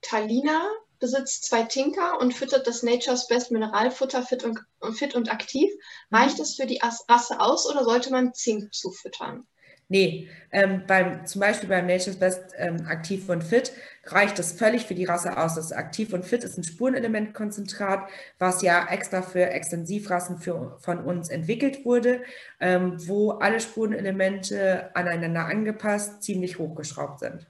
Talina 0.00 0.68
besitzt 0.98 1.44
zwei 1.44 1.62
Tinker 1.62 2.20
und 2.20 2.34
füttert 2.34 2.66
das 2.66 2.82
Nature's 2.82 3.28
Best 3.28 3.50
Mineralfutter 3.50 4.22
fit 4.22 4.44
und, 4.44 4.58
fit 4.94 5.14
und 5.14 5.30
aktiv. 5.30 5.70
Reicht 6.10 6.40
es 6.40 6.56
für 6.56 6.66
die 6.66 6.80
Rasse 7.08 7.40
aus 7.40 7.68
oder 7.70 7.84
sollte 7.84 8.10
man 8.10 8.34
Zink 8.34 8.74
zufüttern? 8.74 9.46
Nee, 9.90 10.28
ähm, 10.52 10.82
beim, 10.86 11.24
zum 11.24 11.40
Beispiel 11.40 11.68
beim 11.68 11.86
Nature's 11.86 12.18
Best 12.18 12.52
ähm, 12.58 12.86
Aktiv 12.86 13.26
und 13.30 13.42
Fit 13.42 13.72
reicht 14.04 14.38
es 14.38 14.52
völlig 14.52 14.84
für 14.84 14.94
die 14.94 15.06
Rasse 15.06 15.38
aus. 15.38 15.54
Das 15.54 15.72
Aktiv 15.72 16.12
und 16.12 16.26
Fit 16.26 16.44
ist 16.44 16.58
ein 16.58 16.64
Spurenelementkonzentrat, 16.64 18.06
was 18.38 18.60
ja 18.60 18.86
extra 18.90 19.22
für 19.22 19.48
Extensivrassen 19.48 20.38
für, 20.38 20.76
von 20.80 21.02
uns 21.04 21.30
entwickelt 21.30 21.86
wurde, 21.86 22.22
ähm, 22.60 22.96
wo 23.08 23.30
alle 23.30 23.60
Spurenelemente 23.60 24.94
aneinander 24.94 25.46
angepasst 25.46 26.22
ziemlich 26.22 26.58
hochgeschraubt 26.58 27.20
sind. 27.20 27.46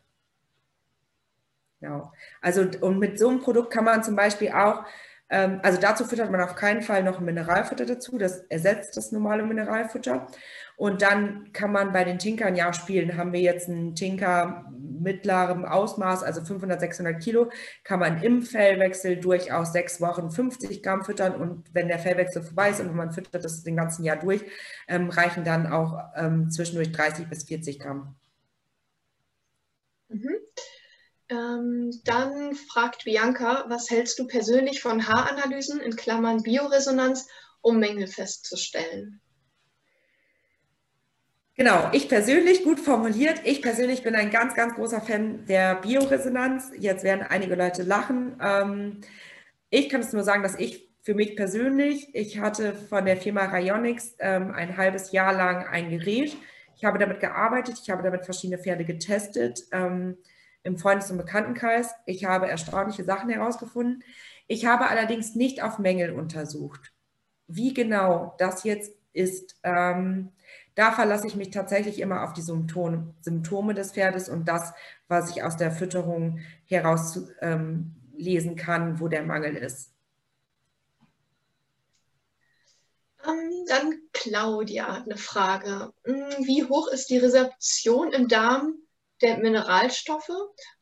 Genau. 1.80 2.12
Also 2.40 2.66
und 2.80 2.98
mit 2.98 3.18
so 3.18 3.28
einem 3.28 3.40
Produkt 3.40 3.72
kann 3.72 3.84
man 3.84 4.02
zum 4.02 4.16
Beispiel 4.16 4.50
auch 4.50 4.84
ähm, 5.30 5.60
also 5.62 5.80
dazu 5.80 6.04
füttert 6.04 6.30
man 6.30 6.40
auf 6.40 6.54
keinen 6.54 6.82
Fall 6.82 7.02
noch 7.02 7.20
Mineralfutter 7.20 7.86
dazu. 7.86 8.18
Das 8.18 8.40
ersetzt 8.48 8.96
das 8.96 9.12
normale 9.12 9.42
Mineralfutter. 9.44 10.26
Und 10.76 11.02
dann 11.02 11.52
kann 11.52 11.72
man 11.72 11.92
bei 11.92 12.04
den 12.04 12.18
Tinkern 12.18 12.56
ja 12.56 12.72
spielen. 12.72 13.16
Haben 13.16 13.32
wir 13.32 13.40
jetzt 13.40 13.68
einen 13.68 13.94
Tinker 13.94 14.64
mittlerem 15.00 15.64
Ausmaß, 15.64 16.22
also 16.24 16.44
500, 16.44 16.80
600 16.80 17.22
Kilo, 17.22 17.50
kann 17.84 18.00
man 18.00 18.22
im 18.22 18.42
Fellwechsel 18.42 19.16
durchaus 19.16 19.72
sechs 19.72 20.00
Wochen 20.00 20.30
50 20.30 20.82
Gramm 20.82 21.04
füttern. 21.04 21.34
Und 21.34 21.72
wenn 21.74 21.88
der 21.88 21.98
Fellwechsel 21.98 22.42
vorbei 22.42 22.70
ist 22.70 22.80
und 22.80 22.94
man 22.94 23.12
füttert 23.12 23.44
das 23.44 23.62
den 23.62 23.76
ganzen 23.76 24.04
Jahr 24.04 24.16
durch, 24.16 24.44
ähm, 24.88 25.10
reichen 25.10 25.44
dann 25.44 25.66
auch 25.72 25.98
ähm, 26.16 26.50
zwischendurch 26.50 26.92
30 26.92 27.28
bis 27.28 27.44
40 27.44 27.78
Gramm. 27.78 28.16
Mhm. 30.08 30.36
Ähm, 31.30 31.90
dann 32.04 32.54
fragt 32.54 33.04
Bianca, 33.04 33.64
was 33.68 33.90
hältst 33.90 34.18
du 34.18 34.26
persönlich 34.26 34.80
von 34.80 35.06
Haaranalysen 35.06 35.80
in 35.80 35.96
Klammern 35.96 36.42
Bioresonanz, 36.42 37.26
um 37.60 37.78
Mängel 37.78 38.06
festzustellen? 38.06 39.20
Genau, 41.54 41.90
ich 41.92 42.08
persönlich, 42.08 42.62
gut 42.62 42.78
formuliert, 42.78 43.40
ich 43.44 43.62
persönlich 43.62 44.04
bin 44.04 44.14
ein 44.14 44.30
ganz, 44.30 44.54
ganz 44.54 44.74
großer 44.74 45.00
Fan 45.00 45.44
der 45.46 45.74
Bioresonanz. 45.74 46.70
Jetzt 46.78 47.02
werden 47.02 47.26
einige 47.28 47.56
Leute 47.56 47.82
lachen. 47.82 48.38
Ähm, 48.40 49.00
ich 49.68 49.88
kann 49.88 50.00
es 50.00 50.12
nur 50.12 50.22
sagen, 50.22 50.44
dass 50.44 50.54
ich 50.54 50.88
für 51.02 51.14
mich 51.14 51.36
persönlich, 51.36 52.14
ich 52.14 52.38
hatte 52.38 52.74
von 52.74 53.04
der 53.04 53.16
Firma 53.16 53.46
Rayonics 53.46 54.14
ähm, 54.20 54.52
ein 54.52 54.76
halbes 54.76 55.10
Jahr 55.10 55.32
lang 55.32 55.66
ein 55.66 55.90
Gerät. 55.90 56.36
Ich 56.76 56.84
habe 56.84 56.98
damit 56.98 57.18
gearbeitet, 57.18 57.80
ich 57.82 57.90
habe 57.90 58.04
damit 58.04 58.24
verschiedene 58.24 58.62
Pferde 58.62 58.84
getestet 58.84 59.64
ähm, 59.72 60.16
im 60.68 60.78
Freundes- 60.78 61.10
und 61.10 61.16
Bekanntenkreis. 61.16 61.94
Ich 62.06 62.24
habe 62.24 62.48
erstaunliche 62.48 63.04
Sachen 63.04 63.30
herausgefunden. 63.30 64.04
Ich 64.46 64.66
habe 64.66 64.88
allerdings 64.88 65.34
nicht 65.34 65.62
auf 65.62 65.78
Mängel 65.78 66.12
untersucht. 66.12 66.92
Wie 67.48 67.74
genau 67.74 68.34
das 68.38 68.64
jetzt 68.64 68.92
ist, 69.12 69.58
ähm, 69.62 70.30
da 70.74 70.92
verlasse 70.92 71.26
ich 71.26 71.34
mich 71.34 71.50
tatsächlich 71.50 72.00
immer 72.00 72.22
auf 72.22 72.34
die 72.34 72.42
Symptome, 72.42 73.14
Symptome 73.20 73.74
des 73.74 73.92
Pferdes 73.92 74.28
und 74.28 74.46
das, 74.46 74.72
was 75.08 75.30
ich 75.30 75.42
aus 75.42 75.56
der 75.56 75.72
Fütterung 75.72 76.38
heraus 76.66 77.20
ähm, 77.40 77.96
kann, 78.56 79.00
wo 79.00 79.08
der 79.08 79.24
Mangel 79.24 79.56
ist. 79.56 79.92
Ähm, 83.26 83.64
dann 83.66 83.94
Claudia 84.12 84.98
hat 84.98 85.04
eine 85.04 85.16
Frage. 85.16 85.92
Hm, 86.04 86.44
wie 86.46 86.64
hoch 86.64 86.88
ist 86.88 87.10
die 87.10 87.18
Resorption 87.18 88.12
im 88.12 88.28
Darm 88.28 88.74
der 89.22 89.38
Mineralstoffe? 89.38 90.30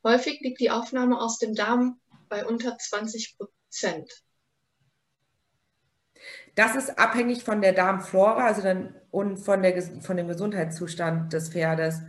Häufig 0.04 0.40
liegt 0.40 0.60
die 0.60 0.70
Aufnahme 0.70 1.20
aus 1.20 1.38
dem 1.38 1.54
Darm 1.54 2.00
bei 2.28 2.44
unter 2.44 2.76
20 2.76 3.36
Prozent. 3.36 4.10
Das 6.54 6.74
ist 6.74 6.98
abhängig 6.98 7.44
von 7.44 7.60
der 7.60 7.72
Darmflora 7.72 8.46
also 8.46 8.62
dann, 8.62 8.94
und 9.10 9.36
von, 9.36 9.62
der, 9.62 9.80
von 10.00 10.16
dem 10.16 10.28
Gesundheitszustand 10.28 11.32
des 11.32 11.50
Pferdes. 11.50 12.00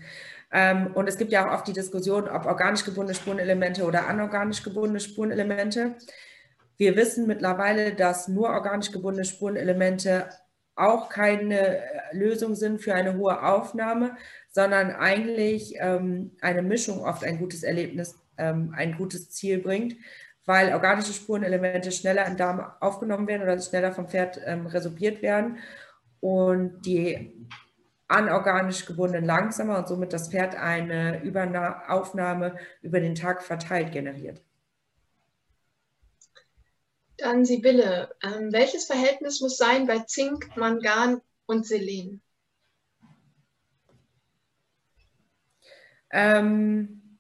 Ähm, 0.52 0.94
und 0.94 1.10
es 1.10 1.18
gibt 1.18 1.32
ja 1.32 1.48
auch 1.48 1.54
oft 1.54 1.68
die 1.68 1.74
Diskussion, 1.74 2.30
ob 2.30 2.46
organisch 2.46 2.86
gebundene 2.86 3.16
Spurenelemente 3.16 3.84
oder 3.84 4.08
anorganisch 4.08 4.64
gebundene 4.64 5.02
Spurenelemente. 5.02 5.96
Wir 6.78 6.96
wissen 6.96 7.28
mittlerweile, 7.28 7.94
dass 7.94 8.28
nur 8.28 8.50
organisch 8.50 8.92
gebundene 8.92 9.26
Spurenelemente 9.26 10.30
auch 10.78 11.10
keine 11.10 11.82
Lösung 12.12 12.56
sind 12.56 12.82
für 12.82 12.94
eine 12.94 13.18
hohe 13.18 13.44
Aufnahme, 13.44 14.16
sondern 14.52 14.92
eigentlich 14.92 15.76
ähm, 15.80 16.32
eine 16.42 16.62
Mischung 16.62 17.04
oft 17.04 17.24
ein 17.24 17.40
gutes 17.40 17.64
Erlebnis, 17.64 18.16
ähm, 18.38 18.74
ein 18.76 18.98
gutes 18.98 19.32
Ziel 19.32 19.60
bringt 19.60 19.96
weil 20.48 20.74
organische 20.74 21.14
Spurenelemente 21.14 21.92
schneller 21.92 22.26
im 22.26 22.38
Darm 22.38 22.66
aufgenommen 22.80 23.28
werden 23.28 23.44
oder 23.44 23.60
schneller 23.60 23.92
vom 23.92 24.08
Pferd 24.08 24.40
ähm, 24.46 24.66
resorbiert 24.66 25.22
werden 25.22 25.58
und 26.22 26.86
die 26.86 27.48
anorganisch 28.08 28.86
gebundenen 28.86 29.26
langsamer 29.26 29.78
und 29.78 29.90
somit 29.90 30.14
das 30.14 30.30
Pferd 30.30 30.56
eine 30.56 31.22
Überna 31.22 31.90
Aufnahme 31.90 32.56
über 32.82 33.02
den 33.02 33.14
Tag 33.14 33.44
verteilt 33.44 33.92
generiert. 33.92 34.42
Dann 37.18 37.46
Sibylle, 37.46 38.16
ähm, 38.22 38.54
welches 38.54 38.86
Verhältnis 38.86 39.42
muss 39.42 39.58
sein 39.58 39.88
bei 39.88 40.00
Zink, 40.00 40.56
Mangan 40.56 41.22
und 41.48 41.66
Selen? 41.66 42.22
Ähm, 46.12 47.20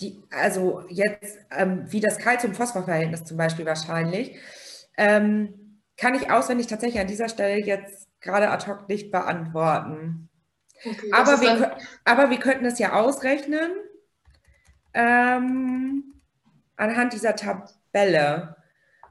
die, 0.00 0.22
also 0.30 0.84
jetzt 0.88 1.38
ähm, 1.50 1.84
wie 1.90 2.00
das 2.00 2.18
Calcium-Phosphor-Verhältnis 2.18 3.24
zum 3.24 3.36
Beispiel 3.36 3.64
wahrscheinlich, 3.64 4.36
ähm, 4.96 5.80
kann 5.96 6.14
ich 6.14 6.30
auswendig 6.30 6.66
tatsächlich 6.66 7.00
an 7.00 7.06
dieser 7.06 7.28
Stelle 7.28 7.64
jetzt 7.64 8.08
gerade 8.20 8.50
ad 8.50 8.66
hoc 8.66 8.88
nicht 8.88 9.10
beantworten. 9.12 10.28
Okay, 10.84 11.12
aber, 11.12 11.40
wir, 11.40 11.78
aber 12.04 12.30
wir 12.30 12.38
könnten 12.38 12.64
es 12.64 12.78
ja 12.78 12.92
ausrechnen 12.92 13.70
ähm, 14.94 16.14
anhand 16.76 17.12
dieser 17.12 17.36
Tabelle. 17.36 18.56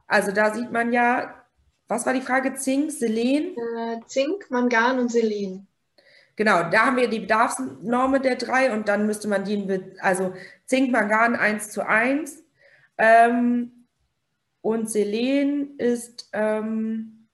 Also 0.07 0.31
da 0.31 0.53
sieht 0.53 0.71
man 0.71 0.91
ja, 0.93 1.43
was 1.87 2.05
war 2.05 2.13
die 2.13 2.21
Frage? 2.21 2.55
Zink, 2.55 2.91
Selen? 2.91 3.55
Äh, 3.57 3.99
Zink, 4.07 4.49
Mangan 4.49 4.99
und 4.99 5.11
Selen. 5.11 5.67
Genau, 6.35 6.69
da 6.69 6.87
haben 6.87 6.97
wir 6.97 7.09
die 7.09 7.19
Bedarfsnorme 7.19 8.19
der 8.19 8.35
drei 8.37 8.73
und 8.73 8.87
dann 8.87 9.05
müsste 9.05 9.27
man 9.27 9.43
die, 9.43 9.67
also 9.99 10.33
Zink, 10.65 10.91
Mangan 10.91 11.35
1 11.35 11.69
zu 11.69 11.85
1 11.85 12.43
ähm, 12.97 13.85
und 14.61 14.89
Selen 14.89 15.77
ist 15.77 16.29
ähm, 16.33 17.27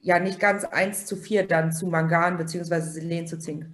ja 0.00 0.18
nicht 0.18 0.40
ganz 0.40 0.64
1 0.64 1.06
zu 1.06 1.16
4 1.16 1.46
dann 1.46 1.72
zu 1.72 1.86
Mangan 1.86 2.36
beziehungsweise 2.36 2.90
Selen 2.90 3.28
zu 3.28 3.38
Zink. 3.38 3.66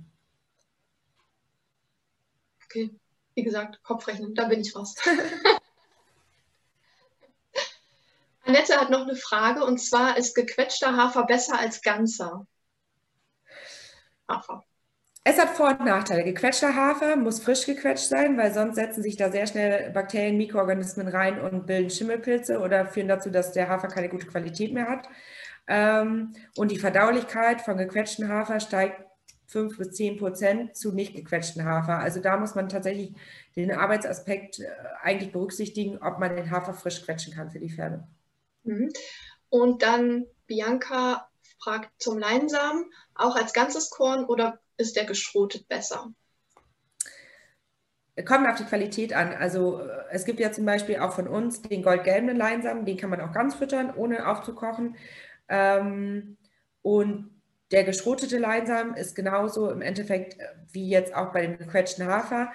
Okay, 2.67 2.91
wie 3.35 3.43
gesagt, 3.43 3.83
Kopfrechnen, 3.83 4.35
da 4.35 4.47
bin 4.47 4.61
ich 4.61 4.75
raus. 4.77 4.95
Annette 8.45 8.77
hat 8.81 8.91
noch 8.91 9.03
eine 9.03 9.15
Frage 9.17 9.65
und 9.65 9.79
zwar 9.79 10.17
ist 10.17 10.35
gequetschter 10.35 10.97
Hafer 10.97 11.25
besser 11.25 11.59
als 11.59 11.81
ganzer? 11.81 12.47
Hafer? 14.29 14.65
Es 15.25 15.39
hat 15.39 15.51
Vor- 15.51 15.69
und 15.69 15.85
Nachteile. 15.85 16.25
Gequetschter 16.25 16.75
Hafer 16.75 17.15
muss 17.15 17.41
frisch 17.41 17.65
gequetscht 17.65 18.09
sein, 18.09 18.37
weil 18.37 18.53
sonst 18.53 18.75
setzen 18.75 19.05
sich 19.05 19.17
da 19.17 19.31
sehr 19.31 19.47
schnell 19.47 19.91
Bakterien, 19.91 20.37
Mikroorganismen 20.37 21.07
rein 21.07 21.41
und 21.41 21.67
bilden 21.67 21.91
Schimmelpilze 21.91 22.59
oder 22.59 22.87
führen 22.87 23.07
dazu, 23.07 23.31
dass 23.31 23.53
der 23.53 23.69
Hafer 23.69 23.87
keine 23.87 24.09
gute 24.09 24.27
Qualität 24.27 24.73
mehr 24.73 24.89
hat. 24.89 25.09
Ähm, 25.69 26.35
und 26.57 26.73
die 26.73 26.79
Verdaulichkeit 26.79 27.61
von 27.61 27.77
gequetschten 27.77 28.29
Hafer 28.29 28.59
steigt 28.59 29.01
5 29.53 29.77
bis 29.77 29.93
10 29.93 30.19
Prozent 30.19 30.77
zu 30.77 30.93
nicht 30.93 31.15
gequetschten 31.15 31.65
Hafer. 31.65 31.99
Also 31.99 32.21
da 32.21 32.39
muss 32.39 32.55
man 32.55 32.69
tatsächlich 32.69 33.15
den 33.55 33.71
Arbeitsaspekt 33.71 34.61
äh, 34.61 34.67
eigentlich 35.03 35.31
berücksichtigen, 35.31 35.99
ob 35.99 36.19
man 36.19 36.35
den 36.35 36.51
Hafer 36.51 36.73
frisch 36.73 37.05
quetschen 37.05 37.35
kann 37.35 37.51
für 37.51 37.61
die 37.61 37.71
Pferde. 37.71 38.09
Mhm. 38.65 38.91
Und 39.51 39.83
dann 39.83 40.27
Bianca 40.47 41.29
fragt 41.63 41.91
zum 42.03 42.19
Leinsamen, 42.19 42.87
auch 43.15 43.37
als 43.37 43.53
ganzes 43.53 43.91
Korn 43.91 44.25
oder 44.25 44.59
ist 44.79 44.97
der 44.97 45.05
geschrotet 45.05 45.69
besser? 45.69 46.13
Kommt 48.27 48.49
auf 48.49 48.57
die 48.57 48.65
Qualität 48.65 49.13
an. 49.13 49.35
Also 49.35 49.81
äh, 49.81 50.05
es 50.11 50.25
gibt 50.25 50.41
ja 50.41 50.51
zum 50.51 50.65
Beispiel 50.65 50.99
auch 50.99 51.13
von 51.13 51.29
uns 51.29 51.61
den 51.61 51.83
goldgelben 51.83 52.35
Leinsamen, 52.35 52.87
den 52.87 52.97
kann 52.97 53.11
man 53.11 53.21
auch 53.21 53.33
ganz 53.33 53.55
füttern, 53.55 53.95
ohne 53.95 54.27
aufzukochen. 54.27 54.97
Ähm, 55.49 56.39
und 56.81 57.32
der 57.73 57.85
geschrotete 57.85 58.39
Leinsamen 58.39 58.95
ist 58.95 59.17
genauso 59.17 59.71
im 59.71 59.81
Endeffekt 59.81 60.39
äh, 60.39 60.47
wie 60.73 60.89
jetzt 60.89 61.15
auch 61.15 61.33
bei 61.33 61.47
dem 61.47 61.59
gequetschten 61.59 62.07
Hafer. 62.07 62.53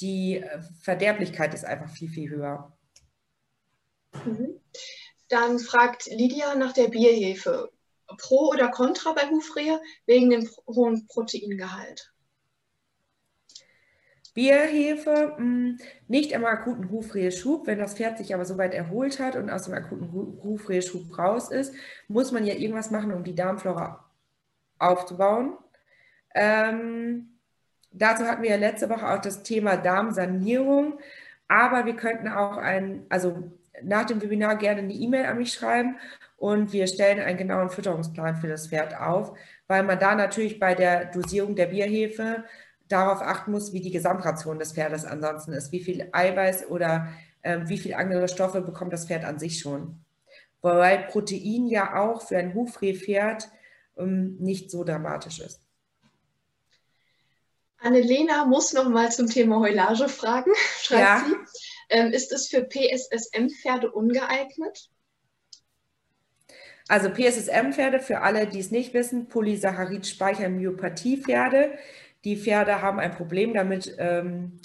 Die 0.00 0.38
äh, 0.38 0.60
Verderblichkeit 0.82 1.54
ist 1.54 1.64
einfach 1.64 1.88
viel, 1.88 2.10
viel 2.10 2.28
höher. 2.28 2.76
Mhm. 4.24 4.60
Dann 5.28 5.58
fragt 5.58 6.06
Lydia 6.06 6.54
nach 6.56 6.72
der 6.72 6.88
Bierhefe 6.88 7.70
pro 8.18 8.50
oder 8.50 8.68
contra 8.68 9.12
bei 9.12 9.28
Hufrehe 9.28 9.80
wegen 10.06 10.30
dem 10.30 10.48
hohen 10.66 11.06
Proteingehalt? 11.06 12.12
Bierhefe, 14.34 15.34
hm, 15.36 15.78
nicht 16.08 16.32
im 16.32 16.44
akuten 16.44 16.90
Hufreheschub. 16.90 17.66
Wenn 17.66 17.78
das 17.78 17.94
Pferd 17.94 18.18
sich 18.18 18.34
aber 18.34 18.44
soweit 18.44 18.74
erholt 18.74 19.18
hat 19.18 19.34
und 19.34 19.48
aus 19.48 19.64
dem 19.64 19.74
akuten 19.74 20.12
Hufreheschub 20.12 21.18
raus 21.18 21.50
ist, 21.50 21.74
muss 22.06 22.32
man 22.32 22.44
ja 22.44 22.54
irgendwas 22.54 22.90
machen, 22.90 23.12
um 23.12 23.24
die 23.24 23.34
Darmflora 23.34 24.05
aufzubauen. 24.78 25.56
Ähm, 26.34 27.38
dazu 27.92 28.24
hatten 28.24 28.42
wir 28.42 28.50
ja 28.50 28.56
letzte 28.56 28.88
Woche 28.88 29.08
auch 29.08 29.20
das 29.20 29.42
Thema 29.42 29.76
Darmsanierung. 29.76 30.98
Aber 31.48 31.86
wir 31.86 31.94
könnten 31.94 32.28
auch 32.28 32.56
ein, 32.56 33.06
also 33.08 33.50
nach 33.82 34.04
dem 34.04 34.22
Webinar 34.22 34.56
gerne 34.56 34.80
eine 34.80 34.92
E-Mail 34.92 35.26
an 35.26 35.38
mich 35.38 35.52
schreiben 35.52 35.96
und 36.36 36.72
wir 36.72 36.86
stellen 36.86 37.20
einen 37.20 37.38
genauen 37.38 37.70
Fütterungsplan 37.70 38.36
für 38.36 38.48
das 38.48 38.68
Pferd 38.68 38.98
auf, 38.98 39.36
weil 39.66 39.82
man 39.82 39.98
da 39.98 40.14
natürlich 40.14 40.58
bei 40.58 40.74
der 40.74 41.06
Dosierung 41.06 41.56
der 41.56 41.66
Bierhefe 41.66 42.44
darauf 42.88 43.20
achten 43.20 43.52
muss, 43.52 43.72
wie 43.72 43.80
die 43.80 43.90
Gesamtration 43.90 44.58
des 44.58 44.72
Pferdes 44.72 45.04
ansonsten 45.04 45.52
ist, 45.52 45.72
wie 45.72 45.80
viel 45.80 46.08
Eiweiß 46.12 46.68
oder 46.68 47.08
äh, 47.42 47.60
wie 47.64 47.78
viel 47.78 47.94
andere 47.94 48.28
Stoffe 48.28 48.60
bekommt 48.60 48.92
das 48.92 49.06
Pferd 49.06 49.24
an 49.24 49.38
sich 49.38 49.58
schon. 49.58 50.00
wobei 50.62 50.96
Protein 50.98 51.66
ja 51.66 51.96
auch 51.96 52.22
für 52.22 52.38
ein 52.38 52.54
Hufrehpferd 52.54 53.48
nicht 53.96 54.70
so 54.70 54.84
dramatisch 54.84 55.40
ist. 55.40 55.66
Annelena 57.78 58.44
muss 58.46 58.72
noch 58.72 58.88
mal 58.88 59.12
zum 59.12 59.28
Thema 59.28 59.60
Heulage 59.60 60.08
fragen, 60.08 60.52
schreibt 60.80 61.00
ja. 61.00 61.22
sie. 61.26 61.34
Ähm, 61.88 62.10
ist 62.12 62.32
es 62.32 62.48
für 62.48 62.64
PSSM-Pferde 62.64 63.92
ungeeignet? 63.92 64.90
Also 66.88 67.10
PSSM-Pferde, 67.10 68.00
für 68.00 68.22
alle, 68.22 68.46
die 68.46 68.60
es 68.60 68.70
nicht 68.70 68.94
wissen, 68.94 69.28
Polysaccharid-Speichermyopathie-Pferde. 69.28 71.76
Die 72.24 72.36
Pferde 72.36 72.80
haben 72.82 72.98
ein 72.98 73.12
Problem 73.12 73.54
damit, 73.54 73.94
ähm, 73.98 74.58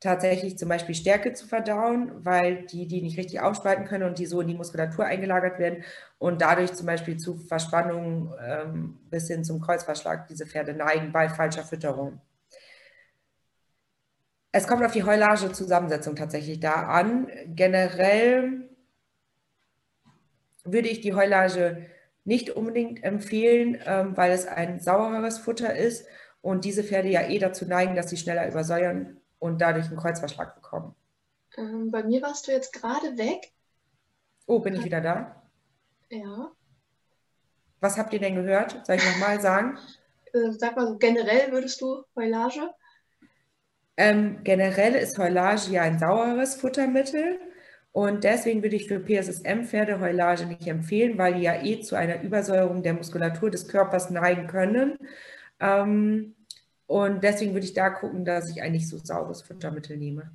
tatsächlich 0.00 0.58
zum 0.58 0.68
Beispiel 0.68 0.94
Stärke 0.94 1.32
zu 1.32 1.46
verdauen, 1.46 2.12
weil 2.24 2.66
die 2.66 2.86
die 2.86 3.00
nicht 3.00 3.18
richtig 3.18 3.40
aufspalten 3.40 3.86
können 3.86 4.08
und 4.08 4.18
die 4.18 4.26
so 4.26 4.40
in 4.40 4.48
die 4.48 4.54
Muskulatur 4.54 5.06
eingelagert 5.06 5.58
werden 5.58 5.84
und 6.18 6.42
dadurch 6.42 6.74
zum 6.74 6.86
Beispiel 6.86 7.16
zu 7.16 7.36
Verspannungen 7.36 8.32
ähm, 8.46 8.98
bis 9.10 9.28
hin 9.28 9.44
zum 9.44 9.60
Kreuzverschlag 9.60 10.28
diese 10.28 10.46
Pferde 10.46 10.74
neigen 10.74 11.12
bei 11.12 11.28
falscher 11.28 11.64
Fütterung. 11.64 12.20
Es 14.52 14.66
kommt 14.66 14.84
auf 14.84 14.92
die 14.92 15.04
Heulage-Zusammensetzung 15.04 16.16
tatsächlich 16.16 16.60
da 16.60 16.86
an. 16.86 17.28
Generell 17.48 18.70
würde 20.64 20.88
ich 20.88 21.00
die 21.00 21.14
Heulage 21.14 21.86
nicht 22.24 22.50
unbedingt 22.50 23.02
empfehlen, 23.04 23.78
ähm, 23.86 24.16
weil 24.16 24.32
es 24.32 24.46
ein 24.46 24.80
saureres 24.80 25.38
Futter 25.38 25.74
ist 25.74 26.06
und 26.42 26.64
diese 26.64 26.84
Pferde 26.84 27.08
ja 27.08 27.28
eh 27.28 27.38
dazu 27.38 27.66
neigen, 27.66 27.96
dass 27.96 28.10
sie 28.10 28.16
schneller 28.16 28.48
übersäuern 28.48 29.20
und 29.46 29.60
dadurch 29.60 29.86
einen 29.86 29.96
Kreuzverschlag 29.96 30.54
bekommen. 30.54 30.94
Ähm, 31.56 31.90
bei 31.90 32.02
mir 32.02 32.22
warst 32.22 32.46
du 32.46 32.52
jetzt 32.52 32.72
gerade 32.72 33.16
weg. 33.16 33.52
Oh, 34.46 34.60
bin 34.60 34.74
ich 34.74 34.84
wieder 34.84 35.00
da? 35.00 35.42
Ja. 36.10 36.52
Was 37.80 37.98
habt 37.98 38.12
ihr 38.12 38.20
denn 38.20 38.34
gehört? 38.34 38.86
Soll 38.86 38.96
ich 38.96 39.04
nochmal 39.04 39.40
sagen? 39.40 39.78
Äh, 40.32 40.50
sag 40.58 40.74
mal 40.74 40.88
so, 40.88 40.98
generell 40.98 41.52
würdest 41.52 41.80
du 41.80 42.02
Heulage? 42.16 42.68
Ähm, 43.96 44.40
generell 44.42 44.96
ist 44.96 45.16
Heulage 45.18 45.70
ja 45.70 45.82
ein 45.82 46.00
saueres 46.00 46.56
Futtermittel 46.56 47.38
und 47.92 48.24
deswegen 48.24 48.62
würde 48.62 48.76
ich 48.76 48.88
für 48.88 49.00
PSSM-Pferde 49.00 50.00
Heulage 50.00 50.44
nicht 50.44 50.66
empfehlen, 50.66 51.16
weil 51.16 51.34
die 51.34 51.42
ja 51.42 51.62
eh 51.62 51.80
zu 51.80 51.96
einer 51.96 52.22
Übersäuerung 52.22 52.82
der 52.82 52.92
Muskulatur 52.92 53.50
des 53.50 53.68
Körpers 53.68 54.10
neigen 54.10 54.48
können. 54.48 54.98
Ähm, 55.60 56.34
und 56.86 57.22
deswegen 57.22 57.52
würde 57.52 57.66
ich 57.66 57.74
da 57.74 57.90
gucken, 57.90 58.24
dass 58.24 58.50
ich 58.50 58.62
ein 58.62 58.72
nicht 58.72 58.88
so 58.88 58.98
saures 58.98 59.42
Futtermittel 59.42 59.96
nehme. 59.96 60.30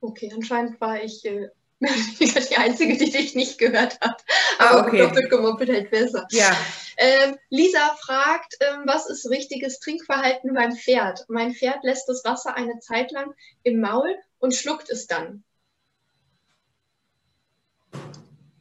Okay, 0.00 0.30
anscheinend 0.34 0.80
war 0.80 1.02
ich 1.02 1.24
äh, 1.24 1.48
die 1.80 2.56
Einzige, 2.56 2.96
die 2.96 3.10
dich 3.10 3.34
nicht 3.34 3.58
gehört 3.58 4.00
hat. 4.00 4.24
Ah, 4.58 4.70
Aber 4.70 4.82
ah, 4.82 4.86
okay. 4.86 4.98
doppelt 4.98 5.30
gemoppelt 5.30 5.70
halt 5.70 5.90
besser. 5.90 6.26
Ja. 6.30 6.56
Ähm, 6.96 7.36
Lisa 7.50 7.96
fragt, 8.00 8.56
ähm, 8.60 8.82
was 8.86 9.10
ist 9.10 9.28
richtiges 9.28 9.80
Trinkverhalten 9.80 10.54
beim 10.54 10.72
Pferd? 10.72 11.24
Mein 11.28 11.52
Pferd 11.52 11.82
lässt 11.82 12.08
das 12.08 12.24
Wasser 12.24 12.56
eine 12.56 12.78
Zeit 12.78 13.12
lang 13.12 13.34
im 13.62 13.80
Maul 13.80 14.14
und 14.38 14.54
schluckt 14.54 14.90
es 14.90 15.06
dann. 15.06 15.44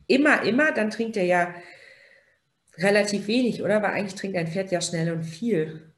immer, 0.08 0.44
immer, 0.44 0.72
dann 0.72 0.92
trinkt 0.92 1.18
er 1.18 1.26
ja 1.26 1.54
relativ 2.78 3.28
wenig, 3.28 3.62
oder? 3.62 3.82
Weil 3.82 3.92
eigentlich 3.92 4.16
trinkt 4.16 4.38
ein 4.38 4.48
Pferd 4.48 4.72
ja 4.72 4.82
schnell 4.82 5.12
und 5.12 5.24
viel. 5.24 5.94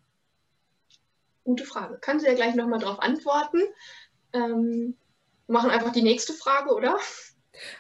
Gute 1.48 1.64
Frage. 1.64 1.98
Kannst 2.02 2.26
du 2.26 2.30
ja 2.30 2.36
gleich 2.36 2.56
nochmal 2.56 2.80
darauf 2.80 3.00
antworten. 3.00 3.62
Ähm, 4.34 4.98
machen 5.48 5.70
einfach 5.70 5.94
die 5.94 6.02
nächste 6.02 6.34
Frage, 6.34 6.74
oder? 6.74 6.98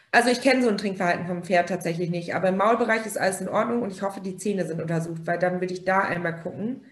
Also 0.10 0.30
ich 0.30 0.39
kenne 0.39 0.64
so 0.64 0.69
ein 0.69 0.77
Trinkverhalten 0.77 1.27
vom 1.27 1.44
Pferd 1.44 1.68
tatsächlich 1.68 2.10
nicht, 2.10 2.34
aber 2.34 2.48
im 2.48 2.56
Maulbereich 2.56 3.06
ist 3.06 3.18
alles 3.18 3.41
in 3.41 3.49
Ordnung 3.49 3.81
und 3.81 3.91
ich 3.91 4.03
hoffe, 4.03 4.22
die 4.22 4.38
Zähne 4.38 4.65
sind 4.65 4.81
untersucht, 4.81 5.27
weil 5.27 5.38
dann 5.38 5.60
würde 5.60 5.73
ich 5.73 5.84
da 5.84 5.99
einmal 5.99 6.39
gucken, 6.39 6.85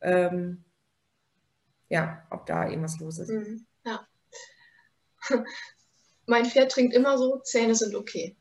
ähm, 0.00 0.64
ja, 1.90 2.26
ob 2.30 2.46
da 2.46 2.66
irgendwas 2.66 2.98
los 2.98 3.18
ist. 3.18 3.28
Mhm, 3.28 3.66
ja. 3.84 4.00
mein 6.26 6.46
Pferd 6.46 6.72
trinkt 6.72 6.94
immer 6.94 7.18
so, 7.18 7.40
Zähne 7.40 7.74
sind 7.74 7.94
okay. 7.94 8.38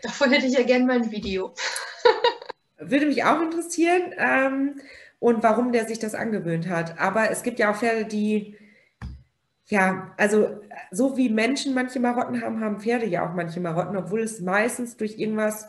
Davon 0.00 0.30
hätte 0.30 0.46
ich 0.46 0.54
ja 0.54 0.62
gerne 0.62 0.84
mal 0.84 1.02
ein 1.02 1.10
Video. 1.10 1.56
Würde 2.78 3.06
mich 3.06 3.24
auch 3.24 3.42
interessieren 3.42 4.14
ähm, 4.16 4.80
und 5.18 5.42
warum 5.42 5.72
der 5.72 5.86
sich 5.86 5.98
das 5.98 6.14
angewöhnt 6.14 6.68
hat. 6.68 6.98
Aber 7.00 7.30
es 7.30 7.42
gibt 7.42 7.58
ja 7.58 7.70
auch 7.70 7.76
Pferde, 7.76 8.04
die, 8.04 8.56
ja, 9.66 10.12
also 10.16 10.60
so 10.90 11.16
wie 11.16 11.28
Menschen 11.28 11.74
manche 11.74 12.00
Marotten 12.00 12.42
haben, 12.42 12.60
haben 12.60 12.80
Pferde 12.80 13.06
ja 13.06 13.28
auch 13.28 13.34
manche 13.34 13.60
Marotten, 13.60 13.96
obwohl 13.96 14.20
es 14.20 14.40
meistens 14.40 14.96
durch 14.96 15.18
irgendwas, 15.18 15.68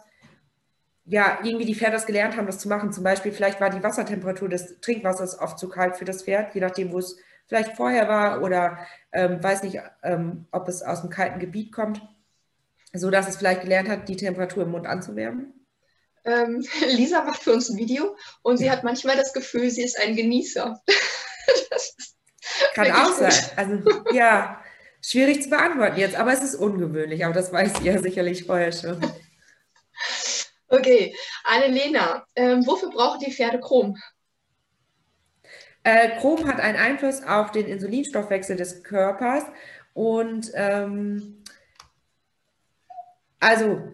ja, 1.05 1.39
irgendwie 1.43 1.65
die 1.65 1.75
Pferde 1.75 1.93
das 1.93 2.05
gelernt 2.05 2.35
haben, 2.37 2.47
das 2.47 2.59
zu 2.59 2.67
machen. 2.67 2.91
Zum 2.91 3.03
Beispiel, 3.03 3.31
vielleicht 3.31 3.61
war 3.61 3.69
die 3.69 3.83
Wassertemperatur 3.83 4.49
des 4.49 4.79
Trinkwassers 4.81 5.39
oft 5.39 5.57
zu 5.57 5.69
kalt 5.69 5.97
für 5.97 6.05
das 6.05 6.23
Pferd, 6.23 6.53
je 6.53 6.61
nachdem, 6.61 6.91
wo 6.91 6.99
es 6.99 7.17
vielleicht 7.47 7.77
vorher 7.77 8.09
war 8.09 8.41
oder 8.41 8.77
ähm, 9.13 9.41
weiß 9.41 9.63
nicht, 9.63 9.79
ähm, 10.03 10.47
ob 10.51 10.67
es 10.67 10.83
aus 10.83 11.01
einem 11.01 11.09
kalten 11.09 11.39
Gebiet 11.39 11.71
kommt 11.71 12.01
so 12.93 13.09
dass 13.09 13.27
es 13.27 13.37
vielleicht 13.37 13.61
gelernt 13.61 13.89
hat, 13.89 14.09
die 14.09 14.15
Temperatur 14.15 14.63
im 14.63 14.71
Mund 14.71 14.87
anzuwärmen? 14.87 15.53
Ähm, 16.25 16.65
Lisa 16.87 17.23
macht 17.23 17.43
für 17.43 17.53
uns 17.53 17.69
ein 17.69 17.77
Video 17.77 18.15
und 18.41 18.57
sie 18.57 18.69
hat 18.69 18.83
manchmal 18.83 19.15
das 19.15 19.33
Gefühl, 19.33 19.69
sie 19.69 19.83
ist 19.83 19.99
ein 19.99 20.15
Genießer. 20.15 20.81
Kann 22.73 22.91
auch 22.91 23.13
sein. 23.13 23.33
Also 23.55 23.83
ja, 24.13 24.61
schwierig 25.01 25.43
zu 25.43 25.49
beantworten 25.49 25.99
jetzt, 25.99 26.15
aber 26.15 26.33
es 26.33 26.43
ist 26.43 26.55
ungewöhnlich, 26.55 27.25
aber 27.25 27.33
das 27.33 27.51
weiß 27.51 27.81
ihr 27.81 27.99
sicherlich 28.01 28.45
vorher 28.45 28.71
schon. 28.71 29.01
Okay, 30.69 31.15
Annelena, 31.43 32.25
ähm, 32.35 32.65
wofür 32.67 32.89
brauchen 32.89 33.19
die 33.19 33.31
Pferde 33.31 33.59
Chrom? 33.59 33.97
Äh, 35.83 36.19
Chrom 36.19 36.45
hat 36.45 36.59
einen 36.59 36.77
Einfluss 36.77 37.23
auf 37.23 37.51
den 37.51 37.65
Insulinstoffwechsel 37.67 38.57
des 38.57 38.83
Körpers 38.83 39.43
und 39.93 40.51
ähm, 40.53 41.43
also 43.39 43.93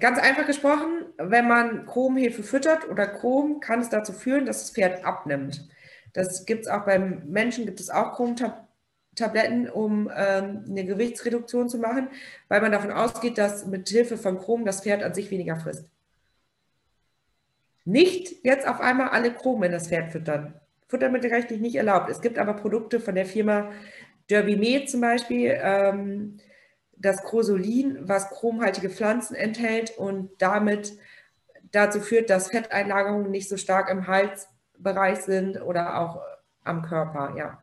ganz 0.00 0.18
einfach 0.18 0.46
gesprochen, 0.46 1.06
wenn 1.16 1.48
man 1.48 1.86
Chromhefe 1.86 2.42
füttert 2.42 2.88
oder 2.88 3.06
Chrom, 3.06 3.60
kann 3.60 3.80
es 3.80 3.88
dazu 3.88 4.12
führen, 4.12 4.46
dass 4.46 4.60
das 4.60 4.70
Pferd 4.70 5.04
abnimmt. 5.04 5.68
Das 6.12 6.46
gibt 6.46 6.62
es 6.62 6.68
auch 6.68 6.84
beim 6.84 7.22
Menschen, 7.26 7.66
gibt 7.66 7.80
es 7.80 7.90
auch 7.90 8.12
Chromtabletten, 8.12 9.68
um 9.68 10.10
ähm, 10.14 10.64
eine 10.68 10.84
Gewichtsreduktion 10.84 11.68
zu 11.68 11.78
machen, 11.78 12.08
weil 12.48 12.60
man 12.60 12.72
davon 12.72 12.92
ausgeht, 12.92 13.36
dass 13.38 13.66
mit 13.66 13.88
Hilfe 13.88 14.16
von 14.16 14.38
Chrom 14.38 14.64
das 14.64 14.82
Pferd 14.82 15.02
an 15.02 15.14
sich 15.14 15.30
weniger 15.30 15.56
frisst. 15.56 15.88
Nicht 17.84 18.44
jetzt 18.44 18.66
auf 18.66 18.80
einmal 18.80 19.08
alle 19.08 19.32
Chrom 19.34 19.62
in 19.62 19.72
das 19.72 19.88
Pferd 19.88 20.12
füttern. 20.12 20.54
Futtermittelrechtlich 20.88 21.60
nicht 21.60 21.74
erlaubt. 21.74 22.08
Es 22.08 22.20
gibt 22.20 22.38
aber 22.38 22.54
Produkte 22.54 23.00
von 23.00 23.14
der 23.14 23.26
Firma 23.26 23.70
Derby 24.30 24.56
Med 24.56 24.88
zum 24.88 25.00
Beispiel, 25.00 25.58
ähm, 25.60 26.38
das 26.96 27.22
Chrosolin, 27.22 28.08
was 28.08 28.30
chromhaltige 28.30 28.90
Pflanzen 28.90 29.34
enthält 29.34 29.96
und 29.96 30.30
damit 30.38 30.92
dazu 31.72 32.00
führt, 32.00 32.30
dass 32.30 32.48
Fetteinlagerungen 32.48 33.30
nicht 33.30 33.48
so 33.48 33.56
stark 33.56 33.90
im 33.90 34.06
Halsbereich 34.06 35.20
sind 35.20 35.60
oder 35.60 36.00
auch 36.00 36.20
am 36.62 36.82
Körper, 36.82 37.34
ja. 37.36 37.62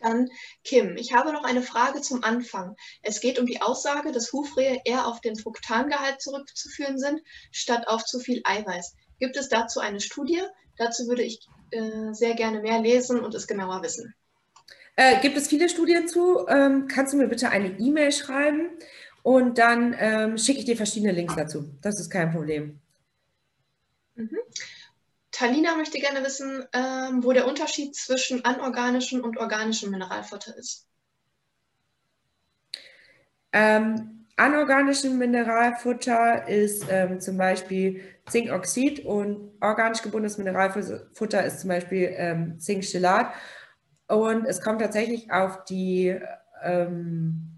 Dann 0.00 0.28
Kim, 0.62 0.96
ich 0.96 1.12
habe 1.12 1.32
noch 1.32 1.42
eine 1.42 1.62
Frage 1.62 2.00
zum 2.00 2.22
Anfang. 2.22 2.76
Es 3.02 3.20
geht 3.20 3.38
um 3.40 3.46
die 3.46 3.60
Aussage, 3.60 4.12
dass 4.12 4.32
Hufrehe 4.32 4.80
eher 4.84 5.06
auf 5.06 5.20
den 5.20 5.36
Fruktangehalt 5.36 6.20
zurückzuführen 6.20 6.98
sind, 6.98 7.20
statt 7.50 7.88
auf 7.88 8.04
zu 8.04 8.20
viel 8.20 8.40
Eiweiß. 8.44 8.94
Gibt 9.18 9.36
es 9.36 9.48
dazu 9.48 9.80
eine 9.80 10.00
Studie? 10.00 10.40
Dazu 10.76 11.08
würde 11.08 11.22
ich 11.22 11.44
äh, 11.72 12.12
sehr 12.12 12.34
gerne 12.34 12.60
mehr 12.60 12.80
lesen 12.80 13.18
und 13.18 13.34
es 13.34 13.48
genauer 13.48 13.82
wissen. 13.82 14.14
Äh, 15.00 15.20
gibt 15.20 15.36
es 15.36 15.46
viele 15.46 15.68
Studien 15.68 16.08
zu? 16.08 16.44
Ähm, 16.48 16.88
kannst 16.88 17.12
du 17.12 17.18
mir 17.18 17.28
bitte 17.28 17.50
eine 17.50 17.68
E-Mail 17.78 18.10
schreiben 18.10 18.70
und 19.22 19.56
dann 19.56 19.94
ähm, 19.96 20.36
schicke 20.36 20.58
ich 20.58 20.64
dir 20.64 20.76
verschiedene 20.76 21.12
Links 21.12 21.36
dazu. 21.36 21.70
Das 21.82 22.00
ist 22.00 22.10
kein 22.10 22.32
Problem. 22.32 22.80
Mhm. 24.16 24.38
Talina 25.30 25.76
möchte 25.76 26.00
gerne 26.00 26.24
wissen, 26.24 26.64
ähm, 26.72 27.22
wo 27.22 27.32
der 27.32 27.46
Unterschied 27.46 27.94
zwischen 27.94 28.44
anorganischem 28.44 29.22
und 29.22 29.38
organischem 29.38 29.92
Mineralfutter 29.92 30.56
ist. 30.56 30.88
Ähm, 33.52 34.26
anorganisches 34.36 35.12
Mineralfutter 35.12 36.48
ist 36.48 36.86
ähm, 36.90 37.20
zum 37.20 37.36
Beispiel 37.36 38.02
Zinkoxid 38.28 39.04
und 39.04 39.52
organisch 39.60 40.02
gebundenes 40.02 40.38
Mineralfutter 40.38 41.44
ist 41.44 41.60
zum 41.60 41.68
Beispiel 41.68 42.12
ähm, 42.16 42.58
Zinkchelat. 42.58 43.32
Und 44.08 44.46
es 44.46 44.60
kommt 44.60 44.80
tatsächlich 44.80 45.30
auf 45.30 45.64
die 45.64 46.18
ähm, 46.62 47.48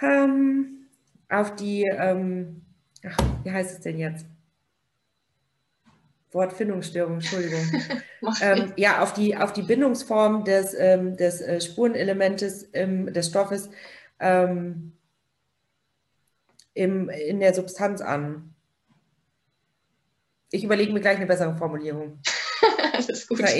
ähm, 0.00 0.86
auf 1.28 1.54
die, 1.56 1.82
ähm, 1.84 2.62
ach, 3.04 3.18
wie 3.44 3.50
heißt 3.50 3.72
es 3.72 3.80
denn 3.80 3.98
jetzt? 3.98 4.26
Wortfindungsstörung, 6.32 7.14
Entschuldigung. 7.14 7.60
ähm, 8.40 8.72
ja, 8.76 9.02
auf 9.02 9.12
die, 9.12 9.36
auf 9.36 9.52
die 9.52 9.62
Bindungsform 9.62 10.44
des, 10.44 10.74
ähm, 10.78 11.16
des 11.16 11.40
äh, 11.40 11.60
Spurenelementes 11.60 12.70
des 12.72 13.26
Stoffes 13.26 13.70
im, 14.22 14.92
in 16.74 17.40
der 17.40 17.54
Substanz 17.54 18.02
an. 18.02 18.54
Ich 20.50 20.62
überlege 20.62 20.92
mir 20.92 21.00
gleich 21.00 21.16
eine 21.16 21.24
bessere 21.26 21.56
Formulierung. 21.56 22.20
Alles 23.06 23.26
gut. 23.26 23.40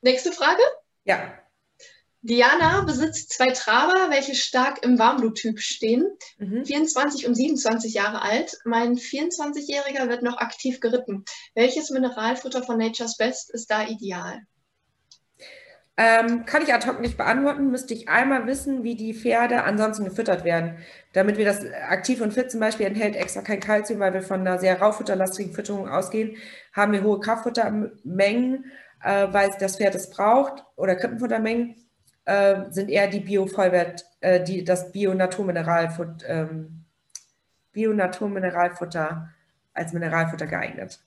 Nächste 0.00 0.32
Frage? 0.32 0.62
Ja. 1.04 1.38
Diana 2.22 2.80
besitzt 2.82 3.32
zwei 3.32 3.52
Traber, 3.52 4.10
welche 4.10 4.34
stark 4.34 4.82
im 4.82 4.98
Warmbluttyp 4.98 5.60
stehen. 5.60 6.06
Mhm. 6.38 6.64
24 6.64 7.26
und 7.26 7.36
27 7.36 7.94
Jahre 7.94 8.22
alt. 8.22 8.56
Mein 8.64 8.96
24-Jähriger 8.96 10.08
wird 10.08 10.22
noch 10.22 10.38
aktiv 10.38 10.80
geritten. 10.80 11.24
Welches 11.54 11.90
Mineralfutter 11.90 12.64
von 12.64 12.78
Nature's 12.78 13.16
Best 13.16 13.50
ist 13.50 13.70
da 13.70 13.86
ideal? 13.86 14.42
Ähm, 15.98 16.44
kann 16.44 16.62
ich 16.62 16.74
ad 16.74 16.86
hoc 16.86 17.00
nicht 17.00 17.16
beantworten, 17.16 17.70
müsste 17.70 17.94
ich 17.94 18.08
einmal 18.08 18.46
wissen, 18.46 18.82
wie 18.82 18.96
die 18.96 19.14
Pferde 19.14 19.64
ansonsten 19.64 20.04
gefüttert 20.04 20.44
werden. 20.44 20.76
Damit 21.14 21.38
wir 21.38 21.46
das 21.46 21.64
aktiv 21.88 22.20
und 22.20 22.34
fit 22.34 22.50
zum 22.50 22.60
Beispiel 22.60 22.86
enthält 22.86 23.16
extra 23.16 23.40
kein 23.40 23.60
Kalzium, 23.60 24.00
weil 24.00 24.12
wir 24.12 24.20
von 24.20 24.40
einer 24.40 24.58
sehr 24.58 24.78
raufutterlastigen 24.78 25.54
Fütterung 25.54 25.88
ausgehen, 25.88 26.36
haben 26.74 26.92
wir 26.92 27.02
hohe 27.02 27.18
Kraftfuttermengen, 27.20 28.66
äh, 29.02 29.28
weil 29.30 29.50
das 29.58 29.76
Pferd 29.78 29.94
es 29.94 30.10
braucht, 30.10 30.64
oder 30.76 30.96
Krippenfuttermengen, 30.96 31.76
äh, 32.26 32.70
sind 32.70 32.90
eher 32.90 33.08
die 33.08 33.20
Bio-Vollwert, 33.20 34.04
äh, 34.20 34.44
die, 34.44 34.64
das 34.64 34.92
Bio-Naturmineralfutter, 34.92 36.28
ähm, 36.28 36.84
Bio-Naturmineralfutter 37.72 39.30
als 39.72 39.92
Mineralfutter 39.94 40.46
geeignet. 40.46 41.00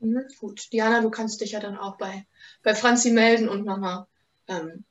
Mhm, 0.00 0.26
gut, 0.40 0.72
Diana, 0.72 1.00
du 1.00 1.10
kannst 1.10 1.40
dich 1.40 1.52
ja 1.52 1.60
dann 1.60 1.76
auch 1.76 1.96
bei, 1.98 2.26
bei 2.62 2.74
Franzi 2.74 3.10
melden 3.10 3.48
und 3.48 3.68
einer 3.68 4.08
ähm, 4.48 4.84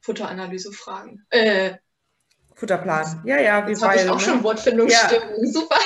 Futteranalyse 0.00 0.72
fragen. 0.72 1.24
Äh, 1.30 1.76
Futterplan. 2.54 3.22
Ja, 3.24 3.40
ja, 3.40 3.68
wie 3.68 3.76
habe 3.76 3.96
ich 3.96 4.08
auch 4.08 4.16
ne? 4.16 4.20
schon 4.20 4.42
Wortfindungsstörungen. 4.42 5.46
Ja. 5.46 5.52
Super. 5.52 5.78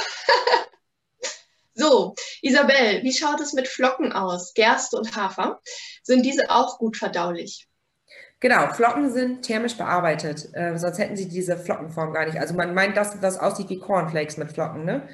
so, 1.75 2.15
Isabel, 2.41 3.03
wie 3.03 3.13
schaut 3.13 3.41
es 3.41 3.53
mit 3.53 3.69
Flocken 3.69 4.13
aus? 4.13 4.55
Gerste 4.55 4.97
und 4.97 5.15
Hafer. 5.15 5.61
Sind 6.03 6.25
diese 6.25 6.51
auch 6.51 6.79
gut 6.79 6.97
verdaulich? 6.97 7.69
Genau, 8.41 8.73
Flocken 8.73 9.13
sind 9.13 9.43
thermisch 9.43 9.77
bearbeitet. 9.77 10.49
Äh, 10.55 10.79
sonst 10.79 10.99
hätten 10.99 11.17
sie 11.17 11.29
diese 11.29 11.59
Flockenform 11.59 12.13
gar 12.13 12.25
nicht. 12.25 12.39
Also 12.41 12.55
man 12.55 12.75
meint, 12.75 12.97
dass 12.97 13.21
das 13.21 13.39
aussieht 13.39 13.69
wie 13.69 13.79
Cornflakes 13.79 14.39
mit 14.39 14.51
Flocken. 14.51 14.85
Ne? 14.85 15.09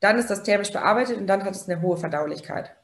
Dann 0.00 0.18
ist 0.18 0.30
das 0.30 0.42
thermisch 0.42 0.72
bearbeitet 0.72 1.16
und 1.18 1.26
dann 1.26 1.44
hat 1.44 1.54
es 1.54 1.68
eine 1.68 1.80
hohe 1.82 1.96
Verdaulichkeit. 1.96 2.74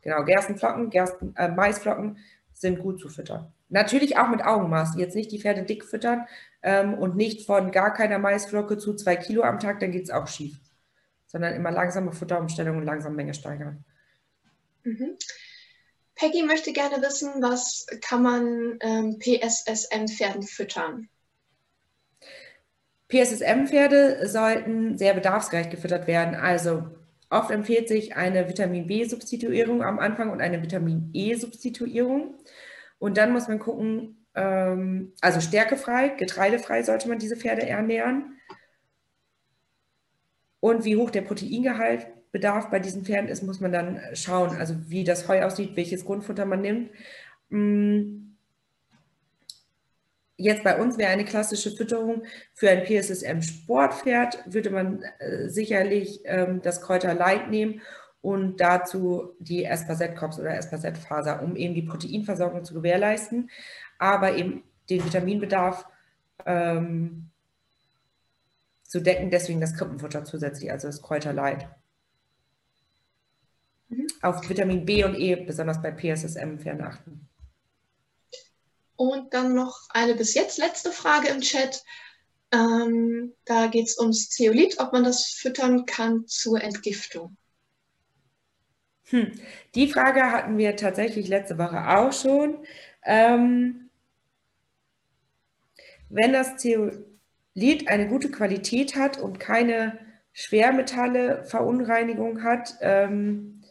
Genau, 0.00 0.24
Gerstenflocken, 0.24 0.90
Gersten, 0.90 1.34
äh, 1.36 1.48
Maisflocken 1.48 2.18
sind 2.52 2.80
gut 2.80 3.00
zu 3.00 3.08
füttern. 3.08 3.52
Natürlich 3.68 4.18
auch 4.18 4.28
mit 4.28 4.44
Augenmaß. 4.44 4.96
Jetzt 4.96 5.14
nicht 5.14 5.32
die 5.32 5.40
Pferde 5.40 5.62
dick 5.62 5.84
füttern 5.84 6.26
ähm, 6.62 6.94
und 6.94 7.16
nicht 7.16 7.46
von 7.46 7.70
gar 7.70 7.92
keiner 7.92 8.18
Maisflocke 8.18 8.78
zu 8.78 8.94
zwei 8.94 9.16
Kilo 9.16 9.42
am 9.42 9.58
Tag, 9.58 9.80
dann 9.80 9.92
geht 9.92 10.04
es 10.04 10.10
auch 10.10 10.28
schief. 10.28 10.58
Sondern 11.26 11.54
immer 11.54 11.70
langsame 11.70 12.12
Futterumstellung 12.12 12.78
und 12.78 12.84
langsam 12.84 13.16
Menge 13.16 13.32
steigern. 13.32 13.84
Mhm. 14.84 15.16
Peggy 16.14 16.42
möchte 16.42 16.72
gerne 16.72 17.00
wissen, 17.02 17.30
was 17.40 17.86
kann 18.02 18.22
man 18.22 18.78
ähm, 18.80 19.18
PSSM-Pferden 19.18 20.42
füttern? 20.42 21.08
PSSM-Pferde 23.12 24.26
sollten 24.26 24.96
sehr 24.96 25.12
bedarfsgerecht 25.12 25.70
gefüttert 25.70 26.06
werden. 26.06 26.34
Also 26.34 26.84
oft 27.28 27.50
empfiehlt 27.50 27.86
sich 27.86 28.16
eine 28.16 28.48
Vitamin 28.48 28.86
B-Substituierung 28.86 29.82
am 29.82 29.98
Anfang 29.98 30.30
und 30.30 30.40
eine 30.40 30.62
Vitamin 30.62 31.10
E-Substituierung. 31.12 32.34
Und 32.98 33.18
dann 33.18 33.32
muss 33.32 33.48
man 33.48 33.58
gucken, 33.58 34.24
ähm, 34.34 35.12
also 35.20 35.40
stärkefrei, 35.40 36.08
getreidefrei 36.08 36.82
sollte 36.84 37.08
man 37.08 37.18
diese 37.18 37.36
Pferde 37.36 37.66
ernähren. 37.66 38.38
Und 40.60 40.86
wie 40.86 40.96
hoch 40.96 41.10
der 41.10 41.22
Proteingehaltbedarf 41.22 42.70
bei 42.70 42.78
diesen 42.78 43.04
Pferden 43.04 43.28
ist, 43.28 43.42
muss 43.42 43.60
man 43.60 43.72
dann 43.72 44.00
schauen, 44.14 44.56
also 44.56 44.74
wie 44.88 45.04
das 45.04 45.28
Heu 45.28 45.42
aussieht, 45.42 45.76
welches 45.76 46.06
Grundfutter 46.06 46.46
man 46.46 46.62
nimmt. 46.62 46.90
Jetzt 50.36 50.64
bei 50.64 50.80
uns 50.80 50.98
wäre 50.98 51.10
eine 51.10 51.24
klassische 51.24 51.70
Fütterung 51.70 52.24
für 52.54 52.70
ein 52.70 52.84
PSSM-Sportpferd, 52.84 54.38
würde 54.46 54.70
man 54.70 55.02
äh, 55.18 55.48
sicherlich 55.48 56.20
ähm, 56.24 56.62
das 56.62 56.80
Kräuter 56.80 57.14
Light 57.14 57.50
nehmen 57.50 57.82
und 58.22 58.60
dazu 58.60 59.34
die 59.38 59.64
Espazet-Kops 59.64 60.38
oder 60.38 60.56
Espazet-Faser, 60.56 61.42
um 61.42 61.56
eben 61.56 61.74
die 61.74 61.82
Proteinversorgung 61.82 62.64
zu 62.64 62.74
gewährleisten, 62.74 63.50
aber 63.98 64.36
eben 64.36 64.62
den 64.88 65.04
Vitaminbedarf 65.04 65.86
ähm, 66.46 67.30
zu 68.84 69.00
decken, 69.00 69.30
deswegen 69.30 69.60
das 69.60 69.74
Krippenfutter 69.74 70.24
zusätzlich, 70.24 70.70
also 70.70 70.86
das 70.86 71.02
Kräuter 71.02 71.32
Light. 71.32 71.68
Mhm. 73.88 74.06
Auf 74.22 74.48
Vitamin 74.48 74.84
B 74.84 75.04
und 75.04 75.14
E, 75.14 75.36
besonders 75.36 75.82
bei 75.82 75.90
PSSM-Pferden 75.90 76.82
achten. 76.82 77.28
Und 79.02 79.34
dann 79.34 79.52
noch 79.52 79.88
eine 79.90 80.14
bis 80.14 80.32
jetzt 80.34 80.58
letzte 80.58 80.92
Frage 80.92 81.26
im 81.26 81.40
Chat. 81.40 81.82
Ähm, 82.52 83.32
da 83.44 83.66
geht 83.66 83.88
es 83.88 83.98
ums 83.98 84.30
Zeolit, 84.30 84.78
ob 84.78 84.92
man 84.92 85.02
das 85.02 85.24
füttern 85.26 85.86
kann 85.86 86.28
zur 86.28 86.62
Entgiftung. 86.62 87.36
Hm. 89.06 89.32
Die 89.74 89.88
Frage 89.88 90.30
hatten 90.30 90.56
wir 90.56 90.76
tatsächlich 90.76 91.26
letzte 91.26 91.58
Woche 91.58 91.98
auch 91.98 92.12
schon. 92.12 92.64
Ähm, 93.04 93.90
wenn 96.08 96.32
das 96.32 96.58
Zeolit 96.58 97.88
eine 97.88 98.06
gute 98.06 98.30
Qualität 98.30 98.94
hat 98.94 99.18
und 99.18 99.40
keine 99.40 99.98
Schwermetalle, 100.32 101.42
Verunreinigung 101.42 102.44
hat 102.44 102.76
ähm, 102.80 103.64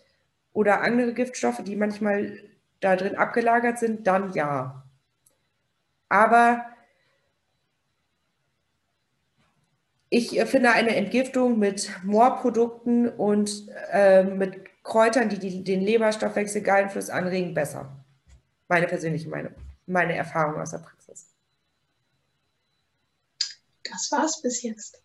oder 0.51 0.81
andere 0.81 1.13
Giftstoffe, 1.13 1.63
die 1.63 1.77
manchmal 1.77 2.37
da 2.81 2.97
drin 2.97 3.15
abgelagert 3.15 3.79
sind, 3.79 4.05
dann 4.07 4.33
ja. 4.33 4.83
Aber 6.11 6.65
ich 10.09 10.37
finde 10.41 10.71
eine 10.73 10.93
Entgiftung 10.97 11.57
mit 11.57 11.89
Moorprodukten 12.03 13.07
und 13.07 13.69
äh, 13.93 14.23
mit 14.23 14.83
Kräutern, 14.83 15.29
die, 15.29 15.39
die 15.39 15.63
den 15.63 15.79
Leberstoffwechsel 15.79 16.63
Gallenfluss 16.63 17.09
anregen, 17.09 17.53
besser. 17.53 17.95
Meine 18.67 18.87
persönliche 18.87 19.29
Meinung, 19.29 19.53
meine 19.85 20.13
Erfahrung 20.13 20.59
aus 20.59 20.71
der 20.71 20.79
Praxis. 20.79 21.33
Das 23.89 24.11
war's 24.11 24.41
bis 24.41 24.63
jetzt. 24.63 25.01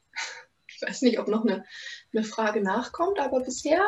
Ich 0.66 0.82
weiß 0.82 1.02
nicht, 1.02 1.20
ob 1.20 1.28
noch 1.28 1.44
eine, 1.44 1.64
eine 2.12 2.24
Frage 2.24 2.62
nachkommt, 2.62 3.20
aber 3.20 3.44
bisher. 3.44 3.80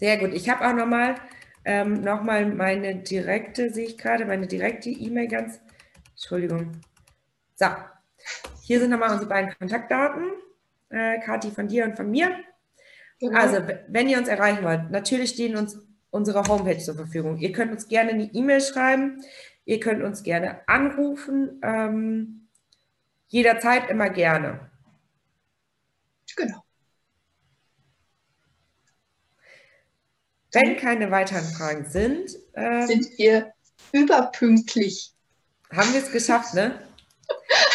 Sehr 0.00 0.18
gut. 0.18 0.34
Ich 0.34 0.48
habe 0.48 0.66
auch 0.66 0.74
nochmal 0.74 1.14
ähm, 1.64 2.00
Nochmal 2.02 2.46
meine 2.46 2.96
direkte, 2.96 3.70
sehe 3.70 3.86
ich 3.86 3.98
gerade, 3.98 4.24
meine 4.24 4.46
direkte 4.46 4.90
E-Mail 4.90 5.28
ganz. 5.28 5.60
Entschuldigung. 6.10 6.72
So, 7.54 7.66
hier 8.62 8.80
sind 8.80 8.90
nochmal 8.90 9.10
unsere 9.10 9.28
beiden 9.28 9.54
Kontaktdaten. 9.58 10.32
Äh, 10.90 11.20
Kathi 11.20 11.50
von 11.50 11.68
dir 11.68 11.84
und 11.84 11.96
von 11.96 12.10
mir. 12.10 12.30
Genau. 13.20 13.38
Also, 13.38 13.62
wenn 13.88 14.08
ihr 14.08 14.18
uns 14.18 14.28
erreichen 14.28 14.64
wollt, 14.64 14.90
natürlich 14.90 15.30
stehen 15.30 15.56
uns 15.56 15.78
unsere 16.10 16.42
Homepage 16.44 16.78
zur 16.78 16.94
Verfügung. 16.94 17.38
Ihr 17.38 17.52
könnt 17.52 17.72
uns 17.72 17.88
gerne 17.88 18.10
eine 18.10 18.24
E-Mail 18.32 18.60
schreiben. 18.60 19.22
Ihr 19.64 19.78
könnt 19.78 20.02
uns 20.02 20.22
gerne 20.22 20.66
anrufen. 20.66 21.60
Ähm, 21.62 22.48
jederzeit 23.28 23.88
immer 23.90 24.10
gerne. 24.10 24.70
Genau. 26.36 26.64
Wenn 30.52 30.76
keine 30.76 31.10
weiteren 31.10 31.44
Fragen 31.44 31.88
sind, 31.88 32.36
äh, 32.54 32.86
sind 32.86 33.06
wir 33.18 33.52
überpünktlich. 33.92 35.12
Haben 35.72 35.92
wir 35.92 36.02
es 36.02 36.12
geschafft, 36.12 36.54
ne? 36.54 36.80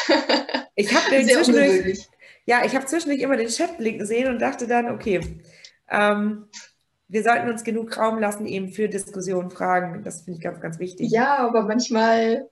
Ich 0.78 0.94
habe 0.94 1.06
zwischendurch, 1.24 2.10
ja, 2.46 2.66
ich 2.66 2.76
habe 2.76 2.86
zwischendurch 2.86 3.22
immer 3.22 3.38
den 3.38 3.48
Chat 3.48 3.78
blinken 3.78 4.00
gesehen 4.00 4.28
und 4.28 4.40
dachte 4.40 4.68
dann, 4.68 4.92
okay, 4.92 5.40
ähm, 5.90 6.50
wir 7.08 7.24
sollten 7.24 7.50
uns 7.50 7.64
genug 7.64 7.98
Raum 7.98 8.20
lassen 8.20 8.46
eben 8.46 8.74
für 8.74 8.90
Diskussionen, 8.90 9.52
Fragen. 9.52 10.04
Das 10.04 10.24
finde 10.24 10.38
ich 10.38 10.44
ganz, 10.44 10.60
ganz 10.60 10.80
wichtig. 10.80 11.12
Ja, 11.12 11.38
aber 11.38 11.64
manchmal 11.64 12.50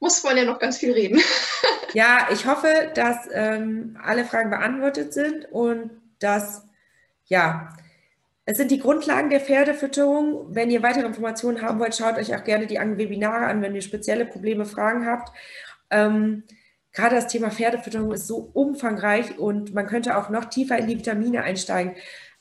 muss 0.00 0.22
man 0.24 0.36
ja 0.36 0.44
noch 0.44 0.58
ganz 0.58 0.78
viel 0.78 0.92
reden. 0.92 1.20
ja, 1.92 2.28
ich 2.32 2.46
hoffe, 2.46 2.90
dass 2.94 3.28
ähm, 3.32 3.96
alle 4.02 4.24
Fragen 4.24 4.50
beantwortet 4.50 5.12
sind 5.12 5.46
und 5.52 5.90
dass, 6.18 6.66
ja, 7.26 7.76
es 8.50 8.56
sind 8.56 8.70
die 8.70 8.78
Grundlagen 8.78 9.28
der 9.28 9.40
Pferdefütterung. 9.40 10.54
Wenn 10.54 10.70
ihr 10.70 10.82
weitere 10.82 11.04
Informationen 11.04 11.60
haben 11.60 11.78
wollt, 11.78 11.94
schaut 11.94 12.16
euch 12.16 12.34
auch 12.34 12.44
gerne 12.44 12.66
die 12.66 12.76
Webinare 12.76 13.44
an, 13.44 13.60
wenn 13.60 13.74
ihr 13.74 13.82
spezielle 13.82 14.24
Probleme, 14.24 14.64
Fragen 14.64 15.04
habt. 15.04 15.36
Ähm, 15.90 16.44
gerade 16.90 17.16
das 17.16 17.26
Thema 17.26 17.50
Pferdefütterung 17.50 18.10
ist 18.10 18.26
so 18.26 18.38
umfangreich 18.38 19.38
und 19.38 19.74
man 19.74 19.86
könnte 19.86 20.16
auch 20.16 20.30
noch 20.30 20.46
tiefer 20.46 20.78
in 20.78 20.86
die 20.86 20.96
Vitamine 20.96 21.42
einsteigen, 21.42 21.94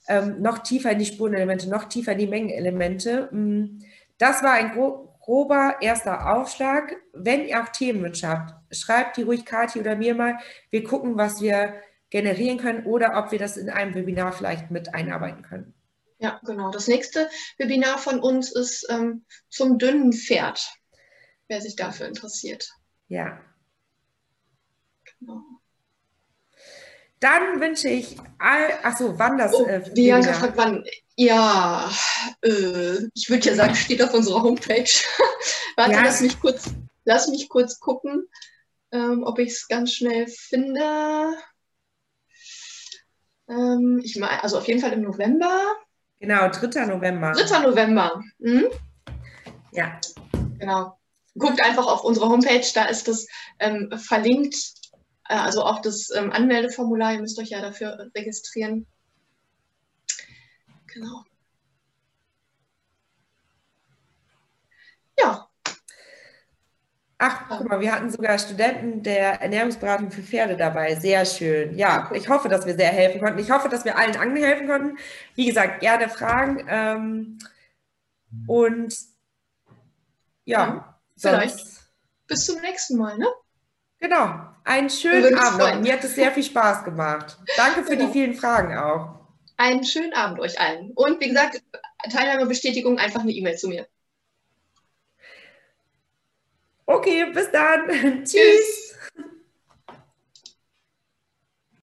ähm, 0.07 0.41
noch 0.41 0.59
tiefer 0.59 0.91
in 0.91 0.99
die 0.99 1.05
Spurenelemente, 1.05 1.69
noch 1.69 1.83
tiefer 1.89 2.13
in 2.13 2.19
die 2.19 2.27
Mengenelemente. 2.27 3.27
Ähm, 3.33 3.79
das 4.17 4.43
war 4.43 4.53
ein 4.53 4.71
grober 5.19 5.75
erster 5.81 6.33
Aufschlag. 6.37 6.95
Wenn 7.11 7.45
ihr 7.45 7.61
auch 7.61 7.67
Themenwünsche 7.67 8.29
habt, 8.29 8.53
schreibt 8.73 9.17
die 9.17 9.23
ruhig 9.23 9.43
Kathi 9.43 9.81
oder 9.81 9.97
mir 9.97 10.15
mal. 10.15 10.37
Wir 10.69 10.85
gucken, 10.85 11.17
was 11.17 11.41
wir 11.41 11.73
generieren 12.11 12.59
können 12.59 12.85
oder 12.85 13.17
ob 13.17 13.33
wir 13.33 13.39
das 13.39 13.57
in 13.57 13.69
einem 13.69 13.93
Webinar 13.93 14.31
vielleicht 14.31 14.71
mit 14.71 14.95
einarbeiten 14.95 15.41
können. 15.41 15.73
Ja, 16.19 16.39
genau. 16.43 16.71
Das 16.71 16.87
nächste 16.87 17.29
Webinar 17.57 17.99
von 17.99 18.19
uns 18.19 18.51
ist 18.51 18.87
ähm, 18.89 19.25
zum 19.49 19.77
dünnen 19.77 20.13
Pferd, 20.13 20.67
wer 21.47 21.61
sich 21.61 21.75
dafür 21.75 22.07
interessiert. 22.07 22.69
Ja. 23.07 23.39
Genau. 25.19 25.41
Dann 27.19 27.59
wünsche 27.59 27.89
ich 27.89 28.15
all, 28.37 28.71
achso, 28.83 29.17
wann 29.17 29.37
das. 29.37 29.53
Oh, 29.53 29.65
äh, 29.65 29.89
Bianca 29.93 30.33
fragt, 30.33 30.57
wann. 30.57 30.83
Ja, 31.15 31.91
äh, 32.43 32.97
ich 33.15 33.29
würde 33.29 33.49
ja 33.49 33.55
sagen, 33.55 33.75
steht 33.75 34.03
auf 34.03 34.13
unserer 34.13 34.43
Homepage. 34.43 34.83
Warte, 35.75 35.93
ja. 35.93 36.03
lass 36.03 36.21
mich 36.21 36.39
kurz, 36.39 36.65
lass 37.05 37.27
mich 37.27 37.49
kurz 37.49 37.79
gucken, 37.79 38.27
ähm, 38.91 39.23
ob 39.23 39.39
ich 39.39 39.49
es 39.49 39.67
ganz 39.67 39.93
schnell 39.93 40.27
finde. 40.27 41.33
Ähm, 43.49 43.99
ich 44.03 44.15
meine, 44.17 44.43
also 44.43 44.59
auf 44.59 44.67
jeden 44.67 44.81
Fall 44.81 44.93
im 44.93 45.01
November. 45.01 45.75
Genau, 46.19 46.49
3. 46.49 46.85
November. 46.85 47.31
3. 47.33 47.59
November. 47.59 48.23
Mhm. 48.39 48.67
Ja. 49.71 49.99
Genau. 50.59 50.97
Guckt 51.37 51.61
einfach 51.61 51.85
auf 51.85 52.03
unsere 52.03 52.29
Homepage, 52.29 52.65
da 52.73 52.85
ist 52.85 53.07
das 53.07 53.27
ähm, 53.59 53.91
verlinkt. 53.95 54.55
Äh, 55.29 55.35
also 55.35 55.63
auch 55.63 55.81
das 55.81 56.09
ähm, 56.15 56.31
Anmeldeformular, 56.31 57.13
ihr 57.13 57.21
müsst 57.21 57.37
euch 57.39 57.49
ja 57.49 57.61
dafür 57.61 58.09
registrieren. 58.15 58.87
Genau. 60.87 61.23
Ja. 65.19 65.46
Ach, 67.19 67.45
guck 67.49 67.67
mal, 67.67 67.79
wir 67.79 67.91
hatten 67.91 68.11
sogar 68.11 68.37
Studenten 68.37 69.01
der 69.01 69.41
Ernährungsberatung 69.41 70.11
für 70.11 70.21
Pferde 70.21 70.55
dabei. 70.55 70.93
Sehr 70.95 71.25
schön. 71.25 71.75
Ja, 71.75 72.11
ich 72.13 72.29
hoffe, 72.29 72.47
dass 72.47 72.67
wir 72.67 72.75
sehr 72.75 72.89
helfen 72.89 73.19
konnten. 73.19 73.39
Ich 73.39 73.49
hoffe, 73.49 73.69
dass 73.69 73.85
wir 73.85 73.97
allen 73.97 74.15
anderen 74.15 74.43
helfen 74.43 74.67
konnten. 74.67 74.97
Wie 75.33 75.47
gesagt, 75.47 75.79
gerne 75.79 76.09
Fragen. 76.09 76.67
Ähm, 76.69 77.39
und 78.45 78.95
ja, 80.45 80.67
ja 80.67 80.99
vielleicht 81.17 81.65
bis 82.27 82.45
zum 82.45 82.61
nächsten 82.61 82.97
Mal, 82.97 83.17
ne? 83.17 83.27
Genau. 83.99 84.39
Einen 84.63 84.89
schönen 84.89 85.35
Abend. 85.39 85.81
Mir 85.81 85.93
hat 85.93 86.03
es 86.03 86.13
sehr 86.13 86.31
viel 86.31 86.43
Spaß 86.43 86.83
gemacht. 86.83 87.37
Danke 87.55 87.83
für 87.83 87.97
genau. 87.97 88.07
die 88.07 88.11
vielen 88.11 88.35
Fragen 88.35 88.77
auch. 88.77 89.17
Einen 89.55 89.83
schönen 89.83 90.13
Abend 90.13 90.39
euch 90.39 90.59
allen. 90.59 90.91
Und 90.91 91.19
wie 91.19 91.29
gesagt, 91.29 91.63
Teilnahmebestätigung 92.11 92.99
einfach 92.99 93.21
eine 93.21 93.31
E-Mail 93.31 93.57
zu 93.57 93.69
mir. 93.69 93.87
Okay, 96.87 97.25
bis 97.33 97.51
dann. 97.51 98.23
Tschüss. 98.25 98.86